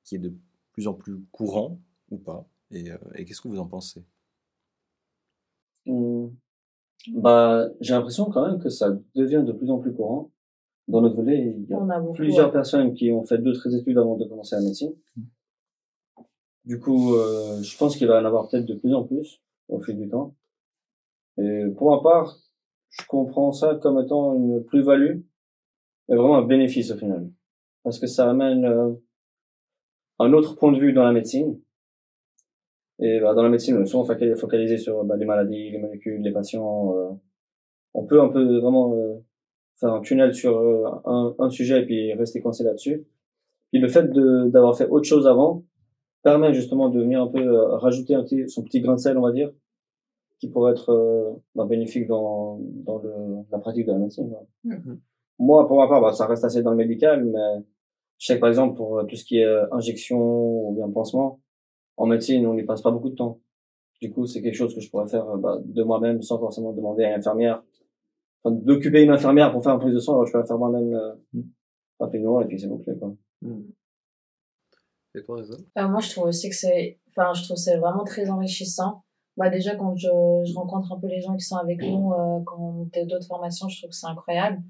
qui 0.08 0.16
est 0.16 0.20
de 0.20 0.34
plus 0.72 0.88
en 0.88 0.94
plus 0.94 1.20
courant 1.32 1.80
ou 2.10 2.18
pas 2.18 2.48
Et, 2.72 2.90
euh, 2.92 2.98
et 3.16 3.26
qu'est-ce 3.26 3.42
que 3.42 3.50
vous 3.50 3.60
en 3.60 3.68
pensez? 3.68 4.06
Hum, 5.86 6.34
Bah, 7.10 7.68
j'ai 7.80 7.94
l'impression 7.94 8.26
quand 8.30 8.46
même 8.48 8.60
que 8.60 8.70
ça 8.70 8.98
devient 9.16 9.44
de 9.46 9.52
plus 9.54 9.70
en 9.70 9.80
plus 9.80 9.94
courant. 9.94 10.32
Dans 10.88 11.02
notre 11.02 11.16
volet, 11.16 11.54
il 11.58 11.66
y 11.70 11.74
a 11.74 11.78
On 11.78 11.90
a 11.90 12.00
beaucoup, 12.00 12.14
plusieurs 12.14 12.48
ouais. 12.48 12.54
personnes 12.54 12.94
qui 12.94 13.12
ont 13.12 13.24
fait 13.24 13.38
d'autres 13.40 13.74
études 13.76 13.98
avant 13.98 14.16
de 14.16 14.26
commencer 14.26 14.56
la 14.56 14.62
médecine. 14.62 14.94
Du 16.64 16.80
coup, 16.80 17.14
euh, 17.16 17.62
je 17.62 17.78
pense 17.78 17.96
qu'il 17.98 18.08
va 18.08 18.18
y 18.20 18.22
en 18.22 18.26
avoir 18.26 18.50
peut-être 18.50 18.66
de 18.66 18.76
plus 18.76 18.94
en 18.94 19.04
plus 19.04 19.42
au 19.68 19.82
fil 19.82 19.98
du 19.98 20.08
temps. 20.10 20.36
Et 21.38 21.64
pour 21.78 21.92
ma 21.92 22.02
part, 22.02 22.38
je 22.90 23.06
comprends 23.06 23.52
ça 23.52 23.76
comme 23.76 24.00
étant 24.00 24.34
une 24.36 24.64
plus-value 24.64 25.20
et 26.10 26.16
vraiment 26.16 26.38
un 26.38 26.46
bénéfice 26.46 26.92
au 26.92 26.98
final. 26.98 27.30
Parce 27.84 28.00
que 28.00 28.08
ça 28.08 28.30
amène 28.30 28.64
euh, 28.66 28.94
un 30.20 30.34
autre 30.34 30.56
point 30.56 30.72
de 30.72 30.80
vue 30.80 30.94
dans 30.94 31.04
la 31.04 31.12
médecine. 31.14 31.60
Et 33.00 33.20
bah, 33.20 33.34
dans 33.36 33.44
la 33.44 33.50
médecine, 33.50 33.78
on 33.78 33.82
est 33.82 33.86
souvent 33.86 34.04
foca- 34.06 34.36
focalisé 34.36 34.78
sur 34.78 35.04
bah, 35.04 35.16
les 35.18 35.26
maladies, 35.26 35.70
les 35.72 35.78
molécules, 35.80 36.22
les 36.22 36.32
patients. 36.32 36.96
euh. 36.98 37.10
on 37.94 38.06
peut 38.06 38.22
un 38.22 38.30
peu 38.30 38.60
vraiment 38.60 38.94
euh, 38.96 39.16
faire 39.80 39.94
un 39.94 40.02
tunnel 40.02 40.34
sur 40.34 40.58
euh, 40.58 40.86
un, 41.06 41.36
un 41.38 41.50
sujet 41.50 41.82
et 41.82 41.86
puis 41.86 42.14
rester 42.14 42.42
coincé 42.42 42.64
là-dessus. 42.64 43.06
Puis 43.72 43.80
le 43.82 43.88
fait 43.88 44.10
d'avoir 44.12 44.76
fait 44.78 44.88
autre 44.90 45.08
chose 45.08 45.28
avant 45.28 45.64
permet 46.24 46.54
justement 46.54 46.90
de 46.90 47.00
venir 47.00 47.22
un 47.22 47.28
peu 47.28 47.40
euh, 47.42 47.76
rajouter 47.78 48.16
un 48.16 48.24
petit, 48.24 48.50
son 48.50 48.64
petit 48.64 48.82
grain 48.82 48.96
de 48.96 49.00
sel, 49.00 49.18
on 49.18 49.22
va 49.22 49.32
dire, 49.32 49.52
qui 50.40 50.50
pourrait 50.50 50.72
être 50.72 50.90
euh, 50.92 51.32
bah, 51.54 51.66
bénéfique 51.66 52.08
dans, 52.08 52.60
dans 52.62 52.98
le, 53.00 53.12
la 53.52 53.60
pratique 53.60 53.86
de 53.86 53.92
la 53.92 54.00
médecine. 54.00 54.34
Mhm. 54.64 55.00
Moi, 55.40 55.68
pour 55.68 55.78
ma 55.78 55.88
part, 55.88 56.02
bah, 56.02 56.14
ça 56.14 56.26
reste 56.26 56.44
assez 56.44 56.64
dans 56.64 56.72
le 56.72 56.78
médical, 56.78 57.24
mais 57.26 57.64
je 58.18 58.26
sais 58.26 58.36
que 58.36 58.40
par 58.40 58.50
exemple 58.50 58.76
pour 58.76 59.00
euh, 59.00 59.04
tout 59.04 59.16
ce 59.16 59.24
qui 59.26 59.40
est 59.40 59.46
euh, 59.46 59.66
injection 59.72 60.20
ou 60.20 60.74
bien 60.76 60.90
pansement, 60.90 61.40
en 61.98 62.06
médecine, 62.06 62.46
on 62.46 62.54
n'y 62.54 62.64
passe 62.64 62.82
pas 62.82 62.92
beaucoup 62.92 63.10
de 63.10 63.16
temps. 63.16 63.40
Du 64.02 64.12
coup, 64.12 64.26
c'est 64.28 64.42
quelque 64.42 64.56
chose 64.56 64.76
que 64.76 64.82
je 64.82 64.90
pourrais 64.90 65.08
faire 65.08 65.28
euh, 65.30 65.38
bah, 65.38 65.58
de 65.64 65.84
moi-même 65.84 66.22
sans 66.22 66.38
forcément 66.38 66.72
demander 66.74 67.04
à 67.04 67.10
une 67.10 67.20
infirmière. 67.20 67.64
Enfin, 68.44 68.56
d'occuper 68.56 69.02
une 69.04 69.10
infirmière 69.10 69.52
pour 69.52 69.64
faire 69.64 69.74
une 69.74 69.80
prise 69.80 69.94
de 69.94 70.00
sang, 70.00 70.14
alors 70.14 70.26
je 70.26 70.32
peux 70.32 70.38
la 70.38 70.46
faire 70.46 70.60
moi-même 70.60 70.94
euh, 70.94 71.42
rapidement 72.00 72.42
et 72.42 72.46
puis 72.46 72.60
c'est 72.60 72.68
bouclé. 72.68 72.94
Quoi. 72.98 73.16
Et 75.16 75.24
toi, 75.24 75.42
Euh, 75.78 75.88
moi, 75.88 76.00
je 76.00 76.12
trouve 76.12 76.26
aussi 76.26 76.50
que 76.50 76.56
c'est, 76.56 77.00
enfin, 77.10 77.34
je 77.34 77.44
trouve 77.44 77.56
que 77.56 77.62
c'est 77.62 77.78
vraiment 77.78 78.04
très 78.04 78.30
enrichissant. 78.30 79.04
Bah, 79.36 79.50
déjà, 79.50 79.76
quand 79.76 79.96
je, 79.96 80.08
je 80.46 80.54
rencontre 80.56 80.92
un 80.92 81.00
peu 81.00 81.08
les 81.08 81.22
gens 81.22 81.36
qui 81.36 81.46
sont 81.46 81.58
avec 81.58 81.82
nous, 81.82 82.12
euh, 82.14 82.40
quand 82.46 82.60
on 82.60 82.86
fait 82.94 83.06
d'autres 83.06 83.26
formations, 83.28 83.68
je 83.68 83.80
trouve 83.80 83.90
que 83.90 83.96
c'est 83.96 84.08
incroyable. 84.08 84.62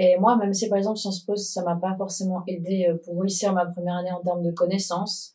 Et 0.00 0.16
moi, 0.16 0.36
même 0.36 0.54
si 0.54 0.68
par 0.68 0.78
exemple 0.78 0.96
Sciences 0.96 1.24
Po, 1.24 1.34
ça 1.34 1.64
m'a 1.64 1.74
pas 1.74 1.96
forcément 1.96 2.44
aidé 2.46 2.86
euh, 2.88 2.98
pour 3.04 3.20
réussir 3.20 3.52
ma 3.52 3.66
première 3.66 3.96
année 3.96 4.12
en 4.12 4.22
termes 4.22 4.44
de 4.44 4.52
connaissances, 4.52 5.34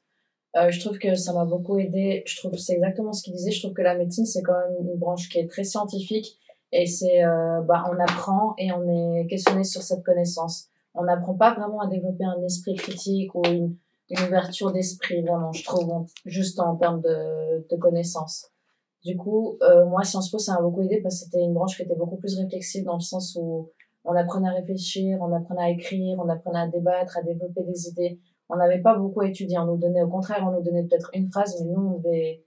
euh, 0.55 0.71
je 0.71 0.79
trouve 0.79 0.97
que 0.99 1.15
ça 1.15 1.33
m'a 1.33 1.43
beaucoup 1.43 1.77
aidé. 1.79 2.23
Je 2.25 2.37
trouve 2.37 2.57
c'est 2.57 2.75
exactement 2.75 3.11
ce 3.11 3.23
qu'il 3.23 3.33
disait. 3.33 3.51
Je 3.51 3.59
trouve 3.61 3.73
que 3.73 3.81
la 3.81 3.93
médecine, 3.93 4.25
c'est 4.25 4.41
quand 4.41 4.57
même 4.57 4.87
une 4.87 4.95
branche 4.95 5.27
qui 5.27 5.39
est 5.39 5.49
très 5.49 5.65
scientifique 5.65 6.37
et 6.71 6.85
c'est, 6.85 7.25
euh, 7.25 7.59
bah, 7.59 7.83
on 7.91 7.99
apprend 7.99 8.53
et 8.57 8.71
on 8.71 8.87
est 8.87 9.27
questionné 9.27 9.65
sur 9.65 9.81
cette 9.81 10.01
connaissance. 10.01 10.69
On 10.93 11.03
n'apprend 11.03 11.33
pas 11.33 11.53
vraiment 11.53 11.81
à 11.81 11.87
développer 11.87 12.23
un 12.23 12.41
esprit 12.45 12.75
critique 12.75 13.35
ou 13.35 13.41
une, 13.43 13.75
une 14.11 14.19
ouverture 14.25 14.71
d'esprit, 14.71 15.23
vraiment, 15.23 15.51
je 15.51 15.65
trouve, 15.65 16.05
juste 16.25 16.61
en 16.61 16.77
termes 16.77 17.01
de, 17.01 17.67
de 17.69 17.75
connaissances. 17.75 18.49
Du 19.03 19.17
coup, 19.17 19.57
euh, 19.61 19.85
moi, 19.87 20.05
Sciences 20.05 20.31
Po, 20.31 20.39
ça 20.39 20.53
m'a 20.53 20.61
beaucoup 20.61 20.83
aidé 20.83 21.01
parce 21.01 21.19
que 21.19 21.25
c'était 21.25 21.43
une 21.43 21.53
branche 21.53 21.75
qui 21.75 21.81
était 21.81 21.95
beaucoup 21.95 22.15
plus 22.15 22.37
réflexive 22.39 22.85
dans 22.85 22.95
le 22.95 23.01
sens 23.01 23.37
où 23.37 23.69
on 24.05 24.15
apprenait 24.15 24.49
à 24.49 24.53
réfléchir, 24.53 25.19
on 25.21 25.31
apprenait 25.33 25.61
à 25.61 25.69
écrire, 25.69 26.19
on 26.19 26.27
apprenait 26.27 26.59
à 26.59 26.67
débattre, 26.67 27.17
à 27.17 27.23
développer 27.23 27.63
des 27.63 27.87
idées. 27.87 28.19
On 28.49 28.57
n'avait 28.57 28.81
pas 28.81 28.97
beaucoup 28.97 29.21
à 29.21 29.27
étudier. 29.27 29.57
On 29.57 29.65
nous 29.65 29.77
donnait, 29.77 30.03
au 30.03 30.09
contraire, 30.09 30.45
on 30.47 30.51
nous 30.51 30.61
donnait 30.61 30.83
peut-être 30.83 31.09
une 31.13 31.31
phrase, 31.31 31.55
mais 31.61 31.71
nous, 31.71 31.81
on 31.81 31.97
devait, 31.99 32.43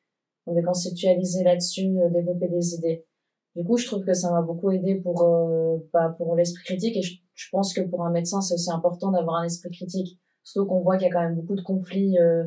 on 0.46 0.52
devait 0.52 0.64
conceptualiser 0.64 1.44
là-dessus, 1.44 1.98
euh, 1.98 2.10
développer 2.10 2.48
des 2.48 2.74
idées. 2.74 3.06
Du 3.54 3.64
coup, 3.64 3.78
je 3.78 3.86
trouve 3.86 4.04
que 4.04 4.12
ça 4.12 4.30
m'a 4.30 4.42
beaucoup 4.42 4.70
aidé 4.70 4.96
pour, 4.96 5.22
euh, 5.22 5.78
bah, 5.92 6.14
pour 6.18 6.36
l'esprit 6.36 6.64
critique 6.64 6.96
et 6.98 7.02
je, 7.02 7.48
pense 7.50 7.72
que 7.72 7.80
pour 7.80 8.04
un 8.04 8.10
médecin, 8.10 8.42
c'est 8.42 8.54
aussi 8.54 8.70
important 8.70 9.10
d'avoir 9.10 9.36
un 9.36 9.44
esprit 9.44 9.70
critique. 9.70 10.20
Surtout 10.42 10.68
qu'on 10.68 10.80
voit 10.80 10.98
qu'il 10.98 11.06
y 11.06 11.10
a 11.10 11.12
quand 11.12 11.22
même 11.22 11.36
beaucoup 11.36 11.54
de 11.54 11.62
conflits, 11.62 12.18
euh, 12.18 12.44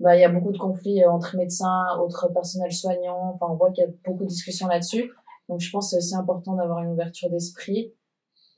bah, 0.00 0.16
il 0.16 0.20
y 0.20 0.24
a 0.24 0.28
beaucoup 0.28 0.50
de 0.50 0.58
conflits 0.58 1.04
entre 1.04 1.36
médecins, 1.36 1.96
autres 2.00 2.28
personnels 2.32 2.72
soignants. 2.72 3.32
Enfin, 3.34 3.46
on 3.52 3.56
voit 3.56 3.70
qu'il 3.70 3.84
y 3.84 3.86
a 3.86 3.90
beaucoup 4.04 4.24
de 4.24 4.28
discussions 4.28 4.66
là-dessus. 4.66 5.12
Donc, 5.48 5.60
je 5.60 5.70
pense 5.70 5.86
que 5.86 5.90
c'est 5.90 5.96
aussi 5.98 6.16
important 6.16 6.54
d'avoir 6.56 6.80
une 6.80 6.90
ouverture 6.90 7.30
d'esprit. 7.30 7.92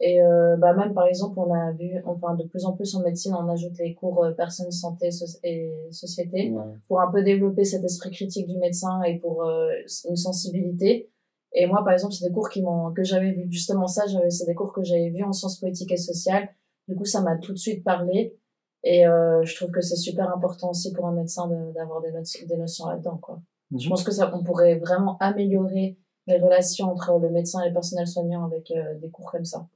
Et 0.04 0.20
euh, 0.20 0.56
bah 0.56 0.74
même 0.74 0.94
par 0.94 1.06
exemple, 1.06 1.38
on 1.38 1.54
a 1.54 1.70
vu, 1.72 2.02
enfin 2.06 2.34
de 2.34 2.42
plus 2.44 2.64
en 2.64 2.72
plus 2.72 2.92
en 2.96 3.02
médecine, 3.02 3.34
on 3.38 3.48
ajoute 3.48 3.78
les 3.78 3.94
cours 3.94 4.24
euh, 4.24 4.32
personnes, 4.32 4.72
santé 4.72 5.12
so- 5.12 5.38
et 5.44 5.72
société 5.92 6.50
Ouais. 6.50 6.64
pour 6.88 7.00
un 7.00 7.08
peu 7.12 7.22
développer 7.22 7.64
cet 7.64 7.84
esprit 7.84 8.10
critique 8.10 8.48
du 8.48 8.58
médecin 8.58 9.00
et 9.04 9.18
pour 9.18 9.44
euh, 9.44 9.68
une 10.08 10.16
sensibilité. 10.16 11.08
Et 11.54 11.66
moi, 11.66 11.84
par 11.84 11.92
exemple, 11.92 12.14
c'est 12.14 12.26
des 12.26 12.32
cours 12.34 12.48
qui 12.48 12.62
m'ont 12.62 12.92
que 12.92 13.04
j'avais 13.04 13.30
vu 13.30 13.46
justement 13.50 13.86
ça. 13.86 14.06
j'avais- 14.08 14.30
C'est 14.30 14.46
des 14.46 14.54
cours 14.54 14.72
que 14.72 14.82
j'avais 14.82 15.10
vus 15.10 15.22
en 15.22 15.32
sciences 15.32 15.60
politiques 15.60 15.92
et 15.92 15.96
sociales 15.96 16.48
Du 16.88 16.96
coup, 16.96 17.04
ça 17.04 17.20
m'a 17.22 17.36
tout 17.38 17.52
de 17.52 17.58
suite 17.58 17.84
parlé. 17.84 18.36
Et 18.82 19.06
euh, 19.06 19.44
je 19.44 19.54
trouve 19.54 19.70
que 19.70 19.80
c'est 19.80 19.94
super 19.94 20.34
important 20.34 20.70
aussi 20.70 20.92
pour 20.92 21.06
un 21.06 21.12
médecin 21.12 21.46
d'avoir 21.76 22.00
des, 22.02 22.10
notions, 22.10 22.44
des 22.48 22.56
notions 22.56 22.86
là-dedans. 22.88 23.18
Quoi. 23.22 23.40
Je 23.78 23.88
pense 23.88 24.02
que 24.02 24.10
ça, 24.10 24.32
on 24.34 24.42
pourrait 24.42 24.78
vraiment 24.80 25.16
améliorer 25.20 25.96
les 26.26 26.38
relations 26.38 26.86
entre 26.90 27.20
le 27.20 27.30
médecin 27.30 27.60
et 27.62 27.68
le 27.68 27.72
personnel 27.72 28.08
soignant 28.08 28.44
avec 28.44 28.72
euh, 28.72 28.98
des 28.98 29.10
cours 29.10 29.30
comme 29.30 29.44
ça. 29.44 29.68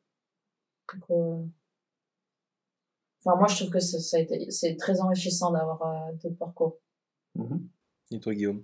Donc, 0.93 1.11
euh, 1.11 1.45
Enfin, 3.27 3.37
moi, 3.39 3.49
je 3.49 3.57
trouve 3.57 3.71
que 3.71 3.81
ça 3.81 4.17
a 4.17 4.21
été, 4.21 4.51
c'est 4.53 4.77
très 4.77 5.01
enrichissant 5.01 5.51
d'avoir 5.51 5.83
euh, 5.83 6.13
tout 6.21 6.29
le 6.29 6.37
parcours. 6.37 6.79
Mhm. 7.35 7.69
Et 8.13 8.21
toi, 8.21 8.33
Guillaume? 8.33 8.63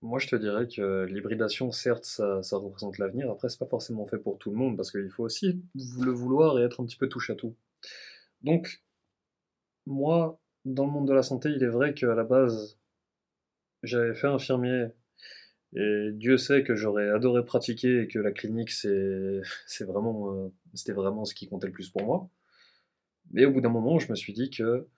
Moi, 0.00 0.20
je 0.20 0.28
te 0.28 0.36
dirais 0.36 0.68
que 0.68 1.06
l'hybridation, 1.06 1.72
certes, 1.72 2.04
ça, 2.04 2.40
ça 2.44 2.56
représente 2.56 2.98
l'avenir. 2.98 3.28
Après, 3.32 3.48
c'est 3.48 3.58
pas 3.58 3.66
forcément 3.66 4.06
fait 4.06 4.18
pour 4.18 4.38
tout 4.38 4.50
le 4.50 4.56
monde 4.56 4.76
parce 4.76 4.92
qu'il 4.92 5.10
faut 5.10 5.24
aussi 5.24 5.60
le 5.74 6.12
vouloir 6.12 6.60
et 6.60 6.62
être 6.62 6.80
un 6.80 6.86
petit 6.86 6.96
peu 6.96 7.08
touche 7.08 7.30
à 7.30 7.34
tout. 7.34 7.56
Donc, 8.42 8.84
moi, 9.86 10.38
dans 10.64 10.86
le 10.86 10.92
monde 10.92 11.08
de 11.08 11.12
la 11.12 11.24
santé, 11.24 11.48
il 11.48 11.64
est 11.64 11.68
vrai 11.68 11.94
qu'à 11.94 12.14
la 12.14 12.22
base, 12.22 12.78
j'avais 13.82 14.14
fait 14.14 14.28
infirmier 14.28 14.86
et 15.74 16.10
Dieu 16.12 16.38
sait 16.38 16.62
que 16.62 16.74
j'aurais 16.74 17.10
adoré 17.10 17.44
pratiquer 17.44 18.02
et 18.02 18.08
que 18.08 18.18
la 18.18 18.32
clinique, 18.32 18.70
c'est, 19.66 19.84
vraiment, 19.84 20.32
euh, 20.32 20.48
c'était 20.74 20.92
vraiment 20.92 21.24
ce 21.24 21.34
qui 21.34 21.48
comptait 21.48 21.66
le 21.66 21.72
plus 21.72 21.90
pour 21.90 22.04
moi. 22.04 22.30
Mais 23.32 23.44
au 23.44 23.52
bout 23.52 23.60
d'un 23.60 23.68
moment, 23.68 23.98
je 23.98 24.10
me 24.10 24.16
suis 24.16 24.32
dit 24.32 24.50
que 24.50 24.88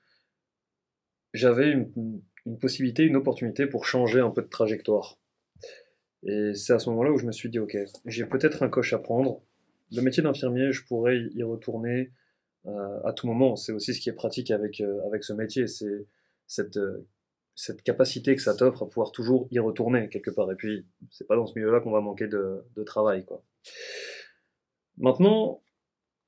j'avais 1.35 1.73
une, 1.73 2.23
possibilité, 2.61 3.05
une 3.05 3.17
opportunité 3.17 3.67
pour 3.67 3.87
changer 3.87 4.21
un 4.21 4.31
peu 4.31 4.43
de 4.43 4.49
trajectoire. 4.49 5.19
Et 6.23 6.55
c'est 6.55 6.73
à 6.73 6.79
ce 6.79 6.89
moment-là 6.91 7.13
où 7.13 7.19
je 7.19 7.27
me 7.27 7.33
suis 7.33 7.49
dit, 7.49 7.59
ok, 7.59 7.77
j'ai 8.07 8.27
peut-être 8.27 8.63
un 8.63 8.69
coche 8.69 8.93
à 8.93 8.99
prendre. 8.99 9.43
Le 9.93 10.03
métier 10.03 10.23
d'infirmier, 10.23 10.71
je 10.71 10.85
pourrais 10.85 11.19
y 11.19 11.43
retourner 11.43 12.13
euh, 12.67 13.01
à 13.05 13.13
tout 13.13 13.27
moment. 13.27 13.57
C'est 13.57 13.73
aussi 13.73 13.95
ce 13.95 14.01
qui 14.01 14.11
est 14.11 14.15
pratique 14.15 14.51
avec, 14.51 14.81
euh, 14.81 15.05
avec 15.07 15.25
ce 15.25 15.33
métier, 15.33 15.67
c'est 15.67 16.07
cette, 16.47 16.79
cette 17.55 17.83
capacité 17.83 18.35
que 18.35 18.43
ça 18.43 18.55
t'offre 18.55 18.85
à 18.85 18.89
pouvoir 18.89 19.13
toujours 19.13 19.49
y 19.51 19.59
retourner 19.59 20.09
quelque 20.09 20.31
part. 20.31 20.51
Et 20.51 20.55
puis, 20.55 20.87
c'est 21.11 21.27
pas 21.27 21.37
dans 21.37 21.47
ce 21.47 21.59
milieu-là 21.59 21.81
qu'on 21.81 21.91
va 21.91 22.01
manquer 22.01 22.27
de, 22.27 22.65
travail. 22.85 23.27
Maintenant, 24.97 25.63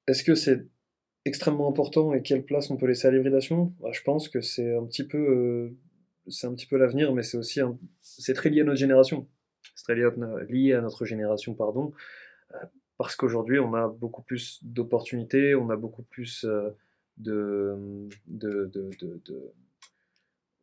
est-ce 0.06 0.24
que 0.24 0.34
c'est 0.34 0.66
extrêmement 1.24 1.68
important 1.68 2.12
et 2.12 2.22
quelle 2.22 2.44
place 2.44 2.70
on 2.70 2.76
peut 2.76 2.86
laisser 2.86 3.08
à 3.08 3.10
l'hybridation? 3.10 3.74
Bah, 3.80 3.90
Je 3.92 4.02
pense 4.02 4.28
que 4.28 4.40
c'est 4.40 4.74
un 4.74 4.84
petit 4.84 5.06
peu, 5.06 5.74
c'est 6.28 6.46
un 6.46 6.54
petit 6.54 6.66
peu 6.66 6.76
l'avenir, 6.76 7.14
mais 7.14 7.22
c'est 7.22 7.38
aussi 7.38 7.60
c'est 8.00 8.34
très 8.34 8.50
lié 8.50 8.60
à 8.60 8.64
notre 8.64 8.78
génération. 8.78 9.28
C'est 9.74 9.84
très 9.84 9.94
lié 9.94 10.74
à, 10.74 10.80
notre 10.80 11.04
génération, 11.04 11.54
pardon 11.54 11.92
parce 13.02 13.16
qu'aujourd'hui, 13.16 13.58
on 13.58 13.74
a 13.74 13.88
beaucoup 13.88 14.22
plus 14.22 14.60
d'opportunités, 14.62 15.56
on 15.56 15.70
a 15.70 15.76
beaucoup 15.76 16.04
plus 16.04 16.44
euh, 16.44 16.70
de, 17.16 18.08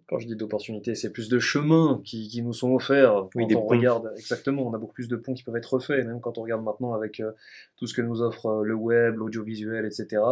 Quand 0.10 0.18
je 0.18 0.26
dis 0.26 0.36
d'opportunités, 0.36 0.96
c'est 0.96 1.12
plus 1.12 1.30
de 1.30 1.38
chemins 1.38 2.02
qui, 2.04 2.30
qui, 2.30 2.42
nous 2.42 2.52
sont 2.52 2.74
offerts. 2.74 3.28
Oui, 3.36 3.46
quand 3.48 3.60
on 3.60 3.68
regarde, 3.68 4.12
exactement, 4.18 4.68
on 4.68 4.74
a 4.74 4.80
beaucoup 4.80 4.94
plus 4.94 5.08
de 5.08 5.16
ponts 5.16 5.36
qui 5.36 5.44
peuvent 5.44 5.56
être 5.56 5.76
refaits, 5.76 6.04
même 6.04 6.20
quand 6.20 6.40
on 6.40 6.42
regarde 6.42 6.64
maintenant 6.64 6.94
avec 6.94 7.20
euh, 7.20 7.32
tout 7.76 7.86
ce 7.86 7.94
que 7.94 8.02
nous 8.02 8.24
offre 8.24 8.48
euh, 8.48 8.64
le 8.64 8.74
web, 8.74 9.18
l'audiovisuel, 9.18 9.86
etc. 9.86 10.24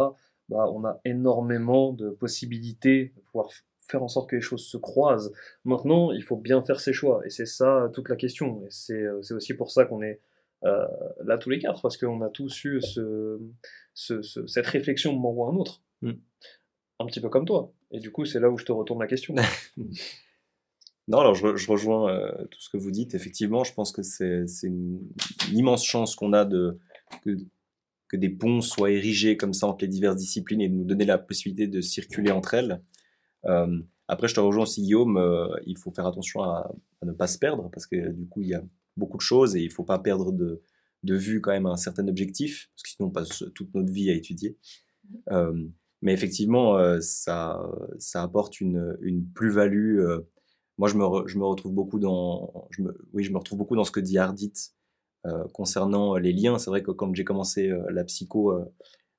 Bah, 0.48 0.66
on 0.72 0.84
a 0.84 1.00
énormément 1.04 1.92
de 1.92 2.10
possibilités 2.10 3.12
de 3.14 3.20
pouvoir 3.20 3.50
faire 3.78 4.02
en 4.02 4.08
sorte 4.08 4.30
que 4.30 4.34
les 4.34 4.42
choses 4.42 4.66
se 4.66 4.76
croisent. 4.76 5.32
Maintenant, 5.64 6.10
il 6.10 6.24
faut 6.24 6.36
bien 6.36 6.60
faire 6.64 6.80
ses 6.80 6.92
choix, 6.92 7.24
et 7.24 7.30
c'est 7.30 7.46
ça 7.46 7.88
toute 7.94 8.08
la 8.08 8.16
question. 8.16 8.64
Et 8.64 8.70
c'est 8.70 9.32
aussi 9.32 9.54
pour 9.54 9.70
ça 9.70 9.84
qu'on 9.84 10.02
est 10.02 10.20
euh, 10.64 10.88
là 11.24 11.38
tous 11.38 11.50
les 11.50 11.60
quatre, 11.60 11.82
parce 11.82 11.96
qu'on 11.96 12.20
a 12.22 12.30
tous 12.30 12.64
eu 12.64 12.80
ce, 12.80 13.38
ce, 13.94 14.22
cette 14.22 14.66
réflexion 14.66 15.12
moment 15.12 15.32
ou 15.32 15.44
un 15.46 15.56
autre. 15.56 15.82
Mm. 16.02 16.14
Un 16.98 17.06
petit 17.06 17.20
peu 17.20 17.28
comme 17.28 17.44
toi. 17.44 17.72
Et 17.90 18.00
du 18.00 18.10
coup, 18.10 18.24
c'est 18.24 18.40
là 18.40 18.50
où 18.50 18.58
je 18.58 18.64
te 18.64 18.72
retourne 18.72 19.00
la 19.00 19.06
question. 19.06 19.34
non, 21.08 21.18
alors 21.18 21.34
je, 21.34 21.56
je 21.56 21.70
rejoins 21.70 22.10
euh, 22.10 22.44
tout 22.50 22.60
ce 22.60 22.68
que 22.68 22.76
vous 22.76 22.90
dites. 22.90 23.14
Effectivement, 23.14 23.64
je 23.64 23.72
pense 23.72 23.92
que 23.92 24.02
c'est 24.02 24.46
une, 24.62 25.00
immense 25.52 25.84
chance 25.84 26.14
qu'on 26.14 26.32
a 26.32 26.44
de, 26.44 26.78
que, 27.22 27.30
que, 28.08 28.16
des 28.16 28.28
ponts 28.28 28.60
soient 28.60 28.90
érigés 28.90 29.36
comme 29.36 29.54
ça 29.54 29.66
entre 29.66 29.84
les 29.84 29.88
diverses 29.88 30.16
disciplines 30.16 30.60
et 30.60 30.68
de 30.68 30.74
nous 30.74 30.84
donner 30.84 31.06
la 31.06 31.18
possibilité 31.18 31.66
de 31.66 31.80
circuler 31.80 32.30
entre 32.30 32.54
elles. 32.54 32.82
Euh, 33.46 33.80
après, 34.06 34.28
je 34.28 34.34
te 34.34 34.40
rejoins 34.40 34.62
aussi, 34.64 34.82
Guillaume, 34.82 35.16
euh, 35.16 35.48
il 35.66 35.78
faut 35.78 35.90
faire 35.90 36.06
attention 36.06 36.42
à, 36.42 36.70
à, 37.00 37.06
ne 37.06 37.12
pas 37.12 37.26
se 37.26 37.38
perdre 37.38 37.70
parce 37.70 37.86
que 37.86 38.10
du 38.10 38.26
coup, 38.26 38.42
il 38.42 38.48
y 38.48 38.54
a 38.54 38.62
beaucoup 38.96 39.16
de 39.16 39.22
choses 39.22 39.56
et 39.56 39.62
il 39.62 39.70
faut 39.70 39.84
pas 39.84 39.98
perdre 39.98 40.32
de, 40.32 40.62
de 41.04 41.14
vue 41.14 41.40
quand 41.40 41.52
même 41.52 41.66
un 41.66 41.76
certain 41.76 42.06
objectif, 42.08 42.70
parce 42.74 42.82
que 42.82 42.88
sinon 42.90 43.08
on 43.08 43.12
passe 43.12 43.44
toute 43.54 43.72
notre 43.74 43.92
vie 43.92 44.10
à 44.10 44.14
étudier. 44.14 44.56
Euh, 45.30 45.66
mais 46.02 46.12
effectivement, 46.12 46.76
euh, 46.76 47.00
ça, 47.00 47.60
apporte 48.14 48.60
une, 48.60 48.96
plus-value. 49.34 50.00
Euh, 50.00 50.20
moi, 50.78 50.88
je 50.88 50.96
me, 50.96 51.04
retrouve 51.44 51.72
beaucoup 51.72 51.98
dans, 51.98 52.68
oui, 53.12 53.24
je 53.24 53.32
me 53.32 53.38
retrouve 53.38 53.58
beaucoup 53.58 53.76
dans 53.76 53.84
ce 53.84 53.90
que 53.90 54.00
dit 54.00 54.18
Ardit 54.18 54.52
concernant 55.52 56.16
les 56.16 56.32
liens. 56.32 56.58
C'est 56.58 56.70
vrai 56.70 56.82
que 56.82 56.92
quand 56.92 57.14
j'ai 57.14 57.24
commencé 57.24 57.70
la 57.90 58.04
psycho 58.04 58.54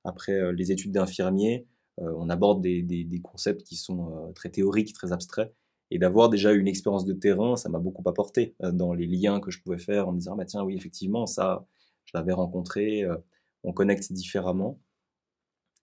après 0.03 0.53
les 0.53 0.71
études 0.71 0.91
d'infirmier, 0.91 1.67
on 1.97 2.29
aborde 2.29 2.61
des, 2.61 3.21
concepts 3.21 3.63
qui 3.63 3.75
sont 3.75 4.31
très 4.33 4.49
théoriques, 4.49 4.93
très 4.93 5.11
abstraits. 5.11 5.53
Et 5.91 5.97
d'avoir 5.97 6.29
déjà 6.29 6.51
une 6.53 6.67
expérience 6.67 7.05
de 7.05 7.13
terrain, 7.13 7.55
ça 7.55 7.69
m'a 7.69 7.79
beaucoup 7.79 8.07
apporté 8.07 8.55
euh, 8.63 8.71
dans 8.71 8.93
les 8.93 9.07
liens 9.07 9.39
que 9.39 9.51
je 9.51 9.61
pouvais 9.61 9.79
faire 9.79 10.07
en 10.07 10.11
me 10.11 10.17
disant, 10.19 10.35
bah, 10.35 10.45
tiens, 10.45 10.63
oui, 10.63 10.75
effectivement, 10.75 11.25
ça, 11.25 11.65
je 12.05 12.11
l'avais 12.13 12.33
rencontré, 12.33 13.03
euh, 13.03 13.17
on 13.63 13.73
connecte 13.73 14.11
différemment. 14.13 14.79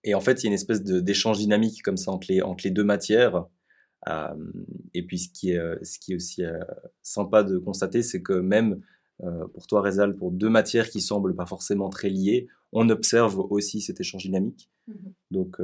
Et 0.07 0.15
en 0.15 0.21
fait, 0.21 0.41
il 0.41 0.45
y 0.45 0.47
a 0.47 0.49
une 0.49 0.53
espèce 0.53 0.83
d'échange 0.83 1.37
dynamique 1.37 1.81
comme 1.83 1.97
ça 1.97 2.11
entre 2.11 2.27
les, 2.29 2.41
entre 2.41 2.63
les 2.63 2.71
deux 2.71 2.83
matières. 2.83 3.45
Euh, 4.07 4.51
et 4.93 5.05
puis, 5.05 5.19
ce 5.19 5.29
qui 5.29 5.51
est, 5.51 5.83
ce 5.83 5.99
qui 5.99 6.13
est 6.13 6.15
aussi 6.15 6.43
sympa 7.01 7.43
de 7.43 7.57
constater, 7.57 8.03
c'est 8.03 8.21
que 8.21 8.33
même 8.33 8.81
pour 9.53 9.67
toi, 9.67 9.81
Rezal, 9.81 10.15
pour 10.15 10.31
deux 10.31 10.49
matières 10.49 10.89
qui 10.89 11.01
semblent 11.01 11.35
pas 11.35 11.45
forcément 11.45 11.89
très 11.89 12.09
liées, 12.09 12.47
on 12.71 12.89
observe 12.89 13.39
aussi 13.39 13.81
cet 13.81 13.99
échange 13.99 14.23
dynamique. 14.23 14.69
Mmh 14.87 14.93
Donc, 15.31 15.57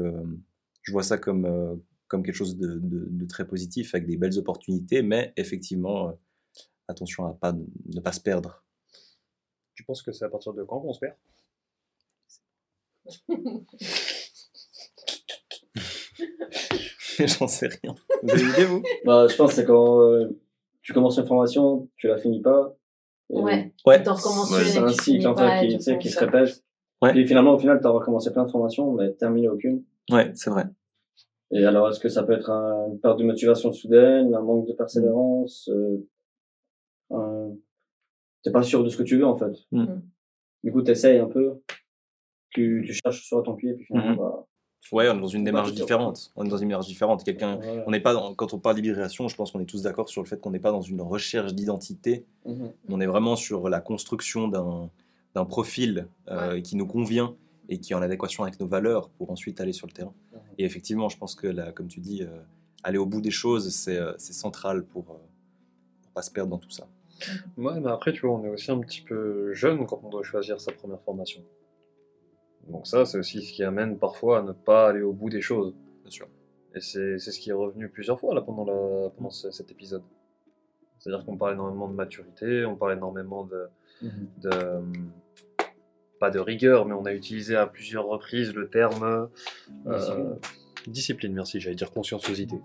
je 0.84 0.92
vois 0.92 1.04
ça 1.04 1.18
comme, 1.18 1.80
comme 2.14 2.22
quelque 2.22 2.36
chose 2.36 2.58
de, 2.58 2.80
de, 2.80 3.26
très 3.26 3.48
positif, 3.48 3.96
avec 3.96 4.08
des 4.08 4.18
belles 4.18 4.38
opportunités, 4.38 5.02
mais 5.02 5.34
effectivement, 5.36 6.10
euh, 6.10 6.12
attention 6.88 7.26
à 7.26 7.34
pas, 7.34 7.54
ne 7.54 8.00
pas 8.02 8.12
se 8.12 8.20
perdre. 8.20 8.64
Tu 9.74 9.84
penses 9.84 10.04
que 10.04 10.12
c'est 10.12 10.24
à 10.24 10.30
partir 10.30 10.54
de 10.54 10.64
quand 10.64 10.80
qu'on 10.80 10.94
se 10.94 11.00
perd? 11.00 11.16
J'en 17.20 17.48
sais 17.48 17.68
rien. 17.68 17.96
Vous 18.24 18.32
avez 18.32 18.42
une 18.42 18.50
idée, 18.50 18.66
vous? 18.66 18.84
Bah, 19.06 19.28
Je 19.28 19.36
pense 19.36 19.52
que 19.52 19.56
c'est 19.58 19.66
quand 19.66 20.02
euh, 20.02 20.40
tu 20.82 20.94
commences 20.94 21.18
une 21.18 21.26
formation, 21.26 21.90
tu 21.98 22.08
la 22.08 22.18
finis 22.18 22.42
pas. 22.42 22.76
ouais. 23.30 23.74
ouais. 23.86 24.04
C'est 24.04 24.78
un 24.78 24.88
cycle 24.90 25.28
en 25.28 25.36
fait, 25.36 25.68
qui, 25.68 25.98
qui 26.00 26.10
se 26.10 26.20
répète. 26.20 26.64
Ouais. 27.02 27.18
Et 27.18 27.26
finalement, 27.26 27.54
au 27.54 27.60
final, 27.60 27.80
tu 27.82 27.88
as 27.88 27.90
recommencé 27.90 28.32
plein 28.32 28.46
de 28.46 28.52
formations, 28.52 28.94
mais 28.94 29.12
terminé 29.14 29.50
aucune. 29.50 29.84
Ouais, 30.10 30.32
c'est 30.36 30.50
vrai. 30.50 30.66
Et 31.52 31.66
alors, 31.66 31.90
est-ce 31.90 32.00
que 32.00 32.10
ça 32.10 32.24
peut 32.24 32.34
être 32.34 32.50
un, 32.50 32.88
une 32.88 33.00
perte 33.00 33.20
de 33.20 33.24
motivation 33.24 33.72
soudaine, 33.72 34.34
un 34.34 34.42
manque 34.42 34.68
de 34.68 34.74
persévérance 34.74 35.70
euh, 35.70 36.08
un... 37.12 37.52
T'es 38.42 38.52
pas 38.52 38.64
sûr 38.64 38.84
de 38.84 38.90
ce 38.90 38.98
que 38.98 39.04
tu 39.04 39.18
veux, 39.18 39.26
en 39.26 39.36
fait. 39.36 39.54
Mm. 39.72 39.84
mm. 39.84 40.02
Du 40.64 40.72
coup, 40.72 40.82
t'essayes 40.82 41.20
un 41.20 41.28
peu, 41.28 41.62
tu, 42.52 42.84
tu 42.86 42.94
cherches 42.94 43.24
sur 43.26 43.44
ton 43.44 43.56
pied, 43.56 43.72
et 43.72 43.74
puis 43.74 43.86
finalement, 43.86 44.14
mm-hmm. 44.14 44.18
bah, 44.18 44.48
Ouais, 44.92 45.10
on 45.10 45.18
est 45.18 45.22
dans 45.22 45.28
une 45.28 45.44
démarche 45.44 45.74
différente. 45.74 46.32
On 46.36 46.46
est 46.46 46.50
dans 46.50 46.58
une 46.58 46.68
démarche 46.68 46.88
différente. 46.88 47.24
Quelqu'un, 47.24 47.60
on 47.88 47.92
n'est 47.92 48.00
pas 48.00 48.14
dans, 48.14 48.34
quand 48.36 48.54
on 48.54 48.60
parle 48.60 48.76
d'hybridation, 48.76 49.28
je 49.28 49.36
pense 49.36 49.52
qu'on 49.52 49.60
est 49.60 49.66
tous 49.66 49.82
d'accord 49.84 50.10
sur 50.10 50.22
le 50.22 50.28
fait 50.28 50.40
qu'on 50.40 50.52
n'est 50.52 50.60
pas 50.60 50.72
dans 50.72 50.82
une 50.82 51.02
recherche 51.02 51.54
d'identité. 51.54 52.26
Mm-hmm. 52.46 52.72
On 52.90 53.00
est 53.00 53.06
vraiment 53.06 53.36
sur 53.36 53.70
la 53.70 53.80
construction 53.80 54.48
d'un, 54.48 54.90
profil 55.46 56.08
euh, 56.30 56.62
qui 56.62 56.76
nous 56.76 56.86
convient 56.86 57.36
et 57.70 57.80
qui 57.80 57.94
est 57.94 57.96
en 57.96 58.02
adéquation 58.02 58.44
avec 58.44 58.60
nos 58.60 58.68
valeurs 58.68 59.10
pour 59.10 59.32
ensuite 59.32 59.60
aller 59.62 59.74
sur 59.74 59.88
le 59.88 59.94
terrain. 59.94 60.14
Et 60.60 60.66
effectivement, 60.66 61.10
je 61.10 61.18
pense 61.18 61.34
que, 61.34 61.48
là, 61.48 61.72
comme 61.72 61.88
tu 61.88 62.00
dis, 62.00 62.22
euh, 62.22 62.28
aller 62.84 62.98
au 63.00 63.06
bout 63.06 63.22
des 63.22 63.32
choses, 63.32 63.70
c'est 63.70 63.98
euh, 63.98 64.14
central 64.18 64.84
pour 64.84 65.06
ne 65.06 66.14
pas 66.14 66.22
se 66.22 66.30
perdre 66.30 66.52
dans 66.52 66.60
tout 66.60 66.70
ça. 66.70 66.88
Ouais, 67.58 67.80
mais 67.80 67.90
après, 67.90 68.12
tu 68.12 68.28
vois, 68.28 68.38
on 68.38 68.44
est 68.44 68.50
aussi 68.50 68.70
un 68.70 68.80
petit 68.80 69.02
peu 69.02 69.54
jeune 69.54 69.86
quand 69.88 70.02
on 70.04 70.10
doit 70.10 70.24
choisir 70.24 70.60
sa 70.60 70.72
première 70.72 71.02
formation. 71.02 71.42
Donc 72.68 72.88
ça, 72.88 73.06
c'est 73.06 73.18
aussi 73.18 73.42
ce 73.42 73.54
qui 73.54 73.64
amène 73.64 73.98
parfois 73.98 74.40
à 74.40 74.42
ne 74.42 74.52
pas 74.52 74.90
aller 74.90 75.02
au 75.02 75.14
bout 75.14 75.30
des 75.30 75.42
choses. 75.42 75.74
Bien 76.02 76.12
sûr. 76.12 76.28
Et 76.76 76.80
c'est 76.80 77.18
ce 77.20 77.40
qui 77.40 77.50
est 77.50 77.54
revenu 77.54 77.90
plusieurs 77.90 78.20
fois 78.20 78.34
là 78.34 78.42
pendant, 78.42 78.66
la, 78.66 79.10
pendant 79.12 79.30
cet 79.30 79.70
épisode. 79.72 80.04
C'est-à-dire 80.98 81.26
qu'on 81.26 81.38
parle 81.38 81.54
énormément 81.54 81.88
de 81.88 81.94
maturité, 81.94 82.66
on 82.66 82.76
parle 82.76 82.94
énormément 82.94 83.44
de, 83.44 83.68
mhm. 84.02 84.28
de 84.38 84.52
pas 86.20 86.32
de 86.32 86.40
rigueur, 86.40 86.86
mais 86.86 86.94
on 86.94 87.06
a 87.06 87.14
utilisé 87.14 87.56
à 87.56 87.68
plusieurs 87.68 88.06
reprises 88.06 88.54
le 88.54 88.70
terme 88.70 89.30
euh, 89.86 90.36
discipline. 90.88 91.34
Merci, 91.34 91.60
j'allais 91.60 91.76
dire 91.76 91.92
conscienciosité. 91.92 92.56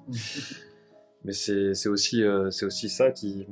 mais 1.25 1.33
c'est 1.33 1.89
aussi, 1.89 2.23
euh, 2.23 2.51
aussi 2.63 2.89
ça 2.89 3.11
qui, 3.11 3.47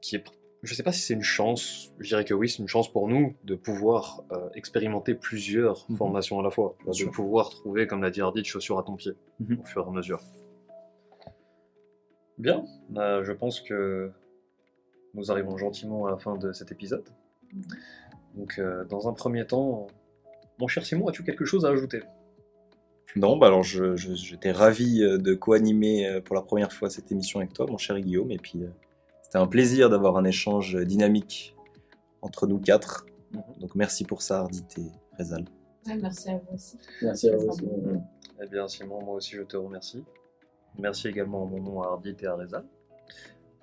qui 0.00 0.16
est 0.16 0.24
je 0.62 0.74
sais 0.74 0.82
pas 0.82 0.92
si 0.92 1.00
c'est 1.00 1.14
une 1.14 1.22
chance, 1.22 1.92
je 1.98 2.08
dirais 2.08 2.24
que 2.24 2.34
oui, 2.34 2.48
c'est 2.48 2.58
une 2.58 2.68
chance 2.68 2.92
pour 2.92 3.08
nous 3.08 3.34
de 3.44 3.54
pouvoir 3.54 4.22
euh, 4.32 4.48
expérimenter 4.54 5.14
plusieurs 5.14 5.86
Mhm. 5.88 5.96
formations 5.96 6.38
à 6.40 6.42
la 6.42 6.50
fois, 6.50 6.76
Bien 6.82 6.90
de 6.90 6.96
sûr. 6.96 7.10
pouvoir 7.10 7.50
trouver, 7.50 7.86
comme 7.86 8.02
l'a 8.02 8.10
dit 8.10 8.20
Ardit, 8.20 8.44
chaussures 8.44 8.78
à 8.78 8.82
ton 8.82 8.96
pied 8.96 9.12
Mhm. 9.38 9.58
au 9.60 9.64
fur 9.64 9.84
et 9.84 9.88
à 9.88 9.90
mesure. 9.92 10.20
Bien, 12.38 12.64
Euh, 12.96 13.22
je 13.24 13.32
pense 13.32 13.60
que 13.60 14.10
nous 15.14 15.30
arrivons 15.30 15.56
gentiment 15.56 16.06
à 16.06 16.10
la 16.10 16.16
fin 16.18 16.36
de 16.36 16.52
cet 16.52 16.72
épisode. 16.72 17.04
Donc, 18.34 18.58
euh, 18.58 18.84
dans 18.86 19.08
un 19.08 19.12
premier 19.12 19.46
temps, 19.46 19.86
mon 20.58 20.66
cher 20.68 20.84
Simon, 20.84 21.08
as-tu 21.08 21.22
quelque 21.22 21.44
chose 21.44 21.64
à 21.64 21.68
ajouter? 21.70 22.02
Non, 23.16 23.36
bah 23.36 23.48
alors 23.48 23.64
j'étais 23.64 24.52
ravi 24.52 25.02
euh, 25.02 25.18
de 25.18 25.34
co-animer 25.34 26.20
pour 26.24 26.36
la 26.36 26.42
première 26.42 26.72
fois 26.72 26.88
cette 26.90 27.10
émission 27.10 27.40
avec 27.40 27.52
toi, 27.52 27.66
mon 27.68 27.76
cher 27.78 27.98
Guillaume, 28.00 28.30
et 28.30 28.38
puis 28.38 28.62
euh, 28.62 28.68
c'était 29.30 29.38
un 29.38 29.46
plaisir 29.46 29.88
d'avoir 29.88 30.16
un 30.16 30.24
échange 30.24 30.74
dynamique 30.74 31.54
entre 32.20 32.48
nous 32.48 32.58
quatre. 32.58 33.06
Mhm. 33.30 33.42
Donc 33.60 33.76
merci 33.76 34.02
pour 34.02 34.22
ça, 34.22 34.40
Ardit 34.40 34.64
et 34.76 34.90
Rezal. 35.16 35.44
Ouais, 35.86 35.96
merci 36.02 36.30
à 36.30 36.38
vous 36.38 36.52
aussi. 36.52 36.78
Merci 37.00 37.28
à 37.28 37.36
vous 37.36 37.46
aussi. 37.46 37.62
Eh 38.42 38.48
bien, 38.48 38.66
Simon, 38.66 39.00
moi 39.04 39.14
aussi, 39.14 39.36
je 39.36 39.42
te 39.42 39.56
remercie. 39.56 40.02
Merci 40.80 41.06
également 41.06 41.44
en 41.44 41.46
mon 41.46 41.62
nom 41.62 41.80
à 41.80 41.90
Ardit 41.90 42.16
et 42.18 42.26
à 42.26 42.34
Reza 42.34 42.64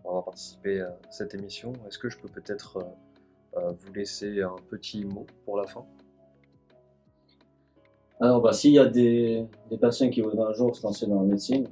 pour 0.01 0.11
avoir 0.11 0.23
participé 0.23 0.79
à 0.79 0.97
cette 1.09 1.35
émission. 1.35 1.73
Est-ce 1.85 1.99
que 1.99 2.07
je 2.07 2.17
peux 2.17 2.29
peut-être 2.29 2.77
euh, 2.77 3.57
euh, 3.57 3.73
vous 3.77 3.91
laisser 3.91 4.41
un 4.41 4.55
petit 4.69 5.03
mot 5.03 5.25
pour 5.43 5.57
la 5.57 5.67
fin? 5.67 5.85
Alors, 8.21 8.41
bah, 8.41 8.53
s'il 8.53 8.71
y 8.71 8.79
a 8.79 8.85
des, 8.85 9.45
des 9.69 9.77
personnes 9.77 10.11
qui 10.11 10.21
voudraient 10.21 10.49
un 10.49 10.53
jour 10.53 10.73
se 10.73 10.81
lancer 10.83 11.07
dans 11.07 11.19
la 11.19 11.27
médecine, 11.27 11.67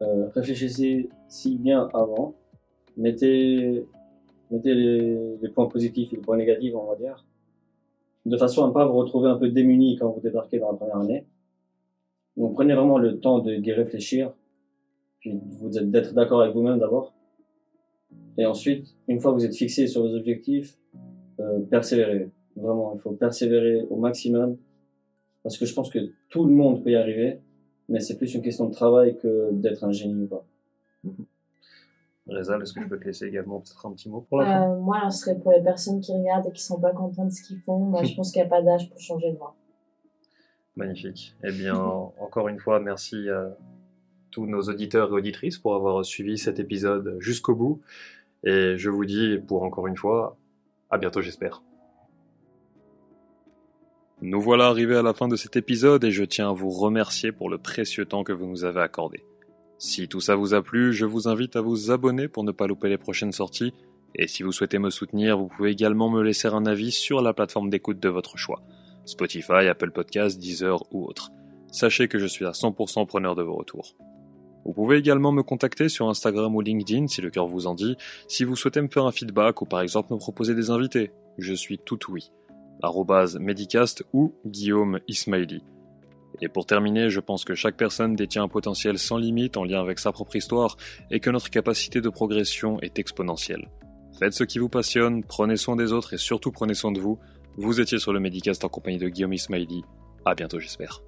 euh, 0.00 0.30
réfléchissez 0.30 1.10
si 1.28 1.58
bien 1.58 1.90
avant. 1.92 2.34
Mettez, 2.96 3.84
mettez 4.50 4.74
les, 4.74 5.36
les 5.40 5.48
points 5.48 5.66
positifs 5.66 6.12
et 6.12 6.16
les 6.16 6.22
points 6.22 6.36
négatifs, 6.36 6.74
on 6.74 6.86
va 6.86 6.96
dire, 6.96 7.24
de 8.26 8.36
façon 8.36 8.64
à 8.64 8.68
ne 8.68 8.72
pas 8.72 8.86
vous 8.86 8.94
retrouver 8.94 9.28
un 9.28 9.36
peu 9.36 9.48
démuni 9.48 9.96
quand 9.96 10.10
vous 10.10 10.20
débarquez 10.20 10.58
dans 10.58 10.70
la 10.70 10.76
première 10.76 10.98
année. 10.98 11.24
Donc, 12.36 12.54
prenez 12.54 12.74
vraiment 12.74 12.98
le 12.98 13.18
temps 13.20 13.38
d'y 13.40 13.72
réfléchir, 13.72 14.32
puis 15.20 15.38
vous 15.60 15.78
êtes- 15.78 15.90
d'être 15.90 16.14
d'accord 16.14 16.42
avec 16.42 16.54
vous-même 16.54 16.78
d'abord. 16.78 17.14
Et 18.38 18.46
ensuite, 18.46 18.96
une 19.08 19.20
fois 19.20 19.32
que 19.32 19.38
vous 19.38 19.44
êtes 19.44 19.54
fixé 19.56 19.86
sur 19.86 20.02
vos 20.02 20.14
objectifs, 20.14 20.76
euh, 21.40 21.60
persévérez. 21.60 22.30
Vraiment, 22.56 22.94
il 22.94 23.00
faut 23.00 23.12
persévérer 23.12 23.82
au 23.90 23.96
maximum 23.96 24.56
parce 25.42 25.58
que 25.58 25.66
je 25.66 25.74
pense 25.74 25.90
que 25.90 25.98
tout 26.30 26.44
le 26.44 26.52
monde 26.54 26.82
peut 26.82 26.90
y 26.90 26.96
arriver, 26.96 27.38
mais 27.88 28.00
c'est 28.00 28.16
plus 28.16 28.32
une 28.34 28.42
question 28.42 28.66
de 28.66 28.72
travail 28.72 29.16
que 29.18 29.50
d'être 29.52 29.84
un 29.84 29.92
génie 29.92 30.22
ou 30.22 30.26
pas. 30.26 30.46
Reza, 32.26 32.56
est-ce 32.58 32.72
que 32.72 32.82
je 32.82 32.88
peux 32.88 32.98
te 32.98 33.04
laisser 33.04 33.26
également 33.26 33.60
peut-être 33.60 33.84
un 33.86 33.92
petit 33.92 34.08
mot 34.08 34.22
pour 34.22 34.38
la 34.38 34.46
fin? 34.46 34.70
Euh, 34.70 34.80
moi, 34.80 34.96
alors, 34.96 35.12
ce 35.12 35.20
serait 35.20 35.38
pour 35.38 35.52
les 35.52 35.62
personnes 35.62 36.00
qui 36.00 36.12
regardent 36.12 36.46
et 36.46 36.52
qui 36.52 36.62
sont 36.62 36.80
pas 36.80 36.92
contentes 36.92 37.28
de 37.28 37.32
ce 37.32 37.42
qu'ils 37.42 37.60
font. 37.60 37.78
Moi, 37.78 38.02
je 38.04 38.14
pense 38.16 38.32
qu'il 38.32 38.40
n'y 38.40 38.46
a 38.46 38.50
pas 38.50 38.62
d'âge 38.62 38.88
pour 38.88 38.98
changer 38.98 39.32
de 39.32 39.36
voie. 39.36 39.54
Magnifique. 40.76 41.36
Eh 41.44 41.52
bien, 41.52 41.76
encore 41.76 42.48
une 42.48 42.58
fois, 42.58 42.80
merci 42.80 43.28
à 43.28 43.56
tous 44.30 44.46
nos 44.46 44.62
auditeurs 44.62 45.10
et 45.10 45.12
auditrices 45.12 45.58
pour 45.58 45.74
avoir 45.74 46.04
suivi 46.04 46.38
cet 46.38 46.58
épisode 46.58 47.16
jusqu'au 47.20 47.54
bout. 47.54 47.82
Et 48.42 48.76
je 48.76 48.90
vous 48.90 49.04
dis, 49.04 49.38
pour 49.38 49.62
encore 49.62 49.86
une 49.86 49.96
fois, 49.96 50.36
à 50.90 50.98
bientôt, 50.98 51.20
j'espère. 51.20 51.62
Nous 54.22 54.40
voilà 54.40 54.66
arrivés 54.66 54.96
à 54.96 55.02
la 55.02 55.12
fin 55.12 55.28
de 55.28 55.36
cet 55.36 55.56
épisode 55.56 56.02
et 56.04 56.10
je 56.10 56.24
tiens 56.24 56.50
à 56.50 56.52
vous 56.52 56.70
remercier 56.70 57.30
pour 57.30 57.50
le 57.50 57.58
précieux 57.58 58.06
temps 58.06 58.24
que 58.24 58.32
vous 58.32 58.46
nous 58.46 58.64
avez 58.64 58.80
accordé. 58.80 59.22
Si 59.86 60.08
tout 60.08 60.22
ça 60.22 60.34
vous 60.34 60.54
a 60.54 60.62
plu, 60.62 60.94
je 60.94 61.04
vous 61.04 61.28
invite 61.28 61.56
à 61.56 61.60
vous 61.60 61.90
abonner 61.90 62.26
pour 62.26 62.42
ne 62.42 62.52
pas 62.52 62.66
louper 62.66 62.88
les 62.88 62.96
prochaines 62.96 63.32
sorties. 63.32 63.74
Et 64.14 64.26
si 64.26 64.42
vous 64.42 64.50
souhaitez 64.50 64.78
me 64.78 64.88
soutenir, 64.88 65.36
vous 65.36 65.48
pouvez 65.48 65.72
également 65.72 66.08
me 66.08 66.22
laisser 66.22 66.48
un 66.48 66.64
avis 66.64 66.90
sur 66.90 67.20
la 67.20 67.34
plateforme 67.34 67.68
d'écoute 67.68 68.00
de 68.00 68.08
votre 68.08 68.38
choix. 68.38 68.62
Spotify, 69.04 69.68
Apple 69.68 69.90
Podcasts, 69.90 70.38
Deezer 70.38 70.82
ou 70.90 71.04
autre. 71.04 71.30
Sachez 71.70 72.08
que 72.08 72.18
je 72.18 72.24
suis 72.24 72.46
à 72.46 72.52
100% 72.52 73.06
preneur 73.06 73.34
de 73.34 73.42
vos 73.42 73.56
retours. 73.56 73.94
Vous 74.64 74.72
pouvez 74.72 74.96
également 74.96 75.32
me 75.32 75.42
contacter 75.42 75.90
sur 75.90 76.08
Instagram 76.08 76.56
ou 76.56 76.62
LinkedIn 76.62 77.06
si 77.06 77.20
le 77.20 77.28
cœur 77.28 77.46
vous 77.46 77.66
en 77.66 77.74
dit, 77.74 77.98
si 78.26 78.44
vous 78.44 78.56
souhaitez 78.56 78.80
me 78.80 78.88
faire 78.88 79.04
un 79.04 79.12
feedback 79.12 79.60
ou 79.60 79.66
par 79.66 79.82
exemple 79.82 80.14
me 80.14 80.18
proposer 80.18 80.54
des 80.54 80.70
invités. 80.70 81.10
Je 81.36 81.52
suis 81.52 81.78
tout 81.78 82.00
oui. 82.08 82.32
Arrobase 82.82 83.36
Medicast 83.38 84.02
ou 84.14 84.32
Guillaume 84.46 85.00
Ismaili. 85.08 85.62
Et 86.40 86.48
pour 86.48 86.66
terminer, 86.66 87.10
je 87.10 87.20
pense 87.20 87.44
que 87.44 87.54
chaque 87.54 87.76
personne 87.76 88.16
détient 88.16 88.42
un 88.42 88.48
potentiel 88.48 88.98
sans 88.98 89.16
limite 89.16 89.56
en 89.56 89.64
lien 89.64 89.80
avec 89.80 89.98
sa 89.98 90.12
propre 90.12 90.36
histoire 90.36 90.76
et 91.10 91.20
que 91.20 91.30
notre 91.30 91.50
capacité 91.50 92.00
de 92.00 92.08
progression 92.08 92.80
est 92.80 92.98
exponentielle. 92.98 93.70
Faites 94.18 94.34
ce 94.34 94.44
qui 94.44 94.58
vous 94.58 94.68
passionne, 94.68 95.24
prenez 95.24 95.56
soin 95.56 95.76
des 95.76 95.92
autres 95.92 96.14
et 96.14 96.18
surtout 96.18 96.52
prenez 96.52 96.74
soin 96.74 96.92
de 96.92 97.00
vous. 97.00 97.18
Vous 97.56 97.80
étiez 97.80 97.98
sur 97.98 98.12
le 98.12 98.20
Medicast 98.20 98.64
en 98.64 98.68
compagnie 98.68 98.98
de 98.98 99.08
Guillaume 99.08 99.32
Ismaili. 99.32 99.82
À 100.24 100.34
bientôt, 100.34 100.60
j'espère. 100.60 101.02